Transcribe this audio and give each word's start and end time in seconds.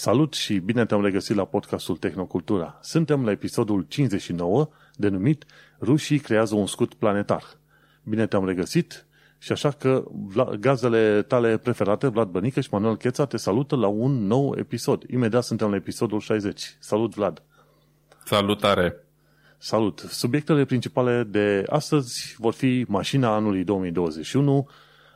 Salut 0.00 0.34
și 0.34 0.58
bine 0.58 0.86
te-am 0.86 1.02
regăsit 1.02 1.36
la 1.36 1.44
podcastul 1.44 1.96
Tehnocultura. 1.96 2.78
Suntem 2.82 3.24
la 3.24 3.30
episodul 3.30 3.84
59, 3.88 4.68
denumit 4.94 5.44
Rușii 5.80 6.18
creează 6.18 6.54
un 6.54 6.66
scut 6.66 6.94
planetar. 6.94 7.44
Bine 8.02 8.26
te-am 8.26 8.46
regăsit 8.46 9.06
și 9.38 9.52
așa 9.52 9.70
că 9.70 10.04
gazele 10.60 11.22
tale 11.22 11.56
preferate, 11.56 12.06
Vlad 12.06 12.28
Bănică 12.28 12.60
și 12.60 12.68
Manuel 12.72 12.96
Cheța, 12.96 13.26
te 13.26 13.36
salută 13.36 13.76
la 13.76 13.86
un 13.86 14.26
nou 14.26 14.54
episod. 14.58 15.04
Imediat 15.10 15.44
suntem 15.44 15.70
la 15.70 15.76
episodul 15.76 16.20
60. 16.20 16.76
Salut, 16.78 17.14
Vlad! 17.14 17.42
Salutare! 18.24 18.96
Salut! 19.56 19.98
Subiectele 19.98 20.64
principale 20.64 21.22
de 21.22 21.64
astăzi 21.68 22.34
vor 22.38 22.52
fi 22.52 22.84
mașina 22.88 23.34
anului 23.34 23.64
2021, 23.64 24.68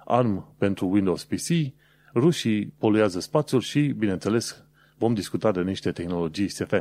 ARM 0.05 0.55
pentru 0.59 0.87
Windows 0.91 1.25
PC, 1.25 1.49
rușii 2.15 2.75
poluează 2.79 3.21
spațiul 3.21 3.61
și, 3.61 3.81
bineînțeles, 3.81 4.62
vom 5.03 5.15
discuta 5.15 5.53
de 5.53 5.63
niște 5.63 5.93
tehnologii 5.93 6.49
SF. 6.49 6.73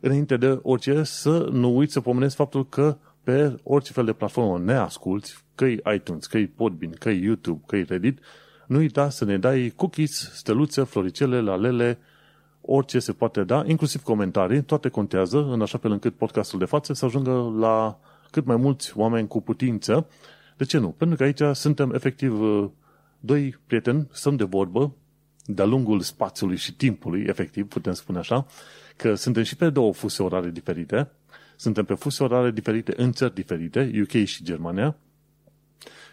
Înainte 0.00 0.36
de 0.36 0.58
orice, 0.62 1.02
să 1.02 1.48
nu 1.52 1.76
uiți 1.76 1.92
să 1.92 2.00
pomenesc 2.00 2.36
faptul 2.36 2.68
că 2.68 2.96
pe 3.22 3.60
orice 3.62 3.92
fel 3.92 4.04
de 4.04 4.12
platformă 4.12 4.58
ne 4.58 4.74
asculti, 4.74 5.34
că 5.54 5.64
iTunes, 5.94 6.26
că 6.26 6.38
Podbean, 6.54 6.92
că 6.98 7.10
YouTube, 7.10 7.62
că 7.66 7.76
Reddit, 7.76 8.18
nu 8.66 8.76
uita 8.78 9.08
să 9.10 9.24
ne 9.24 9.38
dai 9.38 9.72
cookies, 9.76 10.30
steluțe, 10.34 10.82
floricele, 10.82 11.40
lalele, 11.40 11.98
orice 12.60 12.98
se 12.98 13.12
poate 13.12 13.44
da, 13.44 13.62
inclusiv 13.66 14.02
comentarii, 14.02 14.62
toate 14.62 14.88
contează, 14.88 15.38
în 15.38 15.62
așa 15.62 15.78
fel 15.78 15.90
încât 15.90 16.14
podcastul 16.14 16.58
de 16.58 16.64
față 16.64 16.92
să 16.92 17.04
ajungă 17.04 17.54
la 17.58 17.98
cât 18.30 18.44
mai 18.44 18.56
mulți 18.56 18.98
oameni 18.98 19.28
cu 19.28 19.40
putință. 19.40 20.06
De 20.56 20.64
ce 20.64 20.78
nu? 20.78 20.88
Pentru 20.88 21.16
că 21.16 21.22
aici 21.22 21.56
suntem 21.56 21.92
efectiv 21.94 22.40
doi 23.20 23.58
prieteni, 23.66 24.08
stăm 24.12 24.36
de 24.36 24.44
vorbă, 24.44 24.94
de-a 25.44 25.64
lungul 25.64 26.00
spațiului 26.00 26.56
și 26.56 26.74
timpului, 26.74 27.24
efectiv, 27.26 27.68
putem 27.68 27.92
spune 27.92 28.18
așa, 28.18 28.46
că 28.96 29.14
suntem 29.14 29.42
și 29.42 29.56
pe 29.56 29.70
două 29.70 29.92
fuse 29.92 30.22
orare 30.22 30.50
diferite, 30.50 31.10
suntem 31.56 31.84
pe 31.84 31.94
fuse 31.94 32.22
orare 32.22 32.50
diferite 32.50 32.92
în 32.96 33.12
țări 33.12 33.34
diferite, 33.34 33.90
UK 34.02 34.24
și 34.24 34.44
Germania, 34.44 34.96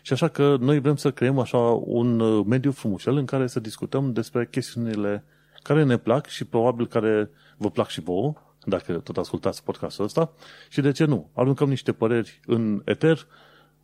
și 0.01 0.13
așa 0.13 0.27
că 0.27 0.57
noi 0.59 0.79
vrem 0.79 0.95
să 0.95 1.11
creăm 1.11 1.39
așa 1.39 1.57
un 1.83 2.19
uh, 2.19 2.45
mediu 2.45 2.71
frumușel 2.71 3.17
în 3.17 3.25
care 3.25 3.47
să 3.47 3.59
discutăm 3.59 4.13
despre 4.13 4.47
chestiunile 4.51 5.23
care 5.63 5.83
ne 5.83 5.97
plac 5.97 6.27
și 6.27 6.45
probabil 6.45 6.87
care 6.87 7.29
vă 7.57 7.69
plac 7.69 7.87
și 7.87 8.01
vouă, 8.01 8.33
dacă 8.65 8.93
tot 8.93 9.17
ascultați 9.17 9.63
podcastul 9.63 10.05
ăsta, 10.05 10.33
și 10.69 10.81
de 10.81 10.91
ce 10.91 11.05
nu? 11.05 11.29
Aruncăm 11.33 11.69
niște 11.69 11.91
păreri 11.91 12.39
în 12.45 12.81
eter, 12.85 13.27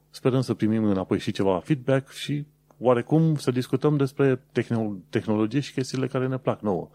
sperăm 0.10 0.42
să 0.42 0.54
primim 0.54 0.84
înapoi 0.84 1.20
și 1.20 1.32
ceva 1.32 1.60
feedback 1.60 2.12
și 2.12 2.46
oarecum 2.84 3.36
să 3.36 3.52
discutăm 3.52 3.98
despre 3.98 4.42
tehnologie 5.10 5.60
și 5.60 5.74
chestiile 5.74 6.08
care 6.08 6.28
ne 6.28 6.38
plac 6.38 6.62
nouă. 6.62 6.90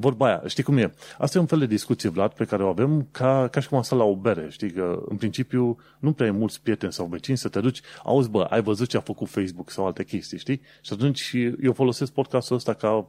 Vorba 0.00 0.26
aia, 0.26 0.42
știi 0.46 0.62
cum 0.62 0.76
e? 0.76 0.94
Asta 1.18 1.38
e 1.38 1.40
un 1.40 1.46
fel 1.46 1.58
de 1.58 1.66
discuție, 1.66 2.08
Vlad, 2.08 2.32
pe 2.32 2.44
care 2.44 2.62
o 2.62 2.68
avem 2.68 3.08
ca, 3.10 3.48
ca 3.48 3.60
și 3.60 3.68
cum 3.68 3.76
am 3.76 3.82
stat 3.82 3.98
la 3.98 4.04
o 4.04 4.16
bere. 4.16 4.46
Știi 4.50 4.70
că, 4.70 5.02
în 5.08 5.16
principiu, 5.16 5.76
nu 5.98 6.12
prea 6.12 6.26
e 6.26 6.30
mulți 6.30 6.62
prieteni 6.62 6.92
sau 6.92 7.06
vecini 7.06 7.36
să 7.36 7.48
te 7.48 7.60
duci, 7.60 7.80
auzi, 8.04 8.30
bă, 8.30 8.42
ai 8.42 8.62
văzut 8.62 8.88
ce 8.88 8.96
a 8.96 9.00
făcut 9.00 9.28
Facebook 9.28 9.70
sau 9.70 9.86
alte 9.86 10.04
chestii, 10.04 10.38
știi? 10.38 10.60
Și 10.80 10.92
atunci 10.92 11.34
eu 11.62 11.72
folosesc 11.72 12.12
podcastul 12.12 12.56
ăsta 12.56 12.74
ca 12.74 13.08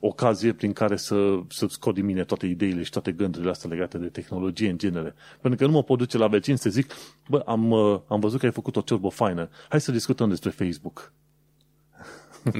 ocazie 0.00 0.52
prin 0.52 0.72
care 0.72 0.96
să, 0.96 1.38
să 1.48 1.66
scot 1.68 1.94
din 1.94 2.04
mine 2.04 2.24
toate 2.24 2.46
ideile 2.46 2.82
și 2.82 2.90
toate 2.90 3.12
gândurile 3.12 3.50
astea 3.50 3.70
legate 3.70 3.98
de 3.98 4.06
tehnologie 4.06 4.70
în 4.70 4.78
genere. 4.78 5.14
Pentru 5.40 5.58
că 5.58 5.66
nu 5.66 5.72
mă 5.72 5.82
pot 5.82 5.98
duce 5.98 6.18
la 6.18 6.26
vecini 6.26 6.58
să 6.58 6.70
zic, 6.70 6.92
bă, 7.28 7.42
am, 7.46 7.72
am 8.08 8.20
văzut 8.20 8.38
că 8.40 8.46
ai 8.46 8.52
făcut 8.52 8.76
o 8.76 8.80
ciorbă 8.80 9.08
faină, 9.08 9.48
hai 9.68 9.80
să 9.80 9.92
discutăm 9.92 10.28
despre 10.28 10.50
Facebook. 10.50 11.12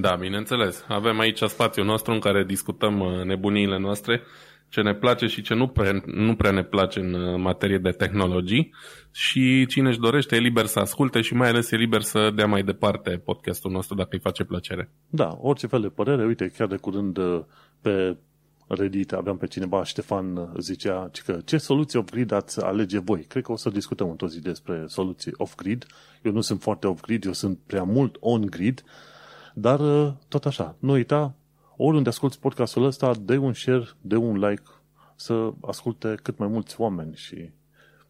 Da, 0.00 0.14
bineînțeles. 0.14 0.84
Avem 0.88 1.18
aici 1.18 1.42
spațiul 1.42 1.86
nostru 1.86 2.12
în 2.12 2.18
care 2.18 2.44
discutăm 2.44 3.00
uh, 3.00 3.24
nebuniile 3.24 3.78
noastre, 3.78 4.22
ce 4.68 4.80
ne 4.80 4.94
place 4.94 5.26
și 5.26 5.42
ce 5.42 5.54
nu 5.54 5.68
prea, 5.68 6.02
nu 6.04 6.34
prea 6.34 6.50
ne 6.50 6.62
place 6.62 7.00
în 7.00 7.12
uh, 7.12 7.40
materie 7.40 7.78
de 7.78 7.90
tehnologii 7.90 8.74
și 9.10 9.66
cine 9.66 9.88
își 9.88 9.98
dorește 9.98 10.36
e 10.36 10.38
liber 10.38 10.66
să 10.66 10.78
asculte 10.78 11.20
și 11.20 11.34
mai 11.34 11.48
ales 11.48 11.70
e 11.70 11.76
liber 11.76 12.00
să 12.00 12.30
dea 12.34 12.46
mai 12.46 12.62
departe 12.62 13.10
podcastul 13.10 13.70
nostru 13.70 13.94
dacă 13.94 14.08
îi 14.12 14.18
face 14.18 14.44
plăcere. 14.44 14.90
Da, 15.08 15.38
orice 15.40 15.66
fel 15.66 15.80
de 15.80 15.88
părere. 15.88 16.24
Uite, 16.24 16.52
chiar 16.56 16.68
de 16.68 16.76
curând 16.76 17.16
uh, 17.16 17.40
pe 17.80 18.16
Reddit 18.66 19.12
aveam 19.12 19.36
pe 19.36 19.46
cineva, 19.46 19.84
Ștefan 19.84 20.52
zicea 20.58 21.10
că 21.26 21.38
ce 21.44 21.56
soluție 21.56 21.98
off-grid 21.98 22.32
ați 22.32 22.64
alege 22.64 22.98
voi? 22.98 23.20
Cred 23.20 23.42
că 23.42 23.52
o 23.52 23.56
să 23.56 23.70
discutăm 23.70 24.10
într-o 24.10 24.28
zi 24.28 24.40
despre 24.40 24.84
soluții 24.86 25.32
off-grid. 25.36 25.86
Eu 26.22 26.32
nu 26.32 26.40
sunt 26.40 26.62
foarte 26.62 26.86
off-grid, 26.86 27.24
eu 27.24 27.32
sunt 27.32 27.58
prea 27.66 27.82
mult 27.82 28.16
on-grid, 28.20 28.84
dar 29.54 29.80
uh, 29.80 30.12
tot 30.28 30.46
așa, 30.46 30.76
nu 30.78 30.92
uita, 30.92 31.34
oriunde 31.76 32.08
asculti 32.08 32.38
podcastul 32.38 32.84
ăsta, 32.84 33.14
dă 33.20 33.38
un 33.38 33.52
share, 33.52 33.88
dă 34.00 34.16
un 34.16 34.38
like, 34.38 34.62
să 35.16 35.52
asculte 35.60 36.18
cât 36.22 36.38
mai 36.38 36.48
mulți 36.48 36.80
oameni 36.80 37.16
și 37.16 37.50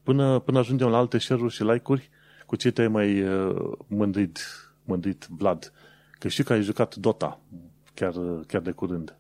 până, 0.03 0.39
până 0.39 0.59
ajungem 0.59 0.89
la 0.89 0.97
alte 0.97 1.19
share-uri 1.19 1.55
și 1.55 1.63
like-uri, 1.63 2.11
cu 2.47 2.57
ce 2.57 2.71
te-ai 2.71 2.89
mai 2.89 3.23
uh, 3.23 3.73
mândrit, 3.87 4.39
mândrit 4.85 5.27
Vlad? 5.31 5.73
Că 6.19 6.29
știu 6.29 6.45
că 6.45 6.53
ai 6.53 6.63
jucat 6.63 6.95
Dota 6.95 7.41
chiar, 7.95 8.15
uh, 8.15 8.41
chiar 8.47 8.61
de 8.61 8.71
curând. 8.71 9.17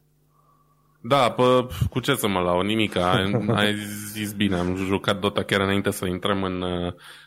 Da, 1.01 1.31
pă, 1.31 1.69
cu 1.91 2.01
ce 2.01 2.15
să 2.15 2.29
mă 2.29 2.41
lau? 2.41 2.61
Nimica. 2.61 3.11
Ai 3.55 3.75
zis 4.13 4.33
bine, 4.33 4.57
am 4.57 4.77
jucat 4.77 5.21
Dota 5.21 5.43
chiar 5.43 5.61
înainte 5.61 5.91
să 5.91 6.07
intrăm 6.07 6.43
în, 6.43 6.65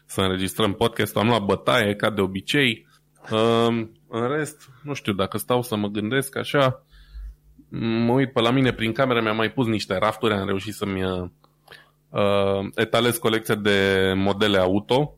să 0.06 0.22
înregistrăm 0.22 0.74
podcast. 0.74 1.18
Am 1.18 1.28
luat 1.28 1.44
bătaie, 1.44 1.96
ca 1.96 2.10
de 2.10 2.22
obicei. 2.22 2.88
Um, 3.32 3.97
în 4.10 4.28
rest, 4.28 4.70
nu 4.84 4.94
știu, 4.94 5.14
dacă 5.14 5.38
stau 5.38 5.62
să 5.62 5.76
mă 5.76 5.88
gândesc 5.88 6.36
așa, 6.36 6.84
mă 8.06 8.12
uit 8.12 8.34
pe 8.34 8.42
la 8.42 8.52
mine 8.52 8.74
prin 8.74 8.92
cameră, 8.92 9.22
mi-am 9.22 9.36
mai 9.36 9.52
pus 9.52 9.68
niște 9.68 9.98
rafturi, 9.98 10.34
am 10.34 10.46
reușit 10.46 10.74
să-mi 10.74 11.04
uh, 11.04 11.30
etalez 12.76 13.18
colecția 13.18 13.56
de 13.56 14.14
modele 14.16 14.58
auto, 14.58 15.18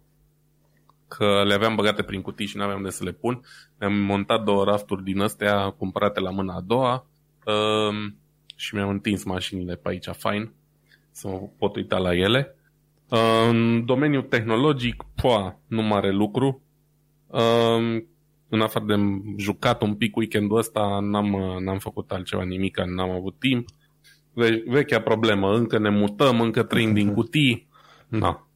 că 1.08 1.44
le 1.46 1.54
aveam 1.54 1.76
băgate 1.76 2.04
prin 2.04 2.22
cutii 2.22 2.46
și 2.46 2.58
nu 2.58 2.64
aveam 2.64 2.82
de 2.82 2.90
să 2.90 3.04
le 3.04 3.12
pun. 3.12 3.42
Mi-am 3.80 3.94
montat 3.94 4.44
două 4.44 4.64
rafturi 4.64 5.04
din 5.04 5.20
astea 5.20 5.70
cumpărate 5.70 6.20
la 6.20 6.30
mâna 6.30 6.56
a 6.56 6.62
doua 6.62 7.06
uh, 7.46 8.12
și 8.56 8.76
mi-am 8.76 8.90
întins 8.90 9.24
mașinile 9.24 9.76
pe 9.76 9.90
aici 9.90 10.08
fain 10.08 10.52
să 11.12 11.28
mă 11.28 11.50
pot 11.58 11.76
uita 11.76 11.98
la 11.98 12.16
ele. 12.16 12.56
Uh, 13.10 13.48
în 13.50 13.86
domeniul 13.86 14.22
tehnologic, 14.22 15.04
poa, 15.16 15.60
nu 15.68 15.82
mare 15.82 16.12
lucru. 16.12 16.62
Uh, 17.28 18.04
în 18.50 18.62
afară 18.62 18.86
de 18.86 18.96
jucat 19.38 19.82
un 19.82 19.96
pic 19.96 20.16
weekendul 20.16 20.58
ăsta, 20.58 21.00
n-am, 21.02 21.60
n-am 21.64 21.80
făcut 21.80 22.12
altceva 22.12 22.44
nimic, 22.44 22.80
n-am 22.80 23.10
avut 23.10 23.36
timp. 23.40 23.68
Ve- 24.34 24.64
vechea 24.68 25.02
problemă, 25.02 25.56
încă 25.56 25.80
ne 25.80 25.90
mutăm, 25.90 26.42
încă 26.42 26.64
trăim 26.64 26.94
din 26.94 27.14
cutii. 27.14 27.68
Na, 28.08 28.48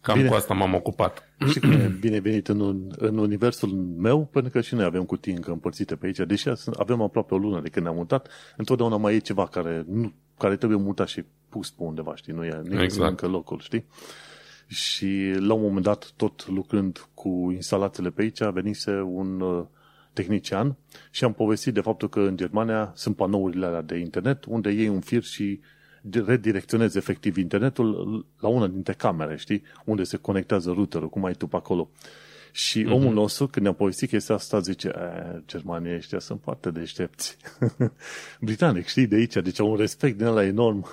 cam 0.00 0.16
bine. 0.16 0.28
cu 0.28 0.34
asta 0.34 0.54
m-am 0.54 0.74
ocupat. 0.74 1.34
Și 1.50 1.60
că 1.60 1.66
e 1.66 1.96
bine 2.00 2.18
venit 2.18 2.48
în, 2.48 2.90
în 2.96 3.18
universul 3.18 3.68
meu, 3.98 4.26
pentru 4.32 4.50
că 4.50 4.60
și 4.60 4.74
noi 4.74 4.84
avem 4.84 5.04
cutii 5.04 5.32
încă 5.32 5.50
împărțite 5.50 5.96
pe 5.96 6.06
aici. 6.06 6.18
Deși 6.18 6.48
avem 6.76 7.02
aproape 7.02 7.34
o 7.34 7.38
lună 7.38 7.60
de 7.60 7.68
când 7.68 7.84
ne-am 7.84 7.96
mutat, 7.98 8.28
întotdeauna 8.56 8.96
mai 8.96 9.14
e 9.14 9.18
ceva 9.18 9.46
care, 9.46 9.84
nu, 9.88 10.12
care 10.38 10.56
trebuie 10.56 10.78
mutat 10.78 11.08
și 11.08 11.24
pus 11.48 11.70
pe 11.70 11.82
undeva, 11.82 12.14
știi? 12.16 12.32
Nu 12.32 12.44
e, 12.44 12.60
nu 12.64 12.82
exact. 12.82 13.10
încă 13.10 13.26
locul, 13.26 13.60
știi? 13.60 13.84
Și 14.66 15.34
la 15.38 15.54
un 15.54 15.62
moment 15.62 15.84
dat, 15.84 16.12
tot 16.16 16.46
lucrând 16.46 17.08
cu 17.14 17.50
instalațiile 17.54 18.10
pe 18.10 18.22
aici, 18.22 18.38
venise 18.38 19.00
un 19.00 19.40
uh, 19.40 19.64
tehnician 20.12 20.76
și 21.10 21.24
am 21.24 21.32
povestit 21.32 21.74
de 21.74 21.80
faptul 21.80 22.08
că 22.08 22.20
în 22.20 22.36
Germania 22.36 22.92
sunt 22.94 23.16
panourile 23.16 23.66
alea 23.66 23.82
de 23.82 23.96
internet 23.96 24.44
unde 24.44 24.70
iei 24.70 24.88
un 24.88 25.00
fir 25.00 25.22
și 25.22 25.60
redirecționezi 26.26 26.96
efectiv 26.96 27.36
internetul 27.36 28.26
la 28.40 28.48
una 28.48 28.66
dintre 28.66 28.92
camere, 28.92 29.36
știi? 29.36 29.62
Unde 29.84 30.02
se 30.02 30.16
conectează 30.16 30.70
routerul, 30.70 31.08
cum 31.08 31.24
ai 31.24 31.32
tu 31.32 31.46
pe 31.46 31.56
acolo. 31.56 31.90
Și 32.56 32.82
mm-hmm. 32.82 32.92
omul 32.92 33.12
nostru, 33.12 33.46
când 33.46 33.64
ne-a 33.64 33.74
povestit 33.74 34.08
chestia 34.08 34.34
asta, 34.34 34.58
zice, 34.58 34.92
Germania 35.46 35.96
ăștia 35.96 36.18
sunt 36.18 36.40
foarte 36.42 36.70
deștepți. 36.70 37.36
Britanic, 38.40 38.86
știi, 38.86 39.06
de 39.06 39.16
aici, 39.16 39.34
deci 39.34 39.60
au 39.60 39.70
un 39.70 39.76
respect 39.76 40.16
din 40.16 40.26
ăla 40.26 40.44
enorm. 40.44 40.86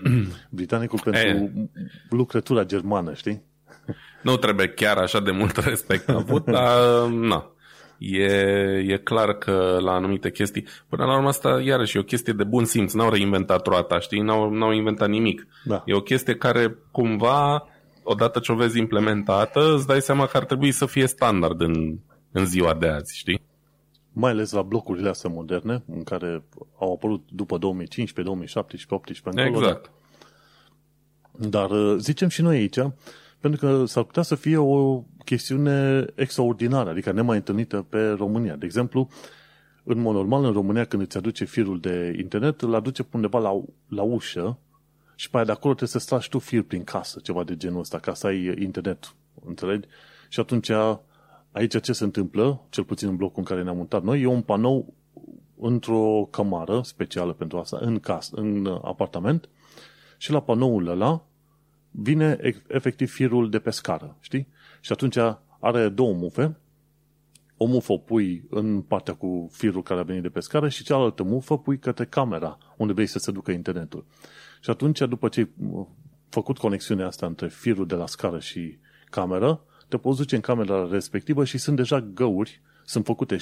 Britanicul 0.50 1.00
pentru 1.04 1.28
e. 1.28 1.50
lucrătura 2.10 2.64
germană, 2.64 3.14
știi? 3.14 3.42
nu 4.22 4.36
trebuie 4.36 4.68
chiar 4.68 4.96
așa 4.96 5.20
de 5.20 5.30
mult 5.30 5.56
respect 5.56 6.08
avut, 6.08 6.44
dar 6.56 7.06
na. 7.08 7.50
E, 7.98 8.32
e 8.86 9.00
clar 9.04 9.32
că 9.32 9.78
la 9.80 9.92
anumite 9.92 10.30
chestii, 10.30 10.66
până 10.88 11.04
la 11.04 11.16
urmă 11.16 11.28
asta 11.28 11.60
iarăși 11.64 11.96
e 11.96 12.00
o 12.00 12.04
chestie 12.04 12.32
de 12.32 12.44
bun 12.44 12.64
simț, 12.64 12.92
n-au 12.92 13.10
reinventat 13.10 13.66
roata, 13.66 13.98
știi, 13.98 14.20
n-au, 14.20 14.50
n-au 14.50 14.72
inventat 14.72 15.08
nimic. 15.08 15.46
Da. 15.64 15.82
E 15.86 15.94
o 15.94 16.00
chestie 16.00 16.34
care 16.34 16.76
cumva 16.90 17.68
odată 18.08 18.38
ce 18.38 18.52
o 18.52 18.54
vezi 18.54 18.78
implementată, 18.78 19.74
îți 19.74 19.86
dai 19.86 20.00
seama 20.00 20.26
că 20.26 20.36
ar 20.36 20.44
trebui 20.44 20.72
să 20.72 20.86
fie 20.86 21.06
standard 21.06 21.60
în, 21.60 21.98
în 22.32 22.46
ziua 22.46 22.74
de 22.74 22.88
azi, 22.88 23.16
știi? 23.16 23.40
Mai 24.12 24.30
ales 24.30 24.52
la 24.52 24.62
blocurile 24.62 25.08
astea 25.08 25.30
moderne, 25.30 25.82
în 25.86 26.02
care 26.02 26.44
au 26.78 26.92
apărut 26.92 27.28
după 27.30 27.58
2015, 27.58 28.34
2017, 28.34 28.88
2018 28.88 29.42
încolo. 29.42 29.66
Exact. 29.66 29.90
Dar 31.50 31.70
uh, 31.70 31.98
zicem 31.98 32.28
și 32.28 32.42
noi 32.42 32.56
aici, 32.56 32.78
pentru 33.40 33.66
că 33.66 33.84
s-ar 33.84 34.02
putea 34.02 34.22
să 34.22 34.34
fie 34.34 34.56
o 34.56 35.02
chestiune 35.24 36.04
extraordinară, 36.14 36.90
adică 36.90 37.12
nemai 37.12 37.36
întâlnită 37.36 37.86
pe 37.88 38.08
România. 38.08 38.56
De 38.56 38.64
exemplu, 38.64 39.08
în 39.84 39.98
mod 39.98 40.14
normal, 40.14 40.44
în 40.44 40.52
România, 40.52 40.84
când 40.84 41.02
îți 41.02 41.16
aduce 41.16 41.44
firul 41.44 41.80
de 41.80 42.14
internet, 42.18 42.60
îl 42.60 42.74
aduce 42.74 43.06
undeva 43.12 43.38
la, 43.38 43.62
la 43.88 44.02
ușă 44.02 44.58
și 45.18 45.30
pe 45.30 45.36
aia 45.36 45.44
de 45.44 45.52
acolo 45.52 45.74
trebuie 45.74 46.00
să 46.00 46.06
stragi 46.06 46.28
tu 46.28 46.38
fir 46.38 46.62
prin 46.62 46.84
casă, 46.84 47.20
ceva 47.22 47.44
de 47.44 47.56
genul 47.56 47.80
ăsta, 47.80 47.98
ca 47.98 48.14
să 48.14 48.26
ai 48.26 48.54
internet, 48.58 49.14
înțelegi? 49.44 49.88
Și 50.28 50.40
atunci, 50.40 50.70
aici 51.52 51.80
ce 51.80 51.92
se 51.92 52.04
întâmplă, 52.04 52.60
cel 52.68 52.84
puțin 52.84 53.08
în 53.08 53.16
blocul 53.16 53.38
în 53.38 53.44
care 53.44 53.62
ne-am 53.62 53.76
mutat 53.76 54.02
noi, 54.02 54.20
e 54.20 54.26
un 54.26 54.42
panou 54.42 54.94
într-o 55.58 56.28
cămară 56.30 56.80
specială 56.82 57.32
pentru 57.32 57.58
asta, 57.58 57.78
în 57.80 58.00
casă, 58.00 58.36
în 58.36 58.80
apartament, 58.82 59.48
și 60.16 60.30
la 60.30 60.40
panoul 60.40 60.88
ăla 60.88 61.24
vine 61.90 62.38
efectiv 62.66 63.10
firul 63.10 63.50
de 63.50 63.58
pe 63.58 63.70
scară, 63.70 64.16
știi? 64.20 64.48
Și 64.80 64.92
atunci 64.92 65.16
are 65.60 65.88
două 65.88 66.12
mufe, 66.12 66.56
o 67.56 67.64
mufă 67.64 67.92
o 67.92 67.98
pui 67.98 68.46
în 68.50 68.80
partea 68.80 69.14
cu 69.14 69.48
firul 69.52 69.82
care 69.82 70.00
a 70.00 70.02
venit 70.02 70.22
de 70.22 70.28
pe 70.28 70.40
scară 70.40 70.68
și 70.68 70.84
cealaltă 70.84 71.22
mufă 71.22 71.58
pui 71.58 71.78
către 71.78 72.04
camera 72.04 72.58
unde 72.76 72.92
vrei 72.92 73.06
să 73.06 73.18
se 73.18 73.30
ducă 73.30 73.50
internetul. 73.50 74.04
Și 74.60 74.70
atunci, 74.70 74.98
după 74.98 75.28
ce 75.28 75.40
ai 75.40 75.50
făcut 76.28 76.58
conexiunea 76.58 77.06
asta 77.06 77.26
între 77.26 77.48
firul 77.48 77.86
de 77.86 77.94
la 77.94 78.06
scară 78.06 78.38
și 78.38 78.78
cameră, 79.10 79.60
te 79.88 79.96
poți 79.96 80.18
duce 80.18 80.34
în 80.34 80.40
camera 80.40 80.88
respectivă 80.90 81.44
și 81.44 81.58
sunt 81.58 81.76
deja 81.76 82.00
găuri, 82.00 82.60
sunt 82.84 83.04
făcute 83.04 83.36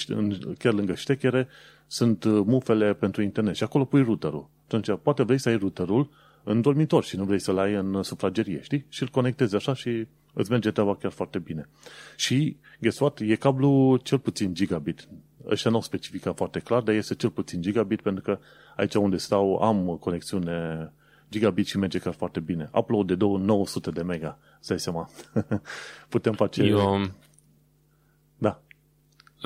chiar 0.58 0.72
lângă 0.72 0.94
ștechere, 0.94 1.48
sunt 1.86 2.24
uh, 2.24 2.42
mufele 2.46 2.94
pentru 2.94 3.22
internet 3.22 3.54
și 3.54 3.62
acolo 3.62 3.84
pui 3.84 4.02
routerul. 4.02 4.48
Atunci, 4.64 4.98
poate 5.02 5.22
vrei 5.22 5.38
să 5.38 5.48
ai 5.48 5.56
routerul 5.56 6.10
în 6.44 6.60
dormitor 6.60 7.04
și 7.04 7.16
nu 7.16 7.24
vrei 7.24 7.38
să-l 7.38 7.58
ai 7.58 7.74
în 7.74 8.02
sufragerie, 8.02 8.62
știi? 8.62 8.86
Și 8.88 9.02
îl 9.02 9.08
conectezi 9.08 9.56
așa 9.56 9.74
și 9.74 10.06
îți 10.32 10.50
merge 10.50 10.70
treaba 10.70 10.96
chiar 10.96 11.10
foarte 11.10 11.38
bine. 11.38 11.68
Și, 12.16 12.56
guess 12.80 12.98
what, 12.98 13.20
e 13.20 13.34
cablu 13.34 13.96
cel 14.02 14.18
puțin 14.18 14.54
gigabit. 14.54 15.08
Ăștia 15.46 15.70
nu 15.70 15.76
au 15.76 15.82
specificat 15.82 16.36
foarte 16.36 16.58
clar, 16.58 16.82
dar 16.82 16.94
este 16.94 17.14
cel 17.14 17.30
puțin 17.30 17.60
gigabit 17.60 18.00
pentru 18.00 18.22
că 18.22 18.38
aici 18.76 18.94
unde 18.94 19.16
stau 19.16 19.56
am 19.56 19.96
conexiune 20.00 20.92
gigabit 21.38 21.66
și 21.66 21.78
merge 21.78 21.98
chiar 21.98 22.14
foarte 22.14 22.40
bine. 22.40 22.70
Upload 22.72 23.06
de 23.06 23.16
900 23.18 23.90
de 23.90 24.02
mega, 24.02 24.38
să 24.60 24.68
dai 24.68 24.78
seama. 24.78 25.08
Putem 26.08 26.32
face... 26.32 26.62
Eu... 26.62 27.00
Da. 28.38 28.60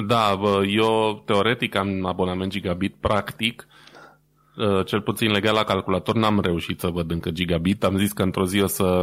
Da, 0.07 0.37
bă, 0.41 0.65
eu 0.67 1.23
teoretic 1.25 1.75
am 1.75 2.05
abonament 2.05 2.51
gigabit, 2.51 2.95
practic, 3.01 3.69
uh, 4.57 4.87
cel 4.87 5.01
puțin 5.01 5.31
legat 5.31 5.55
la 5.55 5.65
calculator, 5.65 6.15
n-am 6.15 6.41
reușit 6.41 6.81
să 6.81 6.89
văd 6.89 7.11
încă 7.11 7.31
gigabit. 7.31 7.85
Am 7.85 7.99
zis 7.99 8.13
că 8.13 8.23
într-o 8.23 8.47
zi 8.47 8.61
o 8.61 8.67
să 8.67 9.03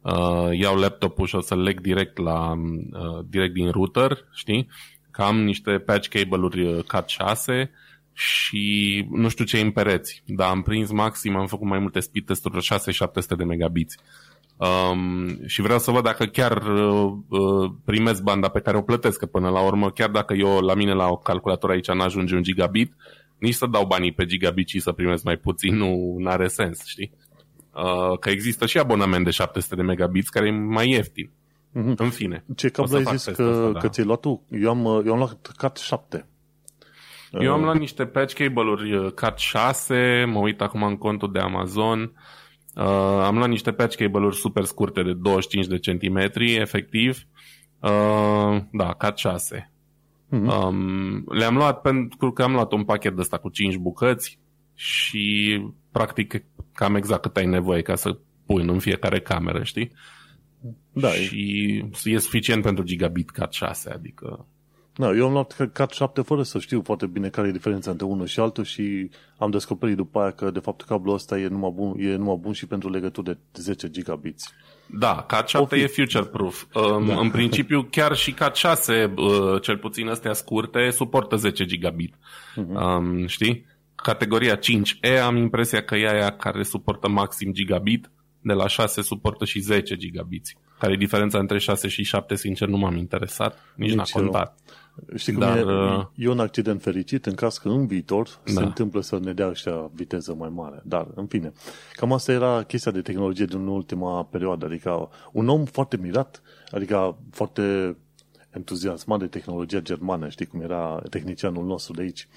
uh, 0.00 0.48
iau 0.52 0.76
laptopul 0.76 1.26
și 1.26 1.34
o 1.34 1.40
să 1.40 1.56
leg 1.56 1.80
direct, 1.80 2.18
la, 2.18 2.52
uh, 2.52 3.24
direct 3.28 3.54
din 3.54 3.70
router, 3.70 4.24
știi? 4.32 4.68
Că 5.10 5.22
am 5.22 5.42
niște 5.42 5.78
patch 5.78 6.08
cable-uri 6.08 6.84
Cat 6.84 7.08
6 7.08 7.70
și 8.12 9.06
nu 9.10 9.28
știu 9.28 9.44
ce 9.44 9.60
în 9.60 9.70
pereți, 9.70 10.22
dar 10.26 10.48
am 10.48 10.62
prins 10.62 10.90
maxim, 10.90 11.36
am 11.36 11.46
făcut 11.46 11.66
mai 11.66 11.78
multe 11.78 12.00
speed 12.00 12.24
testuri, 12.24 12.66
6-700 13.34 13.36
de 13.36 13.44
megabiți. 13.44 13.96
Um, 14.56 15.46
și 15.46 15.60
vreau 15.60 15.78
să 15.78 15.90
văd 15.90 16.02
dacă 16.02 16.24
chiar 16.24 16.56
uh, 16.56 17.12
uh, 17.28 17.70
primesc 17.84 18.22
banda 18.22 18.48
pe 18.48 18.60
care 18.60 18.76
o 18.76 18.82
plătesc, 18.82 19.18
că 19.18 19.26
până 19.26 19.48
la 19.48 19.60
urmă, 19.60 19.90
chiar 19.90 20.10
dacă 20.10 20.34
eu 20.34 20.60
la 20.60 20.74
mine 20.74 20.92
la 20.92 21.08
o 21.08 21.16
calculator 21.16 21.70
aici 21.70 21.90
n-ajunge 21.90 22.34
un 22.34 22.42
gigabit, 22.42 22.92
nici 23.38 23.54
să 23.54 23.66
dau 23.66 23.86
banii 23.86 24.12
pe 24.12 24.24
gigabit 24.24 24.68
și 24.68 24.80
să 24.80 24.92
primesc 24.92 25.24
mai 25.24 25.36
puțin 25.36 25.76
nu 25.76 26.16
are 26.24 26.48
sens, 26.48 26.86
știi? 26.86 27.12
Uh, 27.74 28.18
că 28.18 28.30
există 28.30 28.66
și 28.66 28.78
abonament 28.78 29.24
de 29.24 29.30
700 29.30 29.74
de 29.74 29.82
megabits 29.82 30.28
care 30.28 30.46
e 30.46 30.50
mai 30.50 30.90
ieftin. 30.90 31.30
Mm-hmm. 31.70 31.96
În 31.96 32.10
fine. 32.10 32.44
Ce 32.56 32.68
cablu 32.68 32.96
ai 32.96 33.04
zis 33.04 33.24
că, 33.24 33.30
asta, 33.30 33.70
da. 33.70 33.78
că 33.78 33.88
ți-ai 33.88 34.06
luat 34.06 34.20
tu? 34.20 34.44
Eu 34.50 34.70
am, 34.70 34.84
eu 35.06 35.12
am 35.12 35.18
luat 35.18 35.52
CAT 35.56 35.76
7. 35.76 36.26
Eu 37.32 37.52
am 37.52 37.62
luat 37.62 37.78
niște 37.78 38.06
patch 38.06 38.34
cable-uri 38.34 38.94
uh, 38.94 39.12
Cat 39.12 39.38
6, 39.38 40.24
mă 40.26 40.38
uit 40.38 40.60
acum 40.60 40.82
în 40.82 40.96
contul 40.96 41.32
de 41.32 41.38
Amazon. 41.38 42.12
Uh, 42.76 42.84
am 43.22 43.36
luat 43.36 43.48
niște 43.48 43.72
patch 43.72 43.96
cable-uri 43.96 44.36
super 44.36 44.64
scurte 44.64 45.02
de 45.02 45.12
25 45.12 45.66
de 45.66 45.78
centimetri, 45.78 46.54
efectiv. 46.54 47.26
Uh, 47.80 48.58
da, 48.72 48.94
Cat 48.98 49.18
6. 49.18 49.72
Mm-hmm. 50.30 50.64
Um, 50.64 51.24
le-am 51.28 51.56
luat 51.56 51.80
pentru 51.80 52.32
că 52.32 52.42
am 52.42 52.52
luat 52.52 52.72
un 52.72 52.84
pachet 52.84 53.14
de 53.14 53.20
ăsta 53.20 53.38
cu 53.38 53.48
5 53.48 53.76
bucăți 53.76 54.38
și 54.74 55.60
practic 55.92 56.44
cam 56.74 56.94
exact 56.94 57.22
cât 57.22 57.36
ai 57.36 57.46
nevoie 57.46 57.82
ca 57.82 57.94
să 57.94 58.18
pui 58.46 58.62
în 58.66 58.78
fiecare 58.78 59.20
cameră, 59.20 59.62
știi? 59.62 59.92
Da, 60.92 61.08
și 61.08 61.84
e... 62.04 62.10
e 62.10 62.18
suficient 62.18 62.62
pentru 62.62 62.84
gigabit 62.84 63.30
Cat 63.30 63.52
6, 63.52 63.90
adică 63.90 64.46
da, 64.96 65.10
eu 65.10 65.26
am 65.26 65.32
luat 65.32 65.70
CAT 65.72 65.90
7 65.90 66.22
fără 66.22 66.42
să 66.42 66.58
știu 66.58 66.82
foarte 66.84 67.06
bine 67.06 67.28
care 67.28 67.48
e 67.48 67.52
diferența 67.52 67.90
între 67.90 68.06
unul 68.06 68.26
și 68.26 68.40
altul 68.40 68.64
și 68.64 69.10
am 69.38 69.50
descoperit 69.50 69.96
după 69.96 70.20
aia 70.20 70.30
că 70.30 70.50
de 70.50 70.58
fapt 70.58 70.82
cablul 70.82 71.14
ăsta 71.14 71.38
e 71.38 71.46
numai 71.46 71.70
bun, 71.74 71.94
e 71.98 72.16
numai 72.16 72.38
bun 72.40 72.52
și 72.52 72.66
pentru 72.66 72.90
legături 72.90 73.26
de 73.26 73.38
10 73.54 73.90
gigabiți. 73.90 74.52
Da, 74.86 75.24
CAT 75.28 75.48
7 75.48 75.76
e 75.76 75.86
future-proof. 75.86 76.64
Um, 76.74 77.06
da. 77.06 77.18
În 77.18 77.30
principiu, 77.30 77.82
chiar 77.90 78.14
și 78.16 78.32
CAT 78.32 78.56
6, 78.56 79.12
uh, 79.16 79.62
cel 79.62 79.78
puțin 79.78 80.08
astea 80.08 80.32
scurte, 80.32 80.90
suportă 80.90 81.36
10 81.36 81.64
gigabit. 81.64 82.14
Uh-huh. 82.14 82.96
Um, 82.98 83.26
știi? 83.26 83.66
Categoria 83.94 84.58
5E 84.58 85.22
am 85.22 85.36
impresia 85.36 85.82
că 85.82 85.96
e 85.96 86.08
aia 86.08 86.30
care 86.30 86.62
suportă 86.62 87.08
maxim 87.08 87.52
gigabit, 87.52 88.10
de 88.40 88.52
la 88.52 88.66
6 88.66 89.02
suportă 89.02 89.44
și 89.44 89.60
10 89.60 89.96
gigabiți. 89.96 90.56
Care 90.78 90.92
e 90.92 90.96
diferența 90.96 91.38
între 91.38 91.58
6 91.58 91.88
și 91.88 92.02
7, 92.02 92.34
sincer, 92.34 92.68
nu 92.68 92.76
m-am 92.76 92.96
interesat, 92.96 93.58
nici, 93.74 93.88
nici 93.88 93.96
n-a 93.96 94.20
contat. 94.20 94.58
Știi 95.16 95.32
cum 95.32 95.42
Dar, 95.42 95.58
e? 95.58 95.62
Uh, 95.62 96.06
e 96.14 96.28
un 96.28 96.40
accident 96.40 96.82
fericit 96.82 97.26
în 97.26 97.34
caz 97.34 97.58
că 97.58 97.68
în 97.68 97.86
viitor 97.86 98.28
da. 98.44 98.52
se 98.52 98.62
întâmplă 98.62 99.00
să 99.00 99.18
ne 99.18 99.32
dea 99.32 99.48
ăștia 99.48 99.90
viteză 99.94 100.34
mai 100.34 100.48
mare. 100.48 100.82
Dar, 100.84 101.06
în 101.14 101.26
fine, 101.26 101.52
cam 101.92 102.12
asta 102.12 102.32
era 102.32 102.62
chestia 102.62 102.92
de 102.92 103.00
tehnologie 103.00 103.44
din 103.44 103.66
ultima 103.66 104.24
perioadă. 104.24 104.66
Adică 104.66 105.08
un 105.32 105.48
om 105.48 105.64
foarte 105.64 105.96
mirat, 105.96 106.42
adică 106.70 107.18
foarte 107.30 107.96
entuziasmat 108.50 109.18
de 109.18 109.26
tehnologia 109.26 109.80
germană, 109.80 110.28
știi 110.28 110.46
cum 110.46 110.60
era 110.60 111.02
tehnicianul 111.10 111.64
nostru 111.64 111.92
de 111.92 112.02
aici. 112.02 112.28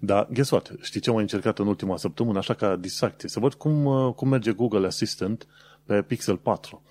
Dar, 0.00 0.28
guess 0.32 0.50
what? 0.50 0.72
Știi 0.80 1.00
ce 1.00 1.10
am 1.10 1.16
încercat 1.16 1.58
în 1.58 1.66
ultima 1.66 1.96
săptămână, 1.96 2.38
așa 2.38 2.54
ca 2.54 2.76
distracție, 2.76 3.28
să 3.28 3.40
văd 3.40 3.54
cum, 3.54 3.84
uh, 3.84 4.14
cum 4.14 4.28
merge 4.28 4.52
Google 4.52 4.86
Assistant 4.86 5.46
pe 5.84 6.02
Pixel 6.02 6.36
4. 6.36 6.82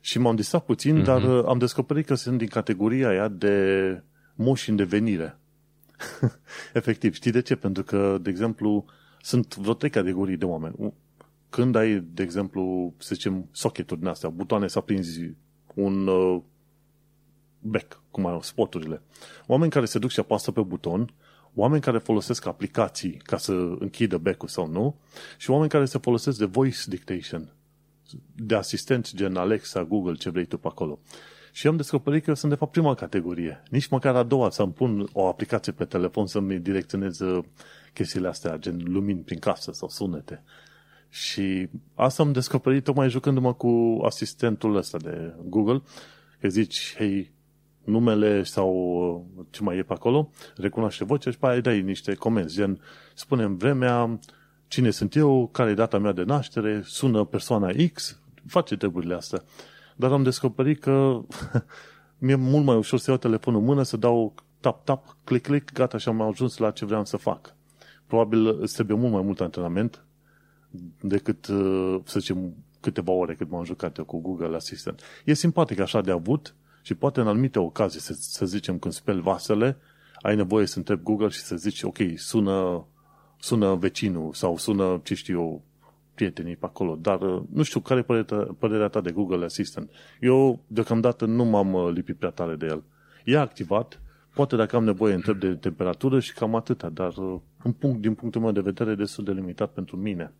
Și 0.00 0.18
m-am 0.18 0.36
distrat 0.36 0.64
puțin, 0.64 1.00
mm-hmm. 1.00 1.04
dar 1.04 1.22
uh, 1.22 1.44
am 1.46 1.58
descoperit 1.58 2.06
că 2.06 2.14
sunt 2.14 2.38
din 2.38 2.48
categoria 2.48 3.08
aia 3.08 3.28
de 3.28 4.02
moși 4.34 4.70
în 4.70 4.76
devenire. 4.76 5.38
Efectiv, 6.72 7.14
știi 7.14 7.30
de 7.30 7.42
ce? 7.42 7.56
Pentru 7.56 7.82
că, 7.82 8.18
de 8.22 8.30
exemplu, 8.30 8.84
sunt 9.20 9.56
vreo 9.56 9.74
trei 9.74 9.90
categorii 9.90 10.36
de 10.36 10.44
oameni. 10.44 10.92
Când 11.48 11.74
ai, 11.74 12.04
de 12.12 12.22
exemplu, 12.22 12.94
să 12.98 13.14
zicem, 13.14 13.48
socketuri 13.50 14.00
din 14.00 14.08
astea, 14.08 14.28
butoane 14.28 14.68
să 14.68 14.78
aprinzi 14.78 15.34
un 15.74 16.06
uh, 16.06 16.40
bec, 17.58 18.01
cum 18.12 18.26
au 18.26 18.42
spoturile. 18.42 19.02
Oameni 19.46 19.70
care 19.70 19.84
se 19.84 19.98
duc 19.98 20.10
și 20.10 20.20
apasă 20.20 20.50
pe 20.50 20.60
buton, 20.60 21.14
oameni 21.54 21.82
care 21.82 21.98
folosesc 21.98 22.46
aplicații 22.46 23.12
ca 23.12 23.36
să 23.36 23.52
închidă 23.78 24.18
becul 24.18 24.48
sau 24.48 24.66
nu 24.66 24.96
și 25.38 25.50
oameni 25.50 25.70
care 25.70 25.84
se 25.84 25.98
folosesc 25.98 26.38
de 26.38 26.44
voice 26.44 26.78
dictation, 26.86 27.52
de 28.34 28.54
asistenți 28.54 29.16
gen 29.16 29.36
Alexa, 29.36 29.84
Google, 29.84 30.14
ce 30.14 30.30
vrei 30.30 30.44
tu 30.44 30.58
pe 30.58 30.66
acolo. 30.66 30.98
Și 31.52 31.66
am 31.66 31.76
descoperit 31.76 32.22
că 32.22 32.30
eu 32.30 32.36
sunt 32.36 32.50
de 32.52 32.58
fapt 32.58 32.72
prima 32.72 32.94
categorie. 32.94 33.62
Nici 33.70 33.88
măcar 33.88 34.16
a 34.16 34.22
doua, 34.22 34.50
să-mi 34.50 34.72
pun 34.72 35.08
o 35.12 35.26
aplicație 35.26 35.72
pe 35.72 35.84
telefon 35.84 36.26
să-mi 36.26 36.58
direcționez 36.58 37.20
uh, 37.20 37.44
chestiile 37.92 38.28
astea, 38.28 38.56
gen 38.56 38.82
lumini 38.84 39.20
prin 39.20 39.38
casă 39.38 39.72
sau 39.72 39.88
sunete. 39.88 40.42
Și 41.08 41.68
asta 41.94 42.22
am 42.22 42.32
descoperit 42.32 42.84
tocmai 42.84 43.10
jucându-mă 43.10 43.54
cu 43.54 44.00
asistentul 44.04 44.76
ăsta 44.76 44.98
de 44.98 45.34
Google, 45.44 45.82
că 46.40 46.48
zici, 46.48 46.94
hei, 46.96 47.32
numele 47.84 48.42
sau 48.42 48.70
uh, 49.36 49.44
ce 49.50 49.62
mai 49.62 49.78
e 49.78 49.82
pe 49.82 49.92
acolo, 49.92 50.30
recunoaște 50.56 51.04
vocea 51.04 51.30
și 51.30 51.38
pe 51.38 51.46
aia 51.46 51.60
dai 51.60 51.82
niște 51.82 52.14
comenzi, 52.14 52.54
gen, 52.54 52.80
spunem 53.14 53.56
vremea, 53.56 54.18
cine 54.68 54.90
sunt 54.90 55.14
eu, 55.14 55.48
care 55.52 55.70
e 55.70 55.74
data 55.74 55.98
mea 55.98 56.12
de 56.12 56.22
naștere, 56.22 56.82
sună 56.84 57.24
persoana 57.24 57.70
X, 57.92 58.20
face 58.46 58.76
treburile 58.76 59.14
astea. 59.14 59.42
Dar 59.96 60.12
am 60.12 60.22
descoperit 60.22 60.80
că 60.80 61.20
mi-e 62.18 62.34
mult 62.34 62.64
mai 62.64 62.76
ușor 62.76 62.98
să 62.98 63.10
iau 63.10 63.18
telefonul 63.18 63.60
în 63.60 63.66
mână, 63.66 63.82
să 63.82 63.96
dau 63.96 64.34
tap-tap, 64.60 65.16
click-click, 65.24 65.72
gata, 65.72 65.98
și 65.98 66.08
am 66.08 66.20
ajuns 66.20 66.56
la 66.56 66.70
ce 66.70 66.84
vreau 66.84 67.04
să 67.04 67.16
fac. 67.16 67.56
Probabil 68.06 68.60
îți 68.60 68.74
trebuie 68.74 68.96
mult 68.96 69.12
mai 69.12 69.22
mult 69.22 69.40
antrenament 69.40 70.04
decât, 71.00 71.46
uh, 71.46 72.00
să 72.04 72.18
zicem, 72.18 72.54
câteva 72.80 73.12
ore 73.12 73.34
cât 73.34 73.50
m-am 73.50 73.64
jucat 73.64 73.96
eu 73.96 74.04
cu 74.04 74.20
Google 74.20 74.56
Assistant. 74.56 75.02
E 75.24 75.34
simpatic 75.34 75.78
așa 75.80 76.00
de 76.00 76.10
avut 76.10 76.54
și 76.82 76.94
poate 76.94 77.20
în 77.20 77.26
anumite 77.26 77.58
ocazii, 77.58 78.00
să, 78.00 78.12
să 78.16 78.46
zicem, 78.46 78.78
când 78.78 78.94
speli 78.94 79.20
vasele, 79.20 79.76
ai 80.20 80.36
nevoie 80.36 80.66
să 80.66 80.78
întrebi 80.78 81.02
Google 81.02 81.28
și 81.28 81.40
să 81.40 81.56
zici, 81.56 81.82
ok, 81.82 81.98
sună, 82.16 82.86
sună 83.38 83.74
vecinul 83.74 84.32
sau 84.32 84.56
sună, 84.56 85.00
ce 85.02 85.14
știu 85.14 85.40
eu, 85.40 85.62
prietenii 86.14 86.56
pe 86.56 86.66
acolo, 86.66 86.98
dar 87.00 87.20
uh, 87.20 87.42
nu 87.52 87.62
știu 87.62 87.80
care 87.80 88.00
e 88.00 88.02
părerea, 88.02 88.46
părerea 88.58 88.88
ta 88.88 89.00
de 89.00 89.10
Google 89.10 89.44
Assistant. 89.44 89.90
Eu, 90.20 90.60
deocamdată, 90.66 91.24
nu 91.24 91.44
m-am 91.44 91.72
uh, 91.72 91.92
lipit 91.92 92.16
prea 92.16 92.30
tare 92.30 92.54
de 92.54 92.66
el. 92.66 92.82
E 93.24 93.38
activat, 93.38 94.00
Poate 94.34 94.56
dacă 94.56 94.76
am 94.76 94.84
nevoie 94.84 95.14
întreb 95.14 95.38
de 95.38 95.54
temperatură 95.54 96.20
și 96.20 96.32
cam 96.32 96.54
atâta, 96.54 96.88
dar 96.88 97.16
uh, 97.16 97.40
în 97.62 97.72
punct, 97.72 98.00
din 98.00 98.14
punctul 98.14 98.40
meu 98.40 98.52
de 98.52 98.60
vedere 98.60 98.94
destul 98.94 99.24
de 99.24 99.32
limitat 99.32 99.72
pentru 99.72 99.96
mine. 99.96 100.32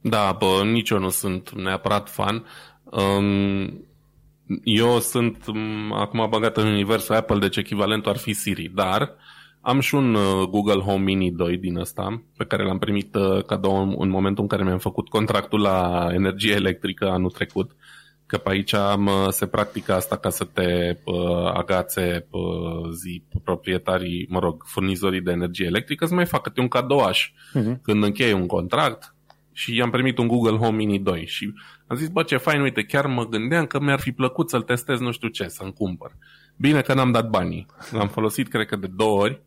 Da, 0.00 0.36
bă, 0.38 0.62
nici 0.64 0.90
eu 0.90 0.98
nu 0.98 1.08
sunt 1.08 1.50
neapărat 1.54 2.08
fan. 2.08 2.44
Um, 2.84 3.84
eu 4.62 4.98
sunt 4.98 5.46
um, 5.46 5.92
acum 5.92 6.26
băgat 6.30 6.56
în 6.56 6.66
universul 6.66 7.14
Apple, 7.14 7.38
deci 7.38 7.56
echivalentul 7.56 8.10
ar 8.10 8.16
fi 8.16 8.32
Siri, 8.32 8.70
dar 8.74 9.14
am 9.60 9.80
și 9.80 9.94
un 9.94 10.14
uh, 10.14 10.48
Google 10.48 10.80
Home 10.80 11.02
Mini 11.02 11.30
2 11.30 11.56
din 11.56 11.76
ăsta, 11.76 12.22
pe 12.36 12.44
care 12.44 12.64
l-am 12.64 12.78
primit 12.78 13.14
uh, 13.14 13.44
cadou 13.44 13.82
în, 13.82 13.94
în 13.98 14.08
momentul 14.08 14.42
în 14.42 14.48
care 14.48 14.64
mi-am 14.64 14.78
făcut 14.78 15.08
contractul 15.08 15.60
la 15.60 16.08
energie 16.12 16.52
electrică 16.52 17.08
anul 17.08 17.30
trecut, 17.30 17.76
că 18.26 18.36
pe 18.36 18.50
aici 18.50 18.72
am, 18.74 19.10
se 19.30 19.46
practică 19.46 19.94
asta 19.94 20.16
ca 20.16 20.30
să 20.30 20.44
te 20.44 20.96
uh, 21.04 21.50
agațe 21.54 22.26
uh, 22.30 22.90
zi 22.92 23.22
proprietarii, 23.44 24.26
mă 24.28 24.38
rog, 24.38 24.62
furnizorii 24.66 25.20
de 25.20 25.30
energie 25.30 25.66
electrică 25.66 26.06
să 26.06 26.14
mai 26.14 26.26
facă 26.26 26.52
un 26.56 26.68
cadouaș 26.68 27.30
uh-huh. 27.30 27.82
când 27.82 28.04
încheie 28.04 28.32
un 28.32 28.46
contract 28.46 29.14
și 29.58 29.76
i-am 29.76 29.90
primit 29.90 30.18
un 30.18 30.26
Google 30.26 30.56
Home 30.56 30.76
Mini 30.76 30.98
2 30.98 31.26
și 31.26 31.52
am 31.86 31.96
zis, 31.96 32.08
bă, 32.08 32.22
ce 32.22 32.36
fain, 32.36 32.60
uite, 32.60 32.82
chiar 32.82 33.06
mă 33.06 33.26
gândeam 33.26 33.66
că 33.66 33.80
mi-ar 33.80 34.00
fi 34.00 34.12
plăcut 34.12 34.50
să-l 34.50 34.62
testez 34.62 35.00
nu 35.00 35.10
știu 35.10 35.28
ce, 35.28 35.48
să-mi 35.48 35.72
cumpăr. 35.72 36.12
Bine 36.56 36.80
că 36.80 36.94
n-am 36.94 37.10
dat 37.10 37.28
banii. 37.28 37.66
L-am 37.90 38.08
folosit, 38.08 38.48
cred 38.48 38.66
că, 38.66 38.76
de 38.76 38.86
două 38.86 39.20
ori. 39.20 39.42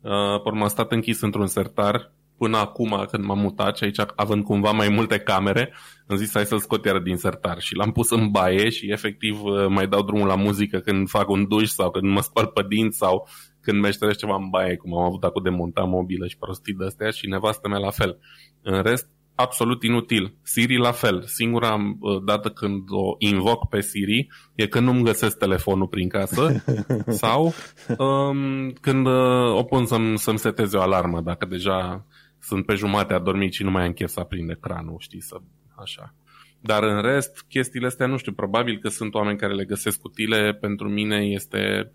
Uh, 0.00 0.42
pe 0.42 0.48
urmă, 0.48 0.62
am 0.62 0.68
stat 0.68 0.92
închis 0.92 1.20
într-un 1.20 1.46
sertar 1.46 2.12
până 2.38 2.56
acum, 2.56 3.06
când 3.10 3.24
m-am 3.24 3.38
mutat 3.38 3.76
și 3.76 3.84
aici, 3.84 3.98
având 4.16 4.44
cumva 4.44 4.70
mai 4.70 4.88
multe 4.88 5.18
camere, 5.18 5.74
am 6.06 6.16
zis 6.16 6.30
hai 6.32 6.46
să-l 6.46 6.58
scot 6.58 6.84
iară 6.84 7.00
din 7.00 7.16
sertar 7.16 7.60
și 7.60 7.74
l-am 7.74 7.92
pus 7.92 8.10
în 8.10 8.30
baie 8.30 8.68
și 8.70 8.90
efectiv 8.90 9.42
uh, 9.42 9.66
mai 9.68 9.86
dau 9.86 10.02
drumul 10.02 10.26
la 10.26 10.34
muzică 10.34 10.78
când 10.78 11.08
fac 11.08 11.28
un 11.28 11.48
duș 11.48 11.68
sau 11.68 11.90
când 11.90 12.12
mă 12.12 12.20
spăl 12.20 12.46
pe 12.46 12.64
dinți 12.68 12.96
sau 12.96 13.28
când 13.60 13.80
meșteresc 13.80 14.18
ceva 14.18 14.34
în 14.34 14.48
baie, 14.50 14.76
cum 14.76 14.94
am 14.96 15.04
avut 15.04 15.24
acum 15.24 15.42
de 15.42 15.50
montat 15.50 15.88
mobilă 15.88 16.26
și 16.26 16.38
prostii 16.38 16.74
de 16.74 16.84
astea 16.84 17.10
și 17.10 17.28
nevastă 17.28 17.68
mea 17.68 17.78
la 17.78 17.90
fel. 17.90 18.18
În 18.62 18.82
rest, 18.82 19.08
absolut 19.34 19.82
inutil. 19.82 20.34
Siri 20.42 20.76
la 20.76 20.92
fel. 20.92 21.22
Singura 21.26 21.74
uh, 21.74 22.22
dată 22.24 22.48
când 22.50 22.82
o 22.88 23.14
invoc 23.18 23.68
pe 23.68 23.80
Siri 23.80 24.28
e 24.54 24.66
când 24.66 24.86
nu-mi 24.86 25.04
găsesc 25.04 25.38
telefonul 25.38 25.86
prin 25.86 26.08
casă 26.08 26.64
sau 27.22 27.54
um, 27.98 28.70
când 28.70 29.06
uh, 29.06 29.54
o 29.54 29.62
pun 29.62 29.86
să-mi, 29.86 30.18
să-mi 30.18 30.38
seteze 30.38 30.76
o 30.76 30.80
alarmă, 30.80 31.20
dacă 31.20 31.46
deja 31.46 32.06
sunt 32.40 32.66
pe 32.66 32.74
jumate 32.74 33.14
adormit 33.14 33.52
și 33.52 33.62
nu 33.62 33.70
mai 33.70 33.84
am 33.84 33.92
chef 33.92 34.10
să 34.10 34.20
aprind 34.20 34.50
ecranul, 34.50 34.96
știi, 34.98 35.22
să 35.22 35.36
așa. 35.74 36.14
Dar 36.60 36.82
în 36.82 37.02
rest, 37.02 37.44
chestiile 37.48 37.86
astea, 37.86 38.06
nu 38.06 38.16
știu, 38.16 38.32
probabil 38.32 38.78
că 38.78 38.88
sunt 38.88 39.14
oameni 39.14 39.38
care 39.38 39.54
le 39.54 39.64
găsesc 39.64 40.04
utile, 40.04 40.54
pentru 40.60 40.88
mine 40.88 41.16
este 41.16 41.92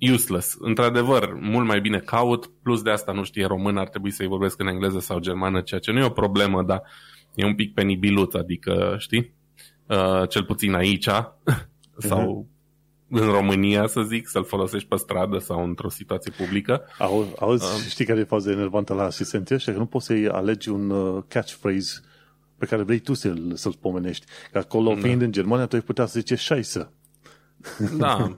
useless. 0.00 0.56
Într-adevăr, 0.60 1.38
mult 1.40 1.66
mai 1.66 1.80
bine 1.80 1.98
caut, 1.98 2.50
plus 2.62 2.82
de 2.82 2.90
asta 2.90 3.12
nu 3.12 3.24
știe 3.24 3.46
român, 3.46 3.76
ar 3.76 3.88
trebui 3.88 4.10
să-i 4.10 4.26
vorbesc 4.26 4.60
în 4.60 4.66
engleză 4.66 4.98
sau 4.98 5.18
germană, 5.18 5.60
ceea 5.60 5.80
ce 5.80 5.92
nu 5.92 5.98
e 5.98 6.04
o 6.04 6.10
problemă, 6.10 6.62
dar 6.62 6.82
e 7.34 7.44
un 7.44 7.54
pic 7.54 7.74
penibiluț, 7.74 8.34
adică, 8.34 8.96
știi? 8.98 9.34
Uh, 9.86 10.28
cel 10.28 10.44
puțin 10.44 10.74
aici, 10.74 11.08
sau 12.08 12.46
uh-huh 12.46 12.56
în 13.10 13.26
România, 13.26 13.86
să 13.86 14.02
zic, 14.02 14.28
să-l 14.28 14.44
folosești 14.44 14.88
pe 14.88 14.96
stradă 14.96 15.38
sau 15.38 15.64
într-o 15.64 15.88
situație 15.88 16.32
publică. 16.36 16.82
Auzi, 16.98 17.30
auzi 17.38 17.64
um, 17.64 17.80
știi 17.88 18.04
care 18.04 18.20
e 18.20 18.24
faza 18.24 18.50
enervantă 18.50 18.94
la 18.94 19.02
asistenție 19.02 19.54
ăștia? 19.54 19.72
Că 19.72 19.78
nu 19.78 19.86
poți 19.86 20.06
să-i 20.06 20.28
alegi 20.28 20.68
un 20.68 20.90
uh, 20.90 21.22
catchphrase 21.28 22.00
pe 22.58 22.66
care 22.66 22.82
vrei 22.82 22.98
tu 22.98 23.14
să-l, 23.14 23.52
să-l 23.54 23.74
pomenești. 23.80 24.26
Că 24.52 24.58
acolo, 24.58 24.94
da. 24.94 25.00
fiind 25.00 25.22
în 25.22 25.32
Germania, 25.32 25.66
tu 25.66 25.76
ai 25.76 25.82
putea 25.82 26.06
să 26.06 26.18
zice 26.18 26.34
șaisă. 26.34 26.92
Da, 27.98 28.34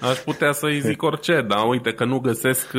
aș 0.00 0.18
putea 0.18 0.52
să-i 0.52 0.80
zic 0.80 1.02
orice, 1.02 1.42
dar 1.48 1.68
uite 1.68 1.92
că 1.92 2.04
nu 2.04 2.18
găsesc, 2.18 2.72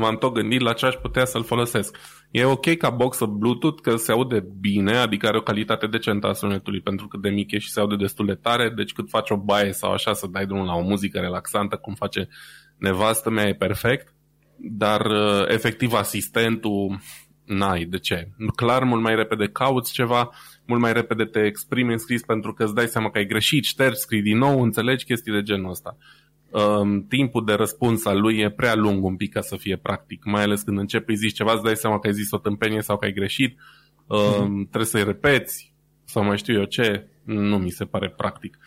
m-am 0.00 0.16
tot 0.18 0.34
gândit 0.34 0.60
la 0.60 0.72
ce 0.72 0.86
aș 0.86 0.94
putea 0.94 1.24
să-l 1.24 1.44
folosesc. 1.44 1.96
E 2.30 2.44
ok 2.44 2.76
ca 2.76 2.90
boxă 2.90 3.24
Bluetooth 3.24 3.82
că 3.82 3.96
se 3.96 4.12
aude 4.12 4.44
bine, 4.60 4.96
adică 4.96 5.26
are 5.26 5.36
o 5.36 5.42
calitate 5.42 5.86
decentă 5.86 6.26
a 6.26 6.32
sunetului 6.32 6.80
pentru 6.80 7.08
că 7.08 7.16
de 7.16 7.28
mic 7.28 7.52
e 7.52 7.58
și 7.58 7.70
se 7.70 7.80
aude 7.80 7.96
destul 7.96 8.26
de 8.26 8.34
tare, 8.34 8.72
deci 8.76 8.92
cât 8.92 9.08
faci 9.08 9.30
o 9.30 9.36
baie 9.36 9.72
sau 9.72 9.92
așa 9.92 10.12
să 10.12 10.26
dai 10.26 10.46
drumul 10.46 10.66
la 10.66 10.74
o 10.74 10.82
muzică 10.82 11.18
relaxantă 11.18 11.76
cum 11.76 11.94
face 11.94 12.28
nevastă 12.76 13.30
mea 13.30 13.48
e 13.48 13.54
perfect, 13.54 14.14
dar 14.56 15.00
uh, 15.06 15.44
efectiv 15.46 15.92
asistentul 15.92 17.00
n-ai, 17.44 17.84
de 17.84 17.98
ce? 17.98 18.28
Clar, 18.56 18.84
mult 18.84 19.02
mai 19.02 19.14
repede 19.14 19.48
cauți 19.48 19.92
ceva, 19.92 20.30
mult 20.68 20.80
mai 20.80 20.92
repede 20.92 21.24
te 21.24 21.44
exprimi 21.44 21.92
în 21.92 21.98
scris 21.98 22.22
pentru 22.22 22.52
că 22.52 22.64
îți 22.64 22.74
dai 22.74 22.86
seama 22.86 23.10
că 23.10 23.18
ai 23.18 23.26
greșit, 23.26 23.64
ștergi, 23.64 23.98
scrii 23.98 24.22
din 24.22 24.38
nou, 24.38 24.62
înțelegi 24.62 25.04
chestii 25.04 25.32
de 25.32 25.42
genul 25.42 25.70
ăsta. 25.70 25.96
Um, 26.50 27.06
timpul 27.06 27.44
de 27.44 27.52
răspuns 27.52 28.04
al 28.04 28.20
lui 28.20 28.38
e 28.38 28.50
prea 28.50 28.74
lung 28.74 29.04
un 29.04 29.16
pic 29.16 29.32
ca 29.32 29.40
să 29.40 29.56
fie 29.56 29.76
practic, 29.76 30.24
mai 30.24 30.42
ales 30.42 30.62
când 30.62 30.78
începi 30.78 31.14
să 31.14 31.20
zici 31.20 31.34
ceva, 31.34 31.52
îți 31.52 31.62
dai 31.62 31.76
seama 31.76 31.98
că 31.98 32.06
ai 32.06 32.12
zis 32.12 32.30
o 32.30 32.38
tâmpenie 32.38 32.82
sau 32.82 32.98
că 32.98 33.04
ai 33.04 33.12
greșit, 33.12 33.58
um, 34.06 34.18
mm-hmm. 34.18 34.68
trebuie 34.68 34.84
să-i 34.84 35.04
repeți 35.04 35.74
sau 36.04 36.24
mai 36.24 36.38
știu 36.38 36.58
eu 36.58 36.64
ce, 36.64 37.06
nu 37.24 37.58
mi 37.58 37.70
se 37.70 37.84
pare 37.84 38.08
practic. 38.08 38.58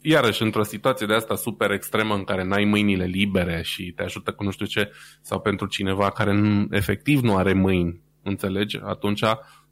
Iarăși, 0.00 0.42
într-o 0.42 0.62
situație 0.62 1.06
de 1.06 1.14
asta 1.14 1.34
super 1.34 1.70
extremă 1.70 2.14
în 2.14 2.24
care 2.24 2.44
n-ai 2.44 2.64
mâinile 2.64 3.04
libere 3.04 3.62
și 3.62 3.92
te 3.96 4.02
ajută 4.02 4.32
cu 4.32 4.44
nu 4.44 4.50
știu 4.50 4.66
ce, 4.66 4.90
sau 5.20 5.40
pentru 5.40 5.66
cineva 5.66 6.10
care 6.10 6.32
nu, 6.32 6.66
efectiv 6.70 7.20
nu 7.20 7.36
are 7.36 7.52
mâini, 7.52 8.00
înțelegi? 8.22 8.80
Atunci, 8.82 9.22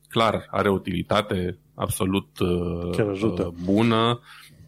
clar, 0.08 0.46
are 0.50 0.70
utilitate 0.70 1.58
absolut 1.74 2.38
uh, 2.38 3.46
bună, 3.64 4.20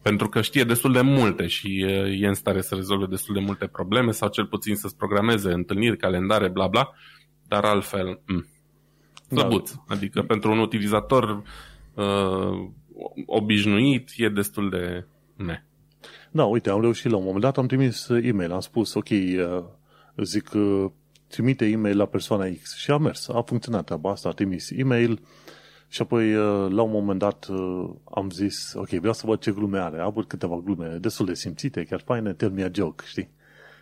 pentru 0.02 0.28
că 0.28 0.40
știe 0.40 0.64
destul 0.64 0.92
de 0.92 1.00
multe 1.00 1.47
și 1.47 1.82
e 2.20 2.26
în 2.26 2.35
stare 2.35 2.61
să 2.61 2.75
rezolve 2.75 3.06
destul 3.06 3.35
de 3.35 3.40
multe 3.40 3.66
probleme 3.66 4.11
sau 4.11 4.28
cel 4.28 4.47
puțin 4.47 4.76
să-ți 4.76 4.97
programeze 4.97 5.52
întâlniri, 5.52 5.97
calendare, 5.97 6.49
bla 6.49 6.66
bla, 6.66 6.90
dar 7.49 7.64
altfel, 7.64 8.20
mm, 8.26 8.47
slăbuț. 9.28 9.73
Da. 9.73 9.94
Adică 9.94 10.23
pentru 10.23 10.50
un 10.50 10.59
utilizator 10.59 11.42
uh, 11.94 12.68
obișnuit 13.26 14.11
e 14.16 14.28
destul 14.28 14.70
de 14.70 15.06
ne. 15.37 15.62
Da, 16.30 16.44
uite, 16.44 16.70
am 16.70 16.80
reușit 16.80 17.11
la 17.11 17.16
un 17.16 17.25
moment 17.25 17.42
dat, 17.42 17.59
am 17.59 17.66
trimis 17.66 18.09
e-mail, 18.09 18.52
am 18.52 18.61
spus, 18.61 18.94
ok, 18.94 19.09
uh, 19.11 19.64
zic, 20.16 20.50
uh, 20.54 20.90
trimite 21.30 21.64
e-mail 21.64 21.96
la 21.96 22.06
persoana 22.06 22.49
X 22.62 22.76
și 22.76 22.90
a 22.90 22.96
mers, 22.96 23.28
a 23.28 23.42
funcționat 23.42 23.84
treaba 23.84 24.10
asta, 24.10 24.28
a 24.28 24.32
trimis 24.32 24.70
e-mail 24.70 25.20
și 25.88 26.02
apoi 26.02 26.34
uh, 26.34 26.70
la 26.70 26.82
un 26.82 26.90
moment 26.90 27.18
dat 27.18 27.46
uh, 27.50 27.90
am 28.14 28.30
zis, 28.30 28.72
ok, 28.75 28.88
vreau 28.88 29.12
să 29.12 29.26
văd 29.26 29.40
ce 29.40 29.50
glume 29.50 29.78
are, 29.78 30.00
a 30.00 30.04
avut 30.04 30.28
câteva 30.28 30.60
glume 30.64 30.87
destul 30.87 31.26
de 31.26 31.34
simțite, 31.34 31.84
chiar 31.84 32.00
faine, 32.00 32.32
tell 32.32 32.52
me 32.52 32.62
a 32.62 32.68
joke, 32.72 33.04
știi? 33.06 33.30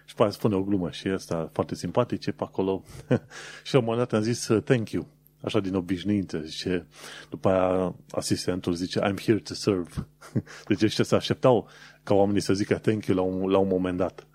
Și 0.04 0.14
pe 0.14 0.22
aia 0.22 0.30
spune 0.30 0.54
o 0.54 0.62
glumă 0.62 0.90
și 0.90 1.08
asta 1.08 1.50
foarte 1.52 1.74
simpatice 1.74 2.32
pe 2.32 2.44
acolo 2.44 2.82
și 3.66 3.72
la 3.72 3.78
un 3.78 3.84
moment 3.84 4.08
dat 4.08 4.18
am 4.18 4.24
zis 4.24 4.48
thank 4.64 4.90
you, 4.90 5.06
așa 5.40 5.60
din 5.60 5.74
obișnuință, 5.74 6.38
zice, 6.38 6.86
după 7.30 7.48
aia 7.48 7.94
asistentul 8.10 8.72
zice 8.72 9.00
I'm 9.00 9.24
here 9.24 9.38
to 9.38 9.54
serve. 9.54 9.90
Deci 10.68 10.82
ăștia 10.82 11.04
se 11.04 11.14
așteptau 11.14 11.68
ca 12.02 12.14
oamenii 12.14 12.40
să 12.40 12.52
zică 12.52 12.74
thank 12.74 13.06
you 13.06 13.16
la 13.16 13.22
un, 13.22 13.50
la 13.50 13.58
un 13.58 13.68
moment 13.68 13.96
dat. 13.96 14.26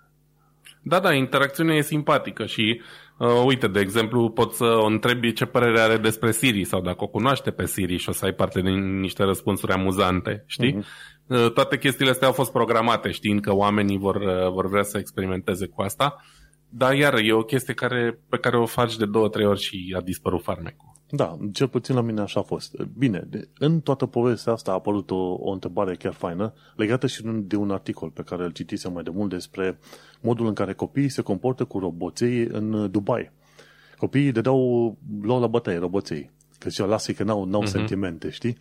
Da, 0.82 1.00
da, 1.00 1.14
interacțiunea 1.14 1.76
e 1.76 1.82
simpatică 1.82 2.46
și 2.46 2.82
Uh, 3.18 3.44
uite, 3.46 3.68
de 3.68 3.80
exemplu, 3.80 4.30
poți 4.30 4.58
să 4.58 4.66
o 4.66 4.86
întrebi 4.86 5.34
ce 5.34 5.46
părere 5.46 5.80
are 5.80 5.98
despre 5.98 6.32
Siri 6.32 6.64
sau 6.64 6.82
dacă 6.82 7.04
o 7.04 7.08
cunoaște 7.08 7.52
pe 7.52 7.66
Siri 7.66 7.98
și 7.98 8.10
o 8.10 8.12
să 8.12 8.26
ai 8.26 8.34
parte 8.34 8.62
din 8.62 9.00
niște 9.00 9.24
răspunsuri 9.24 9.72
amuzante, 9.72 10.44
știi? 10.48 10.78
Uh-huh. 10.78 11.14
Uh, 11.28 11.52
toate 11.52 11.78
chestiile 11.78 12.12
astea 12.12 12.28
au 12.28 12.34
fost 12.34 12.52
programate 12.52 13.12
știind 13.12 13.42
că 13.42 13.54
oamenii 13.54 13.98
vor, 13.98 14.16
uh, 14.16 14.52
vor 14.52 14.70
vrea 14.70 14.84
să 14.84 14.98
experimenteze 14.98 15.68
cu 15.68 15.82
asta, 15.82 16.16
dar 16.70 16.94
iar 16.94 17.14
e 17.14 17.34
o 17.34 17.44
chestie 17.44 17.74
care, 17.74 18.20
pe 18.30 18.38
care 18.38 18.58
o 18.58 18.66
faci 18.66 18.98
de 18.98 19.06
două, 19.06 19.30
trei 19.30 19.46
ori 19.46 19.62
și 19.62 19.96
a 19.98 20.02
dispărut 20.02 20.44
farmecul. 20.44 20.92
Da, 21.16 21.38
cel 21.52 21.68
puțin 21.68 21.96
la 21.96 22.02
mine 22.02 22.22
așa 22.22 22.40
a 22.40 22.44
fost. 22.44 22.76
Bine, 22.98 23.28
în 23.58 23.80
toată 23.80 24.06
povestea 24.06 24.54
asta 24.54 24.72
a 24.72 24.74
apărut 24.74 25.12
o, 25.12 25.38
o 25.40 25.52
întrebare 25.52 25.96
chiar 25.96 26.14
faină, 26.14 26.54
legată 26.76 27.08
și 27.08 27.22
de 27.26 27.56
un 27.56 27.72
articol 27.72 28.10
pe 28.10 28.24
care 28.24 28.44
îl 28.44 28.52
citisem 28.52 28.94
mai 28.94 29.04
de 29.04 29.10
mult 29.10 29.30
despre 29.30 29.78
modul 30.22 30.48
în 30.48 30.54
care 30.54 30.74
copiii 30.74 31.10
se 31.10 31.22
comportă 31.22 31.66
cu 31.66 31.80
roboței 31.80 32.44
în 32.44 32.92
Dubai. 32.92 33.32
Copiii 33.98 34.32
dădeau, 34.32 34.98
luau 35.22 35.40
la 35.40 35.48
bătaie 35.48 35.78
roboței, 35.78 36.32
că 36.60 36.70
zicea, 36.70 36.86
lasă 36.86 37.12
că 37.12 37.24
n-au, 37.24 37.46
n-au 37.46 37.64
uh-huh. 37.64 37.70
sentimente, 37.70 38.30
știi? 38.30 38.58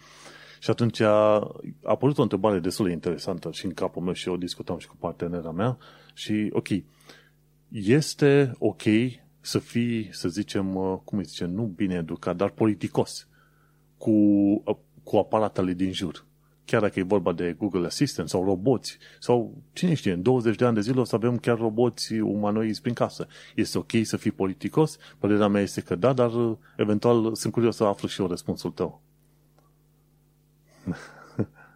Și 0.60 0.70
atunci 0.70 1.00
a, 1.00 1.08
a 1.08 1.50
apărut 1.82 2.18
o 2.18 2.22
întrebare 2.22 2.58
destul 2.58 2.86
de 2.86 2.92
interesantă 2.92 3.50
și 3.50 3.64
în 3.64 3.72
capul 3.72 4.02
meu 4.02 4.12
și 4.12 4.28
eu 4.28 4.36
discutam 4.36 4.78
și 4.78 4.88
cu 4.88 4.96
partenera 4.98 5.50
mea 5.50 5.78
și, 6.14 6.48
ok, 6.52 6.68
este 7.68 8.52
ok 8.58 8.82
să 9.44 9.58
fii, 9.58 10.08
să 10.12 10.28
zicem, 10.28 10.74
uh, 10.74 10.98
cum 11.04 11.18
îi 11.18 11.24
zice, 11.24 11.44
nu 11.44 11.62
bine 11.62 11.94
educat, 11.94 12.36
dar 12.36 12.50
politicos 12.50 13.28
cu, 13.98 14.10
uh, 14.64 14.76
cu 15.02 15.16
aparatele 15.16 15.72
din 15.72 15.92
jur. 15.92 16.24
Chiar 16.64 16.80
dacă 16.80 16.98
e 16.98 17.02
vorba 17.02 17.32
de 17.32 17.54
Google 17.58 17.86
Assistant 17.86 18.28
sau 18.28 18.44
roboți, 18.44 18.98
sau 19.18 19.62
cine 19.72 19.94
știe, 19.94 20.12
în 20.12 20.22
20 20.22 20.56
de 20.56 20.64
ani 20.64 20.74
de 20.74 20.80
zile 20.80 21.00
o 21.00 21.04
să 21.04 21.14
avem 21.14 21.38
chiar 21.38 21.58
roboți 21.58 22.14
umanoizi 22.14 22.80
prin 22.80 22.94
casă. 22.94 23.26
Este 23.54 23.78
ok 23.78 23.90
să 24.02 24.16
fii 24.16 24.30
politicos? 24.30 24.98
Părerea 25.18 25.48
mea 25.48 25.62
este 25.62 25.80
că 25.80 25.94
da, 25.94 26.12
dar 26.12 26.32
uh, 26.34 26.56
eventual 26.76 27.34
sunt 27.34 27.52
curios 27.52 27.76
să 27.76 27.84
aflu 27.84 28.08
și 28.08 28.20
eu 28.20 28.26
răspunsul 28.26 28.70
tău. 28.70 29.02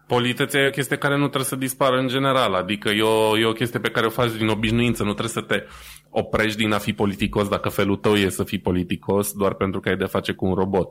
Politeția 0.07 0.59
e 0.59 0.67
o 0.67 0.71
chestie 0.71 0.97
care 0.97 1.15
nu 1.15 1.25
trebuie 1.25 1.43
să 1.43 1.55
dispară 1.55 1.97
în 1.97 2.07
general, 2.07 2.53
adică 2.53 2.89
e 2.89 3.01
o, 3.01 3.37
e 3.37 3.45
o 3.45 3.51
chestie 3.51 3.79
pe 3.79 3.89
care 3.89 4.05
o 4.05 4.09
faci 4.09 4.31
din 4.37 4.47
obișnuință, 4.47 5.03
nu 5.03 5.13
trebuie 5.13 5.33
să 5.33 5.41
te 5.41 5.63
oprești 6.09 6.57
din 6.57 6.71
a 6.71 6.77
fi 6.77 6.93
politicos 6.93 7.47
dacă 7.47 7.69
felul 7.69 7.95
tău 7.95 8.15
e 8.15 8.29
să 8.29 8.43
fii 8.43 8.59
politicos 8.59 9.31
doar 9.31 9.53
pentru 9.53 9.79
că 9.79 9.89
ai 9.89 9.97
de 9.97 10.05
face 10.05 10.31
cu 10.31 10.45
un 10.45 10.53
robot. 10.53 10.89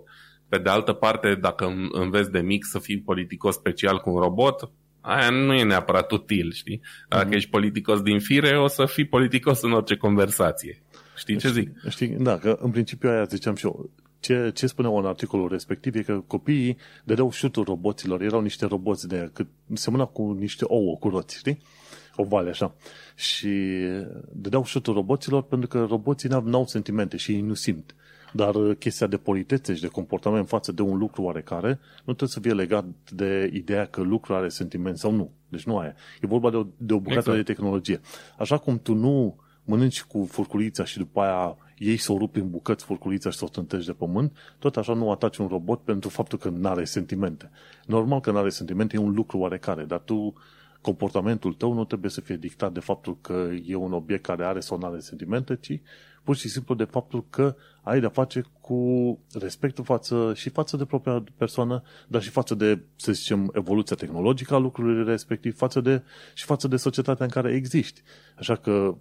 Pe 0.48 0.58
de 0.58 0.68
altă 0.68 0.92
parte, 0.92 1.34
dacă 1.40 1.74
înveți 1.92 2.30
de 2.30 2.40
mic 2.40 2.64
să 2.64 2.78
fii 2.78 3.00
politicos 3.00 3.54
special 3.54 3.98
cu 3.98 4.10
un 4.10 4.20
robot, 4.20 4.70
aia 5.00 5.30
nu 5.30 5.54
e 5.54 5.62
neapărat 5.62 6.10
util, 6.10 6.52
știi? 6.52 6.80
Dacă 7.08 7.28
mm-hmm. 7.28 7.34
ești 7.34 7.50
politicos 7.50 8.00
din 8.00 8.20
fire, 8.20 8.58
o 8.58 8.66
să 8.66 8.84
fii 8.84 9.06
politicos 9.06 9.62
în 9.62 9.72
orice 9.72 9.96
conversație. 9.96 10.82
Știi 11.16 11.36
ce 11.36 11.50
zic? 11.50 11.70
Știi, 11.88 12.08
da, 12.08 12.38
că 12.38 12.58
în 12.60 12.70
principiu 12.70 13.08
aia 13.08 13.24
ziceam 13.24 13.54
și 13.54 13.64
eu. 13.64 13.90
Ce, 14.20 14.50
ce 14.54 14.66
spuneau 14.66 14.98
în 14.98 15.06
articolul 15.06 15.48
respectiv 15.48 15.94
e 15.94 16.02
că 16.02 16.22
copiii 16.26 16.76
dădeau 17.04 17.30
șutul 17.30 17.64
roboților, 17.64 18.22
erau 18.22 18.40
niște 18.40 18.66
roboți 18.66 19.08
de 19.08 19.30
cât 19.32 19.46
semăna 19.72 20.04
cu 20.04 20.36
niște 20.38 20.64
ouă 20.66 20.96
cu 20.96 21.08
roți, 21.08 21.38
știi? 21.38 21.58
Ovale 22.16 22.50
așa. 22.50 22.74
Și 23.14 23.48
dădeau 24.32 24.64
șutul 24.64 24.94
roboților 24.94 25.42
pentru 25.42 25.68
că 25.68 25.84
roboții 25.88 26.28
n-au 26.28 26.66
sentimente 26.66 27.16
și 27.16 27.32
ei 27.32 27.40
nu 27.40 27.54
simt. 27.54 27.94
Dar 28.32 28.54
uh, 28.54 28.76
chestia 28.78 29.06
de 29.06 29.16
politețe 29.16 29.74
și 29.74 29.80
de 29.80 29.86
comportament 29.86 30.48
față 30.48 30.72
de 30.72 30.82
un 30.82 30.98
lucru 30.98 31.22
oarecare 31.22 31.68
nu 31.96 32.14
trebuie 32.14 32.28
să 32.28 32.40
fie 32.40 32.52
legat 32.52 32.84
de 33.12 33.50
ideea 33.52 33.86
că 33.86 34.00
lucrul 34.00 34.36
are 34.36 34.48
sentiment 34.48 34.98
sau 34.98 35.10
nu. 35.10 35.30
Deci 35.48 35.64
nu 35.64 35.78
aia. 35.78 35.94
E 36.20 36.26
vorba 36.26 36.50
de 36.50 36.56
o, 36.56 36.66
de 36.76 36.92
o 36.92 36.98
bucată 36.98 37.18
exact. 37.18 37.36
de 37.36 37.52
tehnologie. 37.52 38.00
Așa 38.38 38.58
cum 38.58 38.78
tu 38.78 38.94
nu 38.94 39.36
mănânci 39.64 40.02
cu 40.02 40.26
furculița 40.30 40.84
și 40.84 40.98
după 40.98 41.20
aia 41.20 41.56
ei 41.78 41.96
să 41.96 42.12
o 42.12 42.18
rupi 42.18 42.38
în 42.38 42.50
bucăți 42.50 42.84
furculița 42.84 43.30
și 43.30 43.38
să 43.38 43.44
o 43.44 43.48
tântești 43.48 43.86
de 43.86 43.92
pământ, 43.92 44.36
tot 44.58 44.76
așa 44.76 44.92
nu 44.92 45.10
ataci 45.10 45.36
un 45.36 45.46
robot 45.46 45.80
pentru 45.80 46.08
faptul 46.08 46.38
că 46.38 46.48
nu 46.48 46.68
are 46.68 46.84
sentimente. 46.84 47.50
Normal 47.86 48.20
că 48.20 48.30
nu 48.30 48.38
are 48.38 48.48
sentimente, 48.48 48.96
e 48.96 48.98
un 48.98 49.14
lucru 49.14 49.38
oarecare, 49.38 49.84
dar 49.84 49.98
tu 49.98 50.34
comportamentul 50.86 51.52
tău 51.52 51.72
nu 51.72 51.84
trebuie 51.84 52.10
să 52.10 52.20
fie 52.20 52.36
dictat 52.36 52.72
de 52.72 52.80
faptul 52.80 53.18
că 53.20 53.48
e 53.64 53.74
un 53.74 53.92
obiect 53.92 54.22
care 54.22 54.44
are 54.44 54.60
sau 54.60 54.78
nu 54.78 54.86
are 54.86 55.00
sentimente, 55.00 55.56
ci 55.56 55.80
pur 56.22 56.36
și 56.36 56.48
simplu 56.48 56.74
de 56.74 56.84
faptul 56.84 57.24
că 57.30 57.56
ai 57.82 58.00
de-a 58.00 58.08
face 58.08 58.44
cu 58.60 58.78
respectul 59.32 59.84
față 59.84 60.32
și 60.34 60.48
față 60.48 60.76
de 60.76 60.84
propria 60.84 61.24
persoană, 61.36 61.82
dar 62.08 62.22
și 62.22 62.30
față 62.30 62.54
de, 62.54 62.82
să 62.96 63.12
zicem, 63.12 63.50
evoluția 63.54 63.96
tehnologică 63.96 64.54
a 64.54 64.58
lucrurilor 64.58 65.06
respectiv, 65.06 65.56
față 65.56 65.80
de, 65.80 66.02
și 66.34 66.44
față 66.44 66.68
de 66.68 66.76
societatea 66.76 67.24
în 67.24 67.30
care 67.30 67.54
existi. 67.54 68.02
Așa 68.38 68.56
că 68.56 68.96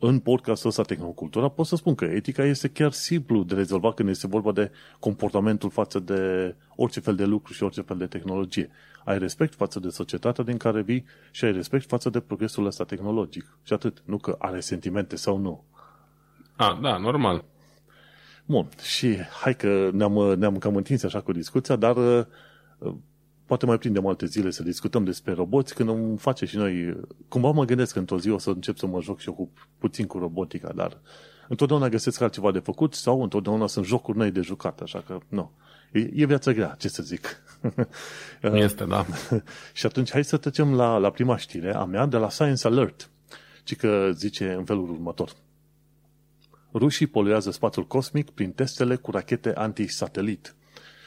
în 0.00 0.18
podcastul 0.18 0.68
ăsta 0.68 0.82
Tehnocultura 0.82 1.48
pot 1.48 1.66
să 1.66 1.76
spun 1.76 1.94
că 1.94 2.04
etica 2.04 2.44
este 2.44 2.68
chiar 2.68 2.92
simplu 2.92 3.42
de 3.42 3.54
rezolvat 3.54 3.94
când 3.94 4.08
este 4.08 4.26
vorba 4.26 4.52
de 4.52 4.70
comportamentul 4.98 5.70
față 5.70 5.98
de 5.98 6.54
orice 6.76 7.00
fel 7.00 7.14
de 7.14 7.24
lucru 7.24 7.52
și 7.52 7.62
orice 7.62 7.80
fel 7.80 7.96
de 7.96 8.06
tehnologie. 8.06 8.70
Ai 9.04 9.18
respect 9.18 9.54
față 9.54 9.80
de 9.80 9.88
societatea 9.88 10.44
din 10.44 10.56
care 10.56 10.82
vii 10.82 11.04
și 11.30 11.44
ai 11.44 11.52
respect 11.52 11.86
față 11.86 12.10
de 12.10 12.20
progresul 12.20 12.66
ăsta 12.66 12.84
tehnologic. 12.84 13.58
Și 13.62 13.72
atât. 13.72 14.02
Nu 14.04 14.16
că 14.16 14.36
are 14.38 14.60
sentimente 14.60 15.16
sau 15.16 15.36
nu. 15.36 15.64
A, 16.56 16.78
da, 16.82 16.96
normal. 16.96 17.44
Bun, 18.44 18.68
și 18.82 19.16
hai 19.16 19.56
că 19.56 19.90
ne-am, 19.92 20.12
ne-am 20.38 20.58
cam 20.58 20.76
întins 20.76 21.02
așa 21.02 21.20
cu 21.20 21.32
discuția, 21.32 21.76
dar 21.76 21.96
uh, 21.96 22.26
poate 23.50 23.66
mai 23.66 23.78
prindem 23.78 24.06
alte 24.06 24.26
zile 24.26 24.50
să 24.50 24.62
discutăm 24.62 25.04
despre 25.04 25.32
roboți 25.32 25.74
când 25.74 25.88
îmi 25.88 26.18
face 26.18 26.44
și 26.46 26.56
noi... 26.56 26.96
Cumva 27.28 27.50
mă 27.50 27.64
gândesc 27.64 27.92
că 27.92 27.98
într-o 27.98 28.18
zi 28.18 28.30
o 28.30 28.38
să 28.38 28.50
încep 28.50 28.76
să 28.76 28.86
mă 28.86 29.00
joc 29.00 29.18
și 29.18 29.28
eu 29.28 29.34
cu, 29.34 29.50
puțin 29.78 30.06
cu 30.06 30.18
robotica, 30.18 30.72
dar 30.72 31.00
întotdeauna 31.48 31.88
găsesc 31.88 32.20
altceva 32.20 32.50
de 32.50 32.58
făcut 32.58 32.94
sau 32.94 33.22
întotdeauna 33.22 33.66
sunt 33.66 33.86
jocuri 33.86 34.18
noi 34.18 34.30
de 34.30 34.40
jucat, 34.40 34.80
așa 34.80 35.02
că 35.06 35.18
nu. 35.28 35.52
E, 35.92 36.10
e 36.14 36.26
viața 36.26 36.52
grea, 36.52 36.76
ce 36.78 36.88
să 36.88 37.02
zic. 37.02 37.42
Este, 38.42 38.84
da. 38.84 39.06
și 39.78 39.86
atunci 39.86 40.10
hai 40.10 40.24
să 40.24 40.36
trecem 40.36 40.74
la, 40.74 40.96
la 40.96 41.10
prima 41.10 41.36
știre 41.36 41.74
a 41.74 41.84
mea 41.84 42.06
de 42.06 42.16
la 42.16 42.28
Science 42.28 42.66
Alert, 42.66 43.10
ci 43.64 43.76
că 43.76 44.10
zice 44.14 44.52
în 44.52 44.64
felul 44.64 44.90
următor. 44.90 45.32
Rușii 46.72 47.06
poluează 47.06 47.50
spațiul 47.50 47.86
cosmic 47.86 48.30
prin 48.30 48.52
testele 48.52 48.96
cu 48.96 49.10
rachete 49.10 49.54
antisatelit. 49.54 50.54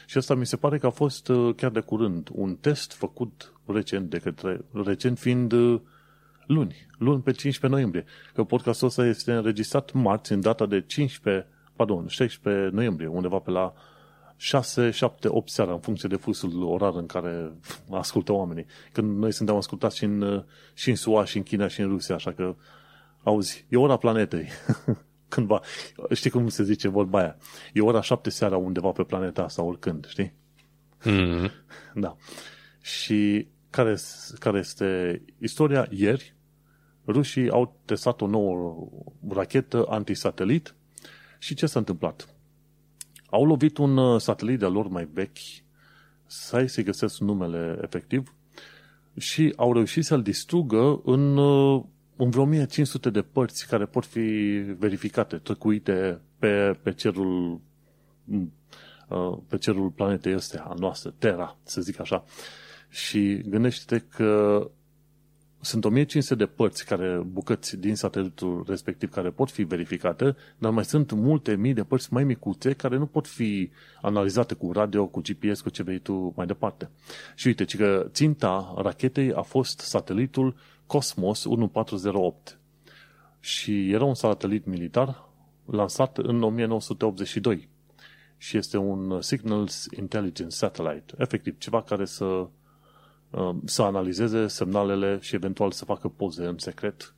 Și 0.06 0.18
asta 0.18 0.34
mi 0.34 0.46
se 0.46 0.56
pare 0.56 0.78
că 0.78 0.86
a 0.86 0.90
fost 0.90 1.28
uh, 1.28 1.54
chiar 1.54 1.70
de 1.70 1.80
curând 1.80 2.28
un 2.32 2.56
test 2.56 2.92
făcut 2.92 3.52
recent 3.66 4.10
de 4.10 4.18
către, 4.18 4.60
recent 4.84 5.18
fiind 5.18 5.52
uh, 5.52 5.80
luni, 6.46 6.86
luni 6.98 7.22
pe 7.22 7.30
15 7.30 7.66
noiembrie. 7.66 8.04
Că 8.34 8.44
podcastul 8.44 8.86
ăsta 8.86 9.06
este 9.06 9.32
înregistrat 9.32 9.92
marți 9.92 10.32
în 10.32 10.40
data 10.40 10.66
de 10.66 10.80
15, 10.80 11.46
pardon, 11.76 12.06
16 12.06 12.74
noiembrie, 12.74 13.06
undeva 13.06 13.38
pe 13.38 13.50
la 13.50 13.74
6, 14.36 14.90
7, 14.90 15.28
8 15.28 15.50
seara, 15.50 15.72
în 15.72 15.80
funcție 15.80 16.08
de 16.08 16.16
fusul 16.16 16.62
orar 16.62 16.94
în 16.94 17.06
care 17.06 17.52
ascultă 17.90 18.32
oamenii. 18.32 18.66
Când 18.92 19.18
noi 19.18 19.32
suntem 19.32 19.56
ascultați 19.56 19.96
și 19.96 20.04
în, 20.04 20.20
uh, 20.20 20.42
și 20.74 20.90
în 20.90 20.96
SUA, 20.96 21.24
și 21.24 21.36
în 21.36 21.42
China, 21.42 21.68
și 21.68 21.80
în 21.80 21.88
Rusia, 21.88 22.14
așa 22.14 22.32
că, 22.32 22.54
auzi, 23.22 23.66
e 23.68 23.76
ora 23.76 23.96
planetei. 23.96 24.48
cândva, 25.34 25.60
știi 26.12 26.30
cum 26.30 26.48
se 26.48 26.62
zice 26.62 26.88
vorba 26.88 27.18
aia, 27.18 27.36
e 27.72 27.80
ora 27.80 28.00
șapte 28.00 28.30
seara 28.30 28.56
undeva 28.56 28.90
pe 28.90 29.02
planeta 29.02 29.42
asta, 29.42 29.62
oricând, 29.62 30.06
știi? 30.08 30.32
Mm-hmm. 31.04 31.50
Da. 31.94 32.16
Și 32.80 33.48
care, 33.70 33.96
care 34.38 34.58
este 34.58 35.22
istoria? 35.38 35.86
Ieri, 35.90 36.34
rușii 37.06 37.50
au 37.50 37.80
testat 37.84 38.20
o 38.20 38.26
nouă 38.26 38.88
rachetă 39.28 39.86
antisatelit 39.88 40.74
și 41.38 41.54
ce 41.54 41.66
s-a 41.66 41.78
întâmplat? 41.78 42.28
Au 43.30 43.44
lovit 43.44 43.78
un 43.78 43.96
uh, 43.96 44.20
satelit 44.20 44.58
de 44.58 44.66
lor 44.66 44.88
mai 44.88 45.08
vechi, 45.12 45.38
să 46.26 46.64
să 46.66 46.82
găsesc 46.82 47.18
numele 47.18 47.78
efectiv, 47.82 48.34
și 49.18 49.52
au 49.56 49.72
reușit 49.72 50.04
să-l 50.04 50.22
distrugă 50.22 51.00
în 51.04 51.36
uh, 51.36 51.84
în 52.16 52.30
vreo 52.30 52.42
1500 52.42 53.10
de 53.10 53.22
părți 53.22 53.66
care 53.66 53.84
pot 53.84 54.04
fi 54.04 54.20
verificate, 54.78 55.36
tăcuite 55.36 56.20
pe, 56.38 56.78
pe 56.82 56.92
cerul 56.92 57.60
uh, 59.08 59.38
pe 59.48 59.58
cerul 59.58 59.90
planetei 59.90 60.32
astea, 60.32 60.62
a 60.62 60.74
noastră, 60.78 61.14
Terra, 61.18 61.56
să 61.62 61.80
zic 61.80 62.00
așa. 62.00 62.24
Și 62.88 63.42
gândește 63.48 64.04
că 64.16 64.60
sunt 65.60 65.84
1500 65.84 66.34
de 66.34 66.46
părți 66.46 66.86
care, 66.86 67.22
bucăți 67.26 67.76
din 67.76 67.96
satelitul 67.96 68.64
respectiv 68.68 69.10
care 69.10 69.30
pot 69.30 69.50
fi 69.50 69.62
verificate, 69.62 70.36
dar 70.58 70.70
mai 70.72 70.84
sunt 70.84 71.12
multe 71.12 71.56
mii 71.56 71.74
de 71.74 71.82
părți 71.82 72.12
mai 72.12 72.24
micuțe 72.24 72.72
care 72.72 72.96
nu 72.96 73.06
pot 73.06 73.26
fi 73.26 73.70
analizate 74.02 74.54
cu 74.54 74.72
radio, 74.72 75.06
cu 75.06 75.20
GPS, 75.20 75.60
cu 75.60 75.68
ce 75.68 75.82
vrei 75.82 75.98
tu 75.98 76.32
mai 76.36 76.46
departe. 76.46 76.90
Și 77.34 77.46
uite, 77.46 77.64
că 77.76 78.06
ținta 78.10 78.74
rachetei 78.76 79.32
a 79.32 79.42
fost 79.42 79.78
satelitul 79.78 80.54
Cosmos 80.86 81.44
1408 81.44 82.58
și 83.40 83.90
era 83.90 84.04
un 84.04 84.14
satelit 84.14 84.66
militar 84.66 85.28
lansat 85.64 86.18
în 86.18 86.42
1982 86.42 87.68
și 88.36 88.56
este 88.56 88.76
un 88.76 89.20
Signals 89.20 89.86
Intelligence 89.96 90.56
Satellite, 90.56 91.14
efectiv 91.18 91.58
ceva 91.58 91.82
care 91.82 92.04
să, 92.04 92.24
um, 93.30 93.62
să 93.64 93.82
analizeze 93.82 94.46
semnalele 94.46 95.18
și 95.20 95.34
eventual 95.34 95.70
să 95.70 95.84
facă 95.84 96.08
poze 96.08 96.44
în 96.44 96.58
secret 96.58 97.14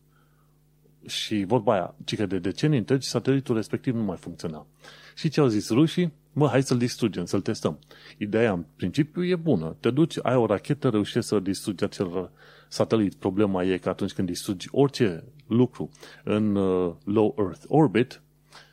și 1.07 1.45
vorba 1.45 1.73
aia, 1.73 1.95
ci 2.05 2.17
că 2.17 2.27
de 2.27 2.39
decenii 2.39 2.79
întregi 2.79 3.09
satelitul 3.09 3.55
respectiv 3.55 3.95
nu 3.95 4.03
mai 4.03 4.17
funcționa. 4.17 4.67
Și 5.15 5.29
ce 5.29 5.41
au 5.41 5.47
zis 5.47 5.71
rușii? 5.71 6.13
Mă, 6.33 6.49
hai 6.49 6.63
să-l 6.63 6.79
distrugem, 6.79 7.25
să-l 7.25 7.41
testăm. 7.41 7.79
Ideea 8.19 8.53
în 8.53 8.65
principiu 8.77 9.25
e 9.25 9.37
bună. 9.37 9.77
Te 9.81 9.91
duci, 9.91 10.19
ai 10.23 10.35
o 10.35 10.47
rachetă, 10.47 10.89
reușești 10.89 11.29
să 11.29 11.39
distrugi 11.39 11.85
acel 11.85 12.31
satelit. 12.69 13.15
Problema 13.15 13.65
e 13.65 13.77
că 13.77 13.89
atunci 13.89 14.13
când 14.13 14.29
distrugi 14.29 14.69
orice 14.71 15.25
lucru 15.47 15.89
în 16.25 16.55
uh, 16.55 16.95
low 17.05 17.35
Earth 17.39 17.65
orbit, 17.67 18.23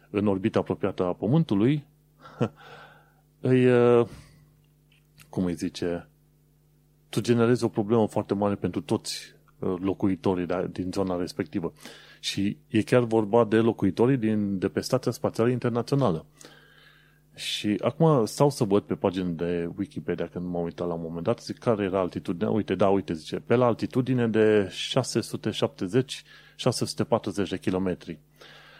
în 0.09 0.27
orbita 0.27 0.59
apropiată 0.59 1.03
a 1.03 1.13
Pământului, 1.13 1.85
îi, 3.39 3.65
uh, 3.71 4.07
cum 5.29 5.45
îi 5.45 5.53
zice, 5.53 6.07
tu 7.09 7.21
generezi 7.21 7.63
o 7.63 7.67
problemă 7.67 8.07
foarte 8.07 8.33
mare 8.33 8.55
pentru 8.55 8.81
toți 8.81 9.35
uh, 9.59 9.73
locuitorii 9.79 10.47
din 10.71 10.91
zona 10.91 11.17
respectivă. 11.17 11.73
Și 12.19 12.57
e 12.67 12.81
chiar 12.81 13.03
vorba 13.03 13.45
de 13.45 13.57
locuitorii 13.57 14.17
din, 14.17 14.59
de 14.59 14.67
pe 14.67 14.79
Stația 14.79 15.11
Spațială 15.11 15.49
Internațională. 15.49 16.25
Și 17.35 17.77
acum 17.81 18.25
stau 18.25 18.49
să 18.49 18.63
văd 18.63 18.83
pe 18.83 18.95
pagina 18.95 19.29
de 19.29 19.69
Wikipedia, 19.77 20.27
când 20.27 20.45
m-am 20.45 20.63
uitat 20.63 20.87
la 20.87 20.93
un 20.93 21.01
moment 21.01 21.23
dat, 21.23 21.41
zic 21.41 21.57
care 21.57 21.83
era 21.83 21.99
altitudinea. 21.99 22.49
Uite, 22.49 22.75
da, 22.75 22.89
uite, 22.89 23.13
zice, 23.13 23.35
pe 23.35 23.55
la 23.55 23.65
altitudine 23.65 24.27
de 24.27 24.71
670-640 27.45 27.49
de 27.49 27.57
kilometri. 27.61 28.19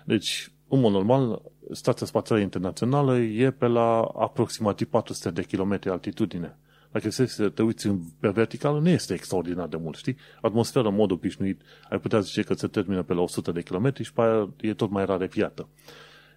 Deci, 0.05 0.51
în 0.67 0.79
mod 0.79 0.91
normal, 0.91 1.41
Stația 1.71 2.05
Spațială 2.05 2.41
Internațională 2.41 3.17
e 3.17 3.51
pe 3.51 3.67
la 3.67 4.01
aproximativ 4.01 4.87
400 4.87 5.31
de 5.31 5.43
kilometri 5.43 5.89
altitudine. 5.89 6.57
Dacă 6.91 7.09
să 7.09 7.49
te 7.49 7.61
uiți 7.61 7.89
pe 8.19 8.29
verticală, 8.29 8.79
nu 8.79 8.89
este 8.89 9.13
extraordinar 9.13 9.67
de 9.67 9.77
mult, 9.77 9.97
știi? 9.97 10.17
Atmosfera, 10.41 10.87
în 10.87 10.95
mod 10.95 11.11
obișnuit, 11.11 11.61
ai 11.89 11.99
putea 11.99 12.19
zice 12.19 12.41
că 12.41 12.53
se 12.53 12.67
termină 12.67 13.03
pe 13.03 13.13
la 13.13 13.21
100 13.21 13.51
de 13.51 13.61
kilometri 13.61 14.03
și 14.03 14.13
pe 14.13 14.21
aia 14.21 14.49
e 14.61 14.73
tot 14.73 14.89
mai 14.89 15.05
rarefiată 15.05 15.67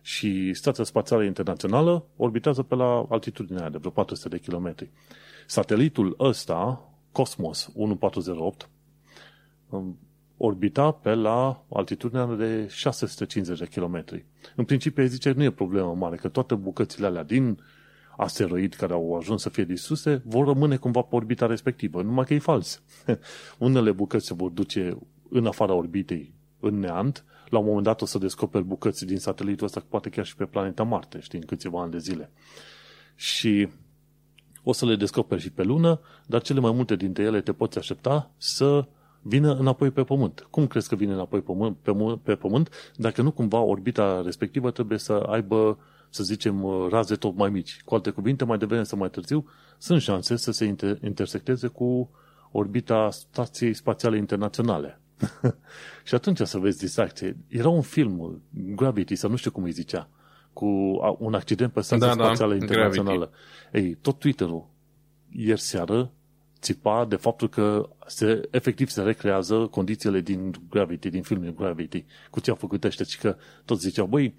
și 0.07 0.55
Stația 0.55 0.85
Spațială 0.85 1.25
Internațională 1.25 2.07
orbitează 2.17 2.63
pe 2.63 2.75
la 2.75 3.07
altitudinea 3.09 3.71
de 3.71 3.79
vreo 3.79 3.91
400 3.91 4.29
de 4.29 4.43
kilometri. 4.43 4.91
Satelitul 5.47 6.15
ăsta 6.19 6.89
Cosmos 7.13 7.71
1408 7.75 8.69
orbita 10.37 10.91
pe 10.91 11.15
la 11.15 11.65
altitudinea 11.69 12.27
de 12.27 12.67
650 12.69 13.59
de 13.59 13.67
kilometri. 13.67 14.27
În 14.57 14.65
principiu, 14.65 15.03
ei 15.03 15.09
zice, 15.09 15.33
nu 15.33 15.43
e 15.43 15.51
problemă 15.51 15.95
mare, 15.95 16.17
că 16.17 16.29
toate 16.29 16.55
bucățile 16.55 17.07
alea 17.07 17.23
din 17.23 17.59
asteroid 18.17 18.75
care 18.75 18.93
au 18.93 19.17
ajuns 19.17 19.43
să 19.43 19.49
fie 19.49 19.65
disuse 19.65 20.23
vor 20.25 20.47
rămâne 20.47 20.77
cumva 20.77 21.01
pe 21.01 21.17
orbita 21.17 21.47
respectivă, 21.47 22.03
numai 22.03 22.25
că 22.25 22.35
e 22.35 22.39
fals. 22.39 22.83
Unele 23.59 23.93
bucăți 23.93 24.27
se 24.27 24.35
vor 24.35 24.51
duce 24.51 24.99
în 25.29 25.47
afara 25.47 25.73
orbitei, 25.73 26.35
în 26.61 26.79
neant, 26.79 27.25
la 27.49 27.59
un 27.59 27.65
moment 27.65 27.85
dat 27.85 28.03
o 28.03 28.07
să 28.07 28.19
descoperi 28.19 28.65
bucăți 28.65 29.07
din 29.07 29.19
satelitul 29.19 29.67
ăsta, 29.67 29.85
poate 29.89 30.09
chiar 30.09 30.25
și 30.27 30.37
pe 30.37 30.45
planeta 30.45 30.83
Marte, 30.83 31.21
știi, 31.21 31.39
în 31.39 31.45
câțiva 31.45 31.83
ani 31.83 31.91
de 31.91 31.99
zile. 31.99 32.31
Și 33.15 33.69
o 34.63 34.73
să 34.73 34.87
le 34.87 34.97
descoperi 34.97 35.41
și 35.41 35.51
pe 35.51 35.63
lună, 35.63 36.01
dar 36.27 36.43
cele 36.43 36.61
mai 36.61 36.73
multe 36.73 36.97
dintre 36.97 37.23
ele 37.23 37.41
te 37.41 37.53
poți 37.53 37.79
aștepta 37.79 38.31
să 38.37 38.89
vină 39.23 39.55
înapoi 39.55 39.91
pe 39.91 40.03
Pământ. 40.05 40.47
Cum 40.51 40.67
crezi 40.67 40.89
că 40.89 40.95
vine 40.95 41.13
înapoi 41.13 41.41
pământ, 41.41 41.77
pe, 41.77 41.93
pe 42.23 42.35
Pământ 42.35 42.93
dacă 42.97 43.23
nu 43.23 43.31
cumva 43.31 43.61
orbita 43.61 44.23
respectivă 44.23 44.71
trebuie 44.71 44.99
să 44.99 45.13
aibă, 45.13 45.79
să 46.11 46.23
zicem, 46.23 46.87
raze 46.91 47.15
tot 47.15 47.37
mai 47.37 47.51
mici? 47.51 47.83
Cu 47.85 47.95
alte 47.95 48.11
cuvinte, 48.11 48.45
mai 48.45 48.59
devreme 48.59 48.83
sau 48.83 48.99
mai 48.99 49.11
târziu, 49.11 49.47
sunt 49.79 50.01
șanse 50.01 50.37
să 50.37 50.53
se 50.53 50.75
inter- 50.75 51.03
intersecteze 51.05 51.67
cu 51.67 52.11
orbita 52.53 53.11
Stației 53.11 53.75
Spațiale 53.75 54.17
Internaționale. 54.17 55.01
și 56.07 56.15
atunci 56.15 56.41
să 56.41 56.59
vezi 56.59 56.79
distracție. 56.79 57.37
Era 57.49 57.69
un 57.69 57.83
film, 57.83 58.43
Gravity, 58.51 59.15
sau 59.15 59.31
nu 59.31 59.37
știu 59.37 59.51
cum 59.51 59.63
îi 59.63 59.71
zicea, 59.71 60.09
cu 60.53 60.67
un 61.19 61.35
accident 61.35 61.73
pe 61.73 61.81
Stația 61.81 62.07
da, 62.07 62.15
da 62.15 62.25
Spațială 62.25 62.55
da, 62.55 62.59
Internațională. 62.61 63.31
Gravity. 63.71 63.89
Ei, 63.89 63.95
tot 63.95 64.19
Twitter-ul 64.19 64.75
ieri 65.31 65.61
seară 65.61 66.13
țipa 66.61 67.05
de 67.05 67.17
faptul 67.17 67.49
că 67.49 67.89
se, 68.07 68.49
efectiv 68.51 68.89
se 68.89 69.03
recrează 69.03 69.67
condițiile 69.67 70.21
din 70.21 70.55
Gravity, 70.71 71.11
din 71.11 71.23
filmul 71.23 71.55
Gravity, 71.55 72.05
cu 72.31 72.41
ce 72.41 72.51
a 72.51 72.55
făcut 72.55 72.85
ăștia, 72.85 73.05
și 73.05 73.19
că 73.19 73.37
toți 73.65 73.81
ziceau, 73.81 74.07
băi, 74.07 74.35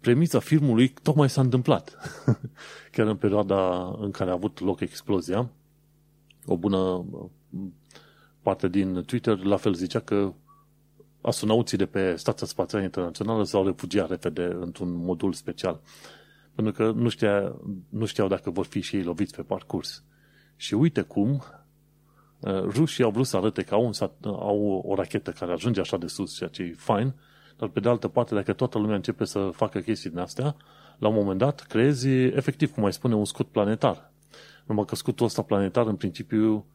premisa 0.00 0.38
filmului 0.38 0.94
tocmai 1.02 1.30
s-a 1.30 1.40
întâmplat. 1.40 1.96
Chiar 2.92 3.06
în 3.06 3.16
perioada 3.16 3.92
în 4.00 4.10
care 4.10 4.30
a 4.30 4.32
avut 4.32 4.60
loc 4.60 4.80
explozia, 4.80 5.50
o 6.46 6.56
bună 6.56 7.04
parte 8.42 8.68
din 8.68 9.02
Twitter 9.02 9.38
la 9.38 9.56
fel 9.56 9.74
zicea 9.74 10.00
că 10.00 10.32
astronauții 11.20 11.78
de 11.78 11.86
pe 11.86 12.16
Stația 12.16 12.46
Spațială 12.46 12.84
Internațională 12.84 13.44
s-au 13.44 13.66
refugiat 13.66 14.08
repede 14.08 14.56
într-un 14.60 15.04
modul 15.04 15.32
special. 15.32 15.80
Pentru 16.54 16.72
că 16.72 16.90
nu, 16.90 17.08
știa, 17.08 17.56
nu 17.88 18.04
știau 18.04 18.28
dacă 18.28 18.50
vor 18.50 18.64
fi 18.64 18.80
și 18.80 18.96
ei 18.96 19.02
loviți 19.02 19.34
pe 19.34 19.42
parcurs. 19.42 20.04
Și 20.56 20.74
uite 20.74 21.00
cum 21.00 21.42
uh, 22.40 22.62
rușii 22.62 23.04
au 23.04 23.10
vrut 23.10 23.26
să 23.26 23.36
arate 23.36 23.62
că 23.62 23.74
au, 23.74 23.84
un, 23.84 23.92
au 24.24 24.82
o 24.86 24.94
rachetă 24.94 25.30
care 25.30 25.52
ajunge 25.52 25.80
așa 25.80 25.96
de 25.96 26.06
sus, 26.06 26.36
ceea 26.36 26.48
ce 26.48 26.62
e 26.62 26.74
fine, 26.76 27.14
dar 27.56 27.68
pe 27.68 27.80
de 27.80 27.88
altă 27.88 28.08
parte, 28.08 28.34
dacă 28.34 28.52
toată 28.52 28.78
lumea 28.78 28.96
începe 28.96 29.24
să 29.24 29.50
facă 29.52 29.78
chestii 29.78 30.10
din 30.10 30.18
astea, 30.18 30.56
la 30.98 31.08
un 31.08 31.14
moment 31.14 31.38
dat 31.38 31.60
creezi, 31.60 32.08
efectiv, 32.08 32.72
cum 32.72 32.82
mai 32.82 32.92
spune, 32.92 33.14
un 33.14 33.24
scut 33.24 33.48
planetar. 33.48 34.12
Numai 34.66 34.84
că 34.84 34.94
scutul 34.94 35.26
ăsta 35.26 35.42
planetar, 35.42 35.86
în 35.86 35.96
principiu, 35.96 36.66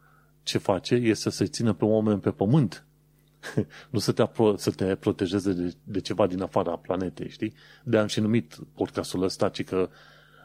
ce 0.48 0.58
face 0.58 0.96
este 0.96 1.30
să-i 1.30 1.48
țină 1.48 1.74
pe 1.74 1.86
oameni 1.86 2.20
pe 2.20 2.32
pământ. 2.32 2.86
nu 3.90 4.00
să 4.00 4.12
te, 4.12 4.24
apro- 4.24 4.56
să 4.56 4.72
te 4.72 4.96
protejeze 4.96 5.54
de, 5.54 5.76
de 5.84 6.00
ceva 6.00 6.28
din 6.28 6.42
afara 6.42 6.78
planetei, 6.78 7.30
știi? 7.30 7.54
De 7.84 7.98
am 7.98 8.08
și 8.08 8.20
numit 8.20 8.58
podcastul 8.76 9.24
ăsta, 9.24 9.50
ci 9.50 9.64
că 9.64 9.90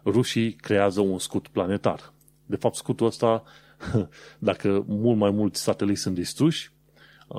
rușii 0.05 0.53
creează 0.53 1.01
un 1.01 1.19
scut 1.19 1.49
planetar. 1.49 2.13
De 2.47 2.57
fapt, 2.57 2.75
scutul 2.75 3.07
ăsta, 3.07 3.43
dacă 4.39 4.85
mult 4.87 5.19
mai 5.19 5.31
mulți 5.31 5.63
sateliți 5.63 6.01
sunt 6.01 6.15
distruși, 6.15 6.73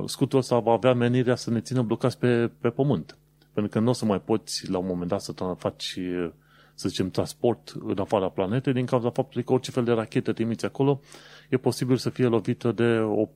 scutul 0.05 0.39
ăsta 0.39 0.59
va 0.59 0.71
avea 0.71 0.93
menirea 0.93 1.35
să 1.35 1.49
ne 1.49 1.59
țină 1.59 1.81
blocați 1.81 2.17
pe, 2.17 2.51
pe 2.59 2.69
pământ. 2.69 3.17
Pentru 3.53 3.71
că 3.71 3.79
nu 3.79 3.89
o 3.89 3.93
să 3.93 4.05
mai 4.05 4.21
poți, 4.21 4.69
la 4.69 4.77
un 4.77 4.85
moment 4.85 5.09
dat, 5.09 5.21
să 5.21 5.55
faci, 5.57 5.99
să 6.73 6.89
zicem, 6.89 7.09
transport 7.09 7.75
în 7.79 7.99
afara 7.99 8.29
planetei 8.29 8.73
din 8.73 8.85
cauza 8.85 9.09
faptului 9.09 9.43
că 9.43 9.53
orice 9.53 9.71
fel 9.71 9.83
de 9.83 9.91
rachetă 9.91 10.33
trimiți 10.33 10.65
acolo, 10.65 11.01
e 11.49 11.57
posibil 11.57 11.97
să 11.97 12.09
fie 12.09 12.25
lovită 12.25 12.71
de 12.71 12.99
o 12.99 13.27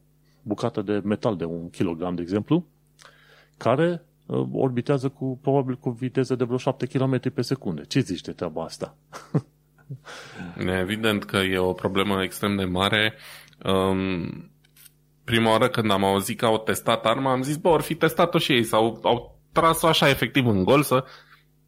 bucată 0.41 0.81
de 0.81 1.01
metal 1.03 1.35
de 1.35 1.45
un 1.45 1.69
kilogram, 1.69 2.15
de 2.15 2.21
exemplu, 2.21 2.67
care 3.57 4.05
uh, 4.25 4.47
orbitează 4.51 5.09
cu, 5.09 5.39
probabil 5.41 5.75
cu 5.75 5.89
viteză 5.89 6.35
de 6.35 6.43
vreo 6.43 6.57
7 6.57 6.85
km 6.85 7.33
pe 7.33 7.41
secundă. 7.41 7.81
Ce 7.81 7.99
zici 7.99 8.21
de 8.21 8.31
treaba 8.31 8.63
asta? 8.63 8.95
Evident 10.81 11.23
că 11.23 11.37
e 11.37 11.57
o 11.57 11.73
problemă 11.73 12.23
extrem 12.23 12.55
de 12.55 12.63
mare. 12.63 13.13
Um, 13.65 14.51
prima 15.23 15.49
oară 15.49 15.69
când 15.69 15.91
am 15.91 16.03
auzit 16.03 16.37
că 16.37 16.45
au 16.45 16.57
testat 16.57 17.05
arma, 17.05 17.31
am 17.31 17.41
zis, 17.41 17.57
bă, 17.57 17.67
or 17.69 17.81
fi 17.81 17.95
testat-o 17.95 18.37
și 18.37 18.51
ei 18.51 18.63
sau 18.63 18.99
au 19.03 19.39
tras-o 19.51 19.87
așa 19.87 20.09
efectiv 20.09 20.47
în 20.47 20.63
gol 20.63 20.83
să 20.83 21.05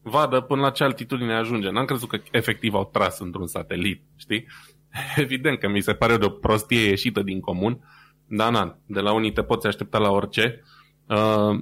vadă 0.02 0.41
până 0.41 0.62
la 0.62 0.69
ce 0.69 0.84
altitudine 0.84 1.34
ajunge. 1.34 1.69
N-am 1.69 1.86
crezut 1.86 2.10
că 2.10 2.21
efectiv 2.32 2.73
au 2.73 2.89
tras 2.93 3.19
într-un 3.19 3.47
satelit, 3.47 4.02
știi? 4.15 4.47
Evident 5.15 5.60
că 5.60 5.69
mi 5.69 5.82
se 5.82 5.93
pare 5.93 6.17
de 6.17 6.25
o 6.25 6.30
prostie 6.30 6.80
ieșită 6.80 7.21
din 7.21 7.39
comun, 7.39 7.80
dar 8.28 8.52
na, 8.52 8.78
de 8.86 8.99
la 8.99 9.13
unii 9.13 9.32
te 9.32 9.43
poți 9.43 9.67
aștepta 9.67 9.97
la 9.97 10.10
orice. 10.10 10.63
Uh, 11.08 11.60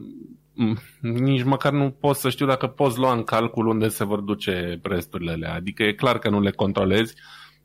nici 1.01 1.43
măcar 1.43 1.71
nu 1.71 1.89
pot 1.89 2.15
să 2.15 2.29
știu 2.29 2.45
dacă 2.45 2.67
poți 2.67 2.97
lua 2.97 3.13
în 3.13 3.23
calcul 3.23 3.67
unde 3.67 3.87
se 3.87 4.05
vor 4.05 4.19
duce 4.19 4.79
resturile 4.83 5.31
alea. 5.31 5.53
Adică 5.53 5.83
e 5.83 5.93
clar 5.93 6.19
că 6.19 6.29
nu 6.29 6.41
le 6.41 6.51
controlezi, 6.51 7.13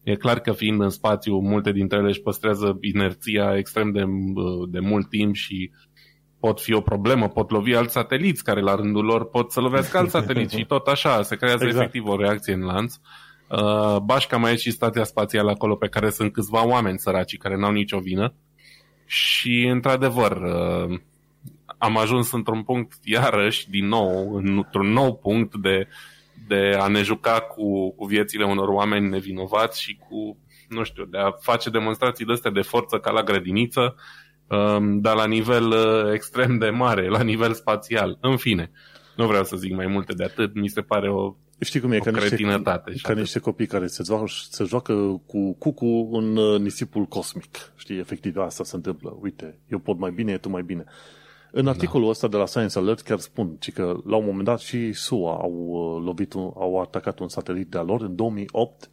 e 0.03 0.15
clar 0.15 0.41
că 0.41 0.53
fiind 0.53 0.81
în 0.81 0.91
spațiu, 0.91 1.39
multe 1.39 1.73
dintre 1.73 1.99
ele 1.99 2.09
își 2.09 2.21
păstrează 2.21 2.79
inerția 2.81 3.57
extrem 3.57 3.93
de, 3.93 4.05
de 4.69 4.81
mult 4.81 5.09
timp 5.09 5.35
și 5.35 5.71
pot 6.41 6.61
fi 6.61 6.73
o 6.73 6.81
problemă, 6.81 7.29
pot 7.29 7.51
lovi 7.51 7.75
alți 7.75 7.93
sateliți 7.93 8.45
care 8.45 8.61
la 8.61 8.75
rândul 8.75 9.05
lor 9.05 9.29
pot 9.29 9.53
să 9.53 9.61
lovească 9.61 9.99
alți 9.99 10.11
sateliți 10.11 10.57
și 10.59 10.65
tot 10.65 10.87
așa, 10.87 11.23
se 11.23 11.37
creează 11.37 11.65
exact. 11.65 11.83
efectiv 11.83 12.07
o 12.07 12.17
reacție 12.17 12.53
în 12.53 12.63
lanț. 12.63 12.95
Uh, 12.95 13.01
Bașca 14.03 14.37
mai 14.37 14.53
e 14.53 14.57
și 14.57 14.71
stația 14.71 15.05
spațială 15.05 15.51
acolo 15.51 15.75
pe 15.75 15.89
care 15.89 16.11
sunt 16.11 16.33
câțiva 16.33 16.67
oameni 16.67 16.99
săraci 16.99 17.37
care 17.37 17.57
n-au 17.57 17.73
nicio 17.73 17.99
vină 17.99 18.35
și 19.07 19.67
într-adevăr 19.67 20.33
uh, 20.33 21.01
am 21.79 21.99
ajuns 21.99 22.33
într-un 22.33 22.63
punct, 22.63 22.93
iarăși, 23.05 23.71
din 23.71 23.87
nou, 23.87 24.35
într-un 24.35 24.93
nou 24.93 25.15
punct 25.15 25.55
de, 25.55 25.89
de 26.47 26.77
a 26.81 26.87
ne 26.87 27.03
juca 27.03 27.41
cu, 27.41 27.95
cu 27.95 28.05
viețile 28.05 28.45
unor 28.45 28.69
oameni 28.69 29.09
nevinovați 29.09 29.83
și 29.83 29.99
cu, 30.09 30.39
nu 30.69 30.83
știu, 30.83 31.05
de 31.05 31.19
a 31.19 31.31
face 31.31 31.71
demonstrații 31.71 32.25
de 32.25 32.33
astea 32.33 32.51
de 32.51 32.61
forță 32.61 32.99
ca 32.99 33.11
la 33.11 33.23
grădiniță, 33.23 33.95
um, 34.47 35.01
dar 35.01 35.17
la 35.17 35.27
nivel 35.27 35.67
uh, 35.67 36.13
extrem 36.13 36.59
de 36.59 36.71
mare, 36.71 37.09
la 37.09 37.23
nivel 37.23 37.53
spațial. 37.53 38.19
În 38.21 38.37
fine, 38.37 38.71
nu 39.17 39.27
vreau 39.27 39.45
să 39.45 39.57
zic 39.57 39.75
mai 39.75 39.87
multe 39.87 40.13
de 40.13 40.25
atât, 40.25 40.55
mi 40.55 40.69
se 40.69 40.81
pare 40.81 41.11
o 41.11 41.35
Știi 41.63 41.81
cum 41.81 41.93
e, 41.93 41.99
ca 41.99 42.11
niște, 42.11 42.63
ca 43.03 43.13
niște 43.13 43.39
copii 43.39 43.67
care 43.67 43.87
se 43.87 44.03
joacă, 44.07 44.25
se 44.51 44.65
joacă 44.65 45.23
cu 45.27 45.53
cucu 45.53 46.09
în 46.13 46.37
uh, 46.37 46.61
nisipul 46.61 47.05
cosmic. 47.05 47.73
Știi, 47.77 47.99
efectiv 47.99 48.37
asta 48.37 48.65
se 48.65 48.77
întâmplă. 48.77 49.19
Uite, 49.21 49.59
eu 49.69 49.79
pot 49.79 49.99
mai 49.99 50.11
bine, 50.11 50.39
tu 50.39 50.49
mai 50.49 50.63
bine. 50.63 50.85
În 51.51 51.67
articolul 51.67 52.05
da. 52.05 52.11
ăsta 52.11 52.29
de 52.29 52.37
la 52.37 52.47
Science 52.47 52.79
Alert 52.79 53.01
chiar 53.01 53.19
spun 53.19 53.57
ci 53.59 53.73
că 53.73 53.97
la 54.07 54.17
un 54.17 54.25
moment 54.25 54.45
dat 54.45 54.59
și 54.59 54.93
SUA 54.93 55.37
au 55.37 55.53
uh, 55.53 56.05
lovit, 56.05 56.33
un, 56.33 56.51
au 56.55 56.81
atacat 56.81 57.19
un 57.19 57.29
satelit 57.29 57.69
de-a 57.69 57.83
lor 57.83 58.01
în 58.01 58.17
2008 58.17 58.91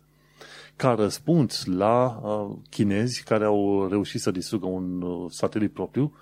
ca 0.75 0.93
răspuns 0.93 1.65
la 1.65 2.19
uh, 2.23 2.57
chinezi 2.69 3.23
care 3.23 3.45
au 3.45 3.87
reușit 3.89 4.21
să 4.21 4.31
distrugă 4.31 4.65
un 4.65 5.01
uh, 5.01 5.31
satelit 5.31 5.73
propriu 5.73 6.13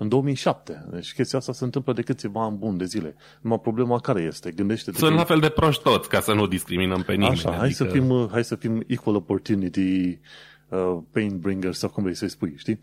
în 0.00 0.08
2007. 0.08 0.86
Deci 0.90 1.12
chestia 1.12 1.38
asta 1.38 1.52
se 1.52 1.64
întâmplă 1.64 1.92
de 1.92 2.02
câțiva 2.02 2.44
ani 2.44 2.56
buni 2.56 2.78
de 2.78 2.84
zile. 2.84 3.16
Numai 3.40 3.60
problema 3.60 3.98
care 3.98 4.20
este? 4.22 4.50
Gândește 4.50 4.92
Sunt 4.92 5.14
la 5.14 5.24
fel 5.24 5.40
de 5.40 5.48
proști 5.48 5.82
toți, 5.82 6.08
ca 6.08 6.20
să 6.20 6.32
nu 6.32 6.46
discriminăm 6.46 7.02
pe 7.02 7.12
nimeni. 7.12 7.32
Așa, 7.32 7.50
hai, 7.50 7.58
adică... 7.58 7.84
să 7.84 7.90
fim, 7.90 8.08
uh, 8.08 8.28
hai 8.30 8.44
să 8.44 8.54
fim 8.54 8.84
equal 8.86 9.14
opportunity 9.14 10.20
uh, 10.68 10.98
pain 11.10 11.38
bringer 11.38 11.72
sau 11.72 11.88
cum 11.88 12.02
vrei 12.02 12.14
să-i 12.14 12.28
spui, 12.28 12.54
știi? 12.56 12.80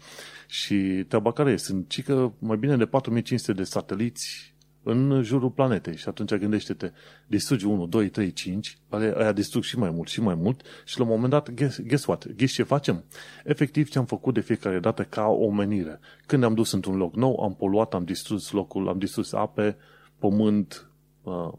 Și 0.48 0.76
treaba 1.08 1.32
care 1.32 1.52
este? 1.52 1.66
Sunt 1.68 1.90
cică 1.90 2.34
mai 2.40 2.58
bine 2.58 2.78
de 2.78 2.86
4500 2.86 3.54
de 3.54 3.64
sateliți 3.64 4.56
în 4.88 5.24
jurul 5.24 5.50
planetei. 5.50 5.98
Și 5.98 6.10
atunci 6.10 6.34
gândește-te, 6.34 6.92
distrugi 7.28 7.66
1, 7.66 7.88
2, 7.88 8.10
3, 8.10 8.34
5, 8.34 8.78
aia 8.90 9.32
distrug 9.32 9.64
și 9.64 9.78
mai 9.78 9.90
mult 9.90 10.08
și 10.08 10.22
mai 10.22 10.36
mult 10.36 10.62
și 10.86 10.98
la 10.98 11.04
un 11.04 11.10
moment 11.10 11.32
dat, 11.32 11.54
guess, 11.54 11.80
guess 11.82 12.06
what? 12.06 12.28
Guess 12.36 12.54
ce 12.54 12.64
facem? 12.64 13.04
Efectiv 13.44 13.90
ce 13.90 13.98
am 13.98 14.06
făcut 14.06 14.34
de 14.34 14.40
fiecare 14.40 14.80
dată 14.80 15.04
ca 15.04 15.26
omenire. 15.26 16.00
Când 16.26 16.42
ne-am 16.42 16.54
dus 16.54 16.72
într-un 16.72 16.98
loc 16.98 17.16
nou, 17.16 17.40
am 17.40 17.56
poluat, 17.56 17.94
am 17.94 18.04
distrus 18.04 18.52
locul, 18.52 18.88
am 18.88 18.98
distrus 18.98 19.34
ape, 19.34 19.78
pământ, 20.20 20.90
uh, 21.24 21.52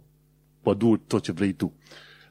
păduri, 0.62 1.00
tot 1.06 1.22
ce 1.22 1.32
vrei 1.32 1.52
tu. 1.52 1.72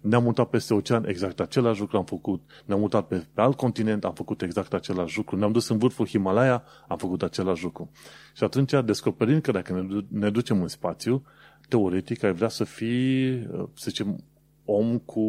Ne-am 0.09 0.23
mutat 0.23 0.49
peste 0.49 0.73
ocean, 0.73 1.05
exact 1.07 1.39
același 1.39 1.79
lucru 1.79 1.97
am 1.97 2.05
făcut. 2.05 2.41
Ne-am 2.65 2.79
mutat 2.79 3.07
pe, 3.07 3.25
pe 3.33 3.41
alt 3.41 3.55
continent, 3.55 4.05
am 4.05 4.13
făcut 4.13 4.41
exact 4.41 4.73
același 4.73 5.17
lucru. 5.17 5.37
Ne-am 5.37 5.51
dus 5.51 5.67
în 5.69 5.77
vârful 5.77 6.07
Himalaya, 6.07 6.63
am 6.87 6.97
făcut 6.97 7.23
același 7.23 7.63
lucru. 7.63 7.91
Și 8.35 8.43
atunci, 8.43 8.73
descoperind 8.85 9.41
că 9.41 9.51
dacă 9.51 9.73
ne, 9.73 10.01
ne 10.19 10.29
ducem 10.29 10.61
în 10.61 10.67
spațiu, 10.67 11.25
teoretic 11.67 12.23
ai 12.23 12.33
vrea 12.33 12.47
să 12.47 12.63
fii, 12.63 13.47
să 13.73 13.89
zicem, 13.89 14.23
om 14.65 14.97
cu 14.97 15.21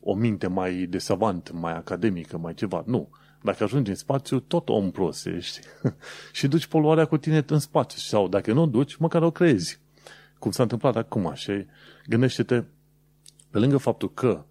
o 0.00 0.14
minte 0.14 0.46
mai 0.46 0.86
de 0.90 0.98
savant, 0.98 1.52
mai 1.52 1.76
academică, 1.76 2.38
mai 2.38 2.54
ceva. 2.54 2.82
Nu. 2.86 3.08
Dacă 3.42 3.64
ajungi 3.64 3.90
în 3.90 3.96
spațiu, 3.96 4.40
tot 4.40 4.68
om 4.68 4.90
prost 4.90 5.26
ești. 5.26 5.60
și 6.32 6.48
duci 6.48 6.66
poluarea 6.66 7.04
cu 7.04 7.16
tine 7.16 7.44
în 7.46 7.58
spațiu. 7.58 7.98
Sau 7.98 8.28
dacă 8.28 8.52
nu 8.52 8.62
o 8.62 8.66
duci, 8.66 8.96
măcar 8.96 9.22
o 9.22 9.30
creezi. 9.30 9.80
Cum 10.38 10.50
s-a 10.50 10.62
întâmplat 10.62 10.96
acum. 10.96 11.32
Și 11.34 11.66
gândește-te, 12.06 12.64
pe 13.56 13.62
lângă 13.62 13.76
faptul 13.76 14.12
că 14.12 14.44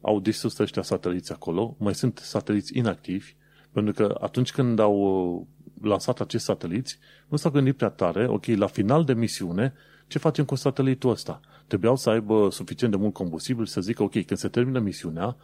au 0.00 0.20
distrus 0.20 0.58
ăștia 0.58 0.82
sateliți 0.82 1.32
acolo, 1.32 1.76
mai 1.78 1.94
sunt 1.94 2.18
sateliți 2.18 2.76
inactivi, 2.78 3.34
pentru 3.72 3.92
că 3.92 4.18
atunci 4.20 4.52
când 4.52 4.78
au 4.78 4.96
uh, 4.96 5.46
lansat 5.88 6.20
acești 6.20 6.46
sateliți, 6.46 6.98
nu 7.28 7.36
s-au 7.36 7.50
gândit 7.50 7.76
prea 7.76 7.88
tare, 7.88 8.28
ok, 8.28 8.46
la 8.46 8.66
final 8.66 9.04
de 9.04 9.14
misiune, 9.14 9.74
ce 10.06 10.18
facem 10.18 10.44
cu 10.44 10.54
satelitul 10.54 11.10
ăsta? 11.10 11.40
Trebuiau 11.66 11.96
să 11.96 12.10
aibă 12.10 12.48
suficient 12.50 12.92
de 12.92 12.98
mult 12.98 13.12
combustibil 13.12 13.66
să 13.66 13.80
zică, 13.80 14.02
ok, 14.02 14.12
când 14.12 14.36
se 14.38 14.48
termină 14.48 14.78
misiunea, 14.78 15.36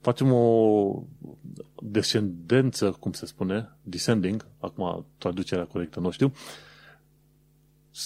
facem 0.00 0.32
o 0.32 1.02
descendență, 1.82 2.90
cum 2.90 3.12
se 3.12 3.26
spune, 3.26 3.76
descending, 3.82 4.46
acum 4.58 5.06
traducerea 5.18 5.64
corectă 5.64 6.00
nu 6.00 6.10
știu, 6.10 6.32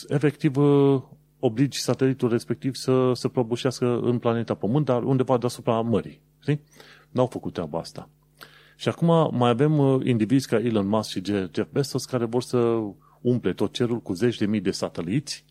efectiv 0.09 0.57
uh, 0.57 1.03
obligi 1.39 1.81
satelitul 1.81 2.29
respectiv 2.29 2.75
să 2.75 3.13
se 3.15 3.29
prăbușească 3.29 3.99
în 3.99 4.19
planeta 4.19 4.55
Pământ, 4.55 4.85
dar 4.85 5.03
undeva 5.03 5.39
deasupra 5.39 5.81
mării. 5.81 6.21
Știi? 6.41 6.61
N-au 7.11 7.27
făcut 7.27 7.53
treaba 7.53 7.79
asta. 7.79 8.09
Și 8.77 8.89
acum 8.89 9.37
mai 9.37 9.51
avem 9.51 9.79
uh, 9.79 10.05
indivizi 10.05 10.49
ca 10.49 10.57
Elon 10.57 10.87
Musk 10.87 11.11
și 11.11 11.23
Jeff 11.25 11.71
Bezos 11.73 12.05
care 12.05 12.25
vor 12.25 12.43
să 12.43 12.81
umple 13.21 13.53
tot 13.53 13.73
cerul 13.73 14.01
cu 14.01 14.13
zeci 14.13 14.37
de 14.37 14.47
mii 14.47 14.61
de 14.61 14.71
sateliți 14.71 15.45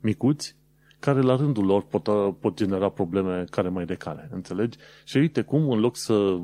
micuți 0.00 0.56
care 0.98 1.20
la 1.20 1.36
rândul 1.36 1.64
lor 1.64 1.82
pot, 1.82 2.06
uh, 2.06 2.28
pot 2.40 2.56
genera 2.56 2.88
probleme 2.88 3.44
care 3.50 3.68
mai 3.68 3.84
de 3.84 3.94
care, 3.94 4.28
înțelegi? 4.32 4.78
Și 5.04 5.16
uite 5.16 5.42
cum, 5.42 5.70
în 5.70 5.78
loc 5.78 5.96
să 5.96 6.38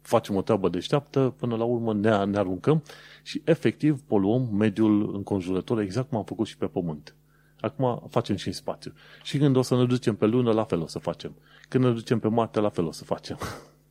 facem 0.00 0.36
o 0.36 0.42
treabă 0.42 0.68
deșteaptă, 0.68 1.34
până 1.38 1.56
la 1.56 1.64
urmă 1.64 1.94
ne, 1.94 2.24
ne 2.24 2.38
aruncăm 2.38 2.82
și 3.22 3.42
efectiv 3.44 4.00
poluăm 4.00 4.48
mediul 4.52 5.14
înconjurător 5.14 5.80
exact 5.80 6.08
cum 6.08 6.18
am 6.18 6.24
făcut 6.24 6.46
și 6.46 6.56
pe 6.56 6.66
Pământ. 6.66 7.14
Acum 7.60 8.02
facem 8.08 8.36
și 8.36 8.46
în 8.46 8.52
spațiu. 8.52 8.92
Și 9.22 9.38
când 9.38 9.56
o 9.56 9.62
să 9.62 9.76
ne 9.76 9.84
ducem 9.84 10.16
pe 10.16 10.26
lună, 10.26 10.52
la 10.52 10.64
fel 10.64 10.80
o 10.80 10.86
să 10.86 10.98
facem. 10.98 11.36
Când 11.68 11.84
ne 11.84 11.90
ducem 11.90 12.18
pe 12.18 12.28
Marte, 12.28 12.60
la 12.60 12.68
fel 12.68 12.84
o 12.84 12.92
să 12.92 13.04
facem. 13.04 13.38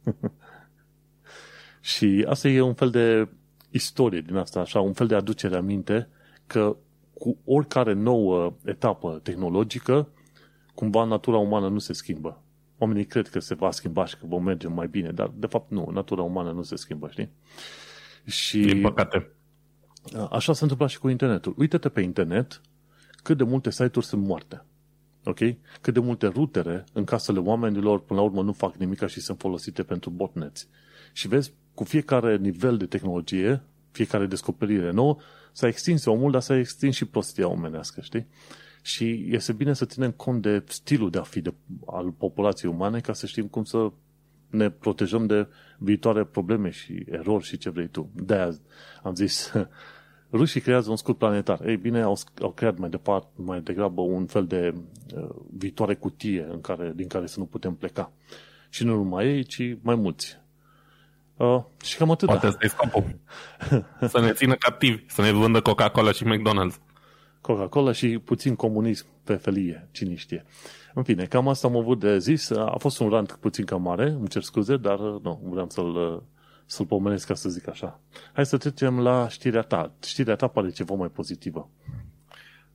și 1.82 2.26
asta 2.28 2.48
e 2.48 2.62
un 2.62 2.74
fel 2.74 2.90
de 2.90 3.28
istorie 3.70 4.22
din 4.22 4.36
asta, 4.36 4.60
așa, 4.60 4.80
un 4.80 4.94
fel 4.94 5.08
de 5.08 5.16
aducere 5.16 5.56
aminte 5.56 6.10
că 6.48 6.76
cu 7.14 7.38
oricare 7.46 7.94
nouă 7.94 8.56
etapă 8.66 9.20
tehnologică, 9.24 10.10
cumva 10.74 11.04
natura 11.04 11.38
umană 11.38 11.68
nu 11.68 11.80
se 11.80 11.94
schimbă. 11.94 12.42
Oamenii 12.78 13.06
cred 13.06 13.28
că 13.28 13.40
se 13.40 13.54
va 13.54 13.72
schimba 13.72 14.06
și 14.06 14.18
că 14.18 14.26
vom 14.26 14.44
merge 14.44 14.68
mai 14.68 14.88
bine, 14.88 15.12
dar 15.12 15.32
de 15.36 15.48
fapt 15.48 15.72
nu, 15.72 15.90
natura 15.92 16.22
umană 16.22 16.52
nu 16.52 16.62
se 16.62 16.76
schimbă, 16.76 17.10
știi? 17.10 17.30
Și 18.26 18.60
Din 18.60 18.82
păcate. 18.82 19.32
Așa 20.30 20.54
s-a 20.54 20.60
întâmplat 20.62 20.90
și 20.90 21.00
cu 21.00 21.10
internetul. 21.10 21.54
Uită-te 21.58 21.90
pe 21.90 22.02
internet 22.02 22.62
cât 23.26 23.38
de 23.38 23.44
multe 23.44 23.72
site-uri 23.72 24.06
sunt 24.06 24.26
moarte. 24.26 24.64
Ok? 25.24 25.40
Cât 25.82 25.94
de 25.94 26.00
multe 26.00 26.28
rutere 26.28 26.84
în 26.94 27.04
casele 27.04 27.40
oamenilor 27.40 28.00
până 28.00 28.20
la 28.20 28.26
urmă 28.26 28.42
nu 28.42 28.52
fac 28.52 28.76
nimic 28.76 29.08
și 29.08 29.20
sunt 29.20 29.40
folosite 29.40 29.84
pentru 29.84 30.10
botnets. 30.10 30.68
Și 31.14 31.28
vezi, 31.28 31.54
cu 31.74 31.84
fiecare 31.84 32.38
nivel 32.38 32.78
de 32.78 32.86
tehnologie, 32.86 33.64
fiecare 33.92 34.26
descoperire 34.26 34.92
nouă, 34.92 35.18
s-a 35.52 35.68
extins 35.68 36.06
omul, 36.06 36.32
dar 36.32 36.42
s-a 36.42 36.58
extins 36.58 36.96
și 36.96 37.06
prostia 37.06 37.48
omenească, 37.48 38.02
știi? 38.02 38.28
Și 38.82 39.26
este 39.30 39.54
bine 39.54 39.74
să 39.74 39.86
ținem 39.86 40.12
cont 40.12 40.42
de 40.42 40.64
stilul 40.68 41.10
de 41.10 41.18
a 41.18 41.24
fi 41.24 41.42
de, 41.42 41.54
al 41.86 42.12
populației 42.12 42.72
umane 42.72 43.00
ca 43.00 43.14
să 43.14 43.26
știm 43.26 43.48
cum 43.48 43.64
să 43.64 43.92
ne 44.50 44.70
protejăm 44.70 45.26
de 45.26 45.48
viitoare 45.78 46.24
probleme 46.24 46.70
și 46.70 47.04
erori 47.10 47.44
și 47.44 47.58
ce 47.58 47.70
vrei 47.70 47.88
tu. 47.88 48.10
De-aia 48.14 48.56
am 49.04 49.16
zis, 49.16 49.52
rușii 50.32 50.62
creează 50.62 50.90
un 50.90 50.96
scut 50.96 51.18
planetar. 51.18 51.68
Ei 51.68 51.78
bine, 51.78 52.02
au, 52.02 52.18
au 52.42 52.52
creat 52.52 52.78
mai 52.78 52.90
departe, 52.90 53.28
mai 53.36 53.62
degrabă 53.62 54.02
un 54.02 54.26
fel 54.26 54.46
de 54.46 54.74
uh, 55.16 55.30
viitoare 55.58 55.96
cutie 55.96 56.48
în 56.52 56.62
care, 56.62 56.92
din 56.96 57.08
care 57.08 57.26
să 57.26 57.40
nu 57.40 57.46
putem 57.46 57.74
pleca. 57.74 58.12
Și 58.70 58.84
nu 58.84 58.96
numai 58.96 59.28
ei, 59.28 59.44
ci 59.44 59.78
mai 59.82 59.96
mulți. 59.96 60.38
Uh, 61.38 61.64
și 61.84 61.98
cam 61.98 62.12
atât. 62.12 62.28
Poate 62.28 62.46
asta 62.46 62.66
e 62.66 62.68
scopul. 62.68 63.20
să 64.12 64.20
ne 64.20 64.32
țină 64.32 64.56
captivi, 64.56 65.04
să 65.08 65.22
ne 65.22 65.32
vândă 65.32 65.62
Coca-Cola 65.62 66.12
și 66.12 66.24
McDonald's. 66.24 66.76
Coca-Cola 67.42 67.92
și 67.92 68.20
puțin 68.20 68.56
comunism 68.56 69.06
pe 69.24 69.36
felie, 69.36 69.88
cine 69.92 70.16
știe. 70.16 70.46
În 70.94 71.04
fine, 71.04 71.26
cam 71.26 71.48
asta 71.48 71.68
am 71.68 71.78
avut 71.78 72.00
de 72.00 72.20
zis. 72.20 72.50
A 72.50 72.76
fost 72.78 73.00
un 73.00 73.10
rant 73.10 73.32
puțin 73.32 73.66
cam 73.66 73.82
mare, 73.82 74.10
îmi 74.10 74.28
cer 74.28 74.42
scuze, 74.42 74.78
dar 74.78 75.00
nu, 75.00 75.42
vreau 75.44 75.70
să-l, 75.70 76.24
să-l 76.66 76.86
pomenesc 76.86 77.28
ca 77.28 77.34
să 77.34 77.50
zic 77.50 77.70
așa. 77.70 78.00
Hai 78.34 78.46
să 78.46 78.58
trecem 78.58 79.00
la 79.00 79.28
știrea 79.28 79.62
ta. 79.62 79.92
Știrea 80.06 80.36
ta 80.36 80.48
pare 80.48 80.70
ceva 80.70 80.96
mai 80.96 81.08
pozitivă. 81.08 81.70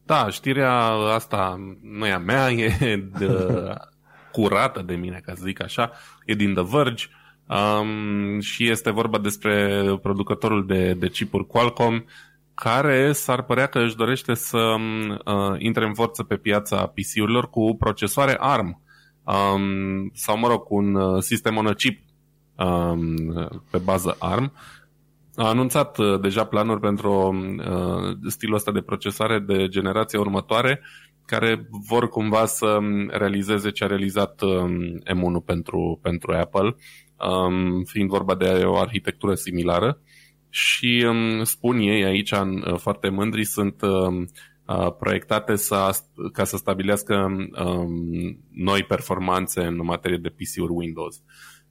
Da, 0.04 0.28
știrea 0.30 0.74
asta 0.90 1.56
nu 1.82 2.06
e 2.06 2.12
a 2.12 2.18
mea, 2.18 2.50
e 2.50 2.96
de, 3.18 3.26
curată 4.32 4.82
de 4.82 4.94
mine, 4.94 5.20
ca 5.24 5.34
să 5.34 5.42
zic 5.44 5.62
așa. 5.62 5.92
E 6.24 6.34
din 6.34 6.54
The 6.54 6.64
Verge 6.64 7.04
um, 7.46 8.40
și 8.40 8.68
este 8.68 8.90
vorba 8.90 9.18
despre 9.18 9.82
producătorul 10.02 10.66
de, 10.66 10.92
de 10.92 11.08
chipuri 11.08 11.46
Qualcomm 11.46 12.04
care 12.54 13.12
s-ar 13.12 13.42
părea 13.42 13.66
că 13.66 13.78
își 13.78 13.96
dorește 13.96 14.34
să 14.34 14.58
uh, 14.58 15.54
intre 15.58 15.84
în 15.84 15.94
forță 15.94 16.22
pe 16.22 16.36
piața 16.36 16.86
PC-urilor 16.86 17.50
cu 17.50 17.76
procesoare 17.78 18.36
ARM 18.38 18.82
um, 19.24 20.10
sau, 20.14 20.38
mă 20.38 20.48
rog, 20.48 20.62
cu 20.62 20.74
un 20.74 20.94
uh, 20.94 21.22
sistem 21.22 21.56
on 21.56 21.66
a 21.66 21.72
chip 21.72 21.98
um, 21.98 22.09
pe 23.70 23.78
bază 23.78 24.16
ARM. 24.18 24.52
A 25.34 25.48
anunțat 25.48 25.98
uh, 25.98 26.20
deja 26.20 26.44
planuri 26.44 26.80
pentru 26.80 27.34
uh, 27.34 28.16
stilul 28.26 28.54
ăsta 28.54 28.72
de 28.72 28.80
procesare 28.80 29.38
de 29.38 29.68
generație 29.68 30.18
următoare 30.18 30.80
care 31.26 31.68
vor 31.88 32.08
cumva 32.08 32.46
să 32.46 32.78
realizeze 33.08 33.70
ce 33.70 33.84
a 33.84 33.86
realizat 33.86 34.40
um, 34.40 34.98
M1 34.98 35.44
pentru, 35.44 35.98
pentru 36.02 36.32
Apple, 36.32 36.74
um, 37.28 37.82
fiind 37.84 38.08
vorba 38.08 38.34
de 38.34 38.62
o 38.64 38.76
arhitectură 38.76 39.34
similară 39.34 40.00
și 40.48 41.06
um, 41.08 41.44
spun 41.44 41.78
ei 41.78 42.04
aici, 42.04 42.32
în, 42.32 42.64
uh, 42.70 42.78
foarte 42.78 43.08
mândri, 43.08 43.44
sunt 43.44 43.82
um, 43.82 44.28
uh, 44.66 44.92
proiectate 44.98 45.56
să, 45.56 45.90
ca 46.32 46.44
să 46.44 46.56
stabilească 46.56 47.14
um, 47.64 48.38
noi 48.50 48.82
performanțe 48.82 49.60
în 49.60 49.76
materie 49.84 50.18
de 50.18 50.28
PC-uri 50.28 50.72
Windows. 50.72 51.22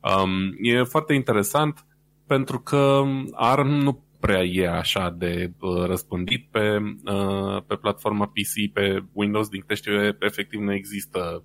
Um, 0.02 0.58
e 0.62 0.84
foarte 0.84 1.14
interesant 1.14 1.86
pentru 2.28 2.60
că 2.60 3.04
ARM 3.32 3.68
nu 3.68 4.04
prea 4.20 4.44
e 4.44 4.70
așa 4.70 5.10
de 5.18 5.52
uh, 5.60 5.86
răspândit 5.86 6.48
pe, 6.52 6.78
uh, 7.06 7.62
pe 7.68 7.76
platforma 7.76 8.26
PC, 8.26 8.74
pe 8.74 9.04
Windows, 9.14 9.50
din 9.50 9.60
câte 9.60 9.74
știu 9.74 10.04
eu, 10.04 10.16
efectiv 10.20 10.60
nu 10.60 10.74
există 10.74 11.44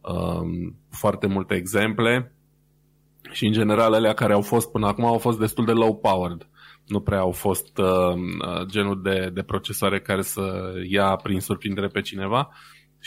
um, 0.00 0.76
foarte 0.90 1.26
multe 1.26 1.54
exemple. 1.54 2.32
Și 3.30 3.46
în 3.46 3.52
general 3.52 3.92
alea 3.92 4.12
care 4.12 4.32
au 4.32 4.42
fost 4.42 4.70
până 4.70 4.86
acum 4.86 5.04
au 5.04 5.18
fost 5.18 5.38
destul 5.38 5.64
de 5.64 5.72
low-powered. 5.72 6.48
Nu 6.86 7.00
prea 7.00 7.18
au 7.18 7.30
fost 7.30 7.78
uh, 7.78 8.14
uh, 8.14 8.66
genul 8.66 9.02
de, 9.02 9.30
de 9.34 9.42
procesoare 9.42 10.00
care 10.00 10.22
să 10.22 10.72
ia 10.88 11.16
prin 11.16 11.40
surprindere 11.40 11.86
pe 11.86 12.00
cineva 12.00 12.50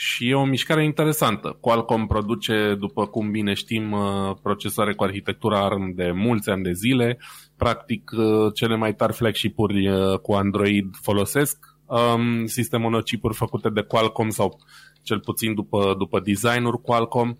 și 0.00 0.28
e 0.28 0.34
o 0.34 0.44
mișcare 0.44 0.84
interesantă. 0.84 1.56
Qualcomm 1.60 2.06
produce, 2.06 2.76
după 2.78 3.06
cum 3.06 3.30
bine 3.30 3.54
știm, 3.54 3.92
uh, 3.92 4.36
procesoare 4.42 4.94
cu 4.94 5.04
arhitectura 5.04 5.64
ARM 5.64 5.94
de 5.94 6.10
mulți 6.10 6.50
ani 6.50 6.62
de 6.62 6.72
zile. 6.72 7.18
Practic, 7.56 8.10
uh, 8.16 8.52
cele 8.54 8.76
mai 8.76 8.94
tari 8.94 9.12
flagship-uri 9.12 9.88
uh, 9.88 10.18
cu 10.18 10.32
Android 10.32 10.96
folosesc 11.02 11.58
um, 11.86 12.46
sistemul 12.46 13.02
chipuri 13.02 13.34
făcute 13.34 13.68
de 13.68 13.80
Qualcomm 13.80 14.28
sau 14.28 14.60
cel 15.02 15.20
puțin 15.20 15.54
după, 15.54 15.94
după 15.98 16.20
design-uri 16.20 16.80
Qualcomm 16.80 17.38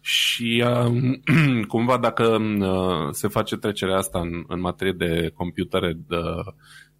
și 0.00 0.64
uh, 0.66 1.18
cumva 1.72 1.98
dacă 1.98 2.26
uh, 2.60 3.08
se 3.10 3.28
face 3.28 3.56
trecerea 3.56 3.96
asta 3.96 4.18
în, 4.18 4.44
în 4.48 4.60
materie 4.60 4.92
de 4.92 5.30
computere 5.34 5.92
de, 6.08 6.16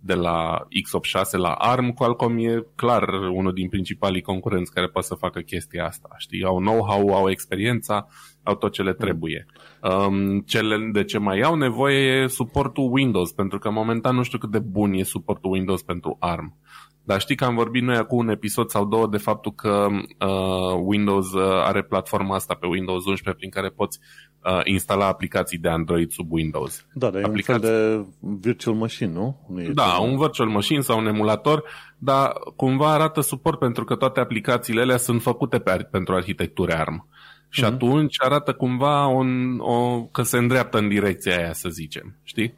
de 0.05 0.15
la 0.15 0.67
x86 0.69 1.31
la 1.31 1.53
ARM, 1.53 1.91
Qualcomm 1.91 2.38
e 2.38 2.67
clar 2.75 3.09
unul 3.33 3.53
din 3.53 3.69
principalii 3.69 4.21
concurenți 4.21 4.73
care 4.73 4.88
poate 4.88 5.07
să 5.07 5.15
facă 5.15 5.41
chestia 5.41 5.87
asta. 5.87 6.09
Știi? 6.17 6.45
Au 6.45 6.59
know-how, 6.59 7.15
au 7.15 7.31
experiența, 7.31 8.07
au 8.43 8.55
tot 8.55 8.73
ce 8.73 8.83
le 8.83 8.93
trebuie. 8.93 9.47
Um, 9.83 10.41
cele 10.41 10.91
de 10.93 11.05
ce 11.05 11.19
mai 11.19 11.41
au 11.41 11.55
nevoie 11.55 12.23
e 12.23 12.27
suportul 12.27 12.93
Windows, 12.93 13.33
pentru 13.33 13.59
că 13.59 13.71
momentan 13.71 14.15
nu 14.15 14.23
știu 14.23 14.38
cât 14.38 14.51
de 14.51 14.59
bun 14.59 14.93
e 14.93 15.03
suportul 15.03 15.51
Windows 15.51 15.83
pentru 15.83 16.17
ARM. 16.21 16.57
Dar 17.05 17.21
știi 17.21 17.37
că 17.37 17.45
am 17.45 17.55
vorbit 17.55 17.83
noi 17.83 17.97
acum 17.97 18.19
un 18.19 18.29
episod 18.29 18.69
sau 18.69 18.87
două 18.87 19.07
de 19.07 19.17
faptul 19.17 19.53
că 19.53 19.87
uh, 19.91 20.81
Windows 20.85 21.33
uh, 21.33 21.43
are 21.43 21.83
platforma 21.83 22.35
asta 22.35 22.55
pe 22.55 22.67
Windows 22.67 23.05
11 23.05 23.37
prin 23.38 23.51
care 23.51 23.69
poți 23.69 23.99
uh, 24.45 24.61
instala 24.65 25.07
aplicații 25.07 25.59
de 25.59 25.69
Android 25.69 26.11
sub 26.11 26.33
Windows. 26.33 26.87
Da, 26.93 27.11
dar 27.11 27.23
Aplicații... 27.23 27.69
e 27.69 27.71
un 27.71 27.81
fel 27.81 28.07
de 28.21 28.38
virtual 28.41 28.77
machine, 28.77 29.11
nu? 29.11 29.47
nu 29.49 29.62
e 29.62 29.69
da, 29.69 29.83
ceva... 29.83 29.99
un 29.99 30.19
virtual 30.19 30.49
machine 30.49 30.81
sau 30.81 30.99
un 30.99 31.07
emulator, 31.07 31.65
dar 31.99 32.33
cumva 32.57 32.93
arată 32.93 33.21
suport 33.21 33.59
pentru 33.59 33.85
că 33.85 33.95
toate 33.95 34.21
aplicațiile 34.21 34.81
alea 34.81 34.97
sunt 34.97 35.23
făcute 35.23 35.59
pe, 35.59 35.88
pentru 35.91 36.15
arhitectură 36.15 36.75
ARM. 36.75 37.07
Și 37.49 37.62
mm-hmm. 37.62 37.67
atunci 37.67 38.17
arată 38.19 38.53
cumva 38.53 39.07
un, 39.07 39.59
o, 39.59 40.03
că 40.05 40.23
se 40.23 40.38
îndreaptă 40.38 40.79
în 40.79 40.88
direcția 40.88 41.37
aia, 41.37 41.53
să 41.53 41.69
zicem. 41.69 42.17
Știi? 42.23 42.55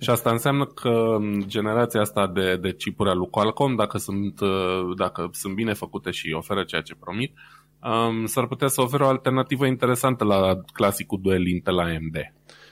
Și 0.00 0.10
asta 0.10 0.30
înseamnă 0.30 0.66
că 0.66 1.18
generația 1.38 2.00
asta 2.00 2.26
de, 2.26 2.56
de 2.56 2.74
chipuri 2.74 3.10
al 3.10 3.18
lui 3.18 3.30
Qualcomm, 3.30 3.76
dacă 3.76 3.98
sunt, 3.98 4.40
dacă 4.96 5.28
sunt 5.32 5.54
bine 5.54 5.72
făcute 5.72 6.10
și 6.10 6.32
oferă 6.36 6.64
ceea 6.64 6.82
ce 6.82 6.94
promit, 6.94 7.32
um, 7.82 8.26
s-ar 8.26 8.46
putea 8.46 8.68
să 8.68 8.80
oferă 8.80 9.04
o 9.04 9.08
alternativă 9.08 9.66
interesantă 9.66 10.24
la 10.24 10.60
clasicul 10.72 11.20
duel 11.22 11.46
Intel 11.46 11.78
AMD. 11.78 12.16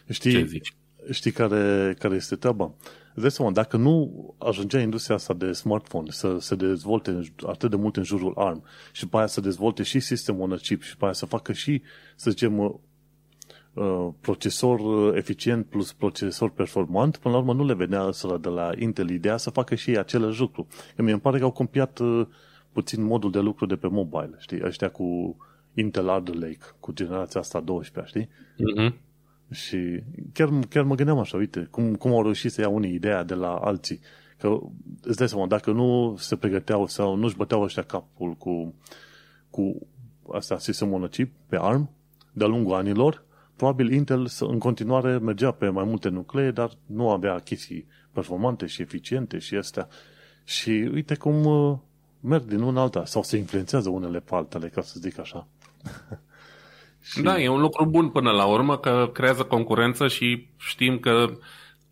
Știi, 0.09 0.31
Ce 0.31 0.45
zici? 0.45 0.75
Știi 1.11 1.31
care, 1.31 1.95
care 1.99 2.15
este 2.15 2.37
treaba? 2.37 2.75
Îți 3.15 3.21
dai 3.21 3.31
seama, 3.31 3.53
dacă 3.53 3.77
nu 3.77 4.35
ajungea 4.39 4.81
industria 4.81 5.17
asta 5.17 5.35
de 5.35 5.53
smartphone 5.53 6.11
să 6.11 6.37
se 6.39 6.55
dezvolte 6.55 7.21
atât 7.47 7.71
de 7.71 7.77
mult 7.77 7.97
în 7.97 8.03
jurul 8.03 8.33
ARM 8.37 8.65
și 8.93 9.03
după 9.03 9.17
aia 9.17 9.27
să 9.27 9.41
dezvolte 9.41 9.83
și 9.83 10.01
sistemul 10.01 10.51
on 10.51 10.57
chip 10.57 10.83
și 10.83 10.91
după 10.91 11.05
aia 11.05 11.13
să 11.13 11.27
facă 11.27 11.53
și, 11.53 11.83
să 12.17 12.31
zicem, 12.31 12.59
uh, 12.59 12.75
procesor 14.21 14.81
eficient 15.17 15.67
plus 15.67 15.93
procesor 15.93 16.51
performant, 16.51 17.17
până 17.17 17.35
la 17.35 17.41
urmă 17.41 17.53
nu 17.53 17.65
le 17.65 17.75
venea 17.75 18.11
să 18.11 18.39
de 18.41 18.49
la 18.49 18.71
Intel 18.79 19.11
ideea 19.11 19.37
să 19.37 19.51
facă 19.51 19.75
și 19.75 19.91
ei 19.91 19.99
același 19.99 20.41
lucru. 20.41 20.67
Că 20.97 21.03
mi 21.03 21.21
pare 21.21 21.39
că 21.39 21.45
au 21.45 21.51
copiat 21.51 21.99
uh, 21.99 22.27
puțin 22.73 23.03
modul 23.03 23.31
de 23.31 23.39
lucru 23.39 23.67
de 23.67 23.77
pe 23.77 23.89
mobile, 23.89 24.35
știi, 24.39 24.61
ăștia 24.65 24.89
cu 24.89 25.37
Intel 25.75 26.09
Alder 26.09 26.35
Lake, 26.35 26.65
cu 26.81 26.93
generația 26.93 27.41
asta 27.41 27.61
12, 27.61 28.13
știi? 28.13 28.29
Uh-huh. 28.29 28.93
Și 29.51 30.03
chiar, 30.33 30.49
chiar 30.69 30.85
mă 30.85 30.95
gândeam 30.95 31.19
așa, 31.19 31.37
uite, 31.37 31.69
cum, 31.71 31.95
cum 31.95 32.13
au 32.13 32.23
reușit 32.23 32.53
să 32.53 32.61
ia 32.61 32.69
unii 32.69 32.95
ideea 32.95 33.23
de 33.23 33.35
la 33.35 33.55
alții. 33.55 34.01
Că 34.39 34.59
îți 35.03 35.17
dai 35.17 35.29
seama, 35.29 35.47
dacă 35.47 35.71
nu 35.73 36.15
se 36.19 36.37
pregăteau 36.37 36.87
sau 36.87 37.15
nu-și 37.15 37.37
băteau 37.37 37.63
ăștia 37.63 37.83
capul 37.83 38.33
cu, 38.33 38.75
cu 39.51 39.87
asta, 40.33 40.59
sistemul 40.59 41.03
on 41.03 41.09
chip 41.09 41.33
pe 41.47 41.57
ARM, 41.61 41.91
de-a 42.33 42.47
lungul 42.47 42.75
anilor, 42.75 43.25
probabil 43.57 43.93
Intel 43.93 44.29
în 44.41 44.59
continuare 44.59 45.19
mergea 45.19 45.51
pe 45.51 45.69
mai 45.69 45.85
multe 45.85 46.09
nuclee, 46.09 46.51
dar 46.51 46.71
nu 46.87 47.11
avea 47.11 47.39
chestii 47.39 47.87
performante 48.13 48.67
și 48.67 48.83
eficiente 48.83 49.39
și 49.39 49.55
astea. 49.55 49.89
Și 50.45 50.71
uite 50.71 51.15
cum 51.15 51.45
uh, 51.45 51.79
merg 52.21 52.43
din 52.43 52.61
una 52.61 52.81
alta, 52.81 53.05
sau 53.05 53.23
se 53.23 53.37
influențează 53.37 53.89
unele 53.89 54.21
pe 54.21 54.35
altele, 54.35 54.69
ca 54.69 54.81
să 54.81 54.97
zic 55.01 55.19
așa. 55.19 55.47
Și... 57.01 57.23
Da, 57.23 57.41
e 57.41 57.49
un 57.49 57.61
lucru 57.61 57.85
bun 57.85 58.09
până 58.09 58.31
la 58.31 58.45
urmă 58.45 58.79
că 58.79 59.11
creează 59.13 59.43
concurență 59.43 60.09
și 60.09 60.47
știm 60.57 60.99
că 60.99 61.37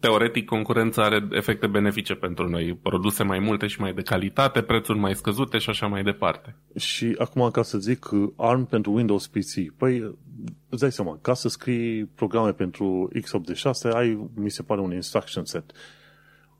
teoretic 0.03 0.47
concurența 0.47 1.05
are 1.05 1.29
efecte 1.31 1.67
benefice 1.67 2.15
pentru 2.15 2.49
noi. 2.49 2.79
Produse 2.83 3.23
mai 3.23 3.39
multe 3.39 3.67
și 3.67 3.81
mai 3.81 3.93
de 3.93 4.03
calitate, 4.03 4.63
prețuri 4.63 4.99
mai 4.99 5.15
scăzute 5.15 5.59
și 5.59 5.71
așa 5.71 5.87
mai 5.87 6.03
departe. 6.03 6.57
Și 6.77 7.15
acum 7.19 7.51
ca 7.51 7.63
să 7.63 7.79
zic 7.79 8.09
ARM 8.37 8.67
pentru 8.67 8.93
Windows 8.93 9.27
PC. 9.27 9.77
Păi 9.77 10.17
îți 10.69 10.81
dai 10.81 10.93
seama, 10.93 11.19
ca 11.23 11.35
să 11.35 11.49
scrii 11.49 12.05
programe 12.05 12.53
pentru 12.53 13.11
x86 13.17 13.93
ai, 13.93 14.29
mi 14.35 14.51
se 14.51 14.63
pare, 14.63 14.81
un 14.81 14.93
instruction 14.93 15.45
set. 15.45 15.73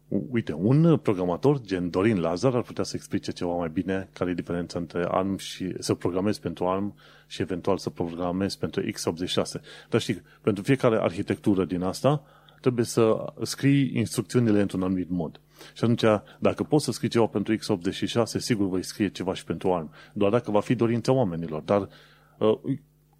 Uite, 0.09 0.53
un 0.53 0.97
programator 0.97 1.61
gen 1.61 1.91
Dorin 1.91 2.21
Lazar 2.21 2.55
ar 2.55 2.63
putea 2.63 2.85
să 2.85 2.93
explice 2.97 3.33
ceva 3.33 3.53
mai 3.53 3.69
bine 3.69 4.09
care 4.13 4.31
e 4.31 4.35
diferența 4.35 4.79
între 4.79 5.05
ARM 5.09 5.37
și 5.37 5.75
să 5.79 5.95
programezi 5.95 6.41
pentru 6.41 6.67
ARM 6.67 6.95
și 7.27 7.43
eventual 7.43 7.79
să 7.79 7.91
programezi 7.91 8.59
pentru 8.59 8.83
x86. 8.83 9.61
Dar 9.89 10.01
știi, 10.01 10.23
pentru 10.41 10.63
fiecare 10.63 10.99
arhitectură 11.01 11.65
din 11.65 11.83
asta 11.83 12.23
trebuie 12.63 12.85
să 12.85 13.33
scrii 13.43 13.97
instrucțiunile 13.97 14.61
într-un 14.61 14.83
anumit 14.83 15.11
mod. 15.11 15.41
Și 15.75 15.85
atunci, 15.85 16.05
dacă 16.39 16.63
poți 16.63 16.85
să 16.85 16.93
scrii 16.93 17.09
ceva 17.09 17.27
pentru 17.27 17.55
x86, 17.55 18.25
sigur 18.25 18.69
vei 18.69 18.85
scrie 18.85 19.09
ceva 19.09 19.35
și 19.35 19.45
pentru 19.45 19.73
ARM. 19.73 19.91
Doar 20.13 20.31
dacă 20.31 20.51
va 20.51 20.61
fi 20.61 20.75
dorința 20.75 21.13
oamenilor. 21.13 21.63
Dar 21.63 21.89
uh, 22.39 22.59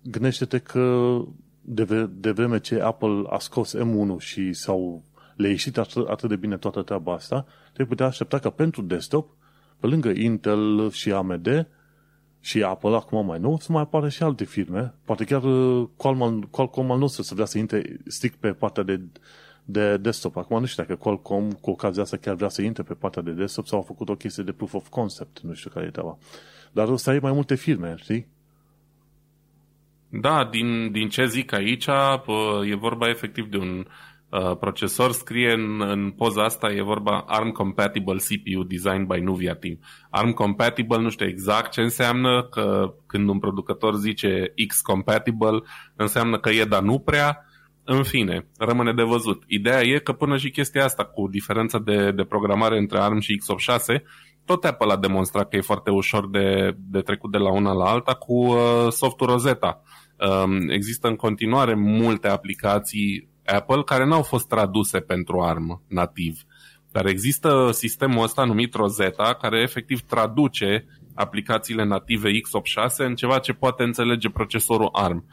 gândește-te 0.03 0.59
că 0.59 1.17
de, 1.61 2.07
de 2.07 2.31
vreme 2.31 2.61
ce 2.61 2.81
Apple 2.81 3.23
a 3.29 3.39
scos 3.39 3.77
M1 3.77 4.19
și 4.19 4.53
s-au 4.53 5.03
le-a 5.37 5.51
ieșit 5.51 5.79
atât, 5.79 6.09
atât 6.09 6.29
de 6.29 6.37
bine 6.37 6.57
toată 6.57 6.83
treaba 6.83 7.13
asta, 7.13 7.47
te 7.73 7.85
putea 7.85 8.07
aștepta 8.07 8.39
ca 8.39 8.51
pentru 8.51 8.83
desktop, 8.83 9.37
pe 9.81 9.87
lângă 9.87 10.09
Intel 10.09 10.91
și 10.91 11.13
AMD 11.13 11.67
și 12.45 12.63
Apple, 12.63 12.95
acum 12.95 13.27
mai 13.27 13.39
nou, 13.39 13.59
să 13.59 13.73
mai 13.73 13.83
apară 13.83 14.09
și 14.09 14.23
alte 14.23 14.45
firme. 14.45 14.95
Poate 15.05 15.25
chiar 15.25 15.43
uh, 15.43 15.89
Qualcomm, 15.97 16.41
Qualcomm 16.41 16.91
al 16.91 16.99
nostru 16.99 17.23
să 17.23 17.35
vrea 17.35 17.47
să 17.47 17.59
intre 17.59 17.97
strict 18.07 18.37
pe 18.37 18.53
partea 18.53 18.83
de, 18.83 19.01
de 19.65 19.97
desktop. 19.97 20.37
Acum 20.37 20.61
nu 20.61 20.67
știu 20.67 20.83
dacă 20.83 20.97
Qualcomm 20.97 21.53
cu 21.53 21.71
ocazia 21.71 22.03
asta 22.03 22.17
chiar 22.17 22.35
vrea 22.35 22.49
să 22.49 22.63
intre 22.63 22.83
pe 22.83 22.95
partea 22.95 23.23
de 23.23 23.31
desktop 23.31 23.67
sau 23.67 23.79
a 23.79 23.83
făcut 23.83 24.09
o 24.09 24.15
chestie 24.15 24.43
de 24.43 24.53
proof 24.53 24.75
of 24.75 24.89
concept. 24.89 25.41
Nu 25.41 25.55
știu 25.55 25.71
care 25.71 25.87
e 25.87 25.91
treaba. 25.91 26.19
Dar 26.73 26.89
o 26.89 26.97
să 26.97 27.11
ai 27.11 27.19
mai 27.19 27.33
multe 27.33 27.55
firme, 27.55 27.95
știi? 27.97 28.27
Da, 30.09 30.49
din, 30.51 30.91
din 30.91 31.09
ce 31.09 31.27
zic 31.27 31.53
aici, 31.53 31.87
e 32.65 32.75
vorba 32.75 33.09
efectiv 33.09 33.47
de 33.47 33.57
un 33.57 33.87
Uh, 34.33 34.57
procesor 34.57 35.13
scrie 35.13 35.53
în, 35.53 35.81
în 35.81 36.11
poza 36.11 36.45
asta, 36.45 36.73
e 36.73 36.83
vorba 36.83 37.25
ARM 37.27 37.51
Compatible 37.51 38.17
CPU 38.17 38.63
Designed 38.63 39.07
by 39.07 39.21
Nuvia 39.21 39.55
Team. 39.55 39.79
ARM 40.11 40.33
Compatible 40.33 40.99
nu 40.99 41.09
știu 41.09 41.27
exact 41.27 41.71
ce 41.71 41.81
înseamnă, 41.81 42.43
că 42.51 42.95
când 43.07 43.29
un 43.29 43.39
producător 43.39 43.95
zice 43.95 44.53
X 44.67 44.81
Compatible, 44.81 45.63
înseamnă 45.97 46.39
că 46.39 46.51
e, 46.51 46.65
dar 46.65 46.83
nu 46.83 46.99
prea. 46.99 47.47
În 47.85 48.03
fine, 48.03 48.47
rămâne 48.59 48.93
de 48.93 49.03
văzut. 49.03 49.43
Ideea 49.47 49.83
e 49.83 49.99
că 49.99 50.13
până 50.13 50.37
și 50.37 50.51
chestia 50.51 50.85
asta 50.85 51.05
cu 51.05 51.29
diferența 51.29 51.79
de, 51.79 52.11
de 52.11 52.25
programare 52.25 52.79
între 52.79 52.99
ARM 52.99 53.19
și 53.19 53.41
x86, 53.41 54.03
tot 54.45 54.65
Apple 54.65 54.93
a 54.93 54.97
demonstrat 54.97 55.49
că 55.49 55.57
e 55.57 55.61
foarte 55.61 55.91
ușor 55.91 56.31
de, 56.31 56.77
de 56.77 57.01
trecut 57.01 57.31
de 57.31 57.39
la 57.39 57.53
una 57.53 57.73
la 57.73 57.85
alta 57.85 58.15
cu 58.15 58.35
uh, 58.35 58.57
softul 58.91 59.27
Rosetta. 59.27 59.83
Um, 60.45 60.69
există 60.69 61.09
în 61.09 61.17
continuare 61.17 61.75
multe 61.75 62.29
aplicații 62.29 63.31
Apple 63.53 63.83
care 63.83 64.05
n-au 64.05 64.23
fost 64.23 64.49
traduse 64.49 65.01
pentru 65.01 65.41
ARM 65.41 65.83
nativ. 65.89 66.43
Dar 66.93 67.07
există 67.07 67.71
sistemul 67.73 68.23
ăsta 68.23 68.45
numit 68.45 68.75
Rosetta 68.75 69.35
care 69.35 69.61
efectiv 69.61 70.01
traduce 70.01 70.87
aplicațiile 71.15 71.85
native 71.85 72.31
x86 72.31 72.97
în 72.97 73.15
ceva 73.15 73.39
ce 73.39 73.53
poate 73.53 73.83
înțelege 73.83 74.29
procesorul 74.29 74.89
ARM. 74.93 75.25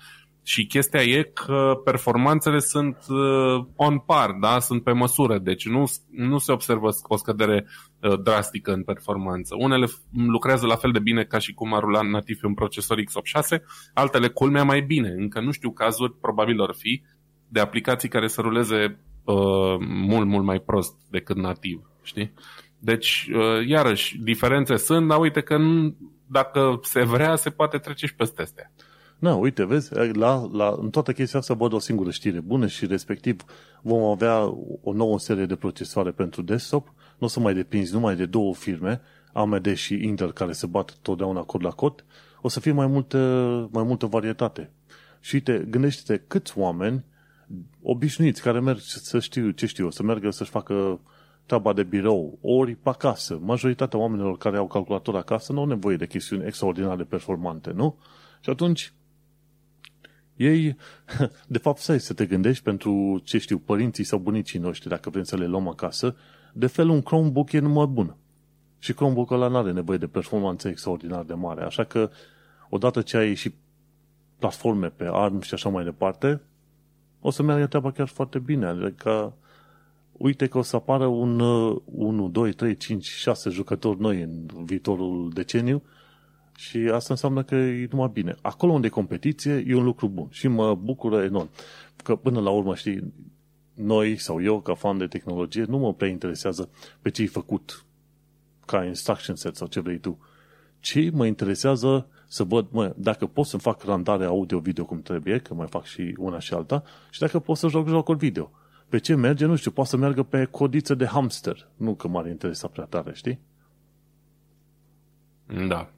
Și 0.43 0.65
chestia 0.65 1.01
e 1.01 1.21
că 1.21 1.82
performanțele 1.84 2.60
sunt 2.60 2.97
uh, 3.10 3.65
on 3.75 3.99
par, 3.99 4.32
da? 4.32 4.60
sunt 4.60 4.84
pe 4.84 4.91
măsură, 4.91 5.38
deci 5.38 5.67
nu, 5.67 5.84
nu 6.10 6.38
se 6.38 6.51
observă 6.51 6.89
o 7.03 7.17
scădere 7.17 7.67
uh, 8.01 8.21
drastică 8.21 8.71
în 8.71 8.84
performanță. 8.84 9.55
Unele 9.58 9.88
lucrează 10.12 10.65
la 10.65 10.75
fel 10.75 10.91
de 10.91 10.99
bine 10.99 11.23
ca 11.23 11.38
și 11.38 11.53
cum 11.53 11.73
ar 11.73 11.82
rula 11.82 12.01
nativ 12.01 12.39
pe 12.39 12.47
un 12.47 12.53
procesor 12.53 12.97
x86, 12.99 13.60
altele 13.93 14.27
culmea 14.27 14.63
mai 14.63 14.82
bine. 14.82 15.10
Încă 15.10 15.41
nu 15.41 15.51
știu 15.51 15.71
cazuri, 15.71 16.15
probabil 16.21 16.62
ar 16.62 16.73
fi, 16.77 17.01
de 17.49 17.59
aplicații 17.59 18.09
care 18.09 18.27
să 18.27 18.41
ruleze 18.41 18.99
uh, 19.23 19.77
mult, 19.88 20.27
mult 20.27 20.45
mai 20.45 20.59
prost 20.59 20.95
decât 21.09 21.35
nativ, 21.35 21.89
știi? 22.03 22.33
Deci, 22.79 23.29
uh, 23.33 23.67
iarăși, 23.67 24.17
diferențe 24.17 24.75
sunt, 24.75 25.07
dar 25.07 25.19
uite 25.19 25.41
că 25.41 25.57
nu, 25.57 25.95
dacă 26.25 26.79
se 26.83 27.03
vrea, 27.03 27.35
se 27.35 27.49
poate 27.49 27.77
trece 27.77 28.05
și 28.05 28.15
peste 28.15 28.41
astea. 28.41 28.71
Na, 29.19 29.35
uite, 29.35 29.65
vezi, 29.65 29.93
la, 30.13 30.49
la, 30.51 30.75
în 30.79 30.89
toată 30.89 31.12
chestia 31.12 31.39
asta 31.39 31.53
văd 31.53 31.73
o 31.73 31.79
singură 31.79 32.09
știre 32.09 32.39
bună 32.39 32.67
și 32.67 32.85
respectiv 32.85 33.43
vom 33.81 34.03
avea 34.03 34.43
o 34.83 34.93
nouă 34.93 35.19
serie 35.19 35.45
de 35.45 35.55
procesoare 35.55 36.12
pentru 36.12 36.41
desktop, 36.41 36.88
nu 37.17 37.25
o 37.25 37.27
să 37.27 37.39
mai 37.39 37.53
depinzi 37.53 37.93
numai 37.93 38.15
de 38.15 38.25
două 38.25 38.53
firme, 38.53 39.01
AMD 39.33 39.73
și 39.73 39.93
Intel, 40.03 40.31
care 40.31 40.51
se 40.51 40.65
bat 40.65 40.97
totdeauna 41.01 41.41
cod 41.41 41.63
la 41.63 41.69
cod, 41.69 42.05
o 42.41 42.47
să 42.47 42.59
fie 42.59 42.71
mai 42.71 42.88
multă, 42.88 43.17
mai 43.71 43.83
multă 43.83 44.05
varietate. 44.05 44.71
Și 45.19 45.35
uite, 45.35 45.67
gândește-te 45.69 46.23
câți 46.27 46.57
oameni 46.57 47.05
obișnuiți 47.81 48.41
care 48.41 48.59
merg 48.59 48.79
să 48.79 49.19
știu 49.19 49.49
ce 49.49 49.65
știu, 49.65 49.89
să 49.89 50.03
meargă 50.03 50.29
să-și 50.29 50.49
facă 50.49 50.99
treaba 51.45 51.73
de 51.73 51.83
birou, 51.83 52.38
ori 52.41 52.75
pe 52.75 52.89
acasă. 52.89 53.39
Majoritatea 53.41 53.99
oamenilor 53.99 54.38
care 54.38 54.57
au 54.57 54.67
calculator 54.67 55.15
acasă 55.15 55.53
nu 55.53 55.59
au 55.59 55.65
nevoie 55.65 55.95
de 55.95 56.07
chestiuni 56.07 56.45
extraordinare 56.45 57.03
performante, 57.03 57.71
nu? 57.71 57.97
Și 58.39 58.49
atunci 58.49 58.93
ei, 60.35 60.75
de 61.47 61.57
fapt, 61.57 61.79
să 61.79 61.97
să 61.97 62.13
te 62.13 62.25
gândești 62.25 62.63
pentru, 62.63 63.21
ce 63.23 63.38
știu, 63.38 63.57
părinții 63.57 64.03
sau 64.03 64.19
bunicii 64.19 64.59
noștri, 64.59 64.89
dacă 64.89 65.09
vrem 65.09 65.24
să 65.24 65.38
le 65.38 65.45
luăm 65.45 65.67
acasă, 65.67 66.15
de 66.53 66.67
fel 66.67 66.89
un 66.89 67.01
Chromebook 67.01 67.51
e 67.51 67.59
numai 67.59 67.86
bun. 67.86 68.15
Și 68.80 68.93
Chromebook 68.93 69.32
ăla 69.32 69.47
nu 69.47 69.57
are 69.57 69.71
nevoie 69.71 69.97
de 69.97 70.07
performanță 70.07 70.67
extraordinar 70.67 71.24
de 71.24 71.34
mare. 71.34 71.63
Așa 71.63 71.84
că, 71.84 72.09
odată 72.69 73.01
ce 73.01 73.17
ai 73.17 73.34
și 73.34 73.53
platforme 74.38 74.88
pe 74.88 75.09
ARM 75.11 75.41
și 75.41 75.53
așa 75.53 75.69
mai 75.69 75.84
departe, 75.84 76.41
o 77.22 77.30
să 77.30 77.43
meargă 77.43 77.67
treaba 77.67 77.91
chiar 77.91 78.07
foarte 78.07 78.39
bine. 78.39 78.65
Adică, 78.65 79.34
uite 80.11 80.47
că 80.47 80.57
o 80.57 80.61
să 80.61 80.76
apară 80.76 81.05
un 81.05 81.39
1, 81.86 82.30
2, 82.30 82.53
3, 82.53 82.78
5, 82.78 83.05
6 83.05 83.49
jucători 83.49 83.99
noi 83.99 84.22
în 84.22 84.45
viitorul 84.65 85.32
deceniu 85.34 85.84
și 86.55 86.78
asta 86.78 87.13
înseamnă 87.13 87.43
că 87.43 87.55
e 87.55 87.88
numai 87.91 88.09
bine. 88.13 88.36
Acolo 88.41 88.72
unde 88.72 88.88
e 88.88 88.89
competiție, 88.89 89.63
e 89.67 89.76
un 89.76 89.84
lucru 89.84 90.07
bun 90.07 90.28
și 90.30 90.47
mă 90.47 90.76
bucură 90.76 91.24
enorm. 91.24 91.49
Că 92.03 92.15
până 92.15 92.39
la 92.39 92.49
urmă, 92.49 92.76
știi, 92.76 93.13
noi 93.74 94.17
sau 94.17 94.43
eu, 94.43 94.61
ca 94.61 94.74
fan 94.74 94.97
de 94.97 95.07
tehnologie, 95.07 95.63
nu 95.63 95.78
mă 95.78 95.93
prea 95.93 96.09
interesează 96.09 96.70
pe 97.01 97.09
ce 97.09 97.22
ai 97.22 97.28
făcut 97.28 97.86
ca 98.65 98.86
instruction 98.86 99.36
set 99.36 99.55
sau 99.55 99.67
ce 99.67 99.80
vrei 99.80 99.97
tu, 99.97 100.20
ci 100.80 101.11
mă 101.11 101.26
interesează 101.26 102.07
să 102.32 102.43
văd, 102.43 102.67
mă, 102.71 102.93
dacă 102.95 103.25
pot 103.25 103.45
să 103.45 103.57
fac 103.57 103.84
randare 103.84 104.25
audio-video 104.25 104.86
cum 104.86 105.01
trebuie, 105.01 105.38
că 105.38 105.53
mai 105.53 105.67
fac 105.67 105.86
și 105.86 106.15
una 106.17 106.39
și 106.39 106.53
alta, 106.53 106.84
și 107.09 107.19
dacă 107.19 107.39
pot 107.39 107.57
să 107.57 107.67
joc 107.67 107.88
jocuri 107.88 108.17
video. 108.17 108.51
Pe 108.89 108.99
ce 108.99 109.15
merge, 109.15 109.45
nu 109.45 109.55
știu, 109.55 109.71
poate 109.71 109.89
să 109.89 109.97
meargă 109.97 110.23
pe 110.23 110.45
codiță 110.45 110.95
de 110.95 111.05
hamster. 111.05 111.67
Nu 111.77 111.95
că 111.95 112.07
m-ar 112.07 112.27
interesa 112.27 112.67
prea 112.67 112.86
tare, 112.86 113.11
știi? 113.13 113.39
Da. 115.67 115.89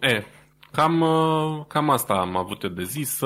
E, 0.00 0.24
cam, 0.72 1.00
uh, 1.00 1.64
cam 1.68 1.90
asta 1.90 2.14
am 2.14 2.36
avut 2.36 2.74
de 2.74 2.82
zis. 2.82 3.20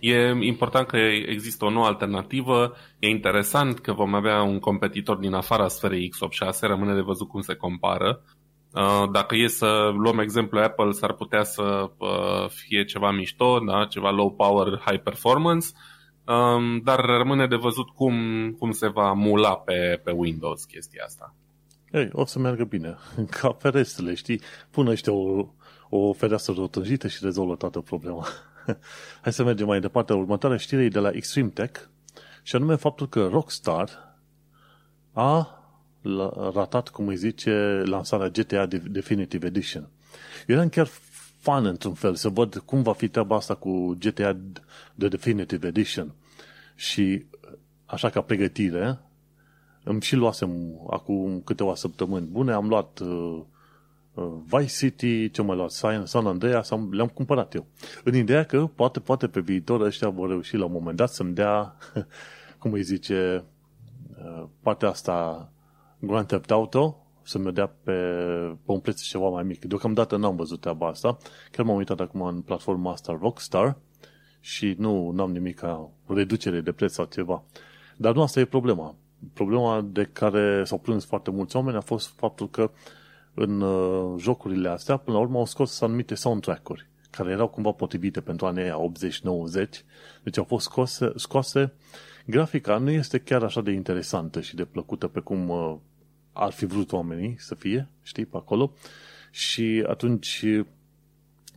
E 0.00 0.28
important 0.40 0.86
că 0.86 0.96
există 1.26 1.64
o 1.64 1.70
nouă 1.70 1.86
alternativă. 1.86 2.72
E 2.98 3.08
interesant 3.08 3.78
că 3.78 3.92
vom 3.92 4.14
avea 4.14 4.42
un 4.42 4.58
competitor 4.58 5.16
din 5.16 5.32
afara 5.32 5.68
sferei 5.68 6.10
X86. 6.10 6.60
Rămâne 6.60 6.94
de 6.94 7.00
văzut 7.00 7.28
cum 7.28 7.40
se 7.40 7.54
compară. 7.54 8.22
Uh, 8.74 9.10
dacă 9.12 9.36
e 9.36 9.46
să 9.46 9.90
luăm 9.94 10.18
exemplu 10.18 10.60
Apple, 10.60 10.90
s-ar 10.90 11.12
putea 11.12 11.42
să 11.42 11.90
uh, 11.96 12.48
fie 12.48 12.84
ceva 12.84 13.10
mișto, 13.10 13.58
da? 13.58 13.84
ceva 13.84 14.10
low 14.10 14.30
power, 14.30 14.82
high 14.84 15.02
performance, 15.02 15.66
um, 16.24 16.80
dar 16.84 17.00
rămâne 17.04 17.46
de 17.46 17.56
văzut 17.56 17.88
cum, 17.88 18.14
cum 18.58 18.70
se 18.70 18.88
va 18.88 19.12
mula 19.12 19.56
pe, 19.56 20.00
pe 20.04 20.10
Windows 20.10 20.64
chestia 20.64 21.02
asta. 21.04 21.34
Ei, 21.92 22.08
o 22.12 22.24
să 22.24 22.38
meargă 22.38 22.64
bine. 22.64 22.96
Ca 23.40 23.56
ferestrele, 23.58 24.14
știi? 24.14 24.40
Pune 24.70 24.90
ăștia 24.90 25.12
o, 25.12 25.46
o 25.88 26.12
fereastră 26.12 26.54
rotunjită 26.56 27.08
și 27.08 27.18
rezolvă 27.22 27.54
toată 27.54 27.80
problema. 27.80 28.26
Hai 29.22 29.32
să 29.32 29.44
mergem 29.44 29.66
mai 29.66 29.80
departe. 29.80 30.12
Următoarea 30.12 30.58
știre 30.58 30.82
e 30.82 30.88
de 30.88 30.98
la 30.98 31.10
Extreme 31.12 31.48
Tech 31.48 31.80
și 32.42 32.56
anume 32.56 32.74
faptul 32.74 33.08
că 33.08 33.26
Rockstar 33.26 33.88
a 35.12 35.59
ratat, 36.52 36.88
cum 36.88 37.08
îi 37.08 37.16
zice, 37.16 37.82
lansarea 37.84 38.28
GTA 38.28 38.66
Definitive 38.66 39.46
Edition. 39.46 39.88
Era 40.46 40.68
chiar 40.68 40.88
fan 41.38 41.64
într-un 41.66 41.94
fel 41.94 42.14
să 42.14 42.28
văd 42.28 42.56
cum 42.56 42.82
va 42.82 42.92
fi 42.92 43.08
treaba 43.08 43.36
asta 43.36 43.54
cu 43.54 43.96
GTA 43.98 44.36
The 44.98 45.08
Definitive 45.08 45.66
Edition. 45.66 46.14
Și 46.74 47.24
așa 47.86 48.10
ca 48.10 48.20
pregătire, 48.20 48.98
îmi 49.84 50.00
și 50.00 50.16
luasem 50.16 50.80
acum 50.90 51.40
câteva 51.44 51.74
săptămâni 51.74 52.26
bune, 52.26 52.52
am 52.52 52.68
luat 52.68 52.98
uh, 52.98 53.42
uh, 54.14 54.32
Vice 54.44 54.86
City, 54.86 55.30
ce 55.30 55.42
mai 55.42 55.56
luat, 55.56 55.70
San, 55.70 56.06
San 56.06 56.26
Andreas, 56.26 56.70
le-am 56.90 57.08
cumpărat 57.08 57.54
eu. 57.54 57.66
În 58.04 58.14
ideea 58.14 58.44
că 58.44 58.66
poate, 58.66 59.00
poate 59.00 59.28
pe 59.28 59.40
viitor 59.40 59.80
ăștia 59.80 60.08
vor 60.08 60.28
reuși 60.28 60.56
la 60.56 60.64
un 60.64 60.72
moment 60.72 60.96
dat 60.96 61.08
să-mi 61.10 61.34
dea, 61.34 61.76
cum 62.58 62.72
îi 62.72 62.82
zice, 62.82 63.44
uh, 64.18 64.44
partea 64.62 64.88
asta 64.88 65.48
Grand 66.00 66.26
Theft 66.26 66.50
Auto 66.50 67.04
să-mi 67.22 67.52
dea 67.52 67.66
pe, 67.66 67.92
pe 68.64 68.72
un 68.72 68.80
preț 68.80 69.00
ceva 69.00 69.28
mai 69.28 69.42
mic. 69.42 69.64
Deocamdată 69.64 70.16
n-am 70.16 70.36
văzut 70.36 70.60
treaba 70.60 70.86
asta. 70.86 71.16
Chiar 71.50 71.64
m-am 71.64 71.76
uitat 71.76 72.00
acum 72.00 72.22
în 72.22 72.40
platforma 72.40 72.92
asta 72.92 73.18
Rockstar 73.20 73.76
și 74.40 74.74
nu 74.78 75.14
am 75.18 75.32
nimic 75.32 75.58
ca 75.58 75.90
reducere 76.06 76.60
de 76.60 76.72
preț 76.72 76.92
sau 76.92 77.04
ceva. 77.04 77.44
Dar 77.96 78.14
nu 78.14 78.22
asta 78.22 78.40
e 78.40 78.44
problema. 78.44 78.96
Problema 79.32 79.80
de 79.80 80.04
care 80.12 80.64
s-au 80.64 80.78
plâns 80.78 81.04
foarte 81.04 81.30
mulți 81.30 81.56
oameni 81.56 81.76
a 81.76 81.80
fost 81.80 82.08
faptul 82.16 82.50
că 82.50 82.70
în 83.34 83.60
uh, 83.60 84.14
jocurile 84.18 84.68
astea, 84.68 84.96
până 84.96 85.16
la 85.16 85.22
urmă, 85.22 85.38
au 85.38 85.44
scos 85.44 85.80
anumite 85.80 86.14
soundtrack-uri 86.14 86.88
care 87.10 87.30
erau 87.30 87.48
cumva 87.48 87.70
potrivite 87.70 88.20
pentru 88.20 88.46
anii 88.46 88.92
80-90, 89.64 89.68
deci 90.22 90.38
au 90.38 90.44
fost 90.44 90.64
scoase, 90.64 91.12
scoase 91.16 91.72
grafica 92.26 92.78
nu 92.78 92.90
este 92.90 93.18
chiar 93.18 93.42
așa 93.42 93.60
de 93.60 93.70
interesantă 93.70 94.40
și 94.40 94.54
de 94.54 94.64
plăcută 94.64 95.06
pe 95.06 95.20
cum 95.20 95.48
uh, 95.48 95.76
ar 96.40 96.52
fi 96.52 96.66
vrut 96.66 96.92
oamenii 96.92 97.36
să 97.38 97.54
fie, 97.54 97.88
știi, 98.02 98.26
pe 98.26 98.36
acolo. 98.36 98.72
Și 99.30 99.84
atunci 99.88 100.44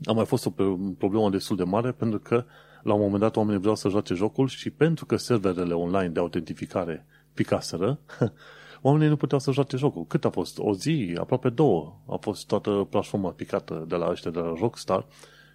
a 0.06 0.12
mai 0.12 0.26
fost 0.26 0.46
o 0.46 0.50
problemă 0.98 1.30
destul 1.30 1.56
de 1.56 1.64
mare 1.64 1.92
pentru 1.92 2.20
că 2.20 2.46
la 2.82 2.94
un 2.94 3.00
moment 3.00 3.20
dat 3.20 3.36
oamenii 3.36 3.60
vreau 3.60 3.76
să 3.76 3.90
joace 3.90 4.14
jocul 4.14 4.48
și 4.48 4.70
pentru 4.70 5.06
că 5.06 5.16
serverele 5.16 5.74
online 5.74 6.10
de 6.10 6.20
autentificare 6.20 7.06
picaseră, 7.34 8.00
oamenii 8.82 9.08
nu 9.08 9.16
puteau 9.16 9.40
să 9.40 9.52
joace 9.52 9.78
jocul. 9.78 10.06
Cât 10.06 10.26
a 10.26 10.30
fost? 10.30 10.58
O 10.60 10.74
zi, 10.74 11.16
aproape 11.20 11.50
două. 11.50 11.96
A 12.08 12.16
fost 12.16 12.48
toată 12.48 12.88
platforma 12.90 13.30
picată 13.30 13.86
de 13.88 13.96
la 13.96 14.10
ăștia 14.10 14.32
de 14.32 14.40
la 14.40 14.54
Rockstar 14.60 15.06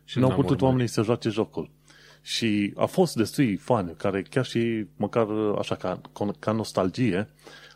și 0.05 0.18
n-au 0.18 0.35
putut 0.35 0.61
oamenii 0.61 0.87
să 0.87 1.03
joace 1.03 1.29
jocul. 1.29 1.70
Și 2.22 2.72
a 2.76 2.86
fost 2.86 3.14
destui 3.14 3.56
fani 3.56 3.94
care 3.94 4.22
chiar 4.22 4.44
și 4.44 4.86
măcar 4.96 5.26
așa 5.58 5.74
ca, 5.74 6.00
ca 6.38 6.52
nostalgie 6.52 7.28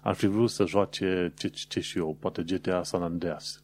ar 0.02 0.14
fi 0.14 0.26
vrut 0.26 0.50
să 0.50 0.66
joace 0.66 1.32
ce, 1.36 1.48
ce 1.48 1.80
și 1.80 1.98
eu, 1.98 2.16
poate 2.20 2.42
GTA 2.42 2.82
San 2.82 3.02
Andreas. 3.02 3.62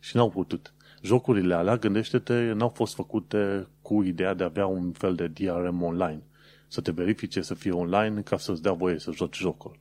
Și 0.00 0.16
n-au 0.16 0.30
putut. 0.30 0.74
Jocurile 1.02 1.54
alea, 1.54 1.76
gândește-te, 1.76 2.52
n-au 2.52 2.68
fost 2.68 2.94
făcute 2.94 3.66
cu 3.82 4.02
ideea 4.02 4.34
de 4.34 4.42
a 4.42 4.46
avea 4.46 4.66
un 4.66 4.92
fel 4.92 5.14
de 5.14 5.26
DRM 5.26 5.82
online. 5.82 6.22
Să 6.68 6.80
te 6.80 6.90
verifice 6.90 7.42
să 7.42 7.54
fie 7.54 7.70
online 7.70 8.20
ca 8.20 8.36
să-ți 8.36 8.62
dea 8.62 8.72
voie 8.72 8.98
să 8.98 9.10
joci 9.10 9.36
jocul. 9.36 9.78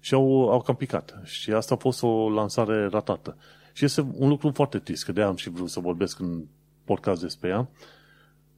Și 0.00 0.14
au, 0.14 0.50
au 0.50 0.60
cam 0.60 0.74
picat. 0.74 1.20
Și 1.24 1.52
asta 1.52 1.74
a 1.74 1.76
fost 1.76 2.02
o 2.02 2.30
lansare 2.30 2.86
ratată. 2.86 3.36
Și 3.72 3.84
este 3.84 4.00
un 4.14 4.28
lucru 4.28 4.50
foarte 4.54 4.78
trist, 4.78 5.04
că 5.04 5.12
de 5.12 5.22
am 5.22 5.36
și 5.36 5.50
vrut 5.50 5.70
să 5.70 5.80
vorbesc 5.80 6.18
în 6.18 6.44
podcast 6.84 7.20
despre 7.20 7.48
ea, 7.48 7.68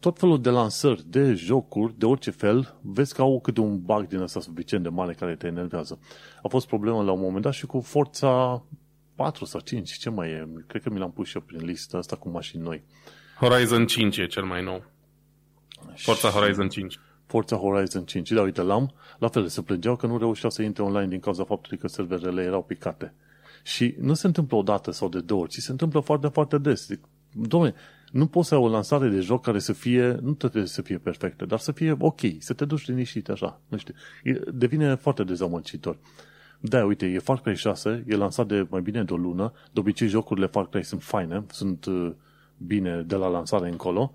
tot 0.03 0.19
felul 0.19 0.41
de 0.41 0.51
lansări 0.51 1.05
de 1.07 1.35
jocuri, 1.35 1.99
de 1.99 2.07
orice 2.07 2.31
fel, 2.31 2.75
vezi 2.81 3.15
că 3.15 3.23
au 3.23 3.41
câte 3.41 3.61
un 3.61 3.83
bug 3.83 4.07
din 4.07 4.21
ăsta 4.21 4.41
suficient 4.41 4.83
de 4.83 4.89
mare 4.89 5.13
care 5.13 5.37
te 5.37 5.47
enervează. 5.47 5.99
A 6.43 6.49
fost 6.49 6.67
problemă 6.67 7.03
la 7.03 7.13
un 7.13 7.21
moment 7.21 7.43
dat 7.43 7.53
și 7.53 7.67
cu 7.67 7.81
Forța 7.81 8.65
4 9.15 9.45
sau 9.45 9.61
5, 9.61 9.93
ce 9.93 10.11
mai 10.11 10.31
e? 10.31 10.49
Cred 10.67 10.83
că 10.83 10.91
mi 10.91 10.99
l-am 10.99 11.13
pus 11.13 11.29
și 11.29 11.37
eu 11.37 11.43
prin 11.43 11.65
listă 11.65 11.97
asta 11.97 12.17
cu 12.17 12.29
mașini 12.29 12.63
noi. 12.63 12.85
Horizon 13.39 13.87
5 13.87 14.17
e 14.17 14.27
cel 14.27 14.45
mai 14.45 14.63
nou. 14.63 14.85
Forța 15.97 16.29
Horizon 16.29 16.69
5. 16.69 16.99
Forța 17.27 17.57
Horizon 17.57 18.05
5. 18.05 18.31
Da, 18.31 18.43
uite, 18.43 18.63
l-am. 18.63 18.95
La 19.19 19.29
fel, 19.29 19.47
se 19.47 19.63
plângeau 19.63 19.97
că 19.97 20.07
nu 20.07 20.19
reușeau 20.19 20.51
să 20.51 20.63
intre 20.63 20.83
online 20.83 21.09
din 21.09 21.21
cauza 21.21 21.45
faptului 21.45 21.79
că 21.79 21.89
serverele 21.89 22.43
erau 22.43 22.63
picate. 22.63 23.15
Și 23.63 23.95
nu 23.99 24.15
se 24.15 24.27
întâmplă 24.27 24.57
o 24.57 24.63
dată 24.63 24.91
sau 24.91 25.09
de 25.09 25.21
două 25.21 25.41
ori, 25.41 25.51
ci 25.51 25.59
se 25.59 25.71
întâmplă 25.71 26.01
foarte, 26.01 26.29
foarte 26.29 26.59
des. 26.59 26.87
Dom'le, 27.49 27.75
nu 28.13 28.27
poți 28.27 28.49
să 28.49 28.55
ai 28.55 28.61
o 28.61 28.69
lansare 28.69 29.09
de 29.09 29.21
joc 29.21 29.43
care 29.43 29.59
să 29.59 29.73
fie, 29.73 30.19
nu 30.23 30.33
trebuie 30.35 30.67
să 30.67 30.83
fie 30.83 30.99
perfectă, 30.99 31.45
dar 31.45 31.59
să 31.59 31.73
fie 31.73 31.97
ok, 31.99 32.21
să 32.39 32.53
te 32.53 32.65
duci 32.65 32.87
liniștit 32.87 33.29
așa, 33.29 33.61
nu 33.69 33.77
știu. 33.77 33.95
Devine 34.53 34.95
foarte 34.95 35.25
dezamăgitor. 35.25 35.99
Da, 36.61 36.85
uite, 36.85 37.07
e 37.07 37.19
Far 37.19 37.41
Cry 37.41 37.57
6, 37.57 38.05
e 38.07 38.17
lansat 38.17 38.47
de 38.47 38.67
mai 38.71 38.81
bine 38.81 39.05
de 39.05 39.13
o 39.13 39.17
lună, 39.17 39.53
de 39.73 39.81
obicei 39.81 40.09
jocurile 40.09 40.47
Far 40.47 40.69
Cry 40.69 40.83
sunt 40.83 41.03
faine, 41.03 41.45
sunt 41.49 41.85
uh, 41.85 42.13
bine 42.57 43.03
de 43.03 43.15
la 43.15 43.29
lansare 43.29 43.69
încolo, 43.69 44.15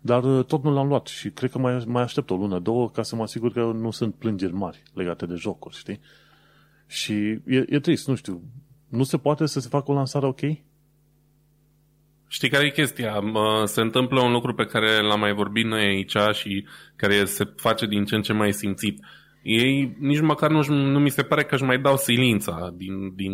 dar 0.00 0.24
uh, 0.24 0.44
tot 0.44 0.62
nu 0.62 0.72
l-am 0.72 0.88
luat 0.88 1.06
și 1.06 1.30
cred 1.30 1.50
că 1.50 1.58
mai, 1.58 1.84
mai 1.86 2.02
aștept 2.02 2.30
o 2.30 2.36
lună, 2.36 2.58
două, 2.58 2.90
ca 2.90 3.02
să 3.02 3.16
mă 3.16 3.22
asigur 3.22 3.52
că 3.52 3.60
nu 3.60 3.90
sunt 3.90 4.14
plângeri 4.14 4.52
mari 4.52 4.82
legate 4.94 5.26
de 5.26 5.34
jocuri, 5.34 5.76
știi? 5.76 6.00
Și 6.86 7.12
e, 7.46 7.64
e 7.68 7.80
trist, 7.80 8.08
nu 8.08 8.14
știu, 8.14 8.42
nu 8.88 9.02
se 9.02 9.16
poate 9.16 9.46
să 9.46 9.60
se 9.60 9.68
facă 9.68 9.90
o 9.90 9.94
lansare 9.94 10.26
ok? 10.26 10.40
Știi 12.28 12.48
care 12.48 12.66
e 12.66 12.70
chestia? 12.70 13.20
Se 13.64 13.80
întâmplă 13.80 14.20
un 14.20 14.32
lucru 14.32 14.54
pe 14.54 14.64
care 14.64 15.00
l-am 15.00 15.20
mai 15.20 15.32
vorbit 15.32 15.64
noi 15.64 15.84
aici 15.84 16.16
și 16.32 16.66
care 16.96 17.24
se 17.24 17.44
face 17.56 17.86
din 17.86 18.04
ce 18.04 18.14
în 18.14 18.22
ce 18.22 18.32
mai 18.32 18.52
simțit. 18.52 19.04
Ei 19.42 19.96
nici 19.98 20.20
măcar 20.20 20.50
nu, 20.50 20.62
nu 20.74 20.98
mi 20.98 21.10
se 21.10 21.22
pare 21.22 21.44
că 21.44 21.54
își 21.54 21.64
mai 21.64 21.78
dau 21.78 21.96
silința 21.96 22.72
din, 22.76 23.14
din 23.14 23.32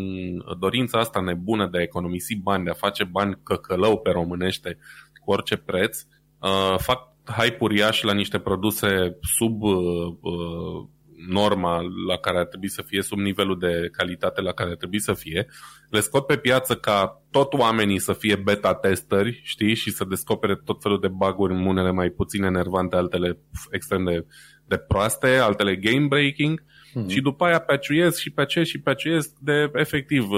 dorința 0.59 0.99
asta 0.99 1.21
nebună 1.21 1.69
de 1.69 1.79
a 1.79 1.83
economisi 1.83 2.37
bani, 2.37 2.65
de 2.65 2.71
a 2.71 2.75
face 2.75 3.05
bani 3.05 3.39
căcălău 3.43 3.99
pe 3.99 4.11
românește 4.11 4.79
cu 5.25 5.31
orice 5.31 5.57
preț. 5.57 6.03
Uh, 6.39 6.79
fac 6.79 7.13
hype 7.25 7.57
uriaș 7.61 8.03
la 8.03 8.13
niște 8.13 8.39
produse 8.39 9.17
sub 9.21 9.63
uh, 9.63 9.75
uh, 10.21 10.87
norma 11.29 11.81
la 12.07 12.17
care 12.17 12.39
ar 12.39 12.45
trebui 12.45 12.69
să 12.69 12.83
fie, 12.83 13.03
sub 13.03 13.19
nivelul 13.19 13.59
de 13.59 13.89
calitate 13.93 14.41
la 14.41 14.53
care 14.53 14.71
ar 14.71 14.77
trebui 14.77 15.01
să 15.01 15.13
fie, 15.13 15.47
le 15.91 16.01
scot 16.01 16.27
pe 16.27 16.37
piață 16.37 16.77
ca 16.77 17.23
tot 17.31 17.53
oamenii 17.53 17.99
să 17.99 18.13
fie 18.13 18.37
beta-testări, 18.37 19.41
știi, 19.43 19.75
și 19.75 19.91
să 19.91 20.05
descopere 20.05 20.61
tot 20.65 20.83
felul 20.83 21.01
de 21.01 21.09
baguri, 21.09 21.53
unele 21.53 21.91
mai 21.91 22.09
puțin 22.09 22.43
enervante, 22.43 22.97
altele 22.97 23.39
extrem 23.71 24.05
de, 24.05 24.27
de 24.67 24.77
proaste, 24.77 25.37
altele 25.37 25.77
game-breaking, 25.77 26.63
mm-hmm. 26.63 27.09
și 27.09 27.21
după 27.21 27.45
aia 27.45 27.59
peciuiesc 27.59 28.19
și 28.19 28.31
pe 28.31 28.45
ce 28.45 28.63
și 28.63 28.81
peciuiesc 28.81 29.31
de 29.39 29.71
efectiv. 29.73 30.29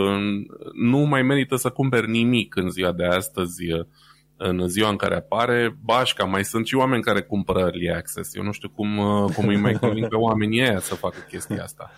Nu 0.73 0.99
mai 0.99 1.23
merită 1.23 1.57
să 1.57 1.71
cumperi 1.71 2.11
nimic 2.11 2.57
în 2.57 2.71
ziua 2.71 2.93
de 2.93 3.05
astăzi 3.05 3.65
în 4.37 4.69
ziua 4.69 4.89
în 4.89 4.97
care 4.97 5.15
apare 5.15 5.77
bașca. 5.85 6.25
Mai 6.25 6.45
sunt 6.45 6.67
și 6.67 6.75
oameni 6.75 7.03
care 7.03 7.23
cumpără 7.23 7.59
early 7.59 7.91
access. 7.91 8.35
Eu 8.35 8.43
nu 8.43 8.53
știu 8.53 8.69
cum, 8.69 8.99
uh, 8.99 9.33
cum 9.35 9.49
îi 9.49 9.57
mai 9.57 9.73
conving 9.73 10.09
pe 10.09 10.17
oamenii 10.17 10.61
ăia 10.61 10.79
să 10.79 10.95
facă 10.95 11.17
chestia 11.29 11.63
asta. 11.63 11.91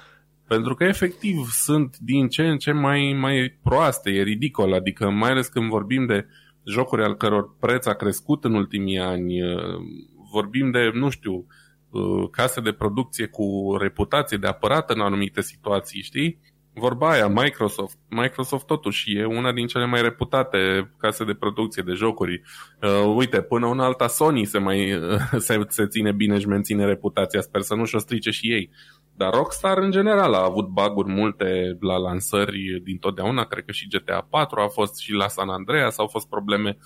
Pentru 0.47 0.74
că 0.74 0.84
efectiv 0.84 1.49
sunt 1.51 1.97
din 1.99 2.28
ce 2.28 2.43
în 2.43 2.59
ce 2.59 2.72
mai, 2.72 3.16
mai 3.20 3.59
proaste, 3.62 4.11
e 4.11 4.22
ridicol, 4.22 4.72
adică 4.74 5.11
mai 5.11 5.30
ales 5.30 5.47
când 5.47 5.68
vorbim 5.68 6.07
de 6.07 6.26
jocuri 6.64 7.03
al 7.03 7.14
căror 7.14 7.57
preț 7.61 7.86
a 7.86 7.95
crescut 7.95 8.45
în 8.45 8.55
ultimii 8.55 8.99
ani, 8.99 9.43
uh, 9.43 9.74
vorbim 10.32 10.70
de, 10.70 10.91
nu 10.95 11.09
știu, 11.09 11.47
uh, 11.91 12.28
case 12.30 12.61
de 12.61 12.72
producție 12.72 13.26
cu 13.26 13.76
reputație 13.80 14.36
de 14.36 14.47
apărat 14.47 14.91
în 14.91 15.01
anumite 15.01 15.41
situații, 15.41 16.03
știi? 16.03 16.41
Vorba 16.78 17.10
aia, 17.10 17.28
Microsoft. 17.28 17.96
Microsoft 18.08 18.66
totuși 18.66 19.16
e 19.16 19.24
una 19.24 19.52
din 19.52 19.66
cele 19.66 19.86
mai 19.86 20.02
reputate 20.02 20.90
case 20.98 21.24
de 21.24 21.34
producție 21.34 21.82
de 21.82 21.92
jocuri. 21.92 22.42
Uh, 22.82 23.14
uite, 23.16 23.40
până 23.42 23.66
una 23.66 23.84
alta 23.84 24.06
Sony 24.06 24.44
se 24.44 24.58
mai 24.58 24.92
uh, 24.92 25.20
se, 25.38 25.60
se 25.68 25.86
ține 25.86 26.12
bine 26.12 26.38
și 26.38 26.46
menține 26.46 26.84
reputația. 26.84 27.40
Sper 27.40 27.60
să 27.60 27.74
nu 27.74 27.84
și-o 27.84 27.98
strice 27.98 28.30
și 28.30 28.52
ei. 28.52 28.70
Dar 29.16 29.34
Rockstar 29.34 29.78
în 29.78 29.90
general 29.90 30.34
a 30.34 30.44
avut 30.44 30.66
baguri 30.68 31.12
multe 31.12 31.76
la 31.80 31.96
lansări 31.96 32.80
din 32.84 32.98
totdeauna, 32.98 33.44
cred 33.44 33.64
că 33.64 33.72
și 33.72 33.88
GTA 33.88 34.26
4 34.30 34.60
a 34.60 34.68
fost 34.68 34.98
și 34.98 35.12
la 35.12 35.28
San 35.28 35.48
Andreas 35.48 35.98
au 35.98 36.06
fost 36.06 36.28
probleme. 36.28 36.78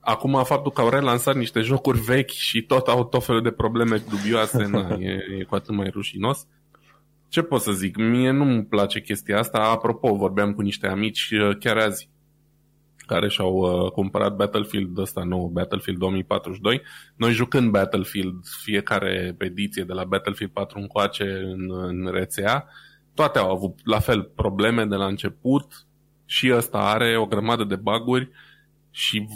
Acum 0.00 0.44
faptul 0.44 0.72
că 0.72 0.80
au 0.80 0.88
relansat 0.88 1.34
niște 1.36 1.60
jocuri 1.60 2.00
vechi 2.00 2.30
și 2.30 2.62
tot 2.62 2.88
au 2.88 3.04
tot 3.04 3.24
felul 3.24 3.42
de 3.42 3.50
probleme 3.50 4.02
dubioase, 4.08 4.66
na, 4.66 4.96
e, 5.00 5.18
e 5.38 5.42
cu 5.42 5.54
atât 5.54 5.74
mai 5.74 5.88
rușinos. 5.92 6.46
Ce 7.32 7.42
pot 7.42 7.60
să 7.60 7.72
zic? 7.72 7.96
Mie 7.96 8.30
nu-mi 8.30 8.64
place 8.64 9.00
chestia 9.00 9.38
asta. 9.38 9.58
Apropo, 9.58 10.14
vorbeam 10.14 10.52
cu 10.52 10.60
niște 10.60 10.86
amici 10.86 11.30
uh, 11.30 11.56
chiar 11.58 11.76
azi 11.76 12.08
care 12.96 13.28
și-au 13.28 13.54
uh, 13.54 13.90
cumpărat 13.90 14.36
Battlefield 14.36 14.98
ăsta 14.98 15.22
nou, 15.24 15.46
Battlefield 15.46 15.98
2042. 15.98 16.82
Noi 17.16 17.32
jucând 17.32 17.70
Battlefield, 17.70 18.44
fiecare 18.62 19.36
ediție 19.38 19.84
de 19.84 19.92
la 19.92 20.04
Battlefield 20.04 20.52
4 20.52 20.78
încoace 20.78 21.24
în, 21.24 21.70
în 21.70 22.10
rețea, 22.10 22.68
toate 23.14 23.38
au 23.38 23.50
avut 23.50 23.78
la 23.84 23.98
fel 23.98 24.22
probleme 24.22 24.84
de 24.84 24.94
la 24.94 25.06
început 25.06 25.86
și 26.24 26.52
ăsta 26.54 26.78
are 26.78 27.16
o 27.16 27.26
grămadă 27.26 27.64
de 27.64 27.76
baguri 27.76 28.30
și 28.90 29.26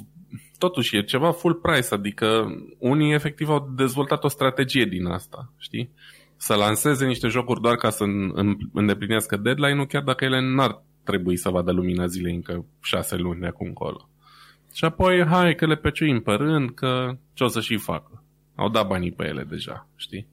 totuși 0.59 0.97
e 0.97 1.03
ceva 1.03 1.33
full 1.33 1.55
price, 1.55 1.95
adică 1.95 2.57
unii 2.79 3.13
efectiv 3.13 3.49
au 3.49 3.73
dezvoltat 3.77 4.25
o 4.25 4.29
strategie 4.29 4.85
din 4.85 5.07
asta, 5.07 5.53
știi? 5.59 5.91
Să 6.37 6.55
lanseze 6.55 7.07
niște 7.07 7.29
jocuri 7.29 7.61
doar 7.61 7.77
ca 7.77 7.91
să 7.91 8.05
îndeplinească 8.73 9.37
deadline-ul, 9.37 9.87
chiar 9.87 10.03
dacă 10.03 10.25
ele 10.25 10.55
n-ar 10.55 10.83
trebui 11.05 11.37
să 11.37 11.51
vadă 11.51 11.73
lumina 11.73 12.07
zilei 12.07 12.35
încă 12.35 12.65
șase 12.83 13.17
luni 13.17 13.41
de 13.41 13.47
acum 13.47 13.67
încolo. 13.67 14.09
Și 14.73 14.85
apoi, 14.85 15.25
hai 15.25 15.55
că 15.55 15.67
le 15.67 15.77
peciuim 15.77 16.21
pe 16.21 16.33
rând, 16.33 16.71
că 16.71 17.17
ce 17.33 17.45
o 17.45 17.49
să 17.49 17.61
și 17.61 17.77
facă. 17.77 18.23
Au 18.55 18.69
dat 18.69 18.87
banii 18.87 19.13
pe 19.13 19.27
ele 19.27 19.43
deja, 19.43 19.89
știi? 19.97 20.27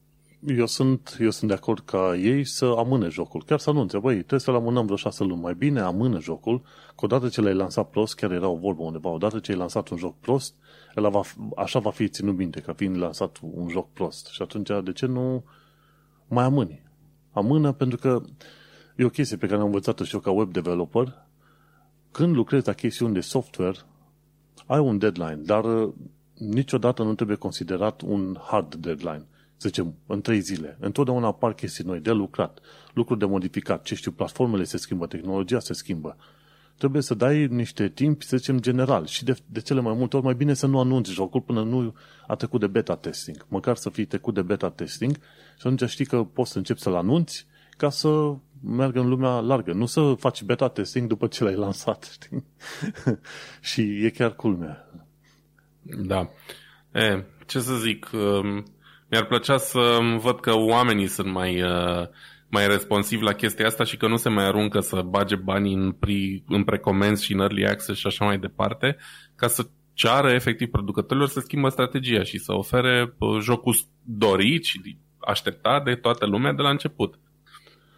Eu 0.47 0.65
sunt, 0.65 1.17
eu 1.19 1.29
sunt 1.29 1.49
de 1.49 1.55
acord 1.55 1.79
ca 1.85 2.15
ei 2.15 2.43
să 2.43 2.65
amâne 2.77 3.07
jocul. 3.07 3.43
Chiar 3.43 3.59
să 3.59 3.69
anunțe, 3.69 3.99
băi, 3.99 4.15
trebuie 4.15 4.39
să-l 4.39 4.55
amânăm 4.55 4.83
vreo 4.83 4.97
șase 4.97 5.23
luni. 5.23 5.41
Mai 5.41 5.53
bine 5.53 5.79
amână 5.79 6.19
jocul, 6.19 6.61
că 6.87 7.05
odată 7.05 7.27
ce 7.27 7.41
l-ai 7.41 7.53
lansat 7.53 7.89
prost, 7.89 8.15
chiar 8.15 8.31
era 8.31 8.47
o 8.47 8.55
vorbă 8.55 8.83
undeva, 8.83 9.09
odată 9.09 9.39
ce 9.39 9.51
ai 9.51 9.57
lansat 9.57 9.89
un 9.89 9.97
joc 9.97 10.19
prost, 10.19 10.53
el 10.95 11.09
va, 11.09 11.21
așa 11.55 11.79
va 11.79 11.91
fi 11.91 12.07
ținut 12.07 12.37
minte, 12.37 12.59
ca 12.59 12.73
fiind 12.73 12.97
lansat 12.97 13.39
un 13.41 13.69
joc 13.69 13.91
prost. 13.93 14.27
Și 14.27 14.41
atunci, 14.41 14.69
de 14.83 14.91
ce 14.91 15.05
nu 15.05 15.43
mai 16.33 16.43
amâni? 16.43 16.81
Amână 17.31 17.71
pentru 17.71 17.97
că 17.97 18.21
E 18.95 19.03
o 19.03 19.09
chestie 19.09 19.37
pe 19.37 19.47
care 19.47 19.59
am 19.59 19.65
învățat-o 19.65 20.03
și 20.03 20.13
eu 20.13 20.19
ca 20.19 20.31
web 20.31 20.51
developer. 20.51 21.25
Când 22.11 22.35
lucrezi 22.35 22.67
la 22.67 22.73
chestiuni 22.73 23.13
de 23.13 23.19
software, 23.19 23.77
ai 24.65 24.79
un 24.79 24.97
deadline, 24.97 25.39
dar 25.43 25.63
uh, 25.63 25.93
niciodată 26.33 27.03
nu 27.03 27.13
trebuie 27.15 27.37
considerat 27.37 28.01
un 28.01 28.37
hard 28.41 28.75
deadline. 28.75 29.25
Să 29.57 29.67
zicem, 29.67 29.95
în 30.07 30.21
trei 30.21 30.39
zile. 30.39 30.77
Întotdeauna 30.79 31.27
apar 31.27 31.53
chestii 31.53 31.83
noi 31.83 31.99
de 31.99 32.11
lucrat, 32.11 32.59
lucruri 32.93 33.19
de 33.19 33.25
modificat, 33.25 33.83
ce 33.83 33.95
știu, 33.95 34.11
platformele 34.11 34.63
se 34.63 34.77
schimbă, 34.77 35.07
tehnologia 35.07 35.59
se 35.59 35.73
schimbă. 35.73 36.15
Trebuie 36.77 37.01
să 37.01 37.13
dai 37.13 37.47
niște 37.47 37.89
timp, 37.89 38.23
să 38.23 38.37
zicem, 38.37 38.59
general. 38.59 39.05
Și 39.05 39.23
de, 39.23 39.35
de 39.45 39.61
cele 39.61 39.81
mai 39.81 39.93
multe 39.93 40.15
ori, 40.15 40.25
mai 40.25 40.35
bine 40.35 40.53
să 40.53 40.67
nu 40.67 40.79
anunți 40.79 41.11
jocul 41.11 41.41
până 41.41 41.63
nu 41.63 41.93
a 42.27 42.35
trecut 42.35 42.59
de 42.59 42.67
beta 42.67 42.95
testing. 42.95 43.45
Măcar 43.49 43.75
să 43.75 43.89
fii 43.89 44.05
trecut 44.05 44.33
de 44.33 44.41
beta 44.41 44.69
testing 44.69 45.17
și 45.59 45.67
atunci 45.67 45.89
știi 45.89 46.05
că 46.05 46.23
poți 46.23 46.51
să 46.51 46.57
începi 46.57 46.79
să-l 46.79 46.95
anunți 46.95 47.47
ca 47.77 47.89
să 47.89 48.35
meargă 48.65 48.99
în 48.99 49.09
lumea 49.09 49.39
largă. 49.39 49.73
Nu 49.73 49.85
să 49.85 50.13
faci 50.19 50.43
beta 50.43 50.67
testing 50.67 51.07
după 51.07 51.27
ce 51.27 51.43
l-ai 51.43 51.55
lansat, 51.55 52.09
știi? 52.13 52.43
și 53.61 54.05
e 54.05 54.09
chiar 54.09 54.35
culmea. 54.35 54.87
Da. 55.81 56.29
E, 56.93 57.23
ce 57.45 57.59
să 57.59 57.75
zic, 57.75 58.09
um, 58.13 58.63
mi-ar 59.09 59.25
plăcea 59.25 59.57
să 59.57 59.99
văd 60.21 60.39
că 60.39 60.53
oamenii 60.53 61.07
sunt 61.07 61.31
mai, 61.31 61.61
uh, 61.61 62.07
mai 62.49 62.67
responsivi 62.67 63.23
la 63.23 63.33
chestia 63.33 63.65
asta 63.65 63.83
și 63.83 63.97
că 63.97 64.07
nu 64.07 64.15
se 64.15 64.29
mai 64.29 64.45
aruncă 64.45 64.79
să 64.79 65.01
bage 65.01 65.35
banii 65.35 65.73
în, 65.73 65.91
pre, 65.91 66.43
în 66.47 66.63
precomenzi 66.63 67.23
și 67.23 67.33
în 67.33 67.39
early 67.39 67.67
access 67.67 67.99
și 67.99 68.07
așa 68.07 68.25
mai 68.25 68.37
departe, 68.37 68.97
ca 69.35 69.47
să 69.47 69.67
ceară 69.93 70.31
efectiv 70.31 70.69
producătorilor 70.69 71.27
să 71.27 71.39
schimbă 71.39 71.69
strategia 71.69 72.23
și 72.23 72.37
să 72.37 72.53
ofere 72.53 73.15
uh, 73.17 73.39
jocul 73.41 73.75
dorit 74.03 74.63
și 74.63 74.97
așteptat 75.25 75.83
de 75.83 75.95
toată 75.95 76.25
lumea 76.25 76.53
de 76.53 76.61
la 76.61 76.69
început. 76.69 77.19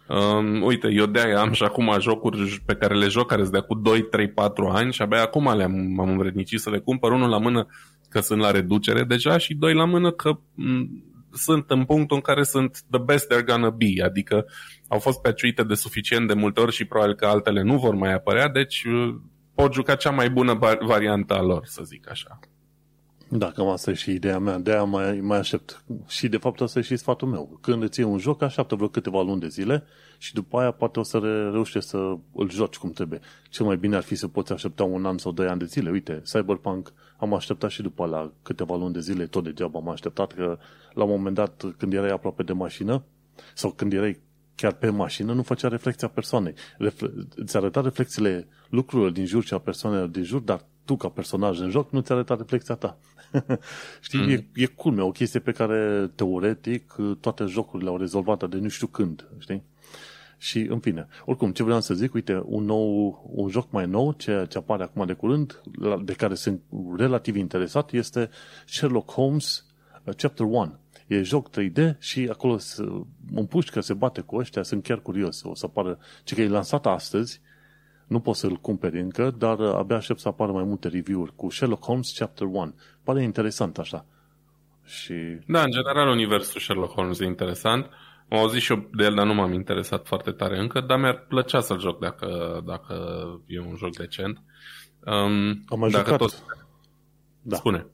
Um, 0.08 0.62
uite, 0.62 0.88
eu 0.92 1.06
de 1.06 1.20
am 1.20 1.52
și 1.52 1.62
acum 1.62 1.96
jocuri 2.00 2.62
pe 2.66 2.74
care 2.74 2.94
le 2.94 3.08
joc 3.08 3.26
care 3.26 3.40
sunt 3.40 3.52
de 3.52 3.58
acum 3.58 3.82
2, 3.82 4.02
3, 4.02 4.28
4 4.28 4.66
ani 4.66 4.92
și 4.92 5.02
abia 5.02 5.22
acum 5.22 5.56
le-am 5.56 5.72
m-am 5.72 6.08
învrednicit 6.08 6.60
să 6.60 6.70
le 6.70 6.78
cumpăr. 6.78 7.12
Unul 7.12 7.28
la 7.28 7.38
mână 7.38 7.66
că 8.08 8.20
sunt 8.20 8.40
la 8.40 8.50
reducere 8.50 9.04
deja 9.04 9.38
și 9.38 9.54
doi 9.54 9.74
la 9.74 9.84
mână 9.84 10.10
că 10.10 10.32
m- 10.32 11.14
sunt 11.32 11.70
în 11.70 11.84
punctul 11.84 12.16
în 12.16 12.22
care 12.22 12.42
sunt 12.42 12.82
the 12.90 13.00
best 13.00 13.34
they're 13.34 13.44
gonna 13.46 13.70
be, 13.70 14.02
adică 14.04 14.46
au 14.88 14.98
fost 14.98 15.20
peciuite 15.20 15.62
de 15.62 15.74
suficient 15.74 16.28
de 16.28 16.34
multe 16.34 16.60
ori 16.60 16.72
și 16.72 16.84
probabil 16.84 17.14
că 17.14 17.26
altele 17.26 17.62
nu 17.62 17.78
vor 17.78 17.94
mai 17.94 18.12
apărea, 18.12 18.48
deci 18.48 18.84
uh, 18.84 19.14
pot 19.54 19.72
juca 19.72 19.94
cea 19.94 20.10
mai 20.10 20.30
bună 20.30 20.58
variantă 20.80 21.34
a 21.34 21.42
lor, 21.42 21.66
să 21.66 21.82
zic 21.84 22.10
așa. 22.10 22.38
Da, 23.28 23.50
cam 23.50 23.68
asta 23.68 23.90
e 23.90 23.94
și 23.94 24.10
ideea 24.10 24.38
mea. 24.38 24.58
De-aia 24.58 24.84
mai, 24.84 25.20
mai 25.20 25.38
aștept. 25.38 25.84
Și 26.06 26.28
de 26.28 26.36
fapt 26.36 26.60
asta 26.60 26.78
e 26.78 26.82
și 26.82 26.96
sfatul 26.96 27.28
meu. 27.28 27.58
Când 27.60 27.82
îți 27.82 28.00
iei 28.00 28.08
un 28.08 28.18
joc, 28.18 28.42
așteaptă 28.42 28.74
vreo 28.74 28.88
câteva 28.88 29.22
luni 29.22 29.40
de 29.40 29.48
zile 29.48 29.84
și 30.18 30.34
după 30.34 30.58
aia 30.58 30.70
poate 30.70 30.98
o 30.98 31.02
să 31.02 31.18
reușești 31.52 31.88
să 31.88 31.96
îl 32.32 32.50
joci 32.50 32.76
cum 32.76 32.90
trebuie. 32.90 33.20
Cel 33.50 33.66
mai 33.66 33.76
bine 33.76 33.96
ar 33.96 34.02
fi 34.02 34.14
să 34.14 34.28
poți 34.28 34.52
aștepta 34.52 34.84
un 34.84 35.04
an 35.04 35.18
sau 35.18 35.32
doi 35.32 35.46
ani 35.46 35.58
de 35.58 35.64
zile. 35.64 35.90
Uite, 35.90 36.22
Cyberpunk 36.32 36.92
am 37.16 37.34
așteptat 37.34 37.70
și 37.70 37.82
după 37.82 38.06
la 38.06 38.32
câteva 38.42 38.76
luni 38.76 38.92
de 38.92 39.00
zile, 39.00 39.26
tot 39.26 39.44
degeaba 39.44 39.78
am 39.78 39.88
așteptat 39.88 40.32
că 40.32 40.58
la 40.92 41.04
un 41.04 41.10
moment 41.10 41.34
dat, 41.34 41.64
când 41.76 41.92
erai 41.92 42.10
aproape 42.10 42.42
de 42.42 42.52
mașină, 42.52 43.04
sau 43.54 43.70
când 43.70 43.92
erai 43.92 44.20
chiar 44.54 44.72
pe 44.72 44.90
mașină, 44.90 45.32
nu 45.32 45.42
făcea 45.42 45.68
reflexia 45.68 46.08
persoanei. 46.08 46.54
Refle- 46.78 47.12
îți 47.34 47.56
arăta 47.56 47.80
reflexiile 47.80 48.48
lucrurilor 48.68 49.10
din 49.10 49.26
jur 49.26 49.44
și 49.44 49.54
a 49.54 49.58
persoanelor 49.58 50.08
din 50.08 50.22
jur, 50.22 50.40
dar 50.40 50.64
tu 50.86 50.96
ca 50.96 51.08
personaj 51.08 51.60
în 51.60 51.70
joc 51.70 51.90
nu 51.90 52.00
ți 52.00 52.12
arăta 52.12 52.34
reflexia 52.34 52.74
ta. 52.74 52.98
Știi, 54.00 54.18
mm. 54.18 54.28
e, 54.28 54.46
e 54.54 54.66
culmea, 54.66 55.04
o 55.04 55.10
chestie 55.10 55.40
pe 55.40 55.52
care 55.52 56.10
teoretic 56.14 56.94
toate 57.20 57.44
jocurile 57.44 57.88
au 57.88 57.96
rezolvat 57.96 58.48
de 58.48 58.56
nu 58.56 58.68
știu 58.68 58.86
când, 58.86 59.28
știi? 59.38 59.62
Și, 60.38 60.58
în 60.58 60.78
fine, 60.78 61.06
oricum, 61.24 61.52
ce 61.52 61.62
vreau 61.62 61.80
să 61.80 61.94
zic, 61.94 62.14
uite, 62.14 62.42
un 62.44 62.64
nou, 62.64 63.22
un 63.34 63.48
joc 63.48 63.70
mai 63.70 63.86
nou, 63.86 64.12
ce, 64.12 64.46
ce 64.48 64.58
apare 64.58 64.82
acum 64.82 65.06
de 65.06 65.12
curând, 65.12 65.60
de 66.02 66.12
care 66.12 66.34
sunt 66.34 66.62
relativ 66.96 67.36
interesat, 67.36 67.92
este 67.92 68.30
Sherlock 68.66 69.10
Holmes 69.10 69.66
uh, 70.04 70.14
Chapter 70.14 70.46
1. 70.46 70.78
E 71.06 71.22
joc 71.22 71.50
3D 71.50 71.98
și 71.98 72.28
acolo 72.30 72.58
un 73.34 73.46
pușcă 73.46 73.80
se 73.80 73.94
bate 73.94 74.20
cu 74.20 74.36
ăștia, 74.36 74.62
sunt 74.62 74.82
chiar 74.82 75.00
curios. 75.00 75.42
O 75.42 75.54
să 75.54 75.66
apară, 75.66 75.98
ce 76.24 76.34
că 76.34 76.40
e 76.40 76.48
lansat 76.48 76.86
astăzi, 76.86 77.40
nu 78.06 78.20
poți 78.20 78.40
să-l 78.40 78.56
cumperi 78.56 79.00
încă, 79.00 79.34
dar 79.38 79.60
abia 79.60 79.96
aștept 79.96 80.20
să 80.20 80.28
apară 80.28 80.52
mai 80.52 80.64
multe 80.64 80.88
review-uri 80.88 81.32
cu 81.36 81.50
Sherlock 81.50 81.84
Holmes 81.84 82.18
Chapter 82.18 82.46
1. 82.46 82.74
Pare 83.02 83.22
interesant 83.22 83.78
așa. 83.78 84.04
Și... 84.84 85.14
Da, 85.46 85.62
în 85.62 85.70
general 85.70 86.08
universul 86.08 86.60
Sherlock 86.60 86.92
Holmes 86.92 87.20
e 87.20 87.24
interesant. 87.24 87.90
Am 88.28 88.38
auzit 88.38 88.60
și 88.60 88.72
eu 88.72 88.88
de 88.96 89.04
el, 89.04 89.14
dar 89.14 89.26
nu 89.26 89.34
m-am 89.34 89.52
interesat 89.52 90.06
foarte 90.06 90.30
tare 90.30 90.58
încă, 90.58 90.80
dar 90.80 90.98
mi-ar 90.98 91.24
plăcea 91.28 91.60
să-l 91.60 91.80
joc 91.80 91.98
dacă, 91.98 92.60
dacă 92.66 92.94
e 93.46 93.60
un 93.60 93.76
joc 93.76 93.96
decent. 93.96 94.42
Um, 95.04 95.64
Am 95.66 95.78
mai 95.78 95.90
dacă 95.90 96.04
jucat. 96.04 96.18
Tot... 96.18 96.44
Da. 97.42 97.56
Spune. 97.56 97.86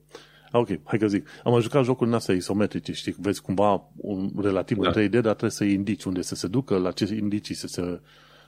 Ok, 0.51 0.67
hai 0.83 0.99
că 0.99 1.07
zic. 1.07 1.27
Am 1.43 1.51
mai 1.51 1.61
jucat 1.61 1.83
jocuri 1.83 2.09
în 2.09 2.15
astea 2.15 2.35
isometrice, 2.35 2.93
știi, 2.93 3.15
vezi 3.19 3.41
cumva 3.41 3.89
un 3.95 4.31
relativ 4.41 4.77
da. 4.77 4.89
în 4.89 4.93
3D, 4.93 5.11
dar 5.11 5.21
trebuie 5.21 5.49
să 5.49 5.63
indici 5.63 6.03
unde 6.03 6.21
să 6.21 6.35
se 6.35 6.47
ducă, 6.47 6.77
la 6.77 6.91
ce 6.91 7.15
indicii 7.15 7.55
să 7.55 7.67
se, 7.67 8.01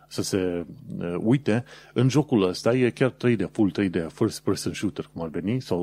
să 0.08 0.22
se 0.22 0.66
uh, 1.00 1.16
uite. 1.20 1.64
În 1.94 2.10
jocul 2.10 2.48
ăsta 2.48 2.74
e 2.74 2.90
chiar 2.90 3.12
3D, 3.12 3.52
full 3.52 3.72
3D, 3.80 4.08
first 4.08 4.44
person 4.44 4.74
shooter, 4.74 5.10
cum 5.14 5.22
ar 5.22 5.30
veni, 5.30 5.62
sau 5.62 5.82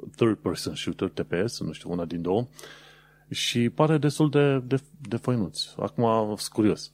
uh, 0.00 0.08
third 0.16 0.36
person 0.36 0.74
shooter, 0.74 1.08
TPS, 1.08 1.60
nu 1.60 1.72
știu, 1.72 1.90
una 1.90 2.04
din 2.04 2.22
două. 2.22 2.48
Și 3.30 3.70
pare 3.70 3.98
destul 3.98 4.30
de, 4.30 4.58
de, 4.58 4.82
de 5.08 5.16
făinuț. 5.16 5.60
Acum, 5.76 6.04
sunt 6.36 6.52
curios. 6.52 6.90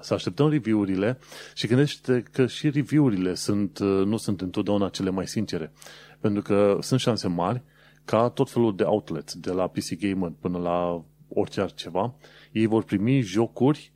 Să 0.00 0.14
așteptăm 0.14 0.48
review-urile 0.48 1.18
și 1.54 1.66
gândește 1.66 2.22
că 2.32 2.46
și 2.46 2.70
review-urile 2.70 3.34
sunt, 3.34 3.78
uh, 3.78 4.04
nu 4.04 4.16
sunt 4.16 4.40
întotdeauna 4.40 4.88
cele 4.88 5.10
mai 5.10 5.26
sincere. 5.26 5.72
Pentru 6.20 6.42
că 6.42 6.78
sunt 6.80 7.00
șanse 7.00 7.28
mari 7.28 7.62
ca 8.04 8.28
tot 8.28 8.50
felul 8.50 8.76
de 8.76 8.82
outlets, 8.82 9.34
de 9.34 9.50
la 9.50 9.68
PC 9.68 9.98
Gamer 9.98 10.32
până 10.40 10.58
la 10.58 11.04
orice 11.28 11.60
altceva, 11.60 12.14
ei 12.52 12.66
vor 12.66 12.84
primi 12.84 13.20
jocuri 13.20 13.92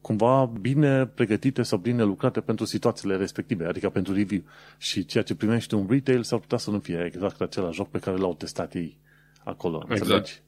cumva 0.00 0.44
bine 0.60 1.06
pregătite 1.06 1.62
sau 1.62 1.78
bine 1.78 2.02
lucrate 2.02 2.40
pentru 2.40 2.64
situațiile 2.64 3.16
respective, 3.16 3.66
adică 3.66 3.88
pentru 3.88 4.14
review. 4.14 4.42
Și 4.78 5.04
ceea 5.04 5.24
ce 5.24 5.34
primește 5.34 5.74
un 5.74 5.86
retail 5.90 6.22
s-ar 6.22 6.38
putea 6.38 6.58
să 6.58 6.70
nu 6.70 6.78
fie 6.78 7.04
exact 7.06 7.40
același 7.40 7.76
joc 7.76 7.90
pe 7.90 7.98
care 7.98 8.16
l-au 8.16 8.34
testat 8.34 8.74
ei 8.74 8.96
acolo. 9.44 9.86
Exact. 9.88 10.00
Înțelegi? 10.00 10.40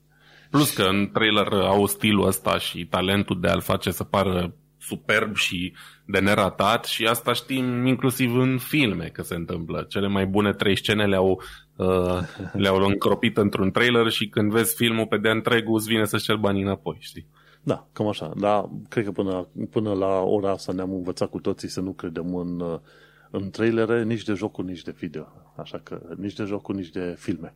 Plus 0.50 0.70
că 0.70 0.82
în 0.82 1.11
trailer 1.12 1.53
au 1.53 1.86
stilul 1.86 2.26
ăsta 2.26 2.59
și 2.59 2.86
talentul 2.86 3.40
de 3.40 3.48
a-l 3.48 3.61
face 3.61 3.90
să 3.90 4.05
pară 4.05 4.55
superb 4.78 5.36
și 5.36 5.72
de 6.05 6.18
neratat 6.18 6.84
și 6.84 7.07
asta 7.07 7.32
știm 7.32 7.86
inclusiv 7.86 8.36
în 8.36 8.59
filme 8.59 9.05
că 9.05 9.22
se 9.22 9.34
întâmplă. 9.34 9.86
Cele 9.88 10.09
mai 10.09 10.26
bune 10.26 10.53
trei 10.53 10.76
scene 10.76 11.07
le-au, 11.07 11.42
uh, 11.76 12.18
le-au 12.53 12.76
încropit 12.90 13.36
într-un 13.36 13.70
trailer 13.70 14.11
și 14.11 14.28
când 14.28 14.50
vezi 14.50 14.74
filmul 14.74 15.07
pe 15.07 15.16
de 15.16 15.28
întregul 15.28 15.74
îți 15.74 15.88
vine 15.88 16.05
să-ți 16.05 16.24
cer 16.24 16.36
banii 16.36 16.62
înapoi, 16.62 16.96
știi? 17.00 17.26
Da, 17.62 17.86
cam 17.92 18.08
așa. 18.08 18.32
Dar 18.36 18.68
cred 18.88 19.04
că 19.04 19.12
până, 19.12 19.48
până 19.70 19.92
la 19.92 20.20
ora 20.20 20.50
asta 20.50 20.72
ne-am 20.72 20.92
învățat 20.92 21.30
cu 21.30 21.40
toții 21.40 21.68
să 21.68 21.80
nu 21.80 21.92
credem 21.92 22.34
în, 22.34 22.80
în 23.30 23.50
trailere, 23.50 24.04
nici 24.04 24.22
de 24.22 24.34
jocuri, 24.34 24.66
nici 24.66 24.82
de 24.82 24.94
video. 24.98 25.26
Așa 25.56 25.80
că 25.82 26.00
nici 26.16 26.34
de 26.34 26.44
jocuri, 26.44 26.78
nici 26.78 26.90
de 26.90 27.14
filme. 27.18 27.54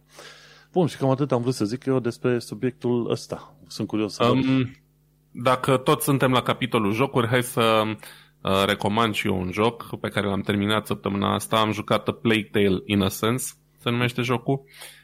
Bun, 0.73 0.87
și 0.87 0.97
cam 0.97 1.11
atât 1.11 1.33
am 1.33 1.41
vrut 1.41 1.55
să 1.55 1.65
zic 1.65 1.85
eu 1.85 2.01
despre 2.01 2.39
subiectul 2.39 3.11
ăsta. 3.11 3.57
Sunt 3.67 3.87
curios 3.87 4.15
să 4.15 4.25
um, 4.25 4.71
Dacă 5.31 5.77
tot 5.77 6.03
suntem 6.03 6.31
la 6.31 6.43
capitolul 6.43 6.93
jocuri, 6.93 7.27
hai 7.27 7.43
să 7.43 7.83
uh, 7.87 8.65
recomand 8.67 9.15
și 9.15 9.27
eu 9.27 9.41
un 9.41 9.51
joc 9.53 9.99
pe 10.01 10.09
care 10.09 10.27
l-am 10.27 10.41
terminat 10.41 10.87
săptămâna 10.87 11.35
asta. 11.35 11.57
Am 11.57 11.73
jucat 11.73 12.09
A 12.09 12.13
Plague 12.13 12.49
Tale 12.53 12.83
Innocence, 12.85 13.45
se 13.79 13.91
numește 13.91 14.23
jocul. 14.23 14.63
Uh, 14.65 14.96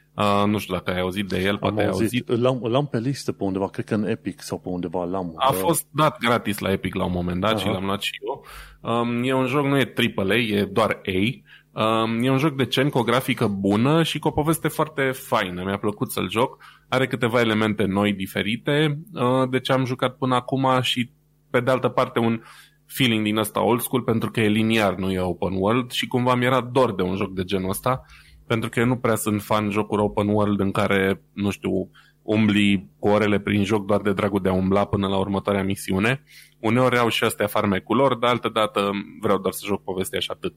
nu 0.47 0.59
știu 0.59 0.75
dacă 0.75 0.91
ai 0.91 1.01
auzit 1.01 1.27
de 1.27 1.41
el, 1.41 1.59
poate 1.59 1.83
am 1.83 1.89
auzit. 1.89 2.13
ai 2.13 2.37
auzit. 2.37 2.43
L-am, 2.45 2.73
l-am 2.73 2.87
pe 2.87 2.99
listă 2.99 3.33
pe 3.33 3.45
undeva, 3.45 3.69
cred 3.69 3.85
că 3.85 3.95
în 3.95 4.07
Epic 4.07 4.41
sau 4.41 4.59
pe 4.59 4.69
undeva 4.69 5.05
l-am. 5.05 5.33
A 5.37 5.53
fost 5.53 5.87
dat 5.91 6.19
gratis 6.19 6.59
la 6.59 6.71
Epic 6.71 6.95
la 6.95 7.05
un 7.05 7.13
moment 7.13 7.41
dat 7.41 7.51
Aha. 7.51 7.59
și 7.59 7.67
l-am 7.67 7.85
luat 7.85 8.03
și 8.03 8.13
eu. 8.27 8.45
Um, 8.81 9.23
e 9.23 9.35
un 9.35 9.47
joc, 9.47 9.65
nu 9.65 9.79
e 9.79 9.93
AAA, 10.17 10.37
e 10.37 10.65
doar 10.65 11.01
A. 11.07 11.43
Um, 11.73 12.23
e 12.23 12.31
un 12.31 12.39
joc 12.39 12.57
decent, 12.57 12.91
cu 12.91 12.99
o 12.99 13.03
grafică 13.03 13.47
bună 13.47 14.03
și 14.03 14.19
cu 14.19 14.29
o 14.29 14.31
poveste 14.31 14.69
foarte 14.69 15.11
faină. 15.11 15.63
Mi-a 15.65 15.79
plăcut 15.79 16.11
să-l 16.11 16.31
joc. 16.31 16.65
Are 16.89 17.07
câteva 17.07 17.41
elemente 17.41 17.85
noi, 17.85 18.13
diferite, 18.13 18.99
uh, 19.15 19.49
de 19.51 19.61
ce 19.61 19.73
am 19.73 19.85
jucat 19.85 20.17
până 20.17 20.35
acum 20.35 20.67
și, 20.81 21.11
pe 21.51 21.61
de 21.61 21.71
altă 21.71 21.89
parte, 21.89 22.19
un 22.19 22.43
feeling 22.87 23.25
din 23.25 23.37
ăsta 23.37 23.63
old 23.63 23.81
school, 23.81 24.03
pentru 24.03 24.31
că 24.31 24.41
e 24.41 24.49
liniar, 24.49 24.95
nu 24.95 25.11
e 25.11 25.21
open 25.21 25.53
world 25.53 25.91
și 25.91 26.07
cumva 26.07 26.35
mi-era 26.35 26.61
dor 26.61 26.95
de 26.95 27.03
un 27.03 27.17
joc 27.17 27.33
de 27.33 27.45
genul 27.45 27.69
ăsta, 27.69 28.05
pentru 28.53 28.71
că 28.71 28.81
eu 28.81 28.87
nu 28.87 28.97
prea 28.97 29.15
sunt 29.15 29.43
fan 29.43 29.71
jocuri 29.71 30.03
open 30.03 30.29
world 30.29 30.61
în 30.61 30.71
care, 30.71 31.23
nu 31.33 31.51
știu, 31.51 31.91
umbli 32.23 32.91
cu 32.99 33.09
orele 33.09 33.39
prin 33.39 33.65
joc 33.65 33.87
doar 33.87 34.01
de 34.01 34.13
dragul 34.13 34.43
de 34.43 34.49
a 34.49 34.53
umbla 34.53 34.85
până 34.85 35.09
la 35.09 35.19
următoarea 35.19 35.63
misiune. 35.63 36.23
Uneori 36.59 36.99
au 36.99 37.09
și 37.09 37.25
astea 37.25 37.47
farmecul 37.47 37.97
lor, 37.97 38.15
dar 38.15 38.31
altă 38.31 38.49
dată 38.49 38.91
vreau 39.21 39.39
doar 39.39 39.53
să 39.53 39.63
joc 39.67 39.83
povestea 39.85 40.21
și 40.21 40.31
atât. 40.31 40.55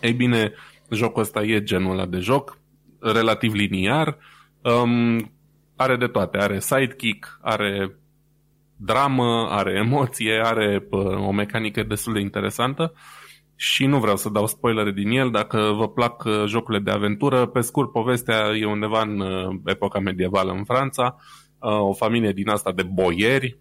Ei 0.00 0.12
bine, 0.12 0.52
jocul 0.90 1.22
ăsta 1.22 1.42
e 1.42 1.62
genul 1.62 1.90
ăla 1.90 2.06
de 2.06 2.18
joc, 2.18 2.58
relativ 3.00 3.52
liniar, 3.52 4.18
um, 4.62 5.32
are 5.76 5.96
de 5.96 6.06
toate, 6.06 6.38
are 6.38 6.60
sidekick, 6.60 7.38
are 7.42 7.98
dramă, 8.76 9.46
are 9.50 9.72
emoție, 9.72 10.40
are 10.44 10.80
pă, 10.80 10.96
o 11.26 11.32
mecanică 11.32 11.82
destul 11.82 12.12
de 12.12 12.20
interesantă 12.20 12.92
și 13.60 13.86
nu 13.86 13.98
vreau 13.98 14.16
să 14.16 14.28
dau 14.28 14.46
spoilere 14.46 14.92
din 14.92 15.10
el, 15.10 15.30
dacă 15.30 15.72
vă 15.76 15.88
plac 15.88 16.24
uh, 16.24 16.44
jocurile 16.46 16.82
de 16.82 16.90
aventură, 16.90 17.46
pe 17.46 17.60
scurt, 17.60 17.92
povestea 17.92 18.56
e 18.56 18.66
undeva 18.66 19.02
în 19.02 19.20
uh, 19.20 19.56
epoca 19.64 19.98
medievală 19.98 20.52
în 20.52 20.64
Franța, 20.64 21.16
uh, 21.58 21.80
o 21.80 21.92
familie 21.92 22.32
din 22.32 22.48
asta 22.48 22.72
de 22.72 22.82
boieri, 22.82 23.58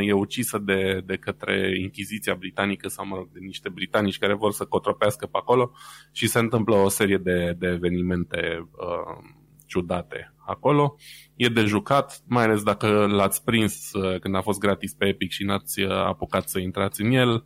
e 0.00 0.12
ucisă 0.12 0.58
de, 0.58 1.02
de 1.06 1.16
către 1.16 1.78
Inchiziția 1.80 2.34
Britanică 2.34 2.88
sau, 2.88 3.06
mă 3.06 3.16
rog, 3.16 3.28
de 3.32 3.38
niște 3.42 3.68
britanici 3.68 4.18
care 4.18 4.34
vor 4.34 4.52
să 4.52 4.64
cotropească 4.64 5.26
pe 5.26 5.38
acolo 5.38 5.72
și 6.12 6.26
se 6.26 6.38
întâmplă 6.38 6.74
o 6.74 6.88
serie 6.88 7.16
de, 7.16 7.56
de 7.58 7.66
evenimente 7.66 8.68
uh, 8.70 9.24
ciudate 9.66 10.34
acolo. 10.46 10.96
E 11.36 11.48
de 11.48 11.64
jucat, 11.64 12.22
mai 12.26 12.44
ales 12.44 12.62
dacă 12.62 13.06
l-ați 13.06 13.44
prins 13.44 13.92
uh, 13.92 14.18
când 14.20 14.34
a 14.34 14.40
fost 14.40 14.58
gratis 14.58 14.94
pe 14.94 15.06
Epic 15.06 15.30
și 15.30 15.44
n-ați 15.44 15.80
uh, 15.80 15.90
apucat 15.90 16.48
să 16.48 16.58
intrați 16.58 17.00
în 17.00 17.10
el. 17.10 17.44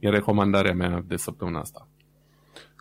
E 0.00 0.08
recomandarea 0.08 0.74
mea 0.74 1.04
de 1.06 1.16
săptămâna 1.16 1.60
asta. 1.60 1.88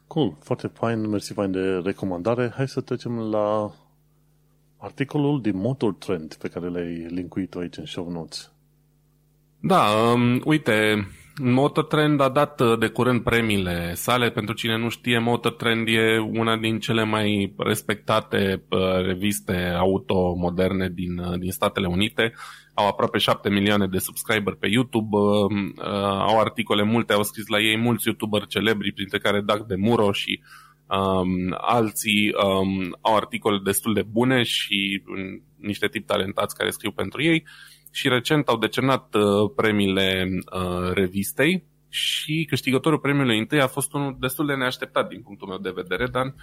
Cool, 0.08 0.38
foarte 0.40 0.68
fain, 0.68 1.10
mersi 1.10 1.34
fain 1.34 1.52
de 1.52 1.82
recomandare. 1.84 2.52
Hai 2.56 2.68
să 2.68 2.82
trecem 2.82 3.18
la 3.18 3.72
articolul 4.78 5.42
din 5.42 5.58
Motor 5.58 5.94
Trend 5.94 6.34
pe 6.34 6.48
care 6.48 6.70
l-ai 6.70 7.06
linkuit 7.10 7.54
aici 7.54 7.78
în 7.78 7.86
show 7.86 8.10
notes. 8.10 8.52
Da, 9.60 9.84
um, 10.14 10.42
uite, 10.46 11.08
Mototrend 11.42 12.22
a 12.22 12.30
dat 12.30 12.60
uh, 12.60 12.80
de 12.80 12.88
curând 12.88 13.24
premiile 13.24 13.94
sale. 13.94 14.30
Pentru 14.30 14.54
cine 14.54 14.78
nu 14.78 14.90
știe, 14.90 15.20
Mototrend 15.20 15.88
e 15.88 16.18
una 16.18 16.58
din 16.58 16.80
cele 16.80 17.04
mai 17.04 17.54
respectate 17.58 18.64
uh, 18.70 19.06
reviste 19.06 19.74
auto 19.78 20.34
moderne 20.34 20.90
din, 20.90 21.18
uh, 21.18 21.40
din 21.40 21.52
Statele 21.52 21.88
Unite. 21.88 22.34
Au 22.80 22.88
aproape 22.88 23.18
7 23.18 23.50
milioane 23.50 23.88
de 23.88 23.98
subscriber 23.98 24.54
pe 24.54 24.68
YouTube, 24.68 25.18
um, 25.18 25.74
au 26.30 26.40
articole 26.40 26.84
multe, 26.84 27.14
au 27.14 27.24
scris 27.24 27.48
la 27.48 27.60
ei 27.60 27.78
mulți 27.78 28.08
youtuberi 28.08 28.48
celebri, 28.48 28.92
printre 28.92 29.18
care 29.18 29.42
Doug 29.42 29.66
de 29.66 29.76
Muro 29.76 30.12
și 30.12 30.42
um, 30.88 31.56
alții 31.58 32.34
um, 32.44 32.98
au 33.02 33.16
articole 33.16 33.60
destul 33.64 33.94
de 33.94 34.02
bune 34.02 34.44
și 34.44 35.04
um, 35.08 35.44
niște 35.58 35.88
tip 35.88 36.06
talentați 36.06 36.56
care 36.56 36.70
scriu 36.70 36.92
pentru 36.92 37.24
ei. 37.24 37.44
Uh, 37.46 37.80
și 37.92 38.08
recent 38.08 38.48
au 38.48 38.58
decernat 38.58 39.16
uh, 39.16 39.52
premiile 39.56 40.30
uh, 40.30 40.92
revistei 40.94 41.64
și 41.90 42.46
câștigătorul 42.50 43.00
premiului 43.00 43.40
întâi 43.40 43.62
a 43.62 43.68
fost 43.68 43.94
unul 43.94 44.18
destul 44.20 44.46
de 44.46 44.54
neașteptat 44.54 45.10
din 45.10 45.22
punctul 45.22 45.48
meu 45.48 45.58
de 45.58 45.72
vedere, 45.76 46.08
dar 46.08 46.26
uh, 46.26 46.34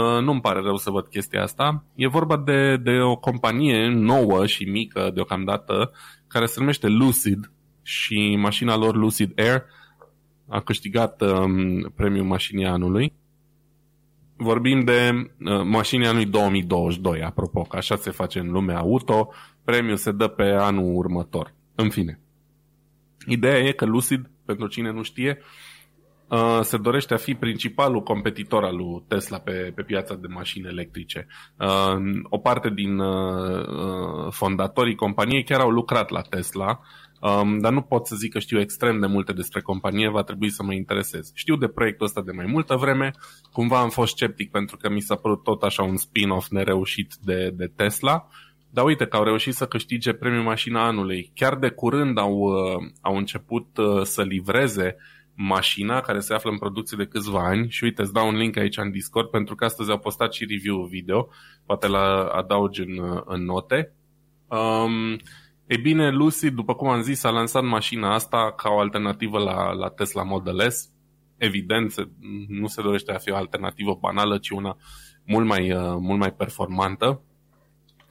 nu-mi 0.00 0.40
pare 0.40 0.60
rău 0.60 0.76
să 0.76 0.90
văd 0.90 1.06
chestia 1.06 1.42
asta. 1.42 1.84
E 1.94 2.06
vorba 2.06 2.36
de, 2.36 2.76
de 2.76 2.98
o 2.98 3.16
companie 3.16 3.88
nouă 3.88 4.46
și 4.46 4.64
mică 4.64 5.10
deocamdată 5.14 5.92
care 6.26 6.46
se 6.46 6.60
numește 6.60 6.88
Lucid 6.88 7.52
și 7.82 8.36
mașina 8.36 8.76
lor 8.76 8.96
Lucid 8.96 9.40
Air 9.40 9.64
a 10.48 10.60
câștigat 10.60 11.20
um, 11.20 11.80
premiul 11.96 12.24
mașinii 12.24 12.66
anului. 12.66 13.12
Vorbim 14.36 14.84
de 14.84 15.10
uh, 15.12 15.62
mașinii 15.64 16.06
anului 16.06 16.26
2022, 16.26 17.22
apropo, 17.22 17.62
că 17.62 17.76
așa 17.76 17.96
se 17.96 18.10
face 18.10 18.38
în 18.38 18.50
lumea 18.50 18.78
auto 18.78 19.32
premiul 19.64 19.96
se 19.96 20.12
dă 20.12 20.28
pe 20.28 20.42
anul 20.42 20.96
următor. 20.96 21.54
În 21.74 21.90
fine. 21.90 22.20
Ideea 23.26 23.58
e 23.58 23.72
că 23.72 23.84
Lucid, 23.84 24.30
pentru 24.44 24.66
cine 24.66 24.90
nu 24.90 25.02
știe, 25.02 25.38
uh, 25.40 25.44
se 26.62 26.76
dorește 26.76 27.14
a 27.14 27.16
fi 27.16 27.34
principalul 27.34 28.02
competitor 28.02 28.64
al 28.64 28.76
lui 28.76 29.04
Tesla 29.08 29.38
pe, 29.38 29.72
pe 29.74 29.82
piața 29.82 30.14
de 30.14 30.26
mașini 30.26 30.66
electrice. 30.66 31.26
Uh, 31.58 32.20
o 32.22 32.38
parte 32.38 32.70
din 32.70 32.98
uh, 32.98 34.30
fondatorii 34.30 34.94
companiei 34.94 35.44
chiar 35.44 35.60
au 35.60 35.70
lucrat 35.70 36.10
la 36.10 36.20
Tesla, 36.20 36.80
um, 37.20 37.58
dar 37.58 37.72
nu 37.72 37.80
pot 37.80 38.06
să 38.06 38.16
zic 38.16 38.32
că 38.32 38.38
știu 38.38 38.60
extrem 38.60 39.00
de 39.00 39.06
multe 39.06 39.32
despre 39.32 39.60
companie, 39.60 40.08
va 40.08 40.22
trebui 40.22 40.50
să 40.50 40.62
mă 40.62 40.74
interesez. 40.74 41.30
Știu 41.34 41.56
de 41.56 41.68
proiectul 41.68 42.06
ăsta 42.06 42.22
de 42.22 42.32
mai 42.32 42.46
multă 42.46 42.76
vreme, 42.76 43.10
cumva 43.52 43.80
am 43.80 43.90
fost 43.90 44.12
sceptic 44.12 44.50
pentru 44.50 44.76
că 44.76 44.90
mi 44.90 45.00
s-a 45.00 45.14
părut 45.14 45.42
tot 45.42 45.62
așa 45.62 45.82
un 45.82 45.96
spin-off 45.96 46.48
nereușit 46.48 47.14
de, 47.22 47.50
de 47.54 47.72
Tesla, 47.76 48.28
dar 48.70 48.84
uite 48.84 49.06
că 49.06 49.16
au 49.16 49.24
reușit 49.24 49.54
să 49.54 49.66
câștige 49.66 50.12
premiul 50.12 50.42
mașina 50.42 50.86
anului. 50.86 51.30
Chiar 51.34 51.56
de 51.56 51.68
curând 51.68 52.18
au, 52.18 52.32
uh, 52.32 52.90
au 53.00 53.16
început 53.16 53.76
uh, 53.76 54.02
să 54.02 54.22
livreze 54.22 54.96
mașina 55.34 56.00
care 56.00 56.20
se 56.20 56.34
află 56.34 56.50
în 56.50 56.58
producție 56.58 56.96
de 56.96 57.06
câțiva 57.06 57.44
ani 57.44 57.70
și 57.70 57.84
uite, 57.84 58.02
îți 58.02 58.12
dau 58.12 58.28
un 58.28 58.36
link 58.36 58.56
aici 58.56 58.76
în 58.76 58.90
Discord 58.90 59.28
pentru 59.30 59.54
că 59.54 59.64
astăzi 59.64 59.90
au 59.90 59.98
postat 59.98 60.32
și 60.32 60.46
review 60.48 60.82
video, 60.82 61.28
poate 61.66 61.86
la 61.86 62.24
adaugi 62.24 62.80
în, 62.80 62.98
uh, 62.98 63.22
în 63.24 63.44
note. 63.44 63.92
Um, 64.48 65.12
e 65.66 65.76
bine, 65.76 66.10
Lucy, 66.10 66.50
după 66.50 66.74
cum 66.74 66.88
am 66.88 67.02
zis, 67.02 67.24
a 67.24 67.30
lansat 67.30 67.62
mașina 67.62 68.14
asta 68.14 68.52
ca 68.56 68.70
o 68.70 68.78
alternativă 68.78 69.38
la, 69.38 69.72
la 69.72 69.88
Tesla 69.88 70.22
Model 70.22 70.70
S. 70.70 70.88
Evident, 71.36 71.90
se, 71.90 72.08
nu 72.48 72.66
se 72.66 72.82
dorește 72.82 73.12
a 73.12 73.18
fi 73.18 73.30
o 73.30 73.36
alternativă 73.36 73.98
banală, 74.00 74.38
ci 74.38 74.50
una 74.50 74.76
mult 75.24 75.46
mai, 75.46 75.72
uh, 75.72 75.96
mult 75.98 76.18
mai 76.18 76.32
performantă 76.32 77.22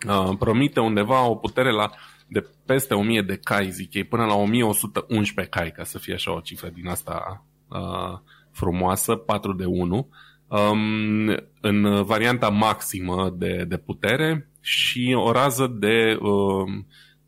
uh, 0.07 0.35
promite 0.39 0.79
undeva 0.79 1.27
o 1.27 1.35
putere 1.35 1.71
la 1.71 1.91
de 2.33 2.49
peste 2.65 2.93
1000 2.93 3.21
de 3.21 3.39
cai, 3.43 3.69
zic 3.69 3.93
ei, 3.93 4.03
până 4.03 4.25
la 4.25 4.33
1111 4.33 5.55
cai, 5.55 5.71
ca 5.71 5.83
să 5.83 5.97
fie 5.97 6.13
așa 6.13 6.35
o 6.35 6.39
cifră 6.39 6.69
din 6.69 6.87
asta 6.87 7.45
uh, 7.67 8.19
frumoasă, 8.51 9.15
4 9.15 9.53
de 9.53 9.65
1, 9.65 10.09
um, 10.47 11.35
în 11.61 12.03
varianta 12.03 12.49
maximă 12.49 13.33
de, 13.37 13.65
de 13.67 13.77
putere 13.77 14.49
și 14.61 15.15
o 15.17 15.31
rază 15.31 15.67
de, 15.79 16.17
uh, 16.21 16.71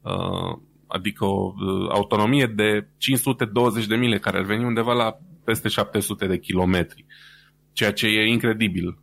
uh, 0.02 0.58
adică 0.88 1.26
o 1.26 1.54
uh, 1.56 1.90
autonomie 1.92 2.46
de 2.46 2.88
520 2.98 3.86
de 3.86 3.96
mile, 3.96 4.20
care 4.20 4.38
ar 4.38 4.44
veni 4.44 4.66
undeva 4.66 4.94
la 4.94 5.18
peste 5.44 5.68
700 5.68 6.28
de 6.28 6.40
kilometri. 6.40 7.06
Uh, 7.08 7.35
ceea 7.76 7.92
ce 7.92 8.08
e 8.08 8.28
incredibil. 8.28 8.98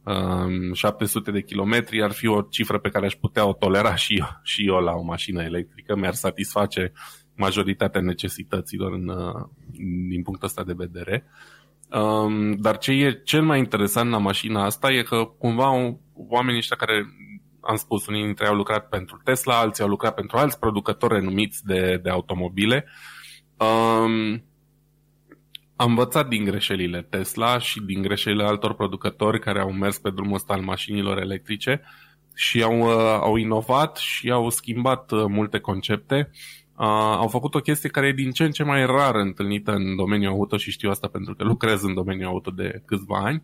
700 0.73 1.31
de 1.31 1.43
kilometri 1.43 2.03
ar 2.03 2.13
fi 2.13 2.27
o 2.27 2.41
cifră 2.41 2.79
pe 2.79 2.89
care 2.89 3.07
aș 3.07 3.15
putea 3.15 3.47
o 3.47 3.53
tolera 3.53 3.95
și 3.95 4.19
eu, 4.19 4.27
și 4.43 4.67
eu 4.67 4.75
la 4.75 4.93
o 4.93 5.03
mașină 5.03 5.43
electrică. 5.43 5.97
Mi-ar 5.97 6.15
satisface 6.15 6.93
majoritatea 7.37 8.01
necesităților 8.01 8.93
în, 8.93 9.09
uh, 9.09 9.49
din 10.09 10.23
punctul 10.23 10.47
ăsta 10.47 10.65
de 10.65 10.73
vedere. 10.77 11.25
Um, 11.91 12.53
dar 12.53 12.79
ce 12.79 12.93
e 12.93 13.21
cel 13.25 13.43
mai 13.43 13.59
interesant 13.59 14.11
la 14.11 14.19
mașina 14.19 14.65
asta 14.65 14.93
e 14.93 15.03
că 15.03 15.25
cumva 15.39 15.97
oamenii 16.15 16.59
ăștia 16.59 16.77
care 16.77 17.07
am 17.61 17.77
spus, 17.77 18.07
unii 18.07 18.25
dintre 18.25 18.45
ei 18.45 18.51
au 18.51 18.57
lucrat 18.57 18.89
pentru 18.89 19.21
Tesla, 19.25 19.59
alții 19.59 19.83
au 19.83 19.89
lucrat 19.89 20.15
pentru 20.15 20.37
alți 20.37 20.59
producători 20.59 21.15
renumiți 21.15 21.65
de, 21.65 22.01
de 22.03 22.11
automobile. 22.11 22.85
Um, 23.57 24.45
am 25.83 25.89
învățat 25.89 26.29
din 26.29 26.45
greșelile 26.45 27.07
Tesla 27.11 27.59
și 27.59 27.81
din 27.81 28.03
greșelile 28.03 28.45
altor 28.45 28.75
producători 28.75 29.41
care 29.41 29.61
au 29.61 29.73
mers 29.73 29.99
pe 29.99 30.11
drumul 30.11 30.35
ăsta 30.35 30.53
al 30.53 30.61
mașinilor 30.61 31.19
electrice 31.19 31.83
și 32.35 32.63
au, 32.63 32.79
uh, 32.79 33.19
au 33.21 33.37
inovat 33.37 33.97
și 33.97 34.31
au 34.31 34.51
schimbat 34.51 35.11
uh, 35.11 35.25
multe 35.29 35.59
concepte. 35.59 36.31
au 37.17 37.29
făcut 37.29 37.55
o 37.55 37.61
chestie 37.61 37.89
care 37.89 38.07
e 38.07 38.13
din 38.13 38.31
ce 38.31 38.45
în 38.45 38.51
ce 38.51 38.63
mai 38.63 38.87
rar 38.87 39.15
întâlnită 39.15 39.73
în 39.73 39.97
domeniul 39.97 40.33
auto 40.33 40.57
și 40.57 40.71
știu 40.71 40.91
asta 40.91 41.09
pentru 41.09 41.35
că 41.35 41.45
lucrez 41.45 41.83
în 41.83 41.95
domeniul 41.95 42.29
auto 42.29 42.51
de 42.51 42.83
câțiva 42.85 43.19
ani. 43.19 43.43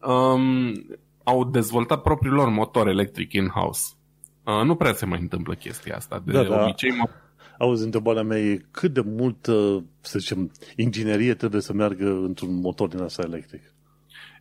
Um, 0.00 0.72
au 1.24 1.44
dezvoltat 1.44 2.02
propriul 2.02 2.34
lor 2.34 2.48
motor 2.48 2.88
electric 2.88 3.32
in-house. 3.32 3.82
Uh, 4.44 4.64
nu 4.64 4.74
prea 4.74 4.92
se 4.92 5.06
mai 5.06 5.20
întâmplă 5.20 5.54
chestia 5.54 5.96
asta. 5.96 6.22
De 6.24 6.32
Da, 6.32 6.42
da. 6.42 6.62
obicei, 6.62 6.90
mă... 6.90 7.08
Auzi, 7.60 7.84
întrebarea 7.84 8.22
mea 8.22 8.38
e 8.38 8.64
cât 8.70 8.92
de 8.92 9.00
multă, 9.04 9.84
să 10.00 10.18
zicem, 10.18 10.52
inginerie 10.76 11.34
trebuie 11.34 11.60
să 11.60 11.72
meargă 11.72 12.10
într-un 12.10 12.60
motor 12.60 12.88
din 12.88 13.00
asta 13.00 13.22
electric? 13.26 13.60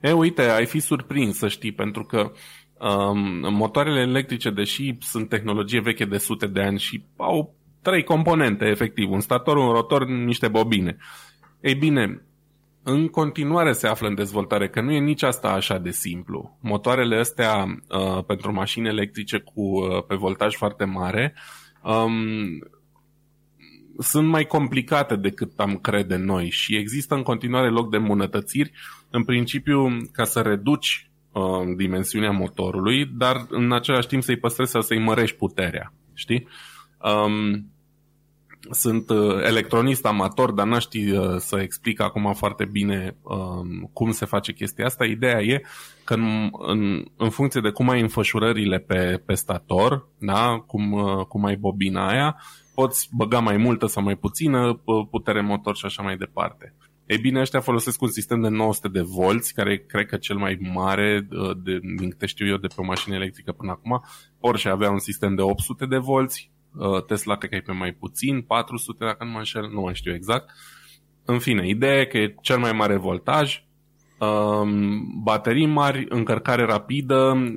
E, 0.01 0.11
uite, 0.11 0.41
ai 0.41 0.65
fi 0.65 0.79
surprins 0.79 1.37
să 1.37 1.47
știi, 1.47 1.71
pentru 1.71 2.03
că 2.03 2.31
um, 2.79 3.53
motoarele 3.53 3.99
electrice, 3.99 4.49
deși 4.49 4.97
sunt 4.99 5.29
tehnologie 5.29 5.81
veche 5.81 6.05
de 6.05 6.17
sute 6.17 6.47
de 6.47 6.61
ani 6.61 6.79
și 6.79 7.03
au 7.17 7.55
trei 7.81 8.03
componente, 8.03 8.65
efectiv, 8.65 9.11
un 9.11 9.19
stator, 9.19 9.57
un 9.57 9.71
rotor, 9.71 10.07
niște 10.07 10.47
bobine. 10.47 10.97
Ei 11.61 11.75
bine, 11.75 12.23
în 12.83 13.07
continuare 13.07 13.71
se 13.71 13.87
află 13.87 14.07
în 14.07 14.15
dezvoltare, 14.15 14.69
că 14.69 14.81
nu 14.81 14.91
e 14.91 14.99
nici 14.99 15.23
asta 15.23 15.47
așa 15.47 15.77
de 15.77 15.91
simplu. 15.91 16.57
Motoarele 16.61 17.15
astea 17.15 17.65
uh, 17.89 18.23
pentru 18.23 18.53
mașini 18.53 18.87
electrice 18.87 19.37
cu 19.37 19.61
uh, 19.61 20.03
pe 20.07 20.15
voltaj 20.15 20.55
foarte 20.55 20.83
mare 20.83 21.33
um, 21.83 22.59
sunt 23.99 24.27
mai 24.27 24.45
complicate 24.45 25.15
decât 25.15 25.51
am 25.55 25.75
crede 25.75 26.15
noi 26.15 26.49
și 26.49 26.75
există 26.75 27.15
în 27.15 27.23
continuare 27.23 27.69
loc 27.69 27.89
de 27.89 27.97
îmbunătățiri, 27.97 28.71
în 29.09 29.23
principiu 29.23 29.97
ca 30.11 30.23
să 30.23 30.41
reduci 30.41 31.09
uh, 31.31 31.75
dimensiunea 31.75 32.31
motorului, 32.31 33.05
dar 33.05 33.45
în 33.49 33.71
același 33.71 34.07
timp 34.07 34.23
să-i 34.23 34.37
păstrezi 34.37 34.71
sau 34.71 34.81
să-i 34.81 34.99
mărești 34.99 35.37
puterea. 35.37 35.93
Știi? 36.13 36.47
Um, 36.97 37.71
sunt 38.71 39.09
uh, 39.09 39.43
electronist 39.43 40.05
amator, 40.05 40.51
dar 40.51 40.67
n-aș 40.67 40.83
ști 40.83 41.11
uh, 41.11 41.35
să 41.37 41.59
explic 41.59 42.01
acum 42.01 42.33
foarte 42.33 42.65
bine 42.65 43.15
um, 43.21 43.89
cum 43.93 44.11
se 44.11 44.25
face 44.25 44.53
chestia 44.53 44.85
asta. 44.85 45.05
Ideea 45.05 45.41
e 45.41 45.61
că 46.03 46.13
în, 46.13 46.49
în, 46.51 47.05
în 47.17 47.29
funcție 47.29 47.61
de 47.61 47.69
cum 47.69 47.89
ai 47.89 48.01
înfășurările 48.01 48.77
pe, 48.77 49.21
pe 49.25 49.33
stator, 49.33 50.07
da? 50.17 50.63
cum, 50.67 50.91
uh, 50.91 51.25
cum 51.25 51.45
ai 51.45 51.55
bobina 51.55 52.07
aia, 52.07 52.41
poți 52.79 53.09
băga 53.11 53.39
mai 53.39 53.57
multă 53.57 53.85
sau 53.85 54.03
mai 54.03 54.15
puțină 54.15 54.81
uh, 54.83 55.07
putere 55.09 55.41
motor 55.41 55.75
și 55.75 55.85
așa 55.85 56.03
mai 56.03 56.17
departe. 56.17 56.75
Ei 57.05 57.17
bine, 57.17 57.39
ăștia 57.39 57.59
folosesc 57.59 58.01
un 58.01 58.09
sistem 58.09 58.41
de 58.41 58.47
900 58.47 58.87
de 58.87 59.01
volți, 59.01 59.53
care 59.53 59.77
cred 59.77 60.05
că 60.05 60.17
cel 60.17 60.37
mai 60.37 60.57
mare, 60.73 61.27
uh, 61.31 61.57
de, 61.63 61.79
din 61.97 62.09
câte 62.09 62.25
știu 62.25 62.47
eu, 62.47 62.57
de 62.57 62.67
pe 62.67 62.73
o 62.77 62.83
mașină 62.83 63.15
electrică 63.15 63.51
până 63.51 63.71
acum. 63.71 64.03
Porsche 64.39 64.69
avea 64.69 64.89
un 64.89 64.99
sistem 64.99 65.35
de 65.35 65.41
800 65.41 65.85
de 65.85 65.97
volți, 65.97 66.51
uh, 66.75 67.03
Tesla 67.03 67.35
cred 67.35 67.49
că 67.49 67.55
e 67.55 67.61
pe 67.61 67.71
mai 67.71 67.91
puțin, 67.91 68.41
400 68.41 69.05
dacă 69.05 69.23
nu 69.23 69.31
mă 69.31 69.37
înșel, 69.37 69.69
nu 69.73 69.81
mai 69.81 69.95
știu 69.95 70.13
exact. 70.13 70.49
În 71.25 71.39
fine, 71.39 71.67
ideea 71.67 71.99
e 71.99 72.05
că 72.05 72.17
e 72.17 72.35
cel 72.41 72.57
mai 72.57 72.71
mare 72.71 72.97
voltaj, 72.97 73.63
um, 74.19 75.21
baterii 75.23 75.65
mari, 75.65 76.05
încărcare 76.09 76.63
rapidă, 76.63 77.53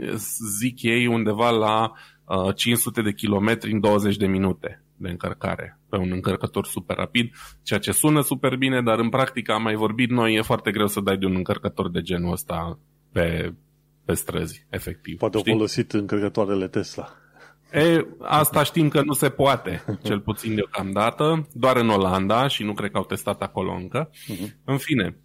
zic 0.59 0.83
ei 0.83 1.07
undeva 1.07 1.51
la 1.51 1.93
uh, 2.25 2.55
500 2.55 3.03
de 3.03 3.12
kilometri 3.12 3.73
în 3.73 3.81
20 3.81 4.16
de 4.16 4.27
minute 4.27 4.83
de 5.03 5.09
încărcare 5.09 5.79
pe 5.89 5.97
un 5.97 6.11
încărcător 6.13 6.67
super 6.67 6.97
rapid, 6.97 7.33
ceea 7.63 7.79
ce 7.79 7.93
sună 7.93 8.21
super 8.21 8.57
bine, 8.57 8.83
dar 8.83 8.99
în 8.99 9.09
practică 9.09 9.53
am 9.53 9.63
mai 9.63 9.75
vorbit 9.75 10.11
noi, 10.11 10.35
e 10.35 10.41
foarte 10.41 10.71
greu 10.71 10.87
să 10.87 11.01
dai 11.01 11.17
de 11.17 11.27
un 11.27 11.35
încărcător 11.35 11.91
de 11.91 12.01
genul 12.01 12.33
ăsta 12.33 12.79
pe, 13.13 13.55
pe 14.05 14.15
străzi, 14.15 14.67
efectiv. 14.71 15.19
Poate 15.19 15.37
au 15.37 15.43
știi? 15.43 15.53
folosit 15.53 15.93
încărcătoarele 15.93 16.69
Tesla. 16.69 17.09
E, 17.73 18.07
asta 18.21 18.63
știm 18.63 18.89
că 18.89 19.03
nu 19.03 19.13
se 19.13 19.29
poate, 19.29 19.85
cel 20.07 20.21
puțin 20.21 20.55
deocamdată, 20.55 21.49
doar 21.53 21.77
în 21.77 21.89
Olanda 21.89 22.47
și 22.49 22.63
nu 22.63 22.73
cred 22.73 22.91
că 22.91 22.97
au 22.97 23.05
testat 23.05 23.43
acolo 23.43 23.73
încă. 23.73 24.11
Mhm. 24.29 24.55
În 24.65 24.77
fine, 24.77 25.17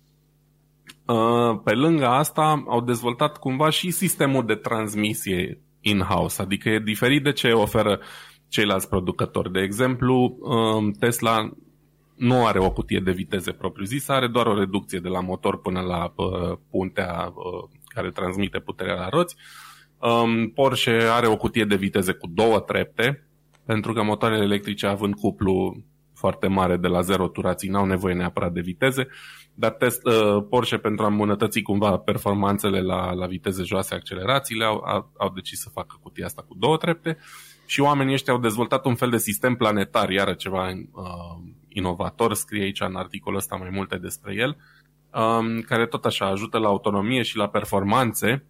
uh, 1.06 1.60
pe 1.64 1.72
lângă 1.72 2.06
asta 2.06 2.64
au 2.68 2.82
dezvoltat 2.82 3.38
cumva 3.38 3.70
și 3.70 3.92
sistemul 3.92 4.46
de 4.46 4.56
transmisie 4.56 5.62
in-house, 5.82 6.42
adică 6.42 6.70
e 6.70 6.80
diferit 6.80 7.24
de 7.24 7.32
ce 7.32 7.52
oferă 7.52 8.00
ceilalți 8.48 8.89
producători. 8.89 9.52
De 9.52 9.62
exemplu, 9.62 10.38
um, 10.39 10.91
Tesla 10.91 11.50
nu 12.16 12.45
are 12.45 12.60
o 12.60 12.72
cutie 12.72 13.00
de 13.00 13.12
viteze 13.12 13.52
propriu-zisă, 13.52 14.12
are 14.12 14.28
doar 14.28 14.45
o 14.45 14.58
reducție 14.58 15.00
de 15.00 15.08
la 15.08 15.20
motor 15.20 15.62
până 15.62 15.82
la 15.82 16.14
uh, 16.16 16.58
puntea 16.70 17.34
uh, 17.36 17.70
care 17.86 18.12
transmite 18.12 18.60
puterea 18.60 18.93
la 18.93 19.10
roți. 19.10 19.36
Um, 19.98 20.50
Porsche 20.50 20.91
are 20.91 21.28
o 21.28 21.38
cutie 21.38 21.66
de 21.66 21.76
viteze 21.76 22.12
cu 22.12 22.28
două 22.28 22.60
trepte, 22.60 23.28
pentru 23.66 23.93
că 23.93 24.04
motoarele 24.04 24.43
electrice 24.43 24.88
având 24.88 25.16
cuplu 25.16 25.84
foarte 26.14 26.48
mare 26.48 26.78
de 26.78 26.88
la 26.88 27.02
zero 27.02 27.28
turații 27.28 27.70
n-au 27.70 27.86
nevoie 27.86 28.14
neapărat 28.14 28.52
de 28.52 28.62
viteze, 28.62 29.08
dar 29.54 29.72
Tesla, 29.72 30.36
uh, 30.36 30.45
Porsche 30.50 30.78
pentru 30.78 31.06
a 31.06 31.08
îmbunătăți 31.08 31.62
cumva 31.62 31.98
performanțele 31.98 32.82
la, 32.82 33.14
la 33.14 33.26
viteze 33.26 33.64
joase, 33.64 33.95
accelerațiile, 33.95 34.66
au, 34.66 34.84
au, 34.86 35.12
au 35.18 35.30
decis 35.30 35.60
să 35.60 35.70
facă 35.70 36.00
cutia 36.02 36.26
asta 36.26 36.45
cu 36.48 36.56
două 36.60 36.78
trepte 36.78 37.18
și 37.70 37.82
oamenii 37.82 38.13
ăștia 38.13 38.34
au 38.34 38.39
dezvoltat 38.39 38.86
un 38.86 38.95
fel 38.95 39.09
de 39.09 39.18
sistem 39.18 39.55
planetar, 39.55 40.09
iară 40.09 40.34
ceva 40.34 40.68
uh, 40.70 41.51
inovator, 41.68 42.34
scrie 42.34 42.63
aici 42.63 42.82
în 42.82 42.95
articolul 42.95 43.38
ăsta 43.38 43.55
mai 43.55 43.70
multe 43.72 43.97
despre 43.97 44.36
el, 44.36 44.57
um, 45.22 45.61
care 45.61 45.86
tot 45.86 46.05
așa 46.05 46.26
ajută 46.26 46.57
la 46.57 46.68
autonomie 46.68 47.22
și 47.22 47.38
la 47.38 47.47
performanțe. 47.47 48.45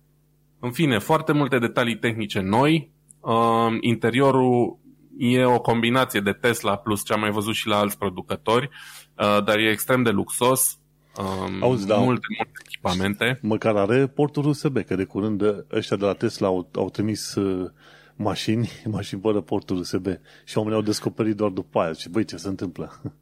În 0.60 0.72
fine, 0.72 0.98
foarte 0.98 1.32
multe 1.32 1.60
detalii 1.60 1.98
tehnice 1.98 2.40
noi. 2.40 2.92
Um, 3.20 3.78
interiorul 3.82 4.78
e 5.18 5.44
o 5.44 5.60
combinație 5.60 6.20
de 6.20 6.32
Tesla 6.32 6.76
plus 6.76 7.06
ce 7.06 7.14
am 7.14 7.20
mai 7.20 7.32
văzut 7.32 7.54
și 7.54 7.68
la 7.68 7.78
alți 7.78 7.98
producători, 7.98 8.70
uh, 9.18 9.44
dar 9.44 9.58
e 9.58 9.70
extrem 9.70 10.04
de 10.04 10.10
luxos. 10.10 10.80
Um, 11.18 11.64
Auzi, 11.64 11.88
da. 11.88 11.96
multe, 11.96 12.26
multe 12.38 12.62
echipamente. 12.66 13.40
Măcar 13.42 13.76
are 13.76 14.08
portul 14.08 14.46
USB, 14.46 14.78
că 14.86 14.96
de 14.96 15.04
curând 15.04 15.38
de- 15.38 15.66
ăștia 15.72 15.98
de 15.98 16.06
la 16.06 16.14
Tesla 16.14 16.48
au, 16.48 16.70
au 16.76 16.90
trimis 16.90 17.36
uh, 17.36 17.72
mașini, 18.18 18.70
mașini 18.98 19.22
fără 19.22 19.42
portul 19.42 19.78
USB 19.78 20.08
și 20.46 20.58
oamenii 20.58 20.80
au 20.80 20.86
descoperit 20.86 21.36
doar 21.36 21.50
după 21.50 21.80
aia. 21.80 21.94
Și 21.94 22.10
băi, 22.10 22.26
ce 22.26 22.38
se 22.38 22.48
întâmplă? 22.48 22.92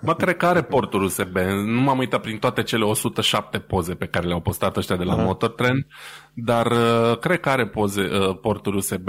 Mă, 0.00 0.14
cred 0.14 0.36
că 0.36 0.46
are 0.46 0.62
portul 0.62 1.02
USB. 1.02 1.36
Nu 1.64 1.80
m-am 1.80 1.98
uitat 1.98 2.20
prin 2.20 2.38
toate 2.38 2.62
cele 2.62 2.84
107 2.84 3.58
poze 3.58 3.94
pe 3.94 4.06
care 4.06 4.26
le-au 4.26 4.40
postat 4.40 4.76
ăștia 4.76 4.96
de 4.96 5.04
la 5.04 5.12
Aha. 5.12 5.22
Motortrend, 5.22 5.86
dar 6.34 6.66
uh, 6.66 7.18
cred 7.18 7.40
că 7.40 7.48
are 7.48 7.66
poze, 7.66 8.00
uh, 8.00 8.38
portul 8.40 8.74
USB. 8.74 9.08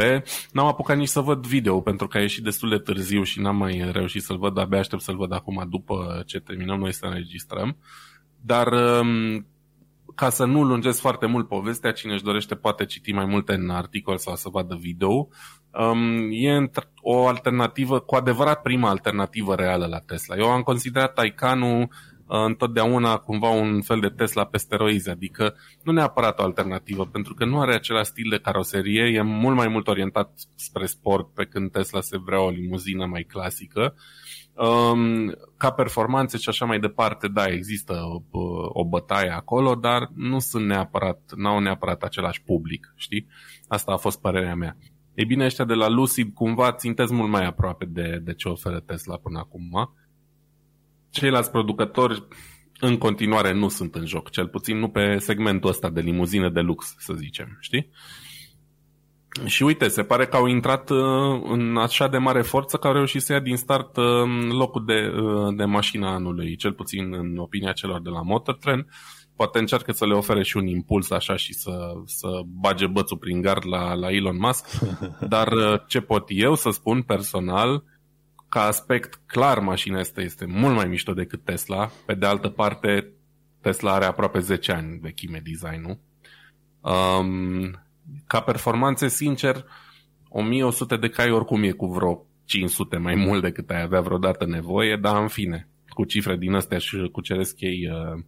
N-am 0.51 0.65
apucat 0.65 0.97
nici 0.97 1.07
să 1.07 1.19
văd 1.19 1.47
video 1.47 1.81
pentru 1.81 2.07
că 2.07 2.17
a 2.17 2.21
ieșit 2.21 2.43
destul 2.43 2.69
de 2.69 2.77
târziu 2.77 3.23
și 3.23 3.39
n-am 3.39 3.55
mai 3.55 3.89
reușit 3.91 4.21
să-l 4.21 4.37
văd. 4.37 4.57
Abia 4.57 4.79
aștept 4.79 5.01
să-l 5.01 5.17
văd 5.17 5.33
acum 5.33 5.67
după 5.69 6.23
ce 6.25 6.39
terminăm 6.39 6.79
noi 6.79 6.93
să 6.93 7.05
înregistrăm. 7.05 7.77
Dar 8.41 8.67
um, 8.67 9.45
ca 10.19 10.29
să 10.29 10.45
nu 10.45 10.63
lungesc 10.63 10.99
foarte 10.99 11.25
mult 11.25 11.47
povestea, 11.47 11.91
cine 11.91 12.13
își 12.13 12.23
dorește 12.23 12.55
poate 12.55 12.85
citi 12.85 13.11
mai 13.11 13.25
multe 13.25 13.53
în 13.53 13.69
articol 13.69 14.17
sau 14.17 14.35
să 14.35 14.49
vadă 14.49 14.75
video. 14.79 15.27
Um, 15.71 16.29
e 16.31 16.67
într- 16.67 16.93
o 17.01 17.27
alternativă, 17.27 17.99
cu 17.99 18.15
adevărat 18.15 18.61
prima 18.61 18.89
alternativă 18.89 19.55
reală 19.55 19.85
la 19.85 19.99
Tesla. 19.99 20.35
Eu 20.35 20.51
am 20.51 20.61
considerat 20.61 21.13
Taycanul 21.13 21.81
uh, 21.81 21.87
întotdeauna 22.45 23.17
cumva 23.17 23.49
un 23.49 23.81
fel 23.81 23.99
de 23.99 24.07
Tesla 24.07 24.45
pe 24.45 24.57
steroizi, 24.57 25.09
adică 25.09 25.55
nu 25.83 25.91
neapărat 25.91 26.39
o 26.39 26.43
alternativă, 26.43 27.05
pentru 27.05 27.33
că 27.33 27.45
nu 27.45 27.59
are 27.59 27.73
același 27.73 28.09
stil 28.09 28.29
de 28.29 28.39
caroserie, 28.39 29.03
e 29.03 29.21
mult 29.21 29.55
mai 29.55 29.67
mult 29.67 29.87
orientat 29.87 30.31
spre 30.55 30.85
sport, 30.85 31.33
pe 31.33 31.45
când 31.45 31.71
Tesla 31.71 32.01
se 32.01 32.17
vrea 32.17 32.41
o 32.41 32.49
limuzină 32.49 33.05
mai 33.05 33.23
clasică. 33.23 33.95
Um, 34.67 35.35
ca 35.57 35.71
performanțe 35.71 36.37
și 36.37 36.49
așa 36.49 36.65
mai 36.65 36.79
departe, 36.79 37.27
da, 37.27 37.45
există 37.45 37.93
o, 38.31 38.39
o 38.73 38.85
bătaie 38.85 39.29
acolo, 39.29 39.75
dar 39.75 40.09
nu 40.15 40.39
sunt 40.39 40.65
neapărat, 40.65 41.19
n-au 41.35 41.59
neapărat 41.59 42.03
același 42.03 42.41
public, 42.41 42.93
știi? 42.95 43.27
Asta 43.67 43.91
a 43.91 43.97
fost 43.97 44.21
părerea 44.21 44.55
mea. 44.55 44.77
Ei 45.13 45.25
bine, 45.25 45.45
ăștia 45.45 45.65
de 45.65 45.73
la 45.73 45.87
Lucid 45.87 46.33
cumva 46.33 46.71
țintesc 46.71 47.11
mult 47.11 47.29
mai 47.29 47.45
aproape 47.45 47.85
de, 47.85 48.21
de 48.23 48.33
ce 48.33 48.47
oferă 48.47 48.79
Tesla 48.79 49.17
până 49.17 49.39
acum. 49.39 49.95
Ceilalți 51.09 51.51
producători 51.51 52.27
în 52.79 52.97
continuare 52.97 53.53
nu 53.53 53.67
sunt 53.69 53.95
în 53.95 54.05
joc, 54.05 54.29
cel 54.29 54.47
puțin 54.47 54.77
nu 54.77 54.89
pe 54.89 55.17
segmentul 55.17 55.69
ăsta 55.69 55.89
de 55.89 56.01
limuzine 56.01 56.49
de 56.49 56.59
lux, 56.59 56.95
să 56.97 57.13
zicem, 57.13 57.57
știi? 57.59 57.89
Și 59.45 59.63
uite, 59.63 59.87
se 59.87 60.03
pare 60.03 60.25
că 60.25 60.35
au 60.35 60.45
intrat 60.45 60.89
uh, 60.89 61.41
în 61.43 61.77
așa 61.77 62.07
de 62.07 62.17
mare 62.17 62.41
forță 62.41 62.77
că 62.77 62.87
au 62.87 62.93
reușit 62.93 63.21
să 63.21 63.33
ia 63.33 63.39
din 63.39 63.57
start 63.57 63.97
uh, 63.97 64.05
locul 64.49 64.85
de, 64.85 65.11
uh, 65.21 65.55
de 65.55 65.63
mașina 65.63 66.13
anului, 66.13 66.55
cel 66.55 66.73
puțin 66.73 67.13
în 67.13 67.37
opinia 67.37 67.71
celor 67.71 68.01
de 68.01 68.09
la 68.09 68.21
Motortrend. 68.21 68.85
Poate 69.35 69.59
încearcă 69.59 69.91
să 69.91 70.05
le 70.05 70.13
ofere 70.13 70.43
și 70.43 70.57
un 70.57 70.67
impuls 70.67 71.09
așa 71.09 71.35
și 71.35 71.53
să, 71.53 71.93
să 72.05 72.27
bage 72.45 72.87
bățul 72.87 73.17
prin 73.17 73.41
gard 73.41 73.67
la, 73.67 73.93
la 73.93 74.11
Elon 74.11 74.37
Musk. 74.37 74.79
Dar 75.33 75.51
uh, 75.51 75.79
ce 75.87 76.01
pot 76.01 76.23
eu 76.27 76.55
să 76.55 76.69
spun 76.69 77.01
personal, 77.01 77.83
ca 78.49 78.61
aspect 78.61 79.21
clar 79.25 79.59
mașina 79.59 79.99
asta 79.99 80.21
este 80.21 80.45
mult 80.45 80.75
mai 80.75 80.87
mișto 80.87 81.13
decât 81.13 81.43
Tesla. 81.43 81.89
Pe 82.05 82.13
de 82.13 82.25
altă 82.25 82.49
parte, 82.49 83.11
Tesla 83.61 83.93
are 83.93 84.05
aproape 84.05 84.39
10 84.39 84.71
ani 84.71 84.99
vechime 85.01 85.41
design-ul. 85.43 85.97
Um, 86.81 87.79
ca 88.27 88.39
performanțe, 88.39 89.07
sincer, 89.07 89.65
1100 90.29 90.97
de 90.97 91.09
cai 91.09 91.31
oricum 91.31 91.63
e 91.63 91.71
cu 91.71 91.85
vreo 91.85 92.25
500 92.45 92.97
mai 92.97 93.15
mult 93.15 93.41
decât 93.41 93.69
ai 93.69 93.81
avea 93.81 94.01
vreodată 94.01 94.45
nevoie, 94.45 94.95
dar 94.95 95.21
în 95.21 95.27
fine, 95.27 95.67
cu 95.89 96.05
cifre 96.05 96.37
din 96.37 96.53
astea 96.53 96.77
și 96.77 97.09
cuceresc 97.11 97.61
ei 97.61 97.89
uh, 97.91 98.23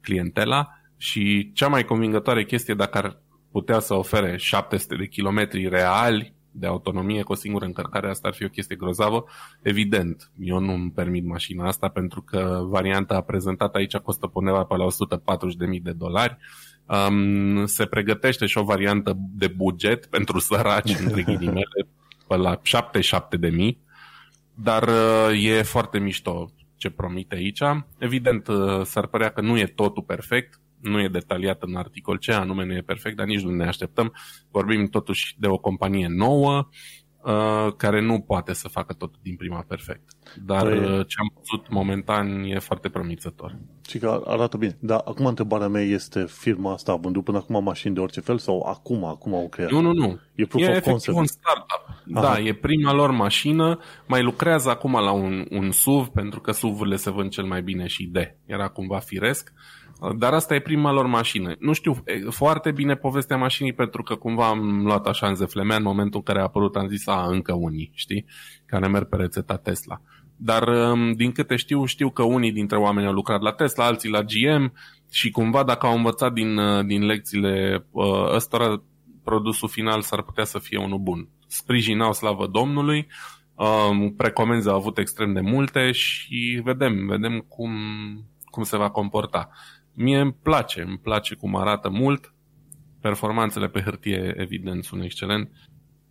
clientela 0.00 0.68
și 0.96 1.50
cea 1.54 1.68
mai 1.68 1.84
convingătoare 1.84 2.44
chestie 2.44 2.74
dacă 2.74 2.98
ar 2.98 3.22
putea 3.50 3.78
să 3.78 3.94
ofere 3.94 4.36
700 4.36 4.96
de 4.96 5.06
kilometri 5.06 5.68
reali 5.68 6.36
de 6.50 6.66
autonomie 6.66 7.22
cu 7.22 7.32
o 7.32 7.34
singură 7.34 7.64
încărcare, 7.64 8.08
asta 8.08 8.28
ar 8.28 8.34
fi 8.34 8.44
o 8.44 8.48
chestie 8.48 8.76
grozavă. 8.76 9.24
Evident, 9.62 10.30
eu 10.38 10.58
nu 10.58 10.72
îmi 10.72 10.90
permit 10.90 11.24
mașina 11.24 11.66
asta 11.66 11.88
pentru 11.88 12.22
că 12.22 12.60
varianta 12.68 13.20
prezentată 13.20 13.78
aici 13.78 13.96
costă 13.96 14.26
pe 14.26 14.32
undeva 14.34 14.64
pe 14.64 14.76
la 14.76 14.86
140.000 15.76 15.82
de 15.82 15.92
dolari. 15.92 16.36
Um, 16.88 17.66
se 17.66 17.86
pregătește 17.86 18.46
și 18.46 18.58
o 18.58 18.62
variantă 18.62 19.16
de 19.34 19.46
buget 19.46 20.06
pentru 20.06 20.38
săraci, 20.38 20.98
între 20.98 21.22
ghilimele, 21.22 21.88
pe 22.26 22.36
la 22.36 22.60
77.000, 22.60 23.76
dar 24.54 24.88
uh, 24.88 25.44
e 25.44 25.62
foarte 25.62 25.98
mișto 25.98 26.50
ce 26.76 26.90
promite 26.90 27.34
aici. 27.34 27.60
Evident, 27.98 28.46
uh, 28.46 28.82
s-ar 28.84 29.06
părea 29.06 29.28
că 29.28 29.40
nu 29.40 29.58
e 29.58 29.66
totul 29.66 30.02
perfect, 30.02 30.60
nu 30.80 31.00
e 31.00 31.08
detaliat 31.08 31.62
în 31.62 31.76
articol 31.76 32.16
ce 32.16 32.32
anume 32.32 32.64
nu 32.64 32.74
e 32.74 32.80
perfect, 32.80 33.16
dar 33.16 33.26
nici 33.26 33.42
nu 33.42 33.50
ne 33.50 33.66
așteptăm. 33.66 34.14
Vorbim 34.50 34.86
totuși 34.86 35.34
de 35.38 35.46
o 35.46 35.58
companie 35.58 36.06
nouă 36.08 36.68
uh, 37.28 37.72
care 37.76 38.00
nu 38.00 38.20
poate 38.20 38.52
să 38.52 38.68
facă 38.68 38.92
tot 38.92 39.14
din 39.22 39.36
prima 39.36 39.64
perfect. 39.68 40.02
Dar 40.44 40.62
păi... 40.62 40.78
uh, 40.78 41.06
ce 41.06 41.16
am 41.18 41.32
văzut 41.34 41.68
momentan 41.70 42.42
e 42.42 42.58
foarte 42.58 42.88
promițător. 42.88 43.56
Și 43.88 43.98
că 43.98 44.22
arată 44.26 44.56
bine. 44.56 44.76
Dar 44.80 45.02
acum 45.04 45.26
întrebarea 45.26 45.68
mea 45.68 45.82
este 45.82 46.26
firma 46.26 46.72
asta 46.72 46.92
a 46.92 46.96
vândut 46.96 47.24
până 47.24 47.38
acum 47.38 47.62
mașini 47.62 47.94
de 47.94 48.00
orice 48.00 48.20
fel 48.20 48.38
sau 48.38 48.62
acum, 48.62 49.04
acum 49.04 49.34
au 49.34 49.48
creat? 49.48 49.70
Nu, 49.70 49.80
nu, 49.80 49.92
nu. 49.92 50.18
E 50.34 50.46
proof 50.46 50.66
e 50.66 50.76
of 50.76 50.84
concept. 50.84 51.16
un 51.16 51.26
startup. 51.26 51.84
Aha. 52.14 52.20
Da, 52.20 52.38
e 52.38 52.54
prima 52.54 52.92
lor 52.92 53.10
mașină. 53.10 53.78
Mai 54.06 54.22
lucrează 54.22 54.70
acum 54.70 54.92
la 54.92 55.12
un, 55.12 55.46
un 55.50 55.70
SUV 55.70 56.08
pentru 56.08 56.40
că 56.40 56.52
SUV-urile 56.52 56.96
se 56.96 57.10
vând 57.10 57.30
cel 57.30 57.44
mai 57.44 57.62
bine 57.62 57.86
și 57.86 58.08
de. 58.12 58.36
Era 58.46 58.68
cumva 58.68 58.98
firesc. 58.98 59.52
Dar 60.16 60.32
asta 60.32 60.54
e 60.54 60.60
prima 60.60 60.92
lor 60.92 61.06
mașină. 61.06 61.54
Nu 61.58 61.72
știu 61.72 62.04
foarte 62.30 62.70
bine 62.70 62.94
povestea 62.94 63.36
mașinii 63.36 63.72
pentru 63.72 64.02
că 64.02 64.14
cumva 64.14 64.48
am 64.48 64.82
luat 64.84 65.06
așa 65.06 65.26
în 65.26 65.34
zeflemea 65.34 65.76
în 65.76 65.82
momentul 65.82 66.18
în 66.18 66.22
care 66.22 66.38
a 66.38 66.42
apărut, 66.42 66.76
am 66.76 66.88
zis, 66.88 67.06
a, 67.06 67.26
încă 67.28 67.52
unii, 67.54 67.90
știi, 67.94 68.24
care 68.66 68.88
merg 68.88 69.08
pe 69.08 69.16
rețeta 69.16 69.56
Tesla. 69.56 70.00
Dar 70.36 70.68
um, 70.68 71.12
din 71.12 71.32
câte 71.32 71.56
știu, 71.56 71.84
știu 71.84 72.10
că 72.10 72.22
unii 72.22 72.52
dintre 72.52 72.76
oameni 72.76 73.06
au 73.06 73.12
lucrat 73.12 73.40
la 73.40 73.52
Tesla, 73.52 73.84
alții 73.84 74.10
la 74.10 74.22
GM 74.22 74.72
și 75.10 75.30
cumva 75.30 75.64
dacă 75.64 75.86
au 75.86 75.96
învățat 75.96 76.32
din, 76.32 76.56
uh, 76.56 76.84
din 76.86 77.04
lecțiile 77.06 77.86
uh, 77.90 78.32
ăstora, 78.34 78.82
produsul 79.24 79.68
final 79.68 80.00
s-ar 80.00 80.22
putea 80.22 80.44
să 80.44 80.58
fie 80.58 80.78
unul 80.78 80.98
bun. 80.98 81.28
Sprijinau 81.46 82.12
slavă 82.12 82.46
Domnului, 82.46 83.06
um, 83.54 84.14
precomenzi 84.14 84.68
au 84.68 84.76
avut 84.76 84.98
extrem 84.98 85.32
de 85.32 85.40
multe 85.40 85.90
și 85.92 86.60
vedem, 86.64 87.06
vedem 87.06 87.38
cum, 87.48 87.72
cum 88.44 88.62
se 88.62 88.76
va 88.76 88.90
comporta. 88.90 89.48
Mie 90.00 90.20
îmi 90.20 90.34
place, 90.42 90.82
îmi 90.82 90.98
place 90.98 91.34
cum 91.34 91.56
arată 91.56 91.88
mult. 91.88 92.34
Performanțele 93.00 93.68
pe 93.68 93.80
hârtie, 93.80 94.34
evident, 94.36 94.84
sunt 94.84 95.02
excelent, 95.02 95.50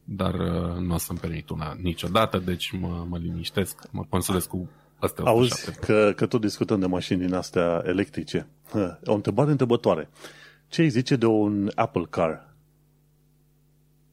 dar 0.03 0.33
uh, 0.33 0.77
nu 0.79 0.93
o 0.93 0.97
să-mi 0.97 1.19
permit 1.19 1.49
una 1.49 1.75
niciodată, 1.81 2.37
deci 2.37 2.71
mă, 2.71 3.05
mă 3.09 3.17
liniștesc, 3.17 3.91
mă 3.91 4.03
consolez 4.09 4.45
cu 4.45 4.69
astea. 4.99 5.23
Auzi 5.25 5.79
că, 5.79 6.13
că 6.15 6.25
tot 6.25 6.41
discutăm 6.41 6.79
de 6.79 6.85
mașini 6.85 7.19
din 7.19 7.33
astea 7.33 7.81
electrice. 7.85 8.47
O 9.05 9.13
întrebare 9.13 9.51
întrebătoare. 9.51 10.09
Ce 10.67 10.81
îi 10.81 10.89
zice 10.89 11.15
de 11.15 11.25
un 11.25 11.71
Apple 11.75 12.05
Car? 12.09 12.55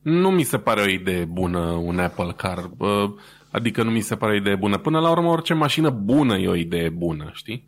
Nu 0.03 0.31
mi 0.31 0.43
se 0.43 0.59
pare 0.59 0.81
o 0.81 0.89
idee 0.89 1.25
bună 1.25 1.61
un 1.61 1.99
Apple 1.99 2.33
Car. 2.37 2.71
Adică 3.51 3.83
nu 3.83 3.91
mi 3.91 4.01
se 4.01 4.17
pare 4.17 4.33
o 4.33 4.37
idee 4.37 4.57
bună. 4.57 4.79
Până 4.79 5.01
la 5.01 5.11
urmă, 5.11 5.29
orice 5.29 5.55
mașină 5.55 5.91
bună 5.91 6.37
e 6.37 6.49
o 6.49 6.55
idee 6.55 6.89
bună, 6.89 7.31
știi? 7.33 7.65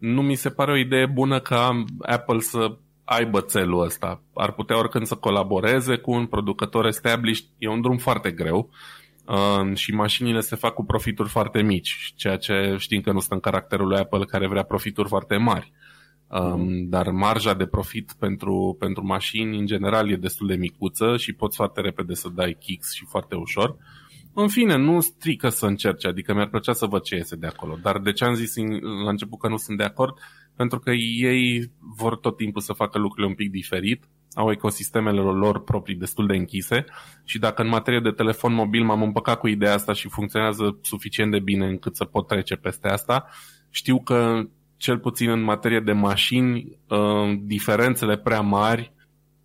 Nu 0.00 0.22
mi 0.22 0.34
se 0.34 0.50
pare 0.50 0.72
o 0.72 0.76
idee 0.76 1.06
bună 1.06 1.40
ca 1.40 1.84
Apple 2.00 2.40
să 2.40 2.76
aibă 3.04 3.40
țelul 3.40 3.84
ăsta. 3.84 4.22
Ar 4.34 4.52
putea 4.52 4.78
oricând 4.78 5.06
să 5.06 5.14
colaboreze 5.14 5.96
cu 5.96 6.10
un 6.10 6.26
producător 6.26 6.86
established. 6.86 7.44
E 7.58 7.68
un 7.68 7.80
drum 7.80 7.96
foarte 7.96 8.30
greu 8.30 8.70
uh, 9.26 9.74
și 9.74 9.94
mașinile 9.94 10.40
se 10.40 10.56
fac 10.56 10.74
cu 10.74 10.84
profituri 10.84 11.28
foarte 11.28 11.62
mici, 11.62 12.12
ceea 12.16 12.36
ce 12.36 12.74
știm 12.78 13.00
că 13.00 13.12
nu 13.12 13.20
stă 13.20 13.34
în 13.34 13.40
caracterul 13.40 13.88
lui 13.88 13.98
Apple 13.98 14.24
care 14.24 14.48
vrea 14.48 14.62
profituri 14.62 15.08
foarte 15.08 15.36
mari. 15.36 15.72
Um, 16.28 16.88
dar 16.88 17.10
marja 17.10 17.54
de 17.54 17.66
profit 17.66 18.14
pentru, 18.18 18.76
pentru 18.78 19.06
mașini 19.06 19.58
în 19.58 19.66
general 19.66 20.10
e 20.10 20.16
destul 20.16 20.46
de 20.46 20.54
micuță 20.54 21.16
și 21.16 21.32
poți 21.32 21.56
foarte 21.56 21.80
repede 21.80 22.14
să 22.14 22.28
dai 22.28 22.56
kicks 22.60 22.92
și 22.92 23.04
foarte 23.04 23.34
ușor. 23.34 23.68
Uh, 23.68 23.99
în 24.40 24.48
fine, 24.48 24.76
nu 24.76 25.00
strică 25.00 25.48
să 25.48 25.66
încerce, 25.66 26.08
adică 26.08 26.34
mi-ar 26.34 26.48
plăcea 26.48 26.72
să 26.72 26.86
văd 26.86 27.02
ce 27.02 27.14
iese 27.14 27.36
de 27.36 27.46
acolo. 27.46 27.78
Dar 27.82 27.98
de 27.98 28.12
ce 28.12 28.24
am 28.24 28.34
zis 28.34 28.56
la 29.04 29.10
început 29.10 29.38
că 29.38 29.48
nu 29.48 29.56
sunt 29.56 29.78
de 29.78 29.84
acord? 29.84 30.18
Pentru 30.56 30.78
că 30.78 30.90
ei 30.90 31.70
vor 31.96 32.16
tot 32.16 32.36
timpul 32.36 32.60
să 32.60 32.72
facă 32.72 32.98
lucrurile 32.98 33.26
un 33.26 33.34
pic 33.34 33.50
diferit, 33.50 34.04
au 34.34 34.50
ecosistemele 34.50 35.20
lor 35.20 35.62
proprii 35.64 35.96
destul 35.96 36.26
de 36.26 36.36
închise 36.36 36.84
și 37.24 37.38
dacă 37.38 37.62
în 37.62 37.68
materie 37.68 38.00
de 38.00 38.10
telefon 38.10 38.54
mobil 38.54 38.84
m-am 38.84 39.02
împăcat 39.02 39.38
cu 39.38 39.48
ideea 39.48 39.74
asta 39.74 39.92
și 39.92 40.08
funcționează 40.08 40.78
suficient 40.82 41.30
de 41.30 41.38
bine 41.38 41.66
încât 41.66 41.96
să 41.96 42.04
pot 42.04 42.26
trece 42.26 42.54
peste 42.54 42.88
asta, 42.88 43.28
știu 43.70 44.00
că 44.00 44.42
cel 44.76 44.98
puțin 44.98 45.30
în 45.30 45.42
materie 45.42 45.80
de 45.80 45.92
mașini, 45.92 46.78
uh, 46.88 47.38
diferențele 47.40 48.18
prea 48.18 48.40
mari 48.40 48.92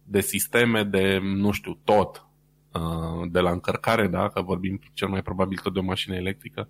de 0.03 0.21
sisteme, 0.21 0.83
de, 0.83 1.19
nu 1.21 1.51
știu, 1.51 1.79
tot, 1.83 2.24
Uh, 2.24 2.24
de 3.29 3.39
la 3.39 3.51
încărcare, 3.51 4.07
da, 4.07 4.27
că 4.27 4.41
vorbim 4.41 4.79
cel 4.93 5.07
mai 5.07 5.21
probabil 5.21 5.59
tot 5.63 5.73
de 5.73 5.79
o 5.79 5.83
mașină 5.83 6.15
electrică 6.15 6.69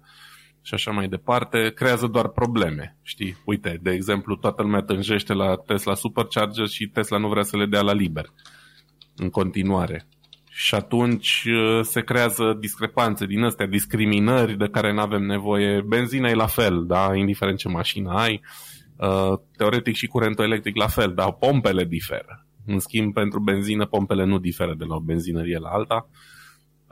și 0.66 0.74
așa 0.74 0.91
mai 0.91 1.08
departe, 1.08 1.72
creează 1.76 2.08
doar 2.08 2.28
probleme, 2.28 2.97
știi? 3.01 3.38
Uite, 3.45 3.80
de 3.82 3.91
exemplu, 3.91 4.36
toată 4.36 4.62
lumea 4.62 4.82
tânjește 4.82 5.34
la 5.34 5.56
Tesla 5.56 5.93
Supercharger 5.93 6.68
și 6.68 6.88
Tesla 6.88 7.18
nu 7.18 7.28
vrea 7.28 7.43
să 7.43 7.58
le 7.58 7.66
dea 7.66 7.82
la 7.82 7.93
liber 7.93 8.26
în 9.16 9.30
continuare. 9.30 10.08
Și 10.49 10.76
atunci 10.76 11.45
uh, 11.47 11.80
se 11.82 12.01
creează 12.01 12.58
discrepanțe 12.60 13.26
din 13.26 13.43
astea, 13.43 13.68
discriminări 13.68 14.58
de 14.58 14.68
care 14.68 14.93
nu 14.93 15.01
avem 15.01 15.24
nevoie. 15.24 15.82
Benzina 15.82 16.30
e 16.30 16.34
la 16.34 16.47
fel, 16.47 16.86
da? 16.86 17.16
indiferent 17.16 17.58
ce 17.58 17.68
mașină 17.68 18.12
ai. 18.12 18.41
Uh, 18.97 19.39
teoretic 19.58 19.95
și 19.95 20.08
curentul 20.08 20.43
electric 20.43 20.76
la 20.76 20.88
fel, 20.88 21.14
dar 21.14 21.34
pompele 21.34 21.84
diferă. 21.84 22.45
În 22.66 22.80
schimb, 22.80 23.13
pentru 23.13 23.39
benzină, 23.39 23.86
pompele 23.86 24.24
nu 24.24 24.39
diferă 24.39 24.76
de 24.78 24.84
la 24.84 24.95
o 24.95 24.99
benzinărie 24.99 25.57
la 25.57 25.70
alta. 25.70 26.09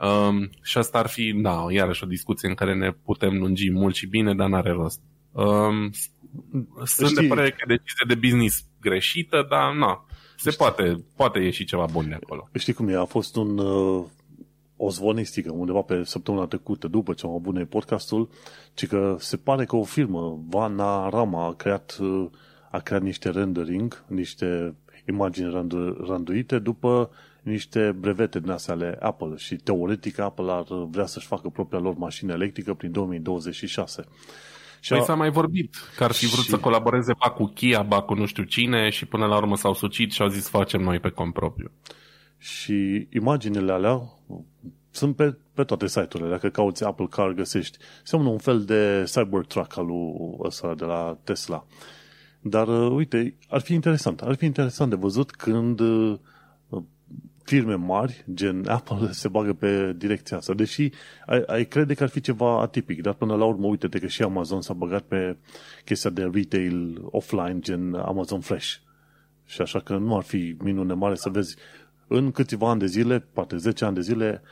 Um, 0.00 0.50
și 0.62 0.78
asta 0.78 0.98
ar 0.98 1.06
fi, 1.06 1.32
da, 1.32 1.66
iarăși 1.70 2.04
o 2.04 2.06
discuție 2.06 2.48
în 2.48 2.54
care 2.54 2.74
ne 2.74 2.90
putem 2.90 3.38
lungi 3.38 3.70
mult 3.70 3.94
și 3.94 4.06
bine, 4.06 4.34
dar 4.34 4.48
n-are 4.48 4.70
rost. 4.70 5.00
Um, 5.32 5.90
sunt 6.84 7.10
Știi... 7.10 7.22
de 7.22 7.26
părere 7.28 7.50
că 7.50 7.56
e 7.58 7.76
decizie 7.76 8.04
de 8.08 8.14
business 8.14 8.66
greșită, 8.80 9.46
dar 9.48 9.74
na, 9.74 10.06
se 10.36 10.50
Știi... 10.50 10.64
poate, 10.64 11.04
poate 11.16 11.38
ieși 11.38 11.64
ceva 11.64 11.86
bun 11.92 12.08
de 12.08 12.14
acolo. 12.14 12.48
Știi 12.54 12.72
cum 12.72 12.88
e? 12.88 12.96
A 12.96 13.04
fost 13.04 13.36
un, 13.36 13.58
uh, 13.58 14.04
o 14.76 14.90
zvonistică 14.90 15.52
undeva 15.52 15.80
pe 15.80 16.04
săptămâna 16.04 16.46
trecută, 16.46 16.88
după 16.88 17.12
ce 17.12 17.26
am 17.26 17.32
avut 17.32 17.68
podcastul, 17.68 18.28
ci 18.74 18.86
că 18.86 19.16
se 19.18 19.36
pare 19.36 19.64
că 19.64 19.76
o 19.76 19.84
firmă, 19.84 20.44
Vana 20.48 21.08
Rama, 21.08 21.46
a 21.46 21.54
creat, 21.54 21.96
uh, 22.00 22.26
a 22.70 22.78
creat 22.78 23.02
niște 23.02 23.30
rendering, 23.30 24.04
niște 24.08 24.74
imagini 25.08 25.50
randu- 25.50 26.04
randuite 26.06 26.58
după 26.58 27.10
niște 27.42 27.92
brevete 27.98 28.40
din 28.40 28.50
astea 28.50 28.74
ale 28.74 28.96
Apple 29.00 29.36
și 29.36 29.56
teoretic 29.56 30.18
Apple 30.18 30.52
ar 30.52 30.64
vrea 30.90 31.06
să-și 31.06 31.26
facă 31.26 31.48
propria 31.48 31.78
lor 31.78 31.94
mașină 31.96 32.32
electrică 32.32 32.74
prin 32.74 32.92
2026. 32.92 34.04
Și 34.80 34.92
păi 34.92 35.02
s-a 35.02 35.14
mai 35.14 35.30
vorbit 35.30 35.74
că 35.96 36.04
ar 36.04 36.12
fi 36.12 36.26
vrut 36.26 36.44
și... 36.44 36.50
să 36.50 36.58
colaboreze 36.58 37.12
ba 37.18 37.30
cu 37.30 37.44
Kia, 37.44 37.82
ba 37.82 38.02
cu 38.02 38.14
nu 38.14 38.26
știu 38.26 38.42
cine 38.42 38.90
și 38.90 39.06
până 39.06 39.26
la 39.26 39.36
urmă 39.36 39.56
s-au 39.56 39.74
sucit 39.74 40.12
și 40.12 40.22
au 40.22 40.28
zis 40.28 40.48
facem 40.48 40.80
noi 40.80 40.98
pe 41.00 41.08
cont 41.08 41.32
propriu. 41.32 41.70
Și 42.38 43.08
imaginile 43.12 43.72
alea 43.72 44.00
sunt 44.90 45.16
pe, 45.16 45.36
pe 45.54 45.64
toate 45.64 45.86
site-urile. 45.86 46.30
Dacă 46.30 46.48
cauți 46.48 46.84
Apple 46.84 47.06
Car, 47.10 47.32
găsești. 47.32 47.78
Seamănă 48.02 48.30
un 48.30 48.38
fel 48.38 48.64
de 48.64 49.04
Cybertruck 49.12 49.76
al 49.78 49.86
lui 49.86 50.36
ăsta 50.40 50.74
de 50.74 50.84
la 50.84 51.18
Tesla. 51.24 51.66
Dar, 52.46 52.68
uh, 52.68 52.90
uite, 52.90 53.34
ar 53.48 53.60
fi 53.60 53.74
interesant. 53.74 54.20
Ar 54.20 54.34
fi 54.34 54.44
interesant 54.44 54.90
de 54.90 54.96
văzut 54.96 55.30
când 55.30 55.80
uh, 55.80 56.18
firme 57.44 57.74
mari, 57.74 58.24
gen 58.34 58.68
Apple, 58.78 59.10
se 59.12 59.28
bagă 59.28 59.52
pe 59.52 59.92
direcția 59.96 60.36
asta. 60.36 60.54
Deși 60.54 60.90
ai, 61.26 61.42
ai 61.46 61.64
crede 61.64 61.94
că 61.94 62.02
ar 62.02 62.08
fi 62.08 62.20
ceva 62.20 62.60
atipic, 62.60 63.02
dar 63.02 63.12
până 63.12 63.34
la 63.34 63.44
urmă, 63.44 63.66
uite-te 63.66 63.98
că 63.98 64.06
și 64.06 64.22
Amazon 64.22 64.62
s-a 64.62 64.72
băgat 64.72 65.02
pe 65.02 65.36
chestia 65.84 66.10
de 66.10 66.30
retail 66.32 66.98
offline, 67.04 67.58
gen 67.58 67.94
Amazon 67.94 68.40
Fresh. 68.40 68.74
Și 69.46 69.60
așa 69.60 69.80
că 69.80 69.96
nu 69.96 70.16
ar 70.16 70.22
fi 70.22 70.56
minune 70.62 70.92
mare 70.92 71.14
să 71.14 71.28
vezi 71.28 71.56
în 72.06 72.30
câțiva 72.30 72.70
ani 72.70 72.80
de 72.80 72.86
zile, 72.86 73.18
poate 73.32 73.56
10 73.56 73.84
ani 73.84 73.94
de 73.94 74.00
zile, 74.00 74.42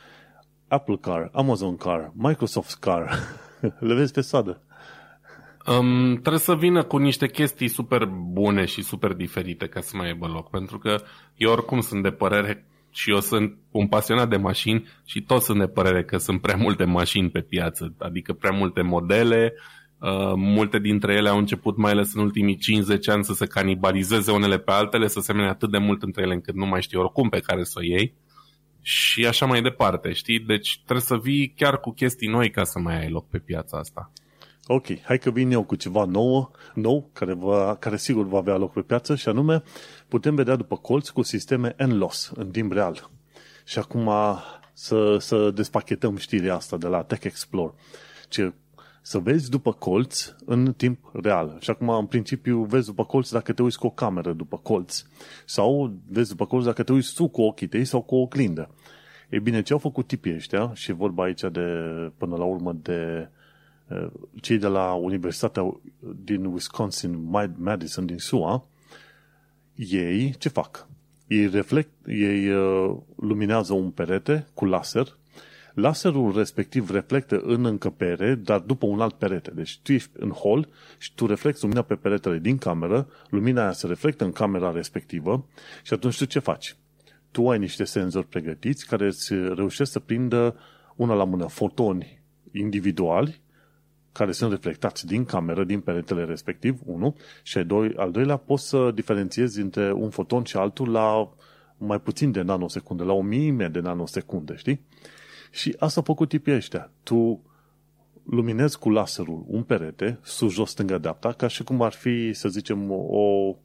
Apple 0.67 0.97
Car, 1.01 1.29
Amazon 1.33 1.75
Car, 1.75 2.11
Microsoft 2.15 2.75
Car, 2.79 3.17
le 3.87 3.93
vezi 3.93 4.11
pe 4.11 4.21
sadă. 4.21 4.61
Um, 5.67 6.11
trebuie 6.11 6.39
să 6.39 6.55
vină 6.55 6.83
cu 6.83 6.97
niște 6.97 7.27
chestii 7.27 7.67
super 7.67 8.05
bune 8.05 8.65
și 8.65 8.83
super 8.83 9.13
diferite 9.13 9.67
ca 9.67 9.81
să 9.81 9.97
mai 9.97 10.07
aibă 10.07 10.27
loc, 10.27 10.49
pentru 10.49 10.77
că 10.77 11.01
eu 11.35 11.51
oricum 11.51 11.81
sunt 11.81 12.03
de 12.03 12.11
părere 12.11 12.67
și 12.89 13.11
eu 13.11 13.19
sunt 13.19 13.57
un 13.71 13.87
pasionat 13.87 14.29
de 14.29 14.37
mașini 14.37 14.87
și 15.05 15.21
toți 15.21 15.45
sunt 15.45 15.59
de 15.59 15.67
părere 15.67 16.03
că 16.03 16.17
sunt 16.17 16.41
prea 16.41 16.55
multe 16.55 16.83
mașini 16.83 17.29
pe 17.29 17.41
piață, 17.41 17.93
adică 17.97 18.33
prea 18.33 18.51
multe 18.51 18.81
modele, 18.81 19.53
uh, 19.99 20.33
multe 20.35 20.79
dintre 20.79 21.13
ele 21.13 21.29
au 21.29 21.37
început, 21.37 21.77
mai 21.77 21.91
ales 21.91 22.13
în 22.13 22.21
ultimii 22.21 22.57
50 22.57 23.09
ani, 23.09 23.23
să 23.23 23.33
se 23.33 23.45
canibalizeze 23.45 24.31
unele 24.31 24.57
pe 24.57 24.71
altele, 24.71 25.07
să 25.07 25.19
semene 25.19 25.47
atât 25.47 25.71
de 25.71 25.77
mult 25.77 26.03
între 26.03 26.21
ele 26.21 26.33
încât 26.33 26.55
nu 26.55 26.65
mai 26.65 26.81
știi 26.81 26.97
oricum 26.97 27.29
pe 27.29 27.39
care 27.39 27.63
să 27.63 27.73
o 27.77 27.83
iei 27.83 28.13
și 28.81 29.25
așa 29.25 29.45
mai 29.45 29.61
departe, 29.61 30.11
știi? 30.11 30.39
Deci 30.39 30.81
trebuie 30.83 31.05
să 31.05 31.17
vii 31.17 31.53
chiar 31.55 31.79
cu 31.79 31.91
chestii 31.91 32.27
noi 32.27 32.49
ca 32.49 32.63
să 32.63 32.79
mai 32.79 32.99
ai 32.99 33.09
loc 33.09 33.29
pe 33.29 33.37
piața 33.37 33.77
asta. 33.77 34.11
Ok, 34.67 35.01
hai 35.01 35.17
că 35.17 35.31
vin 35.31 35.51
eu 35.51 35.63
cu 35.63 35.75
ceva 35.75 36.05
nou, 36.05 36.51
nou 36.73 37.09
care, 37.13 37.33
va, 37.33 37.75
care 37.75 37.97
sigur 37.97 38.25
va 38.25 38.37
avea 38.37 38.57
loc 38.57 38.73
pe 38.73 38.81
piață 38.81 39.15
și 39.15 39.29
anume 39.29 39.63
putem 40.07 40.35
vedea 40.35 40.55
după 40.55 40.77
colț 40.77 41.09
cu 41.09 41.21
sisteme 41.21 41.75
NLOS 41.77 42.31
în 42.35 42.51
timp 42.51 42.71
real. 42.71 43.09
Și 43.65 43.79
acum 43.79 44.09
să, 44.73 45.17
să 45.17 45.51
despachetăm 45.51 46.17
știrea 46.17 46.55
asta 46.55 46.77
de 46.77 46.87
la 46.87 47.03
Tech 47.03 47.23
Explore. 47.23 47.73
Ce, 48.29 48.53
să 49.01 49.19
vezi 49.19 49.49
după 49.49 49.73
colț 49.73 50.33
în 50.45 50.73
timp 50.73 51.11
real. 51.13 51.57
Și 51.59 51.69
acum, 51.69 51.89
în 51.89 52.05
principiu, 52.05 52.63
vezi 52.63 52.85
după 52.85 53.05
colț 53.05 53.29
dacă 53.29 53.53
te 53.53 53.61
uiți 53.61 53.79
cu 53.79 53.85
o 53.85 53.91
cameră 53.91 54.33
după 54.33 54.57
colț. 54.57 55.03
Sau 55.45 55.93
vezi 56.07 56.29
după 56.29 56.45
colț 56.45 56.65
dacă 56.65 56.83
te 56.83 56.91
uiți 56.91 57.13
tu 57.13 57.27
cu 57.27 57.41
ochii 57.41 57.67
tăi 57.67 57.85
sau 57.85 58.01
cu 58.01 58.15
o 58.15 58.21
oglindă. 58.21 58.69
Ei 59.29 59.39
bine, 59.39 59.61
ce 59.61 59.73
au 59.73 59.79
făcut 59.79 60.07
tipii 60.07 60.35
ăștia, 60.35 60.71
și 60.73 60.91
vorba 60.91 61.23
aici 61.23 61.41
de, 61.41 61.59
până 62.17 62.35
la 62.35 62.43
urmă, 62.43 62.73
de 62.81 63.29
uh, 63.31 63.41
cei 64.41 64.57
de 64.57 64.67
la 64.67 64.93
Universitatea 64.93 65.79
din 66.23 66.45
Wisconsin, 66.45 67.29
Madison, 67.57 68.05
din 68.05 68.17
SUA, 68.17 68.67
ei 69.75 70.35
ce 70.37 70.49
fac? 70.49 70.87
Ei, 71.27 71.49
reflect, 71.49 71.89
ei 72.07 72.49
uh, 72.49 72.97
luminează 73.15 73.73
un 73.73 73.91
perete 73.91 74.47
cu 74.53 74.65
laser, 74.65 75.17
laserul 75.73 76.35
respectiv 76.35 76.89
reflectă 76.89 77.39
în 77.39 77.65
încăpere, 77.65 78.35
dar 78.35 78.59
după 78.59 78.85
un 78.85 78.99
alt 78.99 79.13
perete. 79.13 79.51
Deci 79.51 79.79
tu 79.83 79.91
ești 79.91 80.09
în 80.13 80.29
hol 80.29 80.67
și 80.97 81.13
tu 81.15 81.25
reflecti 81.25 81.61
lumina 81.61 81.81
pe 81.81 81.95
peretele 81.95 82.37
din 82.37 82.57
cameră, 82.57 83.07
lumina 83.29 83.61
aia 83.61 83.71
se 83.71 83.87
reflectă 83.87 84.23
în 84.23 84.31
camera 84.31 84.71
respectivă 84.71 85.45
și 85.83 85.93
atunci 85.93 86.17
tu 86.17 86.25
ce 86.25 86.39
faci? 86.39 86.75
Tu 87.31 87.49
ai 87.49 87.59
niște 87.59 87.83
senzori 87.83 88.27
pregătiți 88.27 88.87
care 88.87 89.05
îți 89.05 89.33
reușesc 89.33 89.91
să 89.91 89.99
prindă 89.99 90.55
una 90.95 91.13
la 91.13 91.23
mână 91.23 91.47
fotoni 91.47 92.21
individuali 92.51 93.41
care 94.13 94.31
sunt 94.31 94.51
reflectați 94.51 95.05
din 95.05 95.25
cameră, 95.25 95.63
din 95.63 95.79
peretele 95.79 96.23
respectiv, 96.23 96.79
unul, 96.85 97.13
și 97.43 97.57
al 97.95 98.11
doilea 98.11 98.37
poți 98.37 98.67
să 98.67 98.91
diferențiezi 98.93 99.61
între 99.61 99.91
un 99.91 100.09
foton 100.09 100.43
și 100.43 100.57
altul 100.57 100.91
la 100.91 101.29
mai 101.77 101.99
puțin 101.99 102.31
de 102.31 102.41
nanosecunde, 102.41 103.03
la 103.03 103.13
o 103.13 103.21
mime 103.21 103.67
de 103.67 103.79
nanosecunde, 103.79 104.55
știi? 104.55 104.81
Și 105.51 105.75
asta 105.79 105.99
a 105.99 106.03
făcut 106.03 106.29
tipii 106.29 106.53
ăștia. 106.53 106.91
Tu 107.03 107.41
luminezi 108.23 108.79
cu 108.79 108.89
laserul 108.89 109.43
un 109.47 109.63
perete, 109.63 110.19
sus, 110.21 110.53
jos, 110.53 110.69
stânga, 110.69 110.97
dreapta, 110.97 111.31
ca 111.31 111.47
și 111.47 111.63
cum 111.63 111.81
ar 111.81 111.91
fi, 111.91 112.33
să 112.33 112.49
zicem, 112.49 112.91
o, 112.91 113.55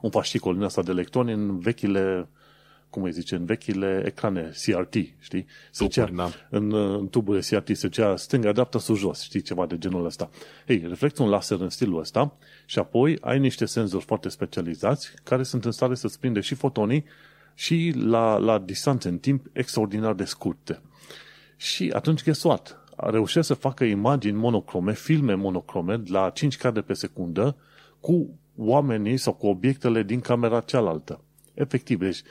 un 0.00 0.10
fascicol 0.10 0.54
din 0.54 0.62
asta 0.62 0.82
de 0.82 0.90
electroni 0.90 1.32
în 1.32 1.58
vechile 1.58 2.28
cum 2.90 3.02
îi 3.02 3.12
zice, 3.12 3.34
în 3.34 3.44
vechile 3.44 4.02
ecrane 4.06 4.52
CRT, 4.64 4.94
știi? 5.18 5.46
Se 5.70 5.86
Tuburi, 5.86 6.14
da. 6.14 6.30
în, 6.50 6.74
în 6.74 7.08
tuburile 7.08 7.44
CRT 7.48 7.76
se 7.76 7.88
cea 7.88 8.16
stânga, 8.16 8.52
dreapta, 8.52 8.78
sus, 8.78 8.98
jos, 8.98 9.22
știi, 9.22 9.40
ceva 9.40 9.66
de 9.66 9.78
genul 9.78 10.04
ăsta. 10.04 10.30
Ei, 10.66 10.84
reflectă 10.88 11.22
un 11.22 11.28
laser 11.28 11.60
în 11.60 11.68
stilul 11.68 11.98
ăsta 11.98 12.36
și 12.66 12.78
apoi 12.78 13.18
ai 13.20 13.38
niște 13.38 13.64
senzori 13.64 14.04
foarte 14.04 14.28
specializați 14.28 15.10
care 15.22 15.42
sunt 15.42 15.64
în 15.64 15.70
stare 15.70 15.94
să-ți 15.94 16.18
prinde 16.18 16.40
și 16.40 16.54
fotonii 16.54 17.04
și 17.54 17.92
la, 17.96 18.36
la 18.36 18.58
distanțe 18.58 19.08
în 19.08 19.18
timp 19.18 19.46
extraordinar 19.52 20.14
de 20.14 20.24
scurte. 20.24 20.80
Și 21.56 21.90
atunci, 21.94 22.24
guess 22.24 22.42
what? 22.42 22.82
Reușesc 22.96 23.46
să 23.46 23.54
facă 23.54 23.84
imagini 23.84 24.36
monocrome, 24.36 24.92
filme 24.92 25.34
monocrome 25.34 26.02
la 26.06 26.30
5 26.30 26.56
cadre 26.56 26.80
pe 26.80 26.92
secundă 26.92 27.56
cu 28.00 28.38
oamenii 28.56 29.16
sau 29.16 29.32
cu 29.32 29.46
obiectele 29.46 30.02
din 30.02 30.20
camera 30.20 30.60
cealaltă. 30.60 31.20
Efectiv, 31.54 31.98
deci 31.98 32.22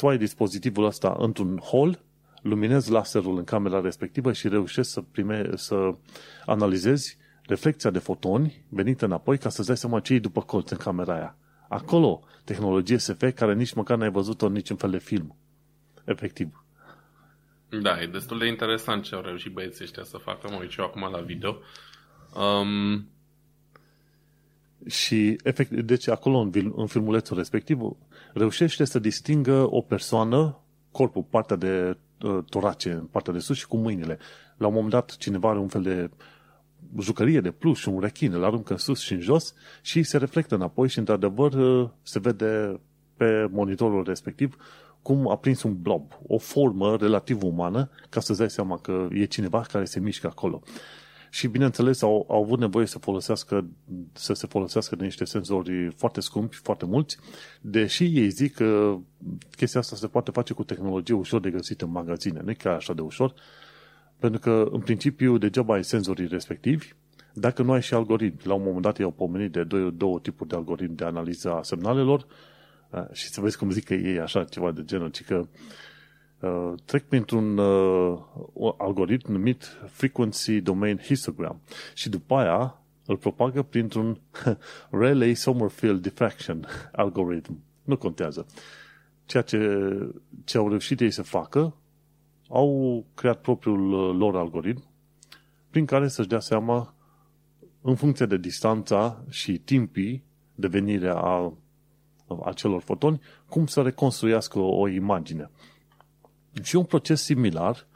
tu 0.00 0.08
ai 0.08 0.18
dispozitivul 0.18 0.84
ăsta 0.84 1.16
într-un 1.18 1.58
hol, 1.58 2.00
luminezi 2.42 2.90
laserul 2.90 3.36
în 3.36 3.44
camera 3.44 3.80
respectivă 3.80 4.32
și 4.32 4.48
reușești 4.48 4.92
să, 4.92 5.00
prime, 5.00 5.50
să 5.54 5.94
analizezi 6.46 7.16
reflecția 7.46 7.90
de 7.90 7.98
fotoni 7.98 8.64
venită 8.68 9.04
înapoi 9.04 9.38
ca 9.38 9.48
să-ți 9.48 9.66
dai 9.66 9.76
seama 9.76 10.00
ce 10.00 10.14
e 10.14 10.18
după 10.18 10.42
colț 10.42 10.70
în 10.70 10.76
camera 10.76 11.14
aia. 11.14 11.36
Acolo, 11.68 12.22
tehnologie 12.44 12.96
SF 12.96 13.22
care 13.34 13.54
nici 13.54 13.72
măcar 13.72 13.96
n-ai 13.96 14.10
văzut-o 14.10 14.46
în 14.46 14.52
niciun 14.52 14.76
fel 14.76 14.90
de 14.90 14.98
film. 14.98 15.36
Efectiv. 16.04 16.64
Da, 17.82 18.00
e 18.00 18.06
destul 18.06 18.38
de 18.38 18.46
interesant 18.46 19.02
ce 19.02 19.14
au 19.14 19.22
reușit 19.22 19.52
băieții 19.52 19.84
ăștia 19.84 20.02
să 20.02 20.16
facă. 20.16 20.48
Mă 20.50 20.56
uit 20.60 20.78
eu 20.78 20.84
acum 20.84 21.08
la 21.12 21.20
video. 21.20 21.58
Um, 22.34 23.08
și, 24.86 25.36
efect, 25.42 25.70
deci, 25.70 26.08
acolo, 26.08 26.38
în, 26.38 26.72
în 26.76 26.86
filmulețul 26.86 27.36
respectiv, 27.36 27.80
reușește 28.32 28.84
să 28.84 28.98
distingă 28.98 29.66
o 29.70 29.80
persoană, 29.80 30.58
corpul, 30.90 31.22
partea 31.30 31.56
de 31.56 31.96
uh, 32.22 32.38
torace, 32.48 33.08
partea 33.10 33.32
de 33.32 33.38
sus 33.38 33.56
și 33.56 33.66
cu 33.66 33.76
mâinile. 33.76 34.18
La 34.56 34.66
un 34.66 34.72
moment 34.72 34.92
dat, 34.92 35.16
cineva 35.16 35.48
are 35.48 35.58
un 35.58 35.68
fel 35.68 35.82
de 35.82 36.10
jucărie 36.98 37.40
de 37.40 37.50
plus 37.50 37.78
și 37.78 37.88
un 37.88 38.00
rechin, 38.00 38.32
îl 38.32 38.44
aruncă 38.44 38.72
în 38.72 38.78
sus 38.78 39.00
și 39.00 39.12
în 39.12 39.20
jos 39.20 39.54
și 39.82 40.02
se 40.02 40.18
reflectă 40.18 40.54
înapoi 40.54 40.88
și, 40.88 40.98
într-adevăr, 40.98 41.52
uh, 41.52 41.88
se 42.02 42.18
vede 42.18 42.80
pe 43.16 43.48
monitorul 43.50 44.04
respectiv 44.04 44.56
cum 45.02 45.30
a 45.30 45.36
prins 45.36 45.62
un 45.62 45.82
blob, 45.82 46.18
o 46.26 46.38
formă 46.38 46.96
relativ 46.96 47.42
umană, 47.42 47.90
ca 48.08 48.20
să-ți 48.20 48.38
dai 48.38 48.50
seama 48.50 48.78
că 48.78 49.08
e 49.12 49.24
cineva 49.24 49.60
care 49.60 49.84
se 49.84 50.00
mișcă 50.00 50.26
acolo. 50.26 50.62
Și, 51.30 51.46
bineînțeles, 51.46 52.02
au, 52.02 52.26
au 52.28 52.42
avut 52.42 52.58
nevoie 52.58 52.86
să, 52.86 52.98
folosească, 52.98 53.66
să 54.12 54.32
se 54.32 54.46
folosească 54.46 54.96
de 54.96 55.04
niște 55.04 55.24
senzori 55.24 55.90
foarte 55.96 56.20
scumpi, 56.20 56.56
foarte 56.56 56.84
mulți, 56.84 57.16
deși 57.60 58.04
ei 58.04 58.28
zic 58.28 58.54
că 58.54 58.96
chestia 59.56 59.80
asta 59.80 59.96
se 59.96 60.06
poate 60.06 60.30
face 60.30 60.52
cu 60.52 60.64
tehnologie 60.64 61.14
ușor 61.14 61.40
de 61.40 61.50
găsit 61.50 61.80
în 61.80 61.90
magazine. 61.90 62.40
Nu 62.44 62.50
e 62.50 62.54
chiar 62.54 62.74
așa 62.74 62.92
de 62.92 63.00
ușor, 63.00 63.34
pentru 64.18 64.40
că, 64.40 64.68
în 64.70 64.80
principiu, 64.80 65.38
degeaba 65.38 65.74
ai 65.74 65.84
senzorii 65.84 66.26
respectivi, 66.26 66.92
dacă 67.32 67.62
nu 67.62 67.72
ai 67.72 67.82
și 67.82 67.94
algoritmi. 67.94 68.40
La 68.44 68.54
un 68.54 68.62
moment 68.62 68.82
dat 68.82 68.98
i-au 68.98 69.10
pomenit 69.10 69.52
de 69.52 69.64
două, 69.64 69.90
două 69.90 70.18
tipuri 70.20 70.48
de 70.48 70.56
algoritmi 70.56 70.96
de 70.96 71.04
analiză 71.04 71.52
a 71.52 71.62
semnalelor 71.62 72.26
și 73.12 73.28
să 73.28 73.40
vezi 73.40 73.58
cum 73.58 73.70
zic 73.70 73.84
că 73.84 73.94
ei 73.94 74.20
așa 74.20 74.44
ceva 74.44 74.70
de 74.70 74.84
genul, 74.84 75.08
ci 75.08 75.24
că 75.24 75.36
uh, 75.36 75.46
trec 76.84 77.02
printr-un 77.08 77.58
uh, 77.58 78.18
algoritm 78.78 79.32
numit 79.32 79.78
Frequency 79.86 80.60
Domain 80.60 80.98
Histogram 80.98 81.60
și 81.94 82.08
după 82.08 82.34
aia 82.34 82.82
îl 83.06 83.16
propagă 83.16 83.62
printr-un 83.62 84.20
Rayleigh 85.00 85.36
Sommerfield 85.36 86.02
Diffraction 86.02 86.66
algoritm. 86.92 87.62
Nu 87.84 87.96
contează. 87.96 88.46
Ceea 89.24 89.42
ce, 89.42 89.88
ce 90.44 90.58
au 90.58 90.68
reușit 90.68 91.00
ei 91.00 91.10
să 91.10 91.22
facă, 91.22 91.74
au 92.48 93.04
creat 93.14 93.40
propriul 93.40 93.92
uh, 93.92 94.16
lor 94.18 94.36
algoritm 94.36 94.88
prin 95.70 95.84
care 95.84 96.08
să-și 96.08 96.28
dea 96.28 96.40
seama 96.40 96.94
în 97.80 97.94
funcție 97.94 98.26
de 98.26 98.36
distanța 98.36 99.24
și 99.28 99.58
timpii 99.58 100.24
de 100.54 100.66
venire 100.66 101.12
a 101.14 101.52
acelor 102.44 102.80
fotoni, 102.80 103.20
cum 103.48 103.66
să 103.66 103.82
reconstruiască 103.82 104.58
o, 104.58 104.80
o 104.80 104.88
imagine. 104.88 105.50
Și 106.62 106.76
un 106.76 106.84
proces 106.84 107.22
similar, 107.22 107.86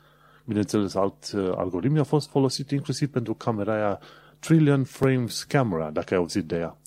bineînțeles, 0.45 0.95
alt 0.95 1.33
uh, 1.33 1.53
algoritmi, 1.57 1.99
a 1.99 2.05
fost 2.05 2.29
folosit 2.29 2.71
inclusiv 2.71 3.09
pentru 3.09 3.35
camera 3.35 3.75
aia 3.75 4.01
Trillion 4.39 4.85
Frames 4.85 5.43
Camera, 5.43 5.91
dacă 5.91 6.15
ai 6.15 6.21
auzit 6.21 6.45
de 6.45 6.57
ea. 6.57 6.79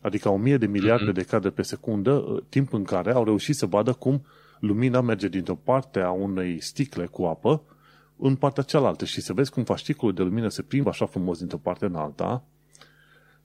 Adică 0.00 0.28
o 0.28 0.36
mie 0.36 0.56
de 0.56 0.66
miliarde 0.66 1.10
mm-hmm. 1.10 1.14
de 1.14 1.22
cadre 1.22 1.50
pe 1.50 1.62
secundă, 1.62 2.12
uh, 2.12 2.42
timp 2.48 2.72
în 2.72 2.84
care 2.84 3.12
au 3.12 3.24
reușit 3.24 3.56
să 3.56 3.66
vadă 3.66 3.92
cum 3.92 4.24
lumina 4.60 5.00
merge 5.00 5.28
dintr-o 5.28 5.54
parte 5.54 6.00
a 6.00 6.10
unei 6.10 6.60
sticle 6.60 7.06
cu 7.06 7.24
apă 7.24 7.62
în 8.16 8.36
partea 8.36 8.62
cealaltă 8.62 9.04
și 9.04 9.20
să 9.20 9.32
vezi 9.32 9.50
cum 9.50 9.64
fasciculul 9.64 10.14
de 10.14 10.22
lumină 10.22 10.48
se 10.48 10.62
plimbă 10.62 10.88
așa 10.88 11.06
frumos 11.06 11.38
dintr-o 11.38 11.56
parte 11.56 11.84
în 11.84 11.94
alta 11.94 12.44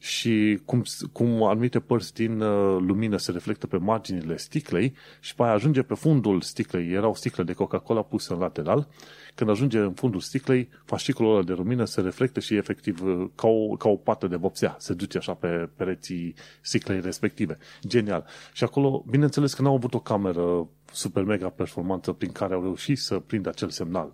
și 0.03 0.59
cum, 0.65 0.83
cum 1.11 1.43
anumite 1.43 1.79
părți 1.79 2.13
din 2.13 2.41
uh, 2.41 2.77
lumină 2.79 3.17
se 3.17 3.31
reflectă 3.31 3.67
pe 3.67 3.77
marginile 3.77 4.37
sticlei 4.37 4.93
și 5.19 5.35
pe 5.35 5.43
aia 5.43 5.51
ajunge 5.51 5.81
pe 5.81 5.93
fundul 5.93 6.41
sticlei. 6.41 6.91
Era 6.91 7.07
o 7.07 7.13
sticlă 7.13 7.43
de 7.43 7.53
Coca-Cola 7.53 8.01
pusă 8.01 8.33
în 8.33 8.39
lateral. 8.39 8.87
Când 9.35 9.49
ajunge 9.49 9.79
în 9.79 9.93
fundul 9.93 10.19
sticlei, 10.19 10.69
fasciculul 10.85 11.35
ăla 11.35 11.43
de 11.43 11.53
lumină 11.53 11.85
se 11.85 12.01
reflectă 12.01 12.39
și 12.39 12.55
efectiv 12.55 13.03
uh, 13.03 13.29
ca 13.35 13.47
o, 13.47 13.75
ca 13.75 13.89
o 13.89 13.95
pată 13.95 14.27
de 14.27 14.35
vopsea. 14.35 14.75
Se 14.79 14.93
duce 14.93 15.17
așa 15.17 15.33
pe 15.33 15.69
pereții 15.75 16.35
sticlei 16.61 17.01
respective. 17.01 17.57
Genial. 17.87 18.25
Și 18.53 18.63
acolo, 18.63 19.03
bineînțeles 19.09 19.53
că 19.53 19.61
n-au 19.61 19.75
avut 19.75 19.93
o 19.93 19.99
cameră 19.99 20.67
super 20.91 21.23
mega 21.23 21.49
performantă 21.49 22.11
prin 22.11 22.31
care 22.31 22.53
au 22.53 22.61
reușit 22.61 22.97
să 22.97 23.19
prindă 23.19 23.49
acel 23.49 23.69
semnal. 23.69 24.13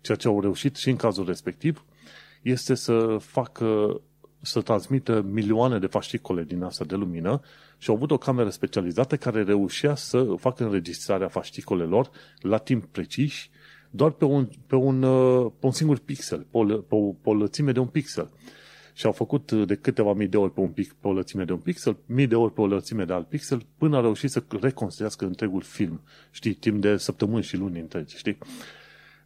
Ceea 0.00 0.16
ce 0.16 0.28
au 0.28 0.40
reușit 0.40 0.76
și 0.76 0.88
în 0.88 0.96
cazul 0.96 1.24
respectiv 1.24 1.84
este 2.42 2.74
să 2.74 3.16
facă 3.20 4.00
să 4.40 4.60
transmită 4.60 5.22
milioane 5.22 5.78
de 5.78 5.86
fascicole 5.86 6.44
din 6.44 6.62
asta 6.62 6.84
de 6.84 6.94
lumină 6.94 7.40
și 7.78 7.90
au 7.90 7.96
avut 7.96 8.10
o 8.10 8.18
cameră 8.18 8.48
specializată 8.48 9.16
care 9.16 9.42
reușea 9.42 9.94
să 9.94 10.34
facă 10.38 10.64
înregistrarea 10.64 11.28
fascicolelor 11.28 12.10
la 12.40 12.58
timp 12.58 12.84
precis 12.84 13.48
doar 13.90 14.10
pe 14.10 14.24
un, 14.24 14.48
pe 14.66 14.74
un, 14.74 15.02
uh, 15.02 15.52
pe 15.58 15.66
un 15.66 15.72
singur 15.72 15.98
pixel, 15.98 16.46
pe 16.50 16.58
o, 16.58 16.64
pe, 16.64 16.94
o, 16.94 17.12
pe 17.12 17.28
o 17.28 17.34
lățime 17.34 17.72
de 17.72 17.78
un 17.78 17.86
pixel. 17.86 18.30
Și 18.92 19.06
au 19.06 19.12
făcut 19.12 19.50
uh, 19.50 19.66
de 19.66 19.74
câteva 19.74 20.12
mii 20.12 20.28
de 20.28 20.36
ori 20.36 20.52
pe, 20.52 20.60
un 20.60 20.68
pic, 20.68 20.92
pe 20.92 21.08
o 21.08 21.12
lățime 21.12 21.44
de 21.44 21.52
un 21.52 21.58
pixel, 21.58 21.96
mii 22.06 22.26
de 22.26 22.34
ori 22.34 22.52
pe 22.52 22.60
o 22.60 22.66
lățime 22.66 23.04
de 23.04 23.12
alt 23.12 23.28
pixel, 23.28 23.66
până 23.78 23.96
a 23.96 24.00
reușit 24.00 24.30
să 24.30 24.42
reconstruiască 24.60 25.24
întregul 25.24 25.62
film, 25.62 26.00
știi, 26.30 26.54
timp 26.54 26.80
de 26.80 26.96
săptămâni 26.96 27.42
și 27.42 27.56
luni 27.56 27.80
întregi, 27.80 28.16
știi? 28.16 28.38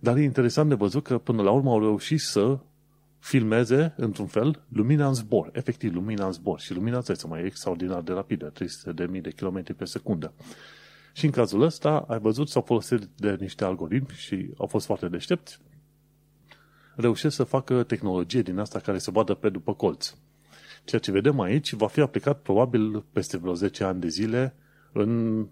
Dar 0.00 0.16
e 0.16 0.22
interesant 0.22 0.68
de 0.68 0.74
văzut 0.74 1.02
că 1.02 1.18
până 1.18 1.42
la 1.42 1.50
urmă 1.50 1.70
au 1.70 1.80
reușit 1.80 2.20
să 2.20 2.58
filmeze, 3.22 3.94
într-un 3.96 4.26
fel, 4.26 4.62
lumina 4.68 5.06
în 5.06 5.14
zbor. 5.14 5.50
Efectiv, 5.52 5.94
lumina 5.94 6.26
în 6.26 6.32
zbor. 6.32 6.60
Și 6.60 6.74
lumina 6.74 6.96
asta 6.96 7.12
este 7.12 7.26
mai 7.26 7.44
extraordinar 7.44 8.00
de 8.00 8.12
rapidă, 8.12 8.52
300.000 8.52 9.20
de 9.20 9.30
km 9.30 9.76
pe 9.76 9.84
secundă. 9.84 10.32
Și 11.12 11.24
în 11.24 11.30
cazul 11.30 11.62
ăsta, 11.62 12.04
ai 12.08 12.18
văzut, 12.18 12.48
s-au 12.48 12.62
folosit 12.62 13.08
de 13.16 13.36
niște 13.40 13.64
algoritmi 13.64 14.16
și 14.16 14.50
au 14.56 14.66
fost 14.66 14.86
foarte 14.86 15.08
deștepți, 15.08 15.60
reușesc 16.94 17.36
să 17.36 17.44
facă 17.44 17.82
tehnologie 17.82 18.42
din 18.42 18.58
asta 18.58 18.78
care 18.78 18.98
se 18.98 19.10
vadă 19.10 19.34
pe 19.34 19.48
după 19.48 19.74
colț. 19.74 20.14
Ceea 20.84 21.00
ce 21.00 21.10
vedem 21.12 21.40
aici 21.40 21.72
va 21.72 21.86
fi 21.86 22.00
aplicat 22.00 22.40
probabil 22.40 23.04
peste 23.12 23.36
vreo 23.36 23.54
10 23.54 23.84
ani 23.84 24.00
de 24.00 24.08
zile 24.08 24.54
în 24.92 25.46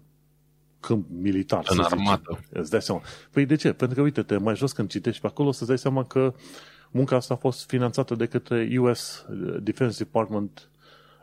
câmp 0.79 1.07
militar. 1.09 1.65
În 1.69 1.79
armată. 1.79 2.39
Îți 2.49 2.71
dai 2.71 2.81
seama. 2.81 3.01
Păi 3.31 3.45
de 3.45 3.55
ce? 3.55 3.73
Pentru 3.73 3.95
că, 3.95 4.01
uite-te, 4.01 4.37
mai 4.37 4.55
jos 4.55 4.71
când 4.71 4.89
citești 4.89 5.21
pe 5.21 5.27
acolo, 5.27 5.51
să-ți 5.51 5.67
dai 5.67 5.77
seama 5.77 6.03
că 6.03 6.33
munca 6.91 7.15
asta 7.15 7.33
a 7.33 7.37
fost 7.37 7.67
finanțată 7.67 8.15
de 8.15 8.25
către 8.25 8.69
US 8.79 9.25
Defense 9.61 10.03
Department 10.03 10.69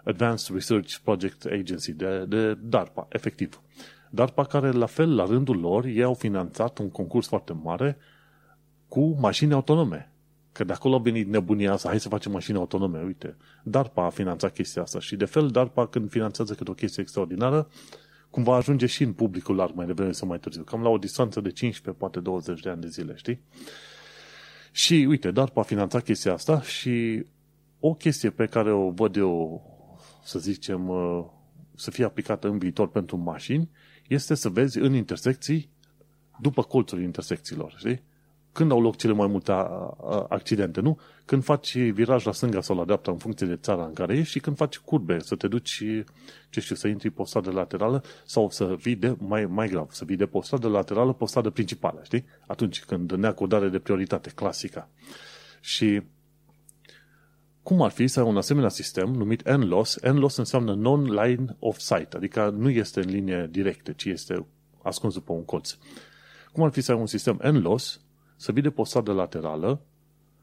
Advanced 0.05 0.55
Research 0.55 0.95
Project 1.03 1.45
Agency, 1.45 1.93
de, 1.93 2.25
de 2.29 2.55
DARPA, 2.55 3.07
efectiv. 3.11 3.61
DARPA 4.11 4.45
care, 4.45 4.71
la 4.71 4.87
fel, 4.87 5.14
la 5.14 5.25
rândul 5.25 5.61
lor, 5.61 5.85
ei 5.85 6.03
au 6.03 6.14
finanțat 6.14 6.79
un 6.79 6.91
concurs 6.91 7.27
foarte 7.27 7.53
mare 7.53 7.99
cu 8.89 9.16
mașini 9.21 9.53
autonome. 9.53 10.12
Că 10.53 10.64
de 10.64 10.73
acolo 10.73 10.95
a 10.95 10.99
venit 10.99 11.29
nebunia 11.29 11.73
asta, 11.73 11.89
hai 11.89 12.01
să 12.01 12.09
facem 12.09 12.33
mașini 12.33 12.57
autonome, 12.57 13.03
uite. 13.03 13.37
DARPA 13.62 14.05
a 14.05 14.11
finanțat 14.11 14.53
chestia 14.53 14.83
asta 14.83 15.01
și 15.01 15.16
de 15.16 15.25
fel 15.25 15.49
DARPA 15.49 15.87
când 15.87 16.11
finanțează 16.11 16.55
câte 16.55 16.71
o 16.71 16.75
chestie 16.75 17.03
extraordinară, 17.03 17.69
cumva 18.31 18.57
ajunge 18.57 18.87
și 18.87 19.03
în 19.03 19.12
publicul 19.12 19.57
larg 19.57 19.75
mai 19.75 19.87
devreme 19.87 20.12
sau 20.12 20.29
mai 20.29 20.39
târziu, 20.39 20.62
cam 20.62 20.83
la 20.83 20.89
o 20.89 20.99
distanță 20.99 21.41
de 21.41 21.51
15, 21.51 22.03
poate 22.03 22.21
20 22.21 22.61
de 22.61 22.69
ani 22.69 22.81
de 22.81 22.89
zile, 22.89 23.14
știi? 23.16 23.41
Și 24.73 25.07
uite, 25.09 25.31
DARPA 25.31 25.61
a 25.61 25.64
finanțat 25.64 26.05
chestia 26.05 26.33
asta 26.33 26.62
și 26.62 27.25
o 27.81 27.95
chestie 27.95 28.31
pe 28.31 28.47
care 28.47 28.73
o 28.73 28.91
văd 28.91 29.16
eu, 29.16 29.62
să 30.25 30.39
zicem, 30.39 30.89
uh, 30.89 31.25
să 31.75 31.91
fie 31.91 32.05
aplicată 32.05 32.49
în 32.49 32.59
viitor 32.59 32.89
pentru 32.89 33.16
mașini, 33.16 33.71
este 34.09 34.35
să 34.35 34.49
vezi 34.49 34.79
în 34.79 34.95
intersecții, 34.95 35.71
după 36.41 36.62
colțul 36.62 37.03
intersecțiilor, 37.03 37.75
știi? 37.77 38.03
Când 38.53 38.70
au 38.70 38.80
loc 38.80 38.96
cele 38.96 39.12
mai 39.12 39.26
multe 39.26 39.53
accidente, 40.28 40.80
nu? 40.80 40.99
Când 41.24 41.44
faci 41.44 41.76
viraj 41.76 42.24
la 42.24 42.32
stânga 42.32 42.61
sau 42.61 42.76
la 42.76 42.84
dreapta 42.84 43.11
în 43.11 43.16
funcție 43.16 43.46
de 43.46 43.57
țara 43.57 43.84
în 43.84 43.92
care 43.92 44.16
ești 44.16 44.32
și 44.32 44.40
când 44.40 44.57
faci 44.57 44.78
curbe, 44.78 45.18
să 45.18 45.34
te 45.34 45.49
duci, 45.49 45.82
ce 46.51 46.61
știu, 46.61 46.74
să 46.74 46.88
intri 46.88 47.11
pe 47.11 47.20
o 47.20 47.24
stradă 47.24 47.51
laterală 47.51 48.03
sau 48.24 48.51
să 48.51 48.64
vii 48.64 48.96
de, 48.96 49.16
mai, 49.18 49.46
mai 49.46 49.68
grav, 49.68 49.90
să 49.90 50.05
vii 50.05 50.16
de 50.16 50.26
pe 50.26 50.36
o 50.36 50.42
stradă 50.42 50.68
laterală 50.68 51.12
pe 51.12 51.24
o 51.24 51.26
stradă 51.26 51.51
principală, 51.51 52.01
știi? 52.03 52.24
Atunci 52.46 52.84
când 52.84 53.12
neacordare 53.12 53.68
de 53.68 53.78
prioritate, 53.78 54.30
clasică. 54.34 54.88
Și 55.61 56.03
cum 57.62 57.82
ar 57.82 57.90
fi 57.90 58.07
să 58.07 58.20
ai 58.20 58.26
un 58.26 58.36
asemenea 58.36 58.68
sistem 58.68 59.09
numit 59.09 59.49
NLOS? 59.49 59.99
NLOS 60.01 60.36
înseamnă 60.36 60.74
Non-Line 60.74 61.57
of 61.59 61.78
Sight, 61.78 62.14
adică 62.14 62.55
nu 62.57 62.70
este 62.70 63.01
în 63.01 63.09
linie 63.09 63.49
directă, 63.51 63.92
ci 63.92 64.05
este 64.05 64.46
ascuns 64.82 65.14
după 65.14 65.32
un 65.32 65.44
colț. 65.44 65.76
Cum 66.53 66.62
ar 66.62 66.70
fi 66.70 66.80
să 66.80 66.92
ai 66.92 66.99
un 66.99 67.07
sistem 67.07 67.40
NLOS 67.53 68.01
să 68.39 68.53
vii 68.53 68.62
de 68.62 68.70
pe 68.70 68.80
o 68.80 68.84
stradă 68.84 69.12
laterală 69.12 69.80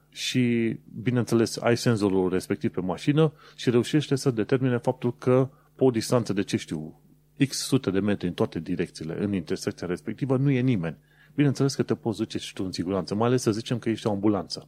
și, 0.09 0.75
bineînțeles, 1.01 1.57
ai 1.57 1.77
senzorul 1.77 2.29
respectiv 2.29 2.71
pe 2.71 2.81
mașină 2.81 3.33
și 3.55 3.69
reușește 3.69 4.15
să 4.15 4.31
determine 4.31 4.77
faptul 4.77 5.17
că 5.17 5.49
pe 5.75 5.83
o 5.83 5.91
distanță 5.91 6.33
de, 6.33 6.41
ce 6.41 6.57
știu, 6.57 6.99
X 7.47 7.57
sute 7.57 7.91
de 7.91 7.99
metri 7.99 8.27
în 8.27 8.33
toate 8.33 8.59
direcțiile, 8.59 9.23
în 9.23 9.33
intersecția 9.33 9.87
respectivă, 9.87 10.37
nu 10.37 10.51
e 10.51 10.59
nimeni. 10.59 10.97
Bineînțeles 11.35 11.75
că 11.75 11.83
te 11.83 11.95
poți 11.95 12.17
duce 12.17 12.37
și 12.37 12.53
tu 12.53 12.63
în 12.63 12.71
siguranță, 12.71 13.15
mai 13.15 13.27
ales 13.27 13.41
să 13.41 13.51
zicem 13.51 13.79
că 13.79 13.89
ești 13.89 14.07
o 14.07 14.11
ambulanță. 14.11 14.67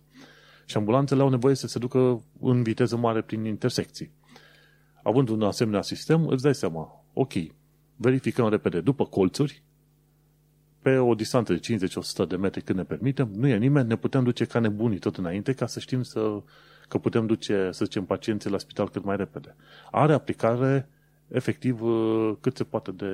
Și 0.66 0.78
ambulanțele 0.78 1.22
au 1.22 1.30
nevoie 1.30 1.56
să 1.56 1.68
se 1.68 1.80
ducă 1.80 2.24
în 2.42 2.64
viteză 2.64 2.98
mare 2.98 3.22
prin 3.22 3.46
intersecții. 3.46 4.12
Având 5.04 5.30
un 5.30 5.42
asemenea 5.42 5.82
sistem, 5.82 6.28
îți 6.28 6.44
dai 6.44 6.56
seama, 6.56 7.04
ok, 7.14 7.34
verificăm 7.96 8.50
repede 8.50 8.82
după 8.82 9.06
colțuri, 9.06 9.64
pe 10.88 10.98
o 10.98 11.16
distanță 11.16 11.54
de 11.54 11.78
50-100 12.26 12.28
de 12.28 12.36
metri 12.36 12.62
când 12.62 12.78
ne 12.78 12.84
permitem, 12.84 13.30
nu 13.36 13.48
e 13.48 13.58
nimeni, 13.58 13.88
ne 13.88 13.96
putem 13.96 14.24
duce 14.24 14.46
ca 14.46 14.60
nebunii 14.60 15.00
tot 15.00 15.18
înainte 15.18 15.54
ca 15.54 15.68
să 15.68 15.80
știm 15.80 16.04
să, 16.04 16.42
că 16.88 16.98
putem 16.98 17.26
duce, 17.26 17.70
să 17.72 17.86
zicem, 17.86 18.06
pacienții 18.06 18.50
la 18.50 18.58
spital 18.58 18.90
cât 18.90 19.04
mai 19.04 19.16
repede. 19.16 19.56
Are 19.92 20.14
aplicare 20.14 20.90
efectiv 21.28 21.82
cât 22.42 22.56
se 22.56 22.64
poate 22.64 22.92
de 22.92 23.08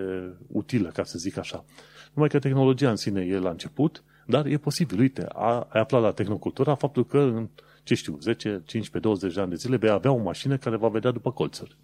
utilă, 0.47 0.89
ca 0.89 1.03
să 1.03 1.17
zic 1.17 1.37
așa. 1.37 1.65
Numai 2.13 2.29
că 2.29 2.39
tehnologia 2.39 2.89
în 2.89 2.95
sine 2.95 3.21
e 3.21 3.37
la 3.37 3.49
început, 3.49 4.03
dar 4.25 4.45
e 4.45 4.57
posibil. 4.57 4.99
Uite, 4.99 5.25
a, 5.33 5.67
ai 5.69 5.81
aflat 5.81 6.01
la 6.01 6.11
tehnocultura 6.11 6.75
faptul 6.75 7.05
că 7.05 7.19
în, 7.19 7.49
ce 7.83 7.95
știu, 7.95 8.17
10, 8.21 8.49
15, 8.65 8.99
20 8.99 9.33
de 9.33 9.41
ani 9.41 9.49
de 9.49 9.55
zile 9.55 9.75
vei 9.75 9.89
avea 9.89 10.11
o 10.11 10.21
mașină 10.21 10.57
care 10.57 10.75
va 10.77 10.87
vedea 10.87 11.11
după 11.11 11.31
colțuri. 11.31 11.77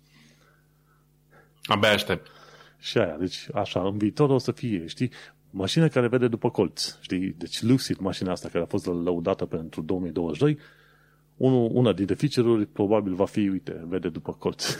Abia 1.64 1.92
aștept. 1.92 2.28
Și 2.80 2.98
aia, 2.98 3.18
deci 3.18 3.48
așa, 3.54 3.82
în 3.82 3.98
viitor 3.98 4.30
o 4.30 4.38
să 4.38 4.52
fie, 4.52 4.88
știi, 4.88 5.12
mașină 5.50 5.88
care 5.88 6.08
vede 6.08 6.28
după 6.28 6.50
colț, 6.50 6.98
știi, 7.02 7.36
deci 7.38 7.62
Lucid, 7.62 7.98
mașina 7.98 8.32
asta 8.32 8.50
care 8.50 8.64
a 8.64 8.68
fost 8.68 8.86
lăudată 8.86 9.46
pentru 9.46 9.82
2022, 9.82 10.58
unul, 11.38 11.70
una 11.74 11.94
dintre 11.94 12.16
feature-uri 12.16 12.66
probabil 12.66 13.14
va 13.14 13.26
fi, 13.26 13.48
uite, 13.48 13.86
vede 13.88 14.10
după 14.10 14.34
colț. 14.34 14.78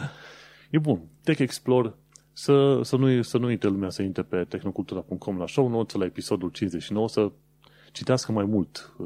e 0.70 0.78
bun. 0.78 1.00
Tech 1.22 1.40
Explore 1.40 1.94
să, 2.32 2.80
să, 2.82 2.96
nu, 2.96 3.22
să 3.22 3.38
nu 3.38 3.46
uite 3.46 3.66
lumea 3.68 3.90
să 3.90 4.02
intre 4.02 4.22
pe 4.22 4.44
tehnocultura.com 4.44 5.38
la 5.38 5.46
show 5.46 5.68
notes, 5.68 5.96
la 5.96 6.04
episodul 6.04 6.48
59, 6.48 7.08
să 7.08 7.32
citească 7.92 8.32
mai 8.32 8.44
mult. 8.44 8.96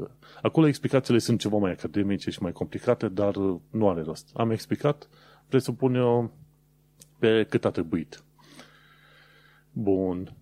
Acolo 0.43 0.67
explicațiile 0.67 1.19
sunt 1.19 1.41
ceva 1.41 1.57
mai 1.57 1.71
academice 1.71 2.31
și 2.31 2.43
mai 2.43 2.53
complicate, 2.53 3.09
dar 3.09 3.35
nu 3.71 3.89
are 3.89 4.03
rost. 4.03 4.31
Am 4.35 4.51
explicat, 4.51 5.09
presupun 5.49 5.95
eu, 5.95 6.33
pe 7.19 7.47
cât 7.49 7.65
a 7.65 7.71
trebuit. 7.71 8.25
Bun. 9.73 10.33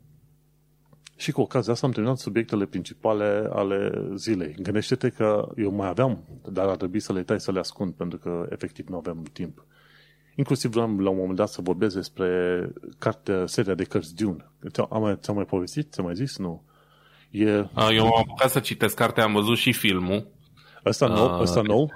Și 1.16 1.32
cu 1.32 1.40
ocazia 1.40 1.72
asta 1.72 1.86
am 1.86 1.92
terminat 1.92 2.18
subiectele 2.18 2.66
principale 2.66 3.48
ale 3.52 4.08
zilei. 4.14 4.56
Gândește-te 4.62 5.08
că 5.08 5.48
eu 5.56 5.70
mai 5.70 5.88
aveam, 5.88 6.24
dar 6.52 6.68
ar 6.68 6.76
trebui 6.76 7.00
să 7.00 7.12
le 7.12 7.22
tai 7.22 7.40
să 7.40 7.52
le 7.52 7.58
ascund, 7.58 7.92
pentru 7.92 8.18
că 8.18 8.46
efectiv 8.50 8.88
nu 8.88 8.96
avem 8.96 9.22
timp. 9.32 9.64
Inclusiv 10.34 10.70
vreau 10.70 10.96
la 10.98 11.10
un 11.10 11.16
moment 11.16 11.36
dat 11.36 11.48
să 11.48 11.60
vorbesc 11.60 11.94
despre 11.94 12.60
cartea, 12.98 13.46
seria 13.46 13.74
de 13.74 13.84
cărți 13.84 14.14
Dune. 14.14 14.50
Ți-am 14.70 15.00
mai, 15.00 15.16
ți 15.20 15.30
mai 15.30 15.44
povestit? 15.44 15.92
Ți-am 15.92 16.06
mai 16.06 16.14
zis? 16.14 16.38
Nu. 16.38 16.64
E... 17.30 17.48
Eu 17.92 18.04
m-am 18.04 18.18
apucat 18.18 18.50
să 18.50 18.60
citesc 18.60 18.94
cartea, 18.94 19.24
am 19.24 19.32
văzut 19.32 19.56
și 19.56 19.72
filmul. 19.72 20.26
Ăsta 20.84 21.06
nou? 21.06 21.40
Ăsta 21.40 21.62
nou? 21.62 21.92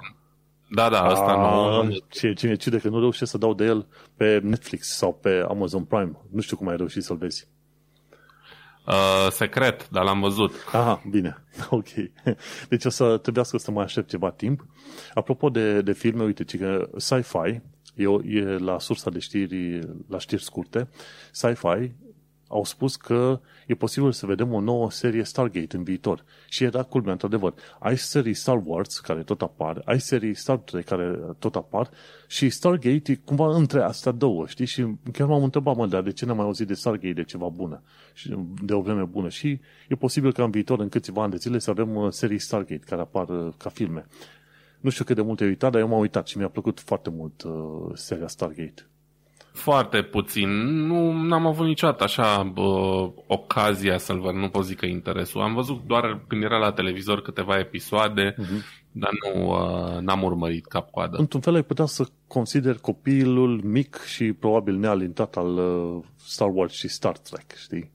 Da, 0.69 0.89
da, 0.89 1.07
ăsta 1.11 1.35
nou. 1.35 1.89
Ce, 2.09 2.33
cine 2.33 2.55
cide 2.55 2.77
că 2.77 2.89
nu 2.89 2.99
reușește 2.99 3.25
să 3.25 3.37
dau 3.37 3.53
de 3.53 3.63
el 3.63 3.87
pe 4.15 4.39
Netflix 4.43 4.87
sau 4.87 5.13
pe 5.13 5.45
Amazon 5.47 5.83
Prime. 5.83 6.11
Nu 6.31 6.41
știu 6.41 6.57
cum 6.57 6.67
ai 6.67 6.77
reușit 6.77 7.03
să-l 7.03 7.17
vezi. 7.17 7.47
Uh, 8.87 9.27
secret, 9.31 9.89
dar 9.89 10.03
l-am 10.03 10.19
văzut. 10.19 10.53
Aha, 10.71 11.01
bine. 11.09 11.43
Ok. 11.69 11.87
Deci 12.69 12.85
o 12.85 12.89
să 12.89 13.17
trebuiască 13.17 13.57
să 13.57 13.71
mai 13.71 13.83
aștept 13.83 14.09
ceva 14.09 14.31
timp. 14.31 14.65
Apropo 15.13 15.49
de, 15.49 15.81
de 15.81 15.93
filme, 15.93 16.23
uite, 16.23 16.43
că 16.43 16.89
sci-fi, 16.97 17.61
e, 17.95 18.03
e 18.23 18.57
la 18.57 18.79
sursa 18.79 19.09
de 19.09 19.19
știri, 19.19 19.79
la 20.07 20.19
știri 20.19 20.43
scurte, 20.43 20.89
sci-fi 21.31 21.91
au 22.51 22.63
spus 22.63 22.95
că 22.95 23.39
e 23.67 23.75
posibil 23.75 24.11
să 24.11 24.25
vedem 24.25 24.53
o 24.53 24.59
nouă 24.59 24.91
serie 24.91 25.23
Stargate 25.23 25.75
în 25.75 25.83
viitor. 25.83 26.23
Și 26.49 26.63
era 26.63 26.83
culmea, 26.83 27.11
într-adevăr. 27.11 27.53
Ai 27.79 27.97
serii 27.97 28.33
Star 28.33 28.61
Wars, 28.65 28.99
care 28.99 29.23
tot 29.23 29.41
apar, 29.41 29.81
ai 29.85 29.99
serii 29.99 30.33
Star 30.33 30.57
Trek, 30.57 30.85
care 30.85 31.19
tot 31.39 31.55
apar, 31.55 31.89
și 32.27 32.49
Stargate 32.49 33.11
e 33.11 33.15
cumva 33.15 33.55
între 33.55 33.81
astea 33.81 34.11
două, 34.11 34.47
știi? 34.47 34.65
Și 34.65 34.87
chiar 35.11 35.27
m-am 35.27 35.43
întrebat, 35.43 35.75
mă, 35.75 35.87
dar 35.87 36.01
de 36.01 36.11
ce 36.11 36.25
n-am 36.25 36.35
mai 36.35 36.45
auzit 36.45 36.67
de 36.67 36.73
Stargate 36.73 37.13
de 37.13 37.23
ceva 37.23 37.47
bună? 37.47 37.81
Și 38.13 38.35
de 38.63 38.73
o 38.73 38.81
vreme 38.81 39.03
bună. 39.03 39.29
Și 39.29 39.59
e 39.87 39.95
posibil 39.95 40.33
că 40.33 40.43
în 40.43 40.51
viitor, 40.51 40.79
în 40.79 40.89
câțiva 40.89 41.21
ani 41.21 41.31
de 41.31 41.37
zile, 41.37 41.59
să 41.59 41.69
avem 41.69 41.95
uh, 41.95 42.11
serii 42.11 42.39
Stargate 42.39 42.83
care 42.85 43.01
apar 43.01 43.29
uh, 43.29 43.53
ca 43.57 43.69
filme. 43.69 44.05
Nu 44.79 44.89
știu 44.89 45.03
cât 45.03 45.15
de 45.15 45.21
mult 45.21 45.39
ai 45.39 45.47
uitat, 45.47 45.71
dar 45.71 45.81
eu 45.81 45.87
m-am 45.87 45.99
uitat 45.99 46.27
și 46.27 46.37
mi-a 46.37 46.49
plăcut 46.49 46.79
foarte 46.79 47.09
mult 47.09 47.43
uh, 47.43 47.91
seria 47.93 48.27
Stargate. 48.27 48.90
Foarte 49.51 50.01
puțin. 50.01 50.49
Nu 50.87 51.33
am 51.33 51.45
avut 51.45 51.65
niciodată 51.65 52.03
așa 52.03 52.43
bă, 52.43 53.09
ocazia 53.27 53.97
să-l 53.97 54.19
văd, 54.19 54.33
nu 54.33 54.49
pot 54.49 54.65
zic 54.65 54.77
că 54.77 54.85
interesul. 54.85 55.41
Am 55.41 55.53
văzut 55.53 55.81
doar 55.87 56.23
când 56.27 56.43
era 56.43 56.57
la 56.57 56.71
televizor 56.71 57.21
câteva 57.21 57.59
episoade, 57.59 58.33
uh-huh. 58.33 58.79
Dar 58.91 59.09
nu 59.23 59.49
uh, 59.49 59.99
n-am 59.99 60.23
urmărit 60.23 60.65
cap-coadă. 60.65 61.17
Într-un 61.17 61.41
fel 61.41 61.55
ai 61.55 61.63
putea 61.63 61.85
să 61.85 62.07
consider 62.27 62.77
copilul 62.77 63.61
mic 63.63 64.01
și 64.01 64.33
probabil 64.33 64.75
nealintat 64.75 65.35
al 65.35 65.57
uh, 65.57 66.03
Star 66.15 66.49
Wars 66.53 66.73
și 66.73 66.87
Star 66.87 67.17
Trek, 67.17 67.57
știi? 67.57 67.91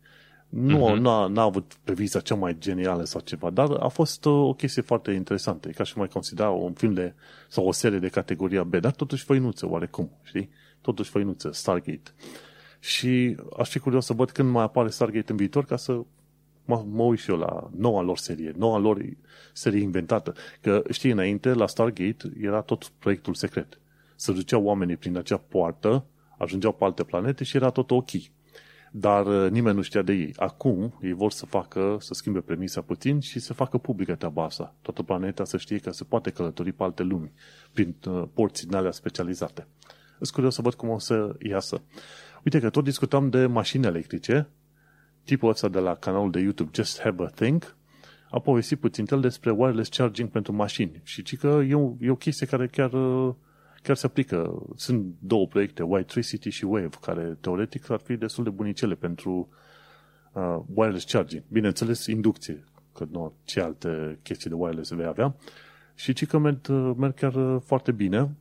Nu 0.48 0.90
uh-huh. 0.90 0.98
n-a, 0.98 1.26
n-a 1.26 1.42
avut 1.42 1.78
previza 1.84 2.20
cea 2.20 2.34
mai 2.34 2.56
genială 2.58 3.04
sau 3.04 3.20
ceva, 3.20 3.50
dar 3.50 3.68
a 3.80 3.88
fost 3.88 4.24
uh, 4.24 4.32
o 4.32 4.52
chestie 4.52 4.82
foarte 4.82 5.12
interesantă. 5.12 5.68
E 5.68 5.72
ca 5.72 5.84
și 5.84 5.98
mai 5.98 6.08
considera 6.08 6.50
un 6.50 6.72
film 6.72 6.94
de, 6.94 7.14
sau 7.48 7.66
o 7.66 7.72
serie 7.72 7.98
de 7.98 8.08
categoria 8.08 8.64
B, 8.64 8.76
dar 8.76 8.92
totuși 8.92 9.24
făinuță 9.24 9.68
oarecum, 9.68 10.10
știi? 10.22 10.50
Totuși 10.86 11.10
făinuță, 11.10 11.50
Stargate. 11.52 12.10
Și 12.80 13.36
aș 13.58 13.70
fi 13.70 13.78
curios 13.78 14.04
să 14.04 14.12
văd 14.12 14.30
când 14.30 14.50
mai 14.50 14.62
apare 14.62 14.88
Stargate 14.88 15.30
în 15.30 15.36
viitor 15.36 15.64
ca 15.64 15.76
să 15.76 16.00
mă, 16.64 16.84
mă 16.90 17.02
uit 17.02 17.18
și 17.18 17.30
eu 17.30 17.36
la 17.36 17.70
noua 17.76 18.02
lor 18.02 18.18
serie, 18.18 18.52
noua 18.56 18.78
lor 18.78 19.02
serie 19.52 19.80
inventată. 19.80 20.34
Că 20.60 20.82
știi, 20.90 21.10
înainte, 21.10 21.52
la 21.52 21.66
Stargate 21.66 22.32
era 22.40 22.60
tot 22.60 22.92
proiectul 22.98 23.34
secret. 23.34 23.78
Se 24.16 24.32
duceau 24.32 24.64
oamenii 24.64 24.96
prin 24.96 25.16
acea 25.16 25.36
poartă, 25.36 26.04
ajungeau 26.38 26.72
pe 26.72 26.84
alte 26.84 27.04
planete 27.04 27.44
și 27.44 27.56
era 27.56 27.70
tot 27.70 27.90
ok. 27.90 28.10
Dar 28.90 29.26
uh, 29.26 29.50
nimeni 29.50 29.76
nu 29.76 29.82
știa 29.82 30.02
de 30.02 30.12
ei. 30.12 30.32
Acum 30.36 30.98
ei 31.02 31.12
vor 31.12 31.30
să 31.30 31.46
facă, 31.46 31.96
să 32.00 32.14
schimbe 32.14 32.40
premisa 32.40 32.80
puțin 32.80 33.20
și 33.20 33.38
să 33.38 33.52
facă 33.52 33.78
publică 33.78 34.14
treaba 34.14 34.44
asta. 34.44 34.74
Toată 34.82 35.02
planeta 35.02 35.44
să 35.44 35.56
știe 35.56 35.78
că 35.78 35.90
se 35.90 36.04
poate 36.04 36.30
călători 36.30 36.72
pe 36.72 36.82
alte 36.82 37.02
lumi 37.02 37.32
prin 37.72 37.94
uh, 38.08 38.22
porți 38.34 38.66
din 38.66 38.76
alea 38.76 38.90
specializate. 38.90 39.66
Îți 40.18 40.32
curios 40.32 40.54
să 40.54 40.62
văd 40.62 40.74
cum 40.74 40.88
o 40.88 40.98
să 40.98 41.36
iasă. 41.38 41.82
Uite 42.44 42.60
că 42.60 42.70
tot 42.70 42.84
discutam 42.84 43.30
de 43.30 43.46
mașini 43.46 43.86
electrice. 43.86 44.48
Tipul 45.24 45.48
ăsta 45.48 45.68
de 45.68 45.78
la 45.78 45.94
canalul 45.94 46.30
de 46.30 46.40
YouTube 46.40 46.70
Just 46.74 47.00
Have 47.00 47.24
a 47.24 47.26
Think 47.26 47.76
a 48.30 48.38
povestit 48.38 48.78
puțin 48.78 49.06
el 49.10 49.20
despre 49.20 49.50
wireless 49.50 49.96
charging 49.96 50.28
pentru 50.28 50.52
mașini. 50.52 51.00
Și 51.02 51.22
ci 51.22 51.36
că 51.36 51.62
e 51.68 51.74
o, 51.74 51.92
e 52.00 52.10
o 52.10 52.16
chestie 52.16 52.46
care 52.46 52.66
chiar 52.66 52.92
uh, 52.92 53.34
chiar 53.82 53.96
se 53.96 54.06
aplică. 54.06 54.66
Sunt 54.74 55.14
două 55.18 55.46
proiecte, 55.46 55.82
White 55.82 56.20
City 56.20 56.50
și 56.50 56.64
Wave, 56.64 56.88
care 57.00 57.36
teoretic 57.40 57.90
ar 57.90 58.00
fi 58.04 58.16
destul 58.16 58.44
de 58.44 58.50
bunicele 58.50 58.94
pentru 58.94 59.48
uh, 60.32 60.58
wireless 60.74 61.12
charging. 61.12 61.42
Bineînțeles, 61.48 62.06
inducție, 62.06 62.64
că 62.94 63.06
nu 63.10 63.32
ce 63.44 63.60
alte 63.60 64.18
chestii 64.22 64.50
de 64.50 64.56
wireless 64.56 64.90
vei 64.90 65.06
avea. 65.06 65.36
Și 65.94 66.12
ci 66.12 66.26
că 66.26 66.38
merg, 66.38 66.68
merg 66.96 67.14
chiar 67.14 67.60
foarte 67.64 67.92
bine 67.92 68.36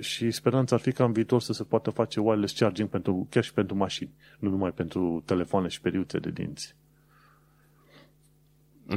și 0.00 0.30
speranța 0.30 0.74
ar 0.74 0.80
fi 0.80 0.92
ca 0.92 1.04
în 1.04 1.12
viitor 1.12 1.40
să 1.40 1.52
se 1.52 1.64
poată 1.64 1.90
face 1.90 2.20
wireless 2.20 2.58
charging 2.58 2.88
pentru, 2.88 3.26
chiar 3.30 3.44
și 3.44 3.52
pentru 3.52 3.76
mașini, 3.76 4.10
nu 4.38 4.50
numai 4.50 4.70
pentru 4.70 5.22
telefoane 5.24 5.68
și 5.68 5.80
periuțe 5.80 6.18
de 6.18 6.30
dinți. 6.30 6.74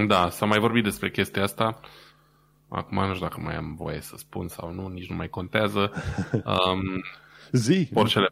Da, 0.07 0.29
s-a 0.29 0.45
mai 0.45 0.59
vorbit 0.59 0.83
despre 0.83 1.09
chestia 1.09 1.43
asta. 1.43 1.79
Acum 2.67 2.97
nu 2.97 3.13
știu 3.13 3.27
dacă 3.27 3.41
mai 3.41 3.55
am 3.55 3.75
voie 3.75 4.01
să 4.01 4.13
spun 4.17 4.47
sau 4.47 4.73
nu, 4.73 4.87
nici 4.87 5.09
nu 5.09 5.15
mai 5.15 5.29
contează. 5.29 5.91
Um, 6.33 7.03
Zi! 7.51 7.89
Porschele, 7.93 8.27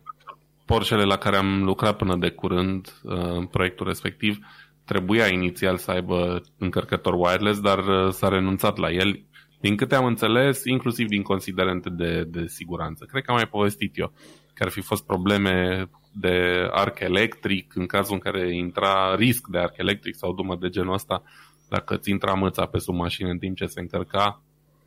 Porschele 0.65 1.03
la 1.03 1.17
care 1.17 1.35
am 1.35 1.63
lucrat 1.63 1.97
până 1.97 2.15
de 2.15 2.29
curând 2.29 2.99
uh, 3.03 3.13
în 3.13 3.45
proiectul 3.45 3.87
respectiv 3.87 4.39
trebuia 4.87 5.27
inițial 5.27 5.77
să 5.77 5.91
aibă 5.91 6.41
încărcător 6.57 7.13
wireless, 7.13 7.59
dar 7.59 7.77
uh, 7.77 8.11
s-a 8.11 8.27
renunțat 8.27 8.77
la 8.77 8.91
el. 8.91 9.21
Din 9.59 9.75
câte 9.75 9.95
am 9.95 10.05
înțeles, 10.05 10.63
inclusiv 10.63 11.07
din 11.07 11.21
considerente 11.21 11.89
de, 11.89 12.23
de 12.23 12.47
siguranță. 12.47 13.05
Cred 13.05 13.23
că 13.23 13.31
am 13.31 13.37
mai 13.37 13.47
povestit 13.47 13.97
eu 13.97 14.13
că 14.53 14.63
ar 14.63 14.69
fi 14.69 14.81
fost 14.81 15.05
probleme 15.05 15.89
de 16.11 16.67
arc 16.71 16.99
electric 16.99 17.75
în 17.75 17.85
cazul 17.85 18.13
în 18.13 18.19
care 18.19 18.55
intra 18.55 19.15
risc 19.15 19.47
de 19.47 19.57
arc 19.57 19.77
electric 19.77 20.15
sau 20.15 20.33
dumă 20.33 20.55
de 20.55 20.69
genul 20.69 20.93
ăsta 20.93 21.23
dacă 21.69 21.97
ți 21.97 22.09
intra 22.09 22.33
mâța 22.33 22.65
pe 22.65 22.77
sub 22.77 22.95
mașină 22.95 23.29
în 23.29 23.37
timp 23.37 23.55
ce 23.55 23.65
se 23.65 23.79
încărca, 23.79 24.41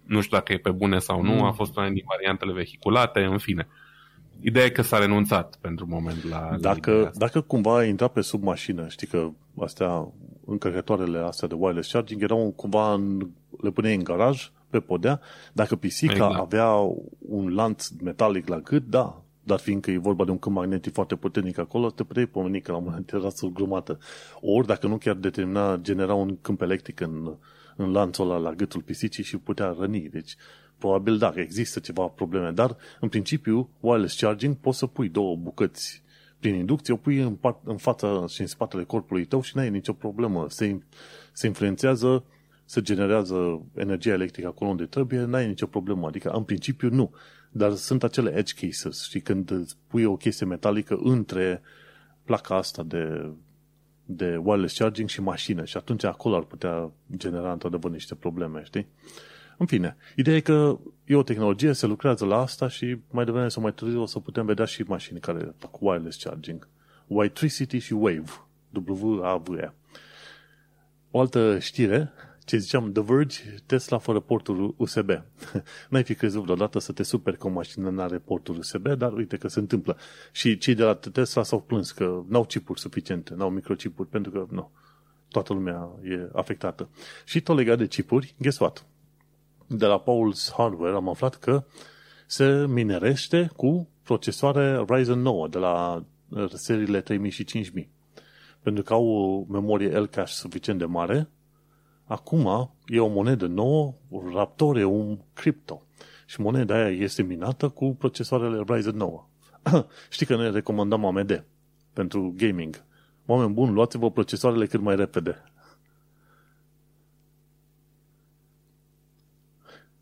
nu 0.04 0.20
știu 0.20 0.36
dacă 0.36 0.52
e 0.52 0.58
pe 0.58 0.70
bune 0.70 0.98
sau 0.98 1.22
nu, 1.22 1.32
mm. 1.32 1.42
a 1.42 1.52
fost 1.52 1.76
una 1.76 1.88
din 1.88 2.04
variantele 2.06 2.52
vehiculate, 2.52 3.20
în 3.20 3.38
fine. 3.38 3.68
Ideea 4.40 4.64
e 4.64 4.70
că 4.70 4.82
s-a 4.82 4.98
renunțat 4.98 5.58
pentru 5.60 5.86
moment 5.86 6.28
la... 6.28 6.56
Dacă, 6.60 7.10
dacă 7.14 7.40
cumva 7.40 7.76
ai 7.76 7.88
intrat 7.88 8.12
pe 8.12 8.20
sub 8.20 8.42
mașină, 8.42 8.88
știi 8.88 9.06
că 9.06 9.30
astea, 9.58 10.12
încărcătoarele 10.46 11.18
astea 11.18 11.48
de 11.48 11.54
wireless 11.54 11.92
charging 11.92 12.22
erau 12.22 12.52
cumva 12.56 12.92
în, 12.92 13.28
le 13.60 13.70
puneai 13.70 13.94
în 13.94 14.04
garaj, 14.04 14.50
pe 14.70 14.80
podea, 14.80 15.20
dacă 15.52 15.76
pisica 15.76 16.12
exact. 16.12 16.34
avea 16.34 16.70
un 17.18 17.54
lanț 17.54 17.88
metalic 17.88 18.48
la 18.48 18.58
gât, 18.58 18.86
da, 18.86 19.22
dar 19.42 19.58
fiindcă 19.58 19.90
e 19.90 19.98
vorba 19.98 20.24
de 20.24 20.30
un 20.30 20.38
câmp 20.38 20.56
magnetic 20.56 20.92
foarte 20.92 21.16
puternic 21.16 21.58
acolo, 21.58 21.90
te 21.90 22.04
puteai 22.04 22.26
pomeni 22.26 22.60
că 22.60 22.70
la 22.72 22.78
un 22.78 22.84
moment 22.84 23.12
era 23.12 23.28
grumată. 23.52 23.98
Ori, 24.40 24.66
dacă 24.66 24.86
nu 24.86 24.96
chiar 24.96 25.14
determina, 25.14 25.76
genera 25.76 26.14
un 26.14 26.38
câmp 26.40 26.60
electric 26.60 27.00
în, 27.00 27.36
în 27.76 27.92
lanțul 27.92 28.30
ăla 28.30 28.38
la 28.38 28.52
gâtul 28.52 28.82
pisicii 28.82 29.24
și 29.24 29.36
putea 29.36 29.76
răni. 29.78 30.08
Deci, 30.08 30.36
probabil 30.78 31.18
da, 31.18 31.32
există 31.34 31.80
ceva 31.80 32.06
probleme, 32.06 32.50
dar 32.50 32.76
în 33.00 33.08
principiu, 33.08 33.68
wireless 33.80 34.20
charging 34.20 34.56
poți 34.56 34.78
să 34.78 34.86
pui 34.86 35.08
două 35.08 35.36
bucăți 35.36 36.02
prin 36.38 36.54
inducție, 36.54 36.94
o 36.94 36.96
pui 36.96 37.18
în, 37.18 37.34
part, 37.34 37.58
în 37.64 37.76
fața 37.76 38.24
și 38.28 38.40
în 38.40 38.46
spatele 38.46 38.84
corpului 38.84 39.24
tău 39.24 39.42
și 39.42 39.56
n-ai 39.56 39.70
nicio 39.70 39.92
problemă. 39.92 40.46
Se, 40.48 40.78
se 41.32 41.46
influențează, 41.46 42.24
se 42.70 42.80
generează 42.80 43.62
energia 43.74 44.12
electrică 44.12 44.48
acolo 44.48 44.70
unde 44.70 44.84
trebuie, 44.84 45.24
n-ai 45.24 45.46
nicio 45.46 45.66
problemă. 45.66 46.06
Adică, 46.06 46.30
în 46.30 46.42
principiu, 46.42 46.88
nu. 46.90 47.14
Dar 47.50 47.72
sunt 47.72 48.02
acele 48.02 48.36
edge 48.36 48.66
cases, 48.66 49.02
știi, 49.02 49.20
când 49.20 49.74
pui 49.86 50.04
o 50.04 50.16
chestie 50.16 50.46
metalică 50.46 50.98
între 51.02 51.62
placa 52.24 52.56
asta 52.56 52.82
de, 52.82 53.30
de 54.04 54.36
wireless 54.36 54.78
charging 54.78 55.08
și 55.08 55.20
mașină 55.20 55.64
și 55.64 55.76
atunci 55.76 56.04
acolo 56.04 56.36
ar 56.36 56.42
putea 56.42 56.90
genera 57.16 57.52
într-adevăr 57.52 57.90
niște 57.90 58.14
probleme, 58.14 58.62
știi? 58.64 58.86
În 59.58 59.66
fine, 59.66 59.96
ideea 60.16 60.36
e 60.36 60.40
că 60.40 60.78
e 61.04 61.16
o 61.16 61.22
tehnologie, 61.22 61.72
se 61.72 61.86
lucrează 61.86 62.24
la 62.24 62.40
asta 62.40 62.68
și 62.68 62.96
mai 63.10 63.24
devreme 63.24 63.48
sau 63.48 63.62
mai 63.62 63.72
târziu 63.72 64.00
o 64.00 64.06
să 64.06 64.18
putem 64.18 64.46
vedea 64.46 64.64
și 64.64 64.82
mașini 64.82 65.20
care 65.20 65.54
fac 65.56 65.80
wireless 65.80 66.22
charging. 66.22 66.68
White 67.06 67.46
și 67.78 67.92
Wave. 67.92 68.30
W-A-V-E. 68.86 69.72
O 71.10 71.20
altă 71.20 71.58
știre 71.58 72.12
ce 72.50 72.56
ziceam, 72.56 72.92
The 72.92 73.02
Verge, 73.02 73.40
Tesla 73.66 73.98
fără 73.98 74.20
portul 74.20 74.74
USB. 74.76 75.10
N-ai 75.90 76.04
fi 76.04 76.14
crezut 76.14 76.42
vreodată 76.42 76.78
să 76.78 76.92
te 76.92 77.02
superi 77.02 77.38
că 77.38 77.46
o 77.46 77.50
mașină 77.50 77.90
nu 77.90 78.00
are 78.00 78.18
portul 78.18 78.58
USB, 78.58 78.88
dar 78.88 79.12
uite 79.12 79.36
că 79.36 79.48
se 79.48 79.58
întâmplă. 79.58 79.96
Și 80.32 80.58
cei 80.58 80.74
de 80.74 80.82
la 80.82 80.94
Tesla 80.94 81.42
s-au 81.42 81.60
plâns 81.60 81.92
că 81.92 82.22
n-au 82.28 82.44
chipuri 82.44 82.80
suficiente, 82.80 83.34
n-au 83.34 83.50
microchipuri, 83.50 84.08
pentru 84.08 84.30
că 84.32 84.46
nu, 84.50 84.70
toată 85.28 85.52
lumea 85.52 85.88
e 86.02 86.30
afectată. 86.32 86.88
Și 87.24 87.40
tot 87.40 87.56
legat 87.56 87.78
de 87.78 87.86
chipuri, 87.86 88.34
guess 88.38 88.58
what? 88.58 88.86
De 89.66 89.86
la 89.86 90.02
Paul's 90.02 90.52
Hardware 90.56 90.94
am 90.94 91.08
aflat 91.08 91.34
că 91.34 91.64
se 92.26 92.66
minerește 92.68 93.50
cu 93.56 93.88
procesoare 94.02 94.84
Ryzen 94.88 95.18
9 95.18 95.48
de 95.48 95.58
la 95.58 96.04
seriile 96.54 97.00
3000 97.00 97.30
și 97.30 97.44
5000. 97.44 97.90
Pentru 98.62 98.82
că 98.82 98.92
au 98.92 99.06
o 99.06 99.44
memorie 99.52 99.98
L-cache 99.98 100.32
suficient 100.32 100.78
de 100.78 100.84
mare 100.84 101.28
Acum 102.10 102.74
e 102.86 103.00
o 103.00 103.06
monedă 103.06 103.46
nouă, 103.46 103.94
un 104.84 105.18
Crypto. 105.32 105.82
Și 106.26 106.40
moneda 106.40 106.74
aia 106.74 106.88
este 106.88 107.22
minată 107.22 107.68
cu 107.68 107.94
procesoarele 107.94 108.64
Ryzen 108.66 108.96
9. 108.96 109.28
Știi 110.10 110.26
că 110.26 110.36
ne 110.36 110.50
recomandăm 110.50 111.04
AMD 111.04 111.44
pentru 111.92 112.34
gaming. 112.36 112.84
Oameni 113.26 113.52
buni, 113.52 113.72
luați-vă 113.72 114.10
procesoarele 114.10 114.66
cât 114.66 114.80
mai 114.80 114.96
repede. 114.96 115.42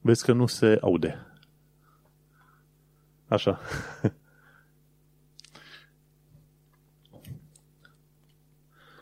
Vezi 0.00 0.24
că 0.24 0.32
nu 0.32 0.46
se 0.46 0.78
aude. 0.80 1.26
Așa. 3.26 3.60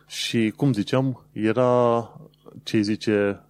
Și 0.07 0.53
cum 0.55 0.73
ziceam, 0.73 1.25
era 1.31 2.11
ce 2.67 2.81
zice 2.81 3.43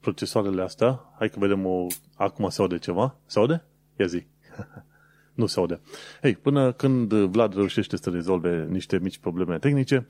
procesoarele 0.00 0.62
astea. 0.62 1.12
Hai 1.18 1.28
că 1.28 1.38
vedem 1.38 1.66
o... 1.66 1.86
Acum 2.16 2.48
se 2.48 2.60
aude 2.60 2.78
ceva. 2.78 3.16
Se 3.26 3.38
aude? 3.38 3.64
Ia 3.96 4.06
zi. 4.06 4.26
nu 5.34 5.46
se 5.46 5.58
aude. 5.58 5.80
Hei, 6.20 6.34
până 6.34 6.72
când 6.72 7.12
Vlad 7.12 7.54
reușește 7.54 7.96
să 7.96 8.10
rezolve 8.10 8.66
niște 8.70 8.98
mici 8.98 9.18
probleme 9.18 9.58
tehnice, 9.58 10.06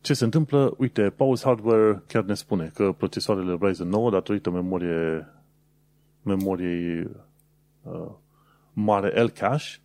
ce 0.00 0.14
se 0.14 0.24
întâmplă? 0.24 0.74
Uite, 0.78 1.10
Pause 1.10 1.44
Hardware 1.44 2.02
chiar 2.06 2.24
ne 2.24 2.34
spune 2.34 2.70
că 2.74 2.92
procesoarele 2.92 3.58
Ryzen 3.60 3.88
9, 3.88 4.10
datorită 4.10 4.50
memorie, 4.50 5.28
memoriei 6.22 7.10
uh, 7.82 8.10
mare 8.72 9.22
L-cache, 9.22 9.81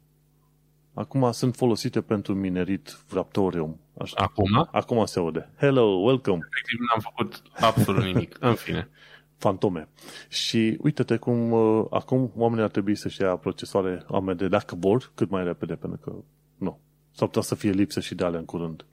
acum 0.98 1.32
sunt 1.32 1.56
folosite 1.56 2.02
pentru 2.02 2.34
minerit 2.34 2.98
Raptorium 3.14 3.80
Așa. 3.98 4.15
Acum? 4.18 4.68
Acum 4.72 5.06
se 5.06 5.19
aude. 5.19 5.49
Hello, 5.57 5.84
welcome. 5.84 6.48
Efectiv 6.52 6.80
n-am 6.80 6.99
făcut 6.99 7.41
absolut 7.60 8.03
nimic. 8.03 8.38
În 8.40 8.56
fine. 8.56 8.90
Fantome. 9.38 9.88
Și 10.28 10.78
uite-te 10.82 11.18
cum 11.18 11.52
uh, 11.52 11.86
acum 11.90 12.32
oamenii 12.36 12.64
ar 12.64 12.69
trebui 12.69 12.95
să-și 12.95 13.22
ia 13.22 13.36
procesoare 13.36 14.03
AMD 14.11 14.44
dacă 14.44 14.76
vor, 14.80 15.11
cât 15.15 15.30
mai 15.30 15.44
repede, 15.44 15.74
pentru 15.74 15.99
că 15.99 16.14
nu. 16.57 16.80
S-ar 17.11 17.28
putea 17.28 17.41
să 17.41 17.56
fie 17.56 17.72
lipsă 17.72 17.99
și 17.99 18.15
de 18.15 18.24
alea 18.24 18.40
în 18.40 18.45
curând. 18.45 18.86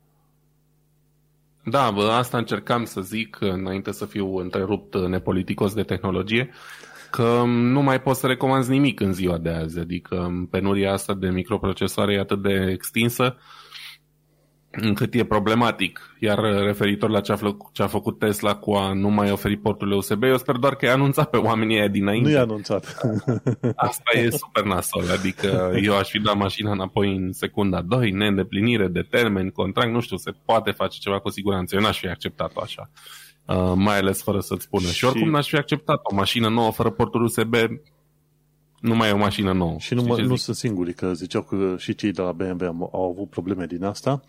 Da, 1.65 1.91
bă, 1.91 2.03
asta 2.03 2.39
încercam 2.39 2.85
să 2.85 3.01
zic 3.01 3.39
înainte 3.41 3.93
să 3.93 4.07
fiu 4.07 4.37
întrerupt 4.37 4.95
nepoliticos 4.95 5.75
de 5.75 5.83
tehnologie, 5.83 6.51
că 7.15 7.43
nu 7.47 7.83
mai 7.83 8.01
poți 8.01 8.21
să 8.21 8.27
recomanzi 8.27 8.71
nimic 8.71 9.01
în 9.01 9.13
ziua 9.13 9.39
de 9.39 9.51
azi. 9.51 9.79
Adică 9.79 10.47
penuria 10.51 10.93
asta 10.93 11.15
de 11.15 11.29
microprocesoare 11.29 12.13
e 12.13 12.19
atât 12.19 12.43
de 12.43 12.71
extinsă 12.73 13.37
încât 14.71 15.15
e 15.15 15.25
problematic. 15.25 16.17
Iar 16.19 16.39
referitor 16.65 17.11
la 17.11 17.21
ce 17.21 17.33
a, 17.33 17.37
făcut, 17.37 17.73
ce 17.73 17.83
a 17.83 17.87
făcut 17.87 18.19
Tesla 18.19 18.57
cu 18.57 18.73
a 18.73 18.93
nu 18.93 19.09
mai 19.09 19.31
oferi 19.31 19.57
porturile 19.57 19.97
USB, 19.97 20.23
eu 20.23 20.37
sper 20.37 20.57
doar 20.57 20.75
că 20.75 20.85
i-a 20.85 20.93
anunțat 20.93 21.31
pe 21.31 21.37
oamenii 21.37 21.79
aia 21.79 21.89
dinainte. 21.89 22.29
Nu 22.29 22.35
i-a 22.35 22.43
anunțat. 22.43 22.97
Asta 23.77 24.19
e 24.19 24.31
super 24.31 24.65
nasol. 24.65 25.11
Adică 25.19 25.73
eu 25.83 25.97
aș 25.97 26.09
fi 26.09 26.19
dat 26.19 26.37
mașina 26.37 26.71
înapoi 26.73 27.17
în 27.17 27.33
secunda 27.33 27.83
2, 27.83 28.11
neîndeplinire 28.11 28.89
de 28.89 29.07
termen, 29.11 29.51
contract, 29.51 29.93
nu 29.93 30.01
știu, 30.01 30.17
se 30.17 30.31
poate 30.45 30.71
face 30.71 30.99
ceva 30.99 31.19
cu 31.19 31.31
siguranță. 31.31 31.75
Eu 31.75 31.81
n-aș 31.81 31.99
fi 31.99 32.09
acceptat-o 32.09 32.61
așa. 32.61 32.91
Uh, 33.47 33.73
mai 33.75 33.99
ales 33.99 34.23
fără 34.23 34.41
să-ți 34.41 34.63
spună. 34.63 34.87
Și, 34.87 34.95
și 34.95 35.05
oricum 35.05 35.31
n-aș 35.31 35.49
fi 35.49 35.57
acceptat 35.57 36.01
o 36.03 36.15
mașină 36.15 36.49
nouă 36.49 36.71
fără 36.71 36.91
porturi 36.91 37.25
USB 37.25 37.55
nu 38.85 38.95
mai 38.95 39.09
e 39.09 39.13
o 39.13 39.17
mașină 39.17 39.53
nouă. 39.53 39.79
Și 39.79 39.95
nu, 39.95 40.03
mă, 40.03 40.21
nu 40.21 40.37
sunt 40.37 40.57
singuri, 40.57 40.93
că 40.93 41.13
ziceau 41.13 41.43
că 41.43 41.75
și 41.79 41.95
cei 41.95 42.13
de 42.13 42.23
la 42.23 42.33
BMW 42.33 42.91
au 42.93 43.11
avut 43.11 43.31
probleme 43.31 43.67
din 43.67 43.85
asta 43.85 44.23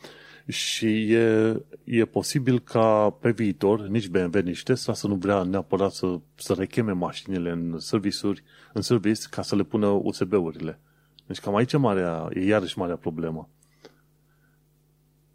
și 0.48 1.12
e, 1.12 1.62
e 1.84 2.06
posibil 2.06 2.60
ca 2.60 3.10
pe 3.10 3.32
viitor 3.32 3.88
nici 3.88 4.08
BMW, 4.08 4.40
nici 4.44 4.64
Tesla 4.64 4.94
să 4.94 5.08
nu 5.08 5.16
vrea 5.16 5.44
neapărat 5.44 5.92
să, 5.92 6.20
să 6.36 6.54
recheme 6.54 6.92
mașinile 6.92 7.52
în 7.52 7.80
servisuri, 7.80 8.44
în 8.74 8.82
service 8.82 9.22
ca 9.30 9.42
să 9.42 9.56
le 9.56 9.64
pună 9.64 9.88
USB-urile. 9.88 10.80
Deci 11.26 11.40
cam 11.40 11.56
aici 11.56 11.78
marea, 11.78 12.30
e 12.34 12.46
iarăși 12.46 12.78
marea 12.78 12.96
problemă. 12.96 13.50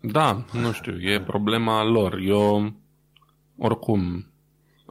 Da, 0.00 0.44
nu 0.52 0.72
știu, 0.72 1.00
e 1.00 1.20
problema 1.20 1.84
lor. 1.84 2.18
Eu, 2.18 2.72
oricum, 3.60 4.24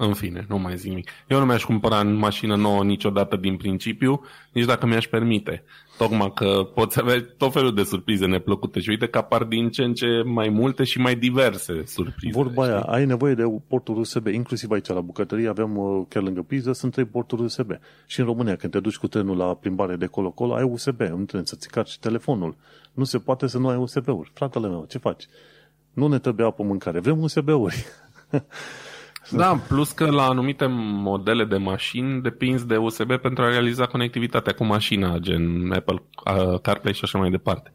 în 0.02 0.14
fine, 0.14 0.46
nu 0.50 0.60
mai 0.60 0.78
zic 0.78 0.90
nimic. 0.90 1.10
Eu 1.28 1.40
nu 1.40 1.46
mi-aș 1.46 1.64
cumpăra 1.64 2.00
în 2.00 2.14
mașină 2.14 2.56
nouă 2.56 2.84
niciodată 2.84 3.36
din 3.36 3.58
principiu, 3.58 4.22
nici 4.52 4.66
dacă 4.66 4.86
mi-aș 4.86 5.08
permite. 5.08 5.64
Tocmai 5.98 6.32
că 6.36 6.70
poți 6.74 7.00
avea 7.00 7.26
tot 7.38 7.54
felul 7.54 7.76
de 7.76 7.84
surprize 7.84 8.26
neplăcute 8.26 8.80
și 8.80 8.90
uite 8.90 9.08
că 9.08 9.18
apar 9.18 9.44
din 9.44 9.70
ce 9.70 9.84
în 9.84 9.94
ce 9.94 10.22
mai 10.26 10.50
multe 10.50 10.84
și 10.84 11.00
mai 11.00 11.16
diverse 11.16 11.84
surprize. 11.86 12.38
Vorba 12.38 12.64
aia, 12.64 12.80
ai 12.80 13.06
nevoie 13.06 13.34
de 13.34 13.44
porturi 13.68 14.00
USB, 14.00 14.28
inclusiv 14.28 14.72
aici 14.72 14.88
la 14.88 15.02
bucătărie 15.02 15.48
avem 15.48 15.78
uh, 15.78 16.06
chiar 16.10 16.24
lângă 16.24 16.41
piză, 16.41 16.72
sunt 16.72 16.91
trei 16.91 17.06
porturi 17.06 17.41
USB. 17.41 17.72
Și 18.06 18.20
în 18.20 18.26
România, 18.26 18.56
când 18.56 18.72
te 18.72 18.80
duci 18.80 18.98
cu 18.98 19.08
trenul 19.08 19.38
la 19.38 19.54
plimbare 19.54 19.96
de 19.96 20.06
colo-colo, 20.06 20.54
ai 20.54 20.64
USB, 20.64 21.00
în 21.00 21.26
tren 21.26 21.46
să-ți 21.46 21.70
carci 21.70 21.98
telefonul. 21.98 22.56
Nu 22.94 23.04
se 23.04 23.18
poate 23.18 23.48
să 23.48 23.58
nu 23.58 23.68
ai 23.68 23.78
USB-uri. 23.78 24.32
Fratele 24.34 24.68
meu, 24.68 24.86
ce 24.90 24.98
faci? 24.98 25.28
Nu 25.94 26.08
ne 26.08 26.20
trebuie 26.20 26.46
apă 26.46 26.64
mâncare, 26.64 27.00
vrem 27.00 27.22
USB-uri. 27.22 27.86
Da, 29.31 29.56
plus 29.68 29.91
că 29.91 30.11
la 30.11 30.27
anumite 30.27 30.65
modele 30.69 31.45
de 31.45 31.57
mașini 31.57 32.22
depinzi 32.22 32.68
de 32.68 32.77
USB 32.77 33.18
pentru 33.18 33.43
a 33.43 33.49
realiza 33.49 33.85
conectivitatea 33.85 34.53
cu 34.53 34.64
mașina, 34.64 35.18
gen 35.18 35.72
Apple 35.72 36.03
CarPlay 36.61 36.93
și 36.93 37.03
așa 37.03 37.18
mai 37.18 37.30
departe. 37.30 37.73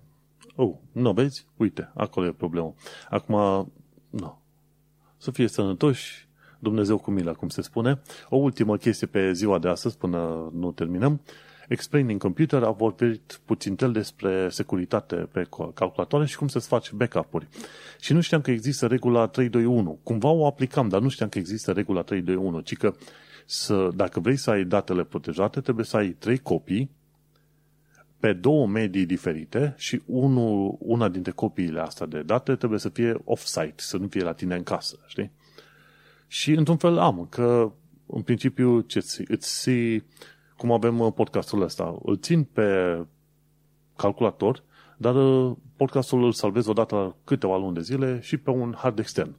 Oh, 0.56 0.74
nu 0.92 1.12
vezi? 1.12 1.46
Uite, 1.56 1.92
acolo 1.94 2.26
e 2.26 2.32
problema. 2.32 2.74
Acum, 3.10 3.72
nu. 4.10 4.42
Să 5.16 5.30
fie 5.30 5.48
sănătoși, 5.48 6.28
Dumnezeu 6.58 6.98
cu 6.98 7.10
mila, 7.10 7.32
cum 7.32 7.48
se 7.48 7.62
spune. 7.62 8.02
O 8.28 8.36
ultimă 8.36 8.76
chestie 8.76 9.06
pe 9.06 9.32
ziua 9.32 9.58
de 9.58 9.68
astăzi, 9.68 9.98
până 9.98 10.50
nu 10.52 10.72
terminăm. 10.72 11.20
Explaining 11.68 12.20
Computer 12.20 12.62
a 12.62 12.70
vorbit 12.70 13.40
puțin 13.44 13.76
tel 13.76 13.92
despre 13.92 14.48
securitate 14.48 15.16
pe 15.16 15.48
calculatoare 15.74 16.26
și 16.26 16.36
cum 16.36 16.48
să-ți 16.48 16.68
faci 16.68 16.92
backup-uri. 16.92 17.48
Și 18.00 18.12
nu 18.12 18.20
știam 18.20 18.40
că 18.40 18.50
există 18.50 18.86
regula 18.86 19.26
321. 19.26 19.98
Cumva 20.02 20.28
o 20.28 20.46
aplicam, 20.46 20.88
dar 20.88 21.00
nu 21.00 21.08
știam 21.08 21.28
că 21.28 21.38
există 21.38 21.72
regula 21.72 22.02
321, 22.02 22.60
ci 22.60 22.76
că 22.76 22.94
să, 23.46 23.90
dacă 23.94 24.20
vrei 24.20 24.36
să 24.36 24.50
ai 24.50 24.64
datele 24.64 25.04
protejate, 25.04 25.60
trebuie 25.60 25.84
să 25.84 25.96
ai 25.96 26.08
trei 26.08 26.38
copii 26.38 26.90
pe 28.24 28.32
două 28.32 28.66
medii 28.66 29.06
diferite 29.06 29.74
și 29.76 30.02
unul, 30.06 30.76
una 30.78 31.08
dintre 31.08 31.32
copiile 31.32 31.80
astea 31.80 32.06
de 32.06 32.22
date 32.22 32.54
trebuie 32.54 32.78
să 32.78 32.88
fie 32.88 33.14
off-site, 33.24 33.74
să 33.76 33.96
nu 33.96 34.06
fie 34.08 34.22
la 34.22 34.32
tine 34.32 34.54
în 34.54 34.62
casă, 34.62 34.98
știi? 35.06 35.30
Și 36.26 36.52
într-un 36.52 36.76
fel 36.76 36.98
am, 36.98 37.26
că 37.30 37.72
în 38.06 38.22
principiu 38.22 38.80
ce 38.80 39.04
îți, 39.28 40.02
cum 40.56 40.72
avem 40.72 40.98
uh, 40.98 41.12
podcastul 41.12 41.62
ăsta, 41.62 41.98
îl 42.02 42.18
țin 42.18 42.44
pe 42.44 42.98
calculator, 43.96 44.62
dar 44.96 45.14
uh, 45.14 45.56
podcastul 45.76 46.24
îl 46.24 46.32
salvez 46.32 46.66
odată 46.66 46.94
la 46.94 47.14
câteva 47.24 47.56
luni 47.56 47.74
de 47.74 47.80
zile 47.80 48.20
și 48.20 48.36
pe 48.36 48.50
un 48.50 48.74
hard 48.76 48.98
extern. 48.98 49.34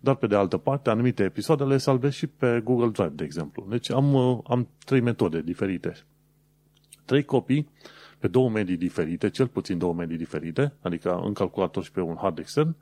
Dar 0.00 0.14
pe 0.14 0.26
de 0.26 0.34
altă 0.36 0.56
parte, 0.56 0.90
anumite 0.90 1.22
episoade 1.22 1.64
le 1.64 1.76
salvez 1.76 2.12
și 2.12 2.26
pe 2.26 2.60
Google 2.64 2.88
Drive, 2.88 3.12
de 3.14 3.24
exemplu. 3.24 3.66
Deci 3.68 3.90
am, 3.90 4.14
uh, 4.14 4.38
am 4.46 4.68
trei 4.84 5.00
metode 5.00 5.42
diferite. 5.42 5.92
Trei 7.04 7.24
copii 7.24 7.68
pe 8.18 8.28
două 8.28 8.50
medii 8.50 8.76
diferite, 8.76 9.30
cel 9.30 9.46
puțin 9.46 9.78
două 9.78 9.92
medii 9.92 10.16
diferite, 10.16 10.72
adică 10.80 11.20
în 11.24 11.32
calculator 11.32 11.84
și 11.84 11.92
pe 11.92 12.00
un 12.00 12.16
hard 12.20 12.38
extern, 12.38 12.76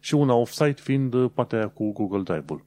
și 0.00 0.14
una 0.14 0.34
off-site 0.34 0.80
fiind 0.80 1.28
partea 1.28 1.58
aia 1.58 1.68
cu 1.68 1.92
Google 1.92 2.22
Drive-ul. 2.22 2.64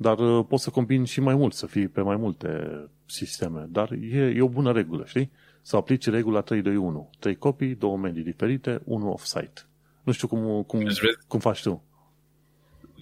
Dar 0.00 0.18
uh, 0.18 0.44
poți 0.48 0.62
să 0.62 0.70
combini 0.70 1.06
și 1.06 1.20
mai 1.20 1.34
mult, 1.34 1.52
să 1.52 1.66
fii 1.66 1.88
pe 1.88 2.00
mai 2.00 2.16
multe 2.16 2.48
sisteme. 3.06 3.66
Dar 3.68 3.92
e, 3.92 4.32
e 4.36 4.42
o 4.42 4.48
bună 4.48 4.72
regulă, 4.72 5.04
știi? 5.06 5.30
Să 5.62 5.76
aplici 5.76 6.08
regula 6.08 6.42
3-2-1. 6.42 6.46
Trei 7.18 7.36
copii, 7.36 7.74
două 7.74 7.96
medii 7.96 8.22
diferite, 8.22 8.80
unul 8.84 9.08
off-site. 9.08 9.60
Nu 10.02 10.12
știu 10.12 10.28
cum, 10.28 10.62
cum, 10.62 10.78
deci 10.78 11.00
cum 11.26 11.38
faci 11.38 11.62
tu. 11.62 11.82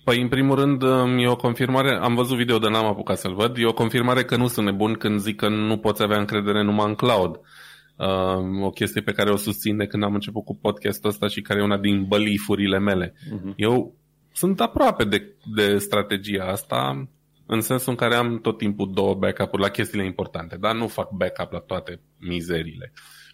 Păi, 0.04 0.20
în 0.20 0.28
primul 0.28 0.56
rând, 0.56 0.82
um, 0.82 1.18
e 1.18 1.28
o 1.28 1.36
confirmare, 1.36 1.98
am 2.00 2.14
văzut 2.14 2.36
video 2.36 2.58
de 2.58 2.68
n-am 2.68 2.86
apucat 2.86 3.18
să-l 3.18 3.34
văd, 3.34 3.56
e 3.56 3.66
o 3.66 3.72
confirmare 3.72 4.24
că 4.24 4.36
nu 4.36 4.46
sunt 4.46 4.66
nebun 4.66 4.94
când 4.94 5.20
zic 5.20 5.36
că 5.36 5.48
nu 5.48 5.78
poți 5.78 6.02
avea 6.02 6.18
încredere 6.18 6.62
numai 6.62 6.88
în 6.88 6.94
cloud. 6.94 7.40
Uh, 7.96 8.62
o 8.62 8.70
chestie 8.70 9.00
pe 9.00 9.12
care 9.12 9.30
o 9.30 9.36
susțin 9.36 9.76
de 9.76 9.86
când 9.86 10.02
am 10.02 10.14
început 10.14 10.44
cu 10.44 10.56
podcastul 10.56 11.10
ăsta 11.10 11.26
și 11.26 11.40
care 11.40 11.60
e 11.60 11.64
una 11.64 11.78
din 11.78 12.04
bălifurile 12.04 12.78
mele. 12.78 13.12
Uh-huh. 13.12 13.54
Eu 13.56 13.94
sunt 14.36 14.60
aproape 14.60 15.04
de, 15.04 15.34
de 15.54 15.78
strategia 15.78 16.44
asta, 16.44 17.08
în 17.46 17.60
sensul 17.60 17.90
în 17.90 17.96
care 17.96 18.14
am 18.14 18.38
tot 18.40 18.58
timpul 18.58 18.92
două 18.92 19.14
backup-uri 19.14 19.62
la 19.62 19.68
chestiile 19.68 20.04
importante, 20.04 20.56
dar 20.56 20.74
nu 20.74 20.86
fac 20.86 21.10
backup 21.10 21.52
la 21.52 21.58
toate 21.58 22.00
mizerile. 22.18 22.92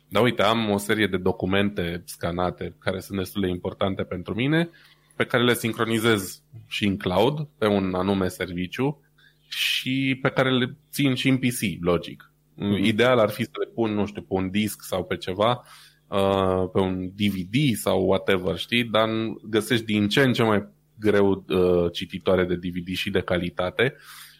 Dar 0.08 0.22
uite, 0.22 0.42
am 0.42 0.70
o 0.70 0.76
serie 0.76 1.06
de 1.06 1.16
documente 1.16 2.02
scanate 2.04 2.76
care 2.78 3.00
sunt 3.00 3.18
destul 3.18 3.42
de 3.42 3.48
importante 3.48 4.02
pentru 4.02 4.34
mine, 4.34 4.70
pe 5.16 5.24
care 5.24 5.42
le 5.42 5.54
sincronizez 5.54 6.42
și 6.66 6.84
în 6.86 6.96
cloud, 6.96 7.48
pe 7.58 7.66
un 7.66 7.94
anume 7.94 8.28
serviciu, 8.28 9.00
și 9.48 10.18
pe 10.22 10.28
care 10.28 10.50
le 10.50 10.76
țin 10.90 11.14
și 11.14 11.28
în 11.28 11.36
PC, 11.36 11.60
logic. 11.80 12.32
Mm-hmm. 12.56 12.84
Ideal 12.84 13.18
ar 13.18 13.30
fi 13.30 13.42
să 13.42 13.50
le 13.64 13.70
pun, 13.74 13.94
nu 13.94 14.06
știu, 14.06 14.22
pe 14.22 14.34
un 14.34 14.50
disc 14.50 14.82
sau 14.82 15.04
pe 15.04 15.16
ceva, 15.16 15.64
uh, 16.08 16.70
pe 16.72 16.78
un 16.78 17.10
DVD 17.14 17.76
sau 17.76 18.06
whatever, 18.06 18.56
știi? 18.56 18.84
Dar 18.84 19.08
găsești 19.50 19.84
din 19.84 20.08
ce 20.08 20.22
în 20.22 20.32
ce 20.32 20.42
mai 20.42 20.66
greu 21.02 21.44
uh, 21.48 21.92
cititoare 21.92 22.44
de 22.44 22.54
DVD 22.54 22.88
și 22.94 23.10
de 23.10 23.20
calitate 23.20 23.94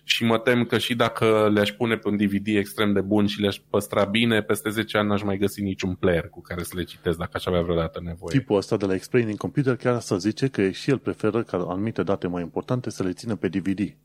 și 0.05 0.24
mă 0.24 0.39
tem 0.39 0.64
că 0.64 0.78
și 0.78 0.94
dacă 0.94 1.51
le-aș 1.55 1.70
pune 1.70 1.97
pe 1.97 2.09
un 2.09 2.16
DVD 2.16 2.47
extrem 2.47 2.93
de 2.93 3.01
bun 3.01 3.26
și 3.26 3.40
le-aș 3.40 3.56
păstra 3.70 4.05
bine, 4.05 4.43
peste 4.43 4.70
10 4.70 4.98
ani 4.98 5.09
n-aș 5.09 5.22
mai 5.22 5.36
găsi 5.39 5.62
niciun 5.62 5.94
player 5.94 6.28
cu 6.28 6.40
care 6.40 6.62
să 6.62 6.72
le 6.76 6.82
citesc 6.82 7.18
dacă 7.18 7.30
aș 7.34 7.47
avea 7.47 7.60
vreodată 7.60 8.01
nevoie. 8.02 8.39
Tipul 8.39 8.56
ăsta 8.56 8.76
de 8.76 8.86
la 8.86 8.94
Explaining 8.94 9.39
Computer 9.39 9.76
chiar 9.76 9.94
asta 9.94 10.16
zice 10.16 10.48
că 10.48 10.70
și 10.70 10.90
el 10.90 10.98
preferă 10.98 11.43
ca 11.43 11.56
anumite 11.56 12.02
date 12.02 12.26
mai 12.26 12.43
importante 12.43 12.90
să 12.90 13.02
le 13.02 13.12
țină 13.12 13.36
pe 13.36 13.48
DVD. 13.48 13.97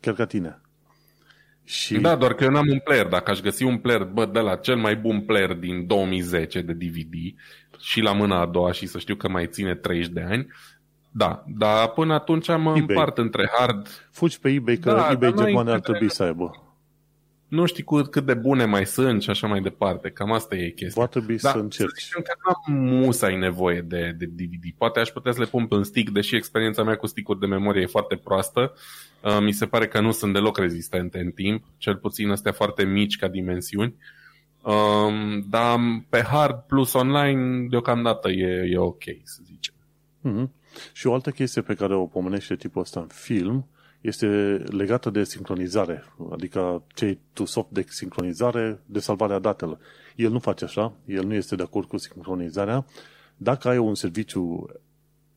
Chiar 0.00 0.14
ca 0.14 0.24
tine. 0.24 0.60
Și... 1.64 1.98
Da, 1.98 2.16
doar 2.16 2.34
că 2.34 2.44
eu 2.44 2.50
n-am 2.50 2.68
un 2.70 2.78
player. 2.78 3.06
Dacă 3.06 3.30
aș 3.30 3.40
găsi 3.40 3.62
un 3.62 3.78
player, 3.78 4.04
bă, 4.04 4.26
de 4.26 4.38
la 4.38 4.56
cel 4.56 4.76
mai 4.76 4.96
bun 4.96 5.20
player 5.20 5.52
din 5.52 5.86
2010 5.86 6.60
de 6.60 6.72
DVD 6.72 7.14
și 7.78 8.00
la 8.00 8.12
mâna 8.12 8.40
a 8.40 8.46
doua 8.46 8.72
și 8.72 8.86
să 8.86 8.98
știu 8.98 9.14
că 9.14 9.28
mai 9.28 9.46
ține 9.46 9.74
30 9.74 10.12
de 10.12 10.20
ani, 10.20 10.46
da, 11.10 11.44
dar 11.46 11.88
până 11.88 12.14
atunci 12.14 12.48
mă 12.48 12.54
eBay. 12.56 12.76
împart 12.78 13.18
între 13.18 13.50
hard... 13.58 14.08
Fugi 14.10 14.40
pe 14.40 14.48
eBay, 14.48 14.76
că 14.76 14.92
da, 14.92 15.10
eBay 15.10 15.34
Germania 15.36 15.72
ar 15.72 15.80
trebui 15.80 16.10
să 16.10 16.22
aibă. 16.22 16.68
Nu 17.48 17.66
știi 17.66 17.82
cu 17.82 18.00
cât 18.00 18.24
de 18.24 18.34
bune 18.34 18.64
mai 18.64 18.86
sunt 18.86 19.22
și 19.22 19.30
așa 19.30 19.46
mai 19.46 19.60
departe. 19.60 20.10
Cam 20.10 20.32
asta 20.32 20.56
e 20.56 20.68
chestia. 20.68 21.02
Va 21.02 21.08
trebui 21.08 21.36
da, 21.36 21.50
să 21.50 21.58
încerci. 21.58 22.02
Să 22.02 22.20
că 22.20 22.32
nu 22.44 22.52
am 22.64 22.82
musai 22.82 23.36
nevoie 23.36 23.80
de, 23.80 24.14
de 24.18 24.26
DVD. 24.26 24.74
Poate 24.76 25.00
aș 25.00 25.08
putea 25.08 25.32
să 25.32 25.40
le 25.40 25.46
pun 25.46 25.66
pe 25.66 25.74
un 25.74 25.84
stick, 25.84 26.10
deși 26.10 26.36
experiența 26.36 26.82
mea 26.82 26.96
cu 26.96 27.06
stick 27.06 27.38
de 27.38 27.46
memorie 27.46 27.82
e 27.82 27.86
foarte 27.86 28.16
proastă. 28.16 28.74
Uh, 29.22 29.38
mi 29.40 29.52
se 29.52 29.66
pare 29.66 29.88
că 29.88 30.00
nu 30.00 30.10
sunt 30.10 30.32
deloc 30.32 30.58
rezistente 30.58 31.18
în 31.18 31.30
timp, 31.30 31.64
cel 31.76 31.96
puțin 31.96 32.30
astea 32.30 32.52
foarte 32.52 32.84
mici 32.84 33.16
ca 33.16 33.28
dimensiuni. 33.28 33.94
Um, 34.62 35.46
dar 35.50 35.78
pe 36.08 36.22
hard 36.22 36.58
plus 36.66 36.92
online 36.92 37.66
deocamdată 37.68 38.30
e, 38.30 38.68
e 38.70 38.78
ok, 38.78 39.02
să 39.22 39.40
zicem. 39.44 39.74
Mm-hmm. 40.24 40.57
Și 40.92 41.06
o 41.06 41.14
altă 41.14 41.30
chestie 41.30 41.62
pe 41.62 41.74
care 41.74 41.94
o 41.94 42.06
pomenește 42.06 42.56
tipul 42.56 42.80
ăsta 42.80 43.00
în 43.00 43.06
film 43.06 43.66
este 44.00 44.26
legată 44.70 45.10
de 45.10 45.24
sincronizare, 45.24 46.04
adică 46.32 46.82
cei 46.94 47.18
tu 47.32 47.44
soft 47.44 47.70
de 47.70 47.84
sincronizare, 47.88 48.80
de 48.86 48.98
salvarea 48.98 49.38
datelor. 49.38 49.78
El 50.16 50.30
nu 50.30 50.38
face 50.38 50.64
așa, 50.64 50.92
el 51.04 51.24
nu 51.24 51.34
este 51.34 51.56
de 51.56 51.62
acord 51.62 51.88
cu 51.88 51.96
sincronizarea. 51.96 52.86
Dacă 53.36 53.68
ai 53.68 53.78
un 53.78 53.94
serviciu 53.94 54.66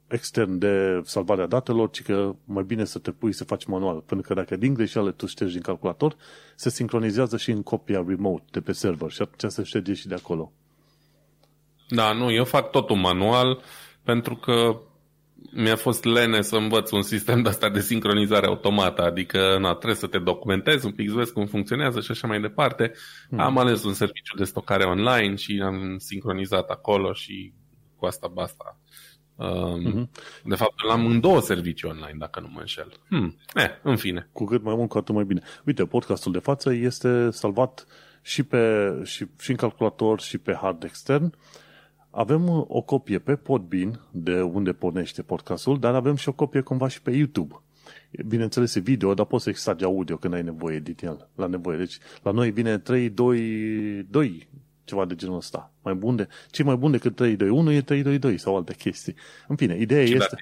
extern 0.07 0.57
de 0.57 1.01
salvarea 1.03 1.45
datelor, 1.45 1.89
ci 1.89 2.01
că 2.01 2.35
mai 2.45 2.63
bine 2.63 2.83
să 2.85 2.99
te 2.99 3.11
pui 3.11 3.33
să 3.33 3.43
faci 3.43 3.65
manual. 3.65 3.99
Pentru 3.99 4.27
că 4.27 4.33
dacă 4.33 4.55
din 4.55 4.73
greșeală 4.73 5.11
tu 5.11 5.25
ștergi 5.25 5.53
din 5.53 5.61
calculator, 5.61 6.15
se 6.55 6.69
sincronizează 6.69 7.37
și 7.37 7.51
în 7.51 7.63
copia 7.63 8.03
remote 8.07 8.43
de 8.51 8.61
pe 8.61 8.71
server 8.71 9.11
și 9.11 9.21
atunci 9.21 9.51
se 9.51 9.63
șterge 9.63 9.93
și 9.93 10.07
de 10.07 10.15
acolo. 10.15 10.51
Da, 11.89 12.13
nu, 12.13 12.31
eu 12.31 12.45
fac 12.45 12.71
totul 12.71 12.95
manual 12.95 13.61
pentru 14.03 14.35
că 14.35 14.79
mi-a 15.49 15.75
fost 15.75 16.03
lene 16.03 16.41
să 16.41 16.55
învăț 16.55 16.91
un 16.91 17.01
sistem 17.01 17.41
de 17.41 17.49
asta 17.49 17.69
de 17.69 17.79
sincronizare 17.79 18.45
automată, 18.45 19.01
adică 19.01 19.57
na, 19.59 19.73
trebuie 19.73 19.95
să 19.95 20.07
te 20.07 20.19
documentezi 20.19 20.85
un 20.85 20.91
pic, 20.91 21.09
să 21.09 21.15
vezi 21.15 21.33
cum 21.33 21.45
funcționează 21.45 21.99
și 21.99 22.11
așa 22.11 22.27
mai 22.27 22.41
departe. 22.41 22.91
Hmm. 23.29 23.39
Am 23.39 23.57
ales 23.57 23.83
un 23.83 23.93
serviciu 23.93 24.37
de 24.37 24.43
stocare 24.43 24.83
online 24.83 25.35
și 25.35 25.61
am 25.65 25.95
sincronizat 25.97 26.69
acolo 26.69 27.13
și 27.13 27.53
cu 27.95 28.05
asta 28.05 28.27
basta. 28.27 28.79
Um, 29.35 30.07
uh-huh. 30.07 30.43
De 30.43 30.55
fapt, 30.55 30.83
l-am 30.87 31.05
în 31.05 31.19
două 31.19 31.41
servicii 31.41 31.87
online, 31.87 32.15
dacă 32.17 32.39
nu 32.39 32.47
mă 32.51 32.59
înșel. 32.59 32.91
Hmm. 33.07 33.37
Eh, 33.53 33.69
în 33.81 33.95
fine. 33.95 34.29
Cu 34.31 34.43
cât 34.43 34.63
mai 34.63 34.75
mult, 34.75 34.89
cu 34.89 34.97
atât 34.97 35.15
mai 35.15 35.23
bine. 35.23 35.41
Uite, 35.65 35.85
podcastul 35.85 36.31
de 36.31 36.39
față 36.39 36.73
este 36.73 37.29
salvat 37.29 37.85
și, 38.21 38.43
pe, 38.43 38.91
și, 39.03 39.25
și 39.39 39.49
în 39.49 39.55
calculator 39.55 40.21
și 40.21 40.37
pe 40.37 40.57
hard 40.61 40.83
extern. 40.83 41.33
Avem 42.11 42.65
o 42.67 42.81
copie 42.81 43.19
pe 43.19 43.35
Podbean, 43.35 43.99
de 44.11 44.41
unde 44.41 44.73
pornește 44.73 45.21
podcastul, 45.21 45.79
dar 45.79 45.95
avem 45.95 46.15
și 46.15 46.29
o 46.29 46.33
copie 46.33 46.61
cumva 46.61 46.87
și 46.87 47.01
pe 47.01 47.11
YouTube. 47.11 47.61
Bineînțeles, 48.27 48.75
e 48.75 48.79
video, 48.79 49.13
dar 49.13 49.25
poți 49.25 49.43
să 49.43 49.49
extragi 49.49 49.83
audio 49.83 50.15
când 50.15 50.33
ai 50.33 50.41
nevoie 50.43 50.79
din 50.79 50.95
el, 51.01 51.29
la 51.35 51.45
nevoie. 51.45 51.77
Deci, 51.77 51.97
la 52.23 52.31
noi 52.31 52.51
vine 52.51 52.77
3, 52.77 53.09
2, 53.09 54.05
2 54.09 54.47
ceva 54.83 55.05
de 55.05 55.15
genul 55.15 55.35
ăsta. 55.35 55.71
Mai 55.83 55.93
bun 55.93 56.15
de, 56.15 56.27
ce 56.49 56.63
mai 56.63 56.75
bun 56.75 56.91
decât 56.91 57.15
3, 57.15 57.35
2, 57.35 57.49
1 57.49 57.71
e 57.71 57.81
3, 57.81 58.01
2, 58.01 58.17
2 58.17 58.37
sau 58.37 58.55
alte 58.55 58.73
chestii. 58.73 59.15
În 59.47 59.55
fine, 59.55 59.77
ideea 59.79 60.05
și 60.05 60.13
este... 60.13 60.35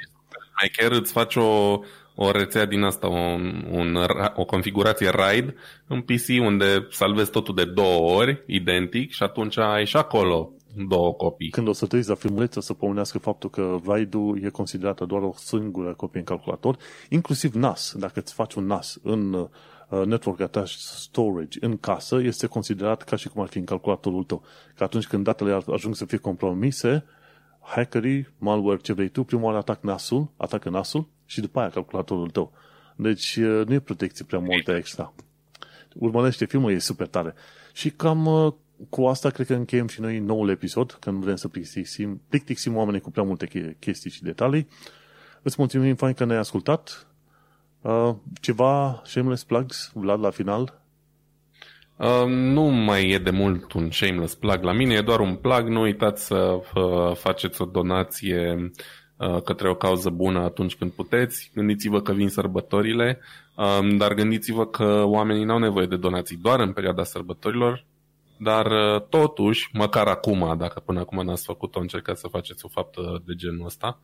mai 0.60 0.72
chiar 0.78 0.92
îți 0.92 1.12
faci 1.12 1.36
o, 1.36 1.80
o 2.16 2.32
rețea 2.32 2.66
din 2.66 2.84
asta, 2.84 3.08
un, 3.08 3.66
un, 3.72 3.98
o 4.36 4.46
configurație 4.46 5.10
RAID 5.10 5.56
în 5.88 6.02
PC 6.02 6.28
unde 6.40 6.88
salvezi 6.92 7.32
totul 7.32 7.56
de 7.56 7.66
două 7.66 8.18
ori, 8.18 8.44
identic, 8.46 9.12
și 9.12 9.24
atunci 9.24 9.58
ai 9.58 9.86
și 9.86 9.98
acolo 9.98 10.54
două 10.88 11.14
copii. 11.14 11.50
Când 11.50 11.68
o 11.68 11.74
să 11.74 11.86
trăiți 11.86 12.10
la 12.10 12.16
filmuleț, 12.16 12.56
să 12.58 12.74
pomânească 12.74 13.20
faptul 13.20 13.50
că 13.50 13.80
RAID-ul 13.86 14.44
e 14.44 14.50
considerată 14.50 15.06
doar 15.06 15.22
o 15.22 15.34
singură 15.36 15.94
copie 15.94 16.20
în 16.20 16.26
calculator, 16.26 16.78
inclusiv 17.10 17.54
NAS. 17.54 17.96
Dacă 17.98 18.20
îți 18.20 18.34
faci 18.34 18.54
un 18.54 18.66
NAS 18.66 19.00
în 19.04 19.50
Uh, 19.90 20.06
network 20.06 20.40
attached 20.40 20.80
storage 20.80 21.58
în 21.62 21.78
casă 21.78 22.22
este 22.22 22.48
considerat 22.48 23.04
ca 23.04 23.16
și 23.16 23.30
cum 23.30 23.42
ar 23.42 23.48
fi 23.48 23.58
în 23.58 23.66
calculatorul 23.66 24.24
tău. 24.24 24.44
Că 24.76 24.84
atunci 24.84 25.08
când 25.08 25.24
datele 25.24 25.60
ajung 25.74 25.96
să 25.96 26.06
fie 26.06 26.18
compromise, 26.18 27.06
hackerii, 27.62 28.28
malware, 28.38 28.80
ce 28.82 28.94
vrei 28.94 29.10
tu, 29.10 29.24
prima 29.24 29.44
oară 29.44 29.58
atac 29.58 29.82
NAS-ul, 29.84 30.28
atacă 30.38 30.70
NAS-ul 30.70 31.08
și 31.26 31.42
după 31.42 31.60
aia 31.60 31.70
calculatorul 31.70 32.30
tău. 32.30 32.52
Deci 32.96 33.36
uh, 33.36 33.66
nu 33.66 33.74
e 33.74 33.80
protecție 33.80 34.26
prea 34.26 34.40
multă 34.40 34.72
extra. 34.72 35.14
Urmărește 35.96 36.46
filmul, 36.46 36.72
e 36.72 36.80
super 36.80 37.08
tare. 37.08 37.34
Și 37.74 37.90
cam 37.90 38.26
uh, 38.26 38.54
cu 38.90 39.06
asta 39.06 39.30
cred 39.30 39.48
că 39.48 39.54
încheiem 39.54 39.88
și 39.88 40.02
noi 40.02 40.20
noul 40.20 40.50
episod, 40.50 40.98
că 41.00 41.10
nu 41.10 41.20
vrem 41.20 41.36
să 41.36 41.48
plictisim, 41.48 42.22
plictisim 42.30 42.76
oamenii 42.76 43.02
cu 43.02 43.12
prea 43.12 43.24
multe 43.24 43.76
chestii 43.80 44.12
și 44.12 44.24
detalii. 44.24 44.68
Îți 45.42 45.56
mulțumim 45.58 45.96
fain 45.96 46.14
că 46.14 46.26
ne-ai 46.26 46.40
ascultat 46.40 47.10
Uh, 47.82 48.16
ceva 48.42 49.02
shameless 49.06 49.44
plugs, 49.44 49.92
Vlad, 49.94 50.20
la 50.20 50.30
final? 50.30 50.82
Uh, 51.96 52.26
nu 52.28 52.62
mai 52.62 53.10
e 53.10 53.18
de 53.18 53.30
mult 53.30 53.74
un 53.74 53.92
shameless 53.92 54.36
plug 54.36 54.64
la 54.64 54.72
mine, 54.72 54.94
e 54.94 55.02
doar 55.02 55.20
un 55.20 55.36
plug. 55.36 55.68
Nu 55.68 55.82
uitați 55.82 56.26
să 56.26 56.60
uh, 56.76 57.16
faceți 57.16 57.62
o 57.62 57.66
donație 57.66 58.72
uh, 59.18 59.42
către 59.42 59.70
o 59.70 59.76
cauză 59.76 60.10
bună 60.10 60.40
atunci 60.40 60.76
când 60.76 60.92
puteți. 60.92 61.52
Gândiți-vă 61.54 62.02
că 62.02 62.12
vin 62.12 62.30
sărbătorile, 62.30 63.20
uh, 63.56 63.98
dar 63.98 64.14
gândiți-vă 64.14 64.66
că 64.66 65.04
oamenii 65.06 65.44
nu 65.44 65.54
au 65.54 65.60
nevoie 65.60 65.86
de 65.86 65.98
donații 65.98 66.38
doar 66.38 66.60
în 66.60 66.74
perioada 66.74 67.04
sărbătorilor, 67.04 67.86
dar 68.40 68.66
uh, 68.66 69.02
totuși, 69.10 69.70
măcar 69.74 70.08
acum, 70.08 70.58
dacă 70.58 70.80
până 70.80 71.00
acum 71.00 71.26
n-ați 71.26 71.46
făcut-o, 71.46 71.80
încercați 71.80 72.20
să 72.20 72.28
faceți 72.28 72.66
o 72.66 72.68
faptă 72.68 73.24
de 73.26 73.34
genul 73.34 73.66
ăsta. 73.66 74.00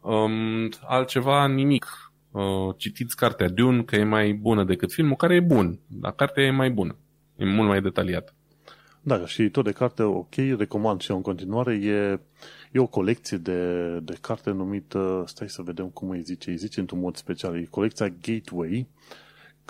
Um, 0.00 0.68
altceva, 0.86 1.46
nimic 1.46 2.12
uh, 2.30 2.74
citiți 2.76 3.16
cartea 3.16 3.48
Dune, 3.48 3.82
că 3.82 3.96
e 3.96 4.04
mai 4.04 4.32
bună 4.32 4.64
decât 4.64 4.92
filmul, 4.92 5.16
care 5.16 5.34
e 5.34 5.40
bun, 5.40 5.80
dar 5.86 6.12
cartea 6.12 6.44
e 6.44 6.50
mai 6.50 6.70
bună, 6.70 6.96
e 7.36 7.44
mult 7.44 7.68
mai 7.68 7.80
detaliată. 7.80 8.34
Da, 9.02 9.26
și 9.26 9.50
tot 9.50 9.64
de 9.64 9.72
carte, 9.72 10.02
ok, 10.02 10.34
recomand 10.34 11.00
și 11.00 11.10
eu 11.10 11.16
în 11.16 11.22
continuare, 11.22 11.74
e, 11.74 12.20
e 12.72 12.78
o 12.78 12.86
colecție 12.86 13.36
de, 13.36 13.98
de 14.02 14.16
carte 14.20 14.50
numită, 14.50 15.24
stai 15.26 15.48
să 15.48 15.62
vedem 15.62 15.88
cum 15.88 16.10
îi 16.10 16.22
zice, 16.22 16.50
îi 16.50 16.56
zice 16.56 16.80
într-un 16.80 17.00
mod 17.00 17.16
special, 17.16 17.56
e 17.56 17.66
colecția 17.70 18.08
Gateway, 18.08 18.88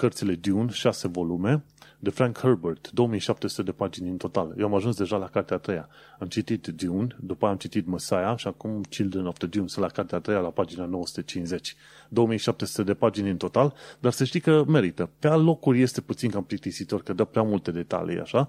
cărțile 0.01 0.35
Dune, 0.35 0.71
șase 0.71 1.09
volume, 1.09 1.65
de 1.99 2.11
Frank 2.11 2.39
Herbert, 2.39 2.91
2700 2.91 3.63
de 3.63 3.73
pagini 3.73 4.09
în 4.09 4.17
total. 4.17 4.55
Eu 4.59 4.67
am 4.67 4.75
ajuns 4.75 4.97
deja 4.97 5.17
la 5.17 5.29
cartea 5.29 5.57
a 5.57 5.59
treia. 5.59 5.89
Am 6.19 6.27
citit 6.27 6.67
Dune, 6.67 7.17
după 7.21 7.47
am 7.47 7.57
citit 7.57 7.87
Messiah 7.87 8.37
și 8.37 8.47
acum 8.47 8.83
Children 8.83 9.27
of 9.27 9.39
the 9.39 9.47
Dune, 9.47 9.67
sunt 9.67 9.85
la 9.85 9.91
cartea 9.91 10.19
a 10.19 10.21
treia, 10.21 10.39
la 10.39 10.49
pagina 10.49 10.85
950. 10.85 11.77
2700 12.09 12.83
de 12.83 12.95
pagini 12.95 13.31
în 13.31 13.37
total, 13.37 13.75
dar 13.99 14.13
să 14.13 14.25
știi 14.25 14.41
că 14.41 14.65
merită. 14.67 15.11
Pe 15.19 15.29
locuri 15.29 15.81
este 15.81 16.01
puțin 16.01 16.31
cam 16.31 16.45
plictisitor, 16.45 17.03
că 17.03 17.13
dă 17.13 17.25
prea 17.25 17.43
multe 17.43 17.71
detalii, 17.71 18.21
așa, 18.21 18.49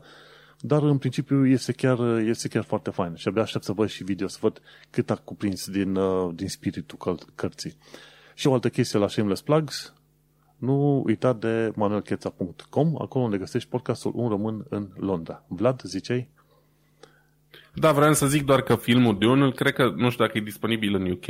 dar 0.59 0.83
în 0.83 0.97
principiu 0.97 1.47
este 1.47 1.71
chiar, 1.71 1.99
este 2.17 2.47
chiar 2.47 2.63
foarte 2.63 2.89
fain 2.89 3.15
și 3.15 3.27
abia 3.27 3.41
aștept 3.41 3.63
să 3.63 3.71
văd 3.71 3.89
și 3.89 4.03
video, 4.03 4.27
să 4.27 4.37
văd 4.41 4.61
cât 4.89 5.09
a 5.09 5.15
cuprins 5.15 5.69
din, 5.69 5.95
uh, 5.95 6.31
din 6.35 6.47
spiritul 6.47 7.17
cărții. 7.35 7.77
Și 8.33 8.47
o 8.47 8.53
altă 8.53 8.69
chestie 8.69 8.99
la 8.99 9.07
Shameless 9.07 9.41
Plugs, 9.41 9.93
nu 10.61 11.01
uita 11.05 11.33
de 11.33 11.71
manuelcheța.com, 11.75 12.95
acolo 12.97 13.23
unde 13.23 13.37
găsești 13.37 13.69
podcastul 13.69 14.11
Un 14.15 14.29
Român 14.29 14.65
în 14.69 14.89
Londra. 14.95 15.43
Vlad, 15.47 15.81
zicei? 15.83 16.29
Da, 17.73 17.91
vreau 17.91 18.13
să 18.13 18.27
zic 18.27 18.45
doar 18.45 18.61
că 18.61 18.75
filmul 18.75 19.17
Dune, 19.17 19.51
cred 19.51 19.73
că, 19.73 19.93
nu 19.95 20.09
știu 20.09 20.25
dacă 20.25 20.37
e 20.37 20.41
disponibil 20.41 20.95
în 20.95 21.11
UK, 21.11 21.27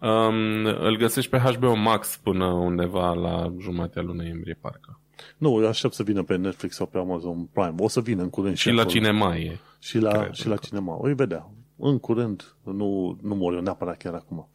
um, 0.00 0.64
îl 0.64 0.96
găsești 0.96 1.30
pe 1.30 1.38
HBO 1.38 1.74
Max 1.74 2.16
până 2.22 2.44
undeva 2.44 3.12
la 3.12 3.54
jumatea 3.60 4.02
lunii 4.02 4.20
noiembrie, 4.20 4.58
parcă. 4.60 5.00
Nu, 5.36 5.60
eu 5.62 5.68
aștept 5.68 5.94
să 5.94 6.02
vină 6.02 6.22
pe 6.22 6.36
Netflix 6.36 6.74
sau 6.74 6.86
pe 6.86 6.98
Amazon 6.98 7.48
Prime. 7.52 7.74
O 7.78 7.88
să 7.88 8.00
vină 8.00 8.22
în 8.22 8.30
curând. 8.30 8.56
Și, 8.56 8.68
și 8.68 8.74
la 8.74 8.80
acolo. 8.80 8.94
cinema 8.94 9.36
e. 9.36 9.58
Și 9.78 9.98
la, 9.98 10.10
cred, 10.10 10.32
și 10.32 10.48
la 10.48 10.56
cinema. 10.56 10.96
O 10.98 11.14
vedea. 11.14 11.50
În 11.76 11.98
curând, 11.98 12.54
nu, 12.62 13.18
nu 13.22 13.34
mor 13.34 13.54
eu 13.54 13.60
neapărat 13.60 13.96
chiar 13.96 14.14
acum. 14.14 14.48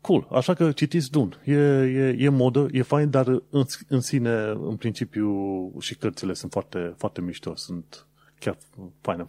Cool, 0.00 0.26
așa 0.32 0.54
că 0.54 0.72
citiți 0.72 1.10
Dun. 1.10 1.40
E, 1.44 1.54
e, 1.54 2.16
e 2.18 2.28
modă, 2.28 2.68
e 2.72 2.82
fain, 2.82 3.10
dar 3.10 3.26
în, 3.50 3.64
în 3.88 4.00
sine, 4.00 4.30
în 4.68 4.76
principiu, 4.76 5.30
și 5.80 5.94
cărțile 5.94 6.34
sunt 6.34 6.52
foarte, 6.52 6.94
foarte 6.96 7.20
mișto, 7.20 7.56
sunt 7.56 8.04
chiar 8.38 8.56
faină. 9.00 9.24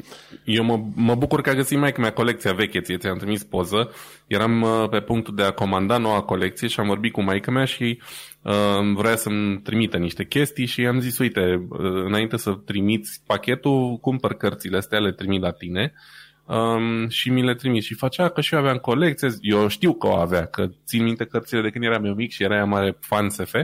Eu 0.46 0.64
mă, 0.64 0.84
mă 0.96 1.16
bucur 1.16 1.42
că 1.42 1.50
a 1.50 1.54
găsit 1.54 1.78
mai 1.78 1.94
mea 1.98 2.14
colecția 2.14 2.54
veche, 2.54 2.82
ție 2.82 2.98
ți-am 2.98 3.18
trimis 3.18 3.44
poză. 3.44 3.92
Eram 4.28 4.62
uh, 4.62 4.90
pe 4.90 5.00
punctul 5.00 5.36
de 5.36 5.44
a 5.44 5.52
comanda 5.52 5.98
noua 5.98 6.22
colecție 6.22 6.68
și 6.68 6.80
am 6.80 6.88
vorbit 6.88 7.12
cu 7.12 7.22
maica 7.22 7.52
mea 7.52 7.66
și 7.66 8.02
uh, 8.42 8.54
vrea 8.96 9.16
să-mi 9.16 9.62
trimită 9.62 9.98
niște 9.98 10.26
chestii 10.26 10.66
și 10.66 10.82
i-am 10.82 11.00
zis, 11.00 11.18
uite, 11.18 11.66
uh, 11.70 11.80
înainte 11.80 12.38
să 12.38 12.52
trimiți 12.52 13.22
pachetul, 13.26 13.98
cumpăr 13.98 14.34
cărțile 14.34 14.78
astea, 14.78 15.00
le 15.00 15.12
trimit 15.12 15.42
la 15.42 15.52
tine. 15.52 15.94
Uh, 15.96 16.21
um, 16.52 17.08
și 17.08 17.30
mi 17.30 17.44
le 17.44 17.56
trimis. 17.56 17.86
Și 17.86 17.94
facea 17.94 18.30
că 18.30 18.42
și 18.42 18.54
eu 18.54 18.60
aveam 18.60 18.78
colecție, 18.78 19.30
eu 19.40 19.68
știu 19.68 19.94
că 19.94 20.08
o 20.08 20.16
avea, 20.16 20.46
că 20.46 20.68
țin 20.86 21.04
minte 21.04 21.26
cărțile 21.26 21.62
de 21.62 21.70
când 21.70 21.84
eram 21.84 22.06
eu 22.06 22.14
mic 22.14 22.32
și 22.32 22.44
era 22.44 22.66
mare 22.66 22.98
fan 23.00 23.30
SF. 23.30 23.56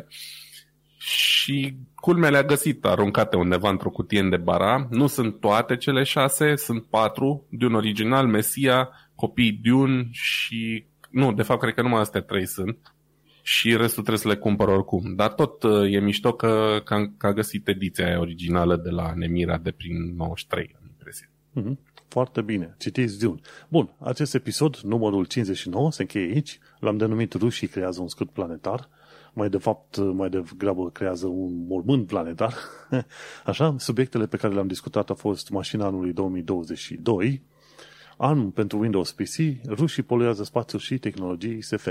Și 0.98 1.78
culmea 1.96 2.30
le-a 2.30 2.44
găsit 2.44 2.86
aruncate 2.86 3.36
undeva 3.36 3.70
într-o 3.70 3.90
cutie 3.90 4.20
în 4.20 4.42
bara. 4.44 4.88
Nu 4.90 5.08
sunt 5.08 5.40
toate 5.40 5.78
cele 5.78 6.04
șase, 6.04 6.56
sunt 6.56 6.84
patru. 6.84 7.48
Dune 7.50 7.76
original, 7.76 8.28
Mesia, 8.28 8.90
Copii 9.16 9.60
Dune 9.64 10.08
și... 10.12 10.86
Nu, 11.10 11.34
de 11.34 11.42
fapt, 11.42 11.62
cred 11.62 11.74
că 11.74 11.82
numai 11.82 12.00
astea 12.00 12.22
trei 12.22 12.46
sunt. 12.46 12.96
Și 13.42 13.70
restul 13.70 14.04
trebuie 14.04 14.18
să 14.18 14.28
le 14.28 14.36
cumpăr 14.36 14.68
oricum. 14.68 15.16
Dar 15.16 15.34
tot 15.34 15.64
uh, 15.64 15.94
e 15.94 16.00
mișto 16.00 16.34
că, 16.34 16.82
că, 16.84 17.06
că 17.18 17.28
a 17.28 17.34
găsit 17.34 17.68
ediția 17.68 18.06
aia 18.06 18.20
originală 18.20 18.76
de 18.76 18.90
la 18.90 19.14
Nemira 19.16 19.58
de 19.58 19.72
prin 19.72 20.16
93, 20.16 20.76
am 20.80 20.88
impresia. 20.90 21.28
Mm-hmm. 21.60 21.87
Foarte 22.08 22.42
bine. 22.42 22.76
Citiți 22.78 23.20
Dune. 23.20 23.40
Bun, 23.68 23.90
acest 24.00 24.36
episod, 24.36 24.78
numărul 24.78 25.26
59, 25.26 25.92
se 25.92 26.02
încheie 26.02 26.32
aici. 26.34 26.60
L-am 26.80 26.98
denumit 26.98 27.34
Rușii 27.34 27.68
creează 27.68 28.02
un 28.02 28.08
scut 28.08 28.30
planetar. 28.30 28.90
Mai 29.34 29.50
de 29.50 29.58
fapt, 29.58 29.98
mai 29.98 30.30
degrabă 30.30 30.90
creează 30.90 31.28
un 31.28 31.66
mormânt 31.68 32.08
planetar. 32.08 32.54
Așa, 33.46 33.76
subiectele 33.78 34.28
pe 34.28 34.38
care 34.38 34.54
le-am 34.54 34.68
discutat 34.68 35.10
au 35.10 35.16
fost 35.16 35.50
mașina 35.50 35.86
anului 35.86 36.14
2022, 36.14 37.42
an 38.18 38.50
pentru 38.50 38.80
Windows 38.80 39.12
PC, 39.12 39.66
rușii 39.68 40.04
poluează 40.04 40.44
spațiul 40.44 40.82
și 40.82 40.98
tehnologii 40.98 41.62
SF. 41.62 41.88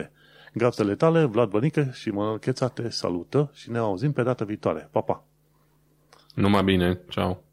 Gazdele 0.55 0.94
tale, 0.94 1.24
Vlad 1.24 1.51
Bănică 1.51 1.90
și 1.93 2.09
Manuel 2.09 2.38
Cheța 2.38 2.68
te 2.68 2.88
salută 2.88 3.51
și 3.55 3.70
ne 3.70 3.78
auzim 3.78 4.12
pe 4.12 4.22
data 4.22 4.44
viitoare. 4.44 4.88
Pa, 4.90 5.01
pa! 5.01 5.24
Numai 6.34 6.64
bine, 6.64 7.01
ceau! 7.09 7.45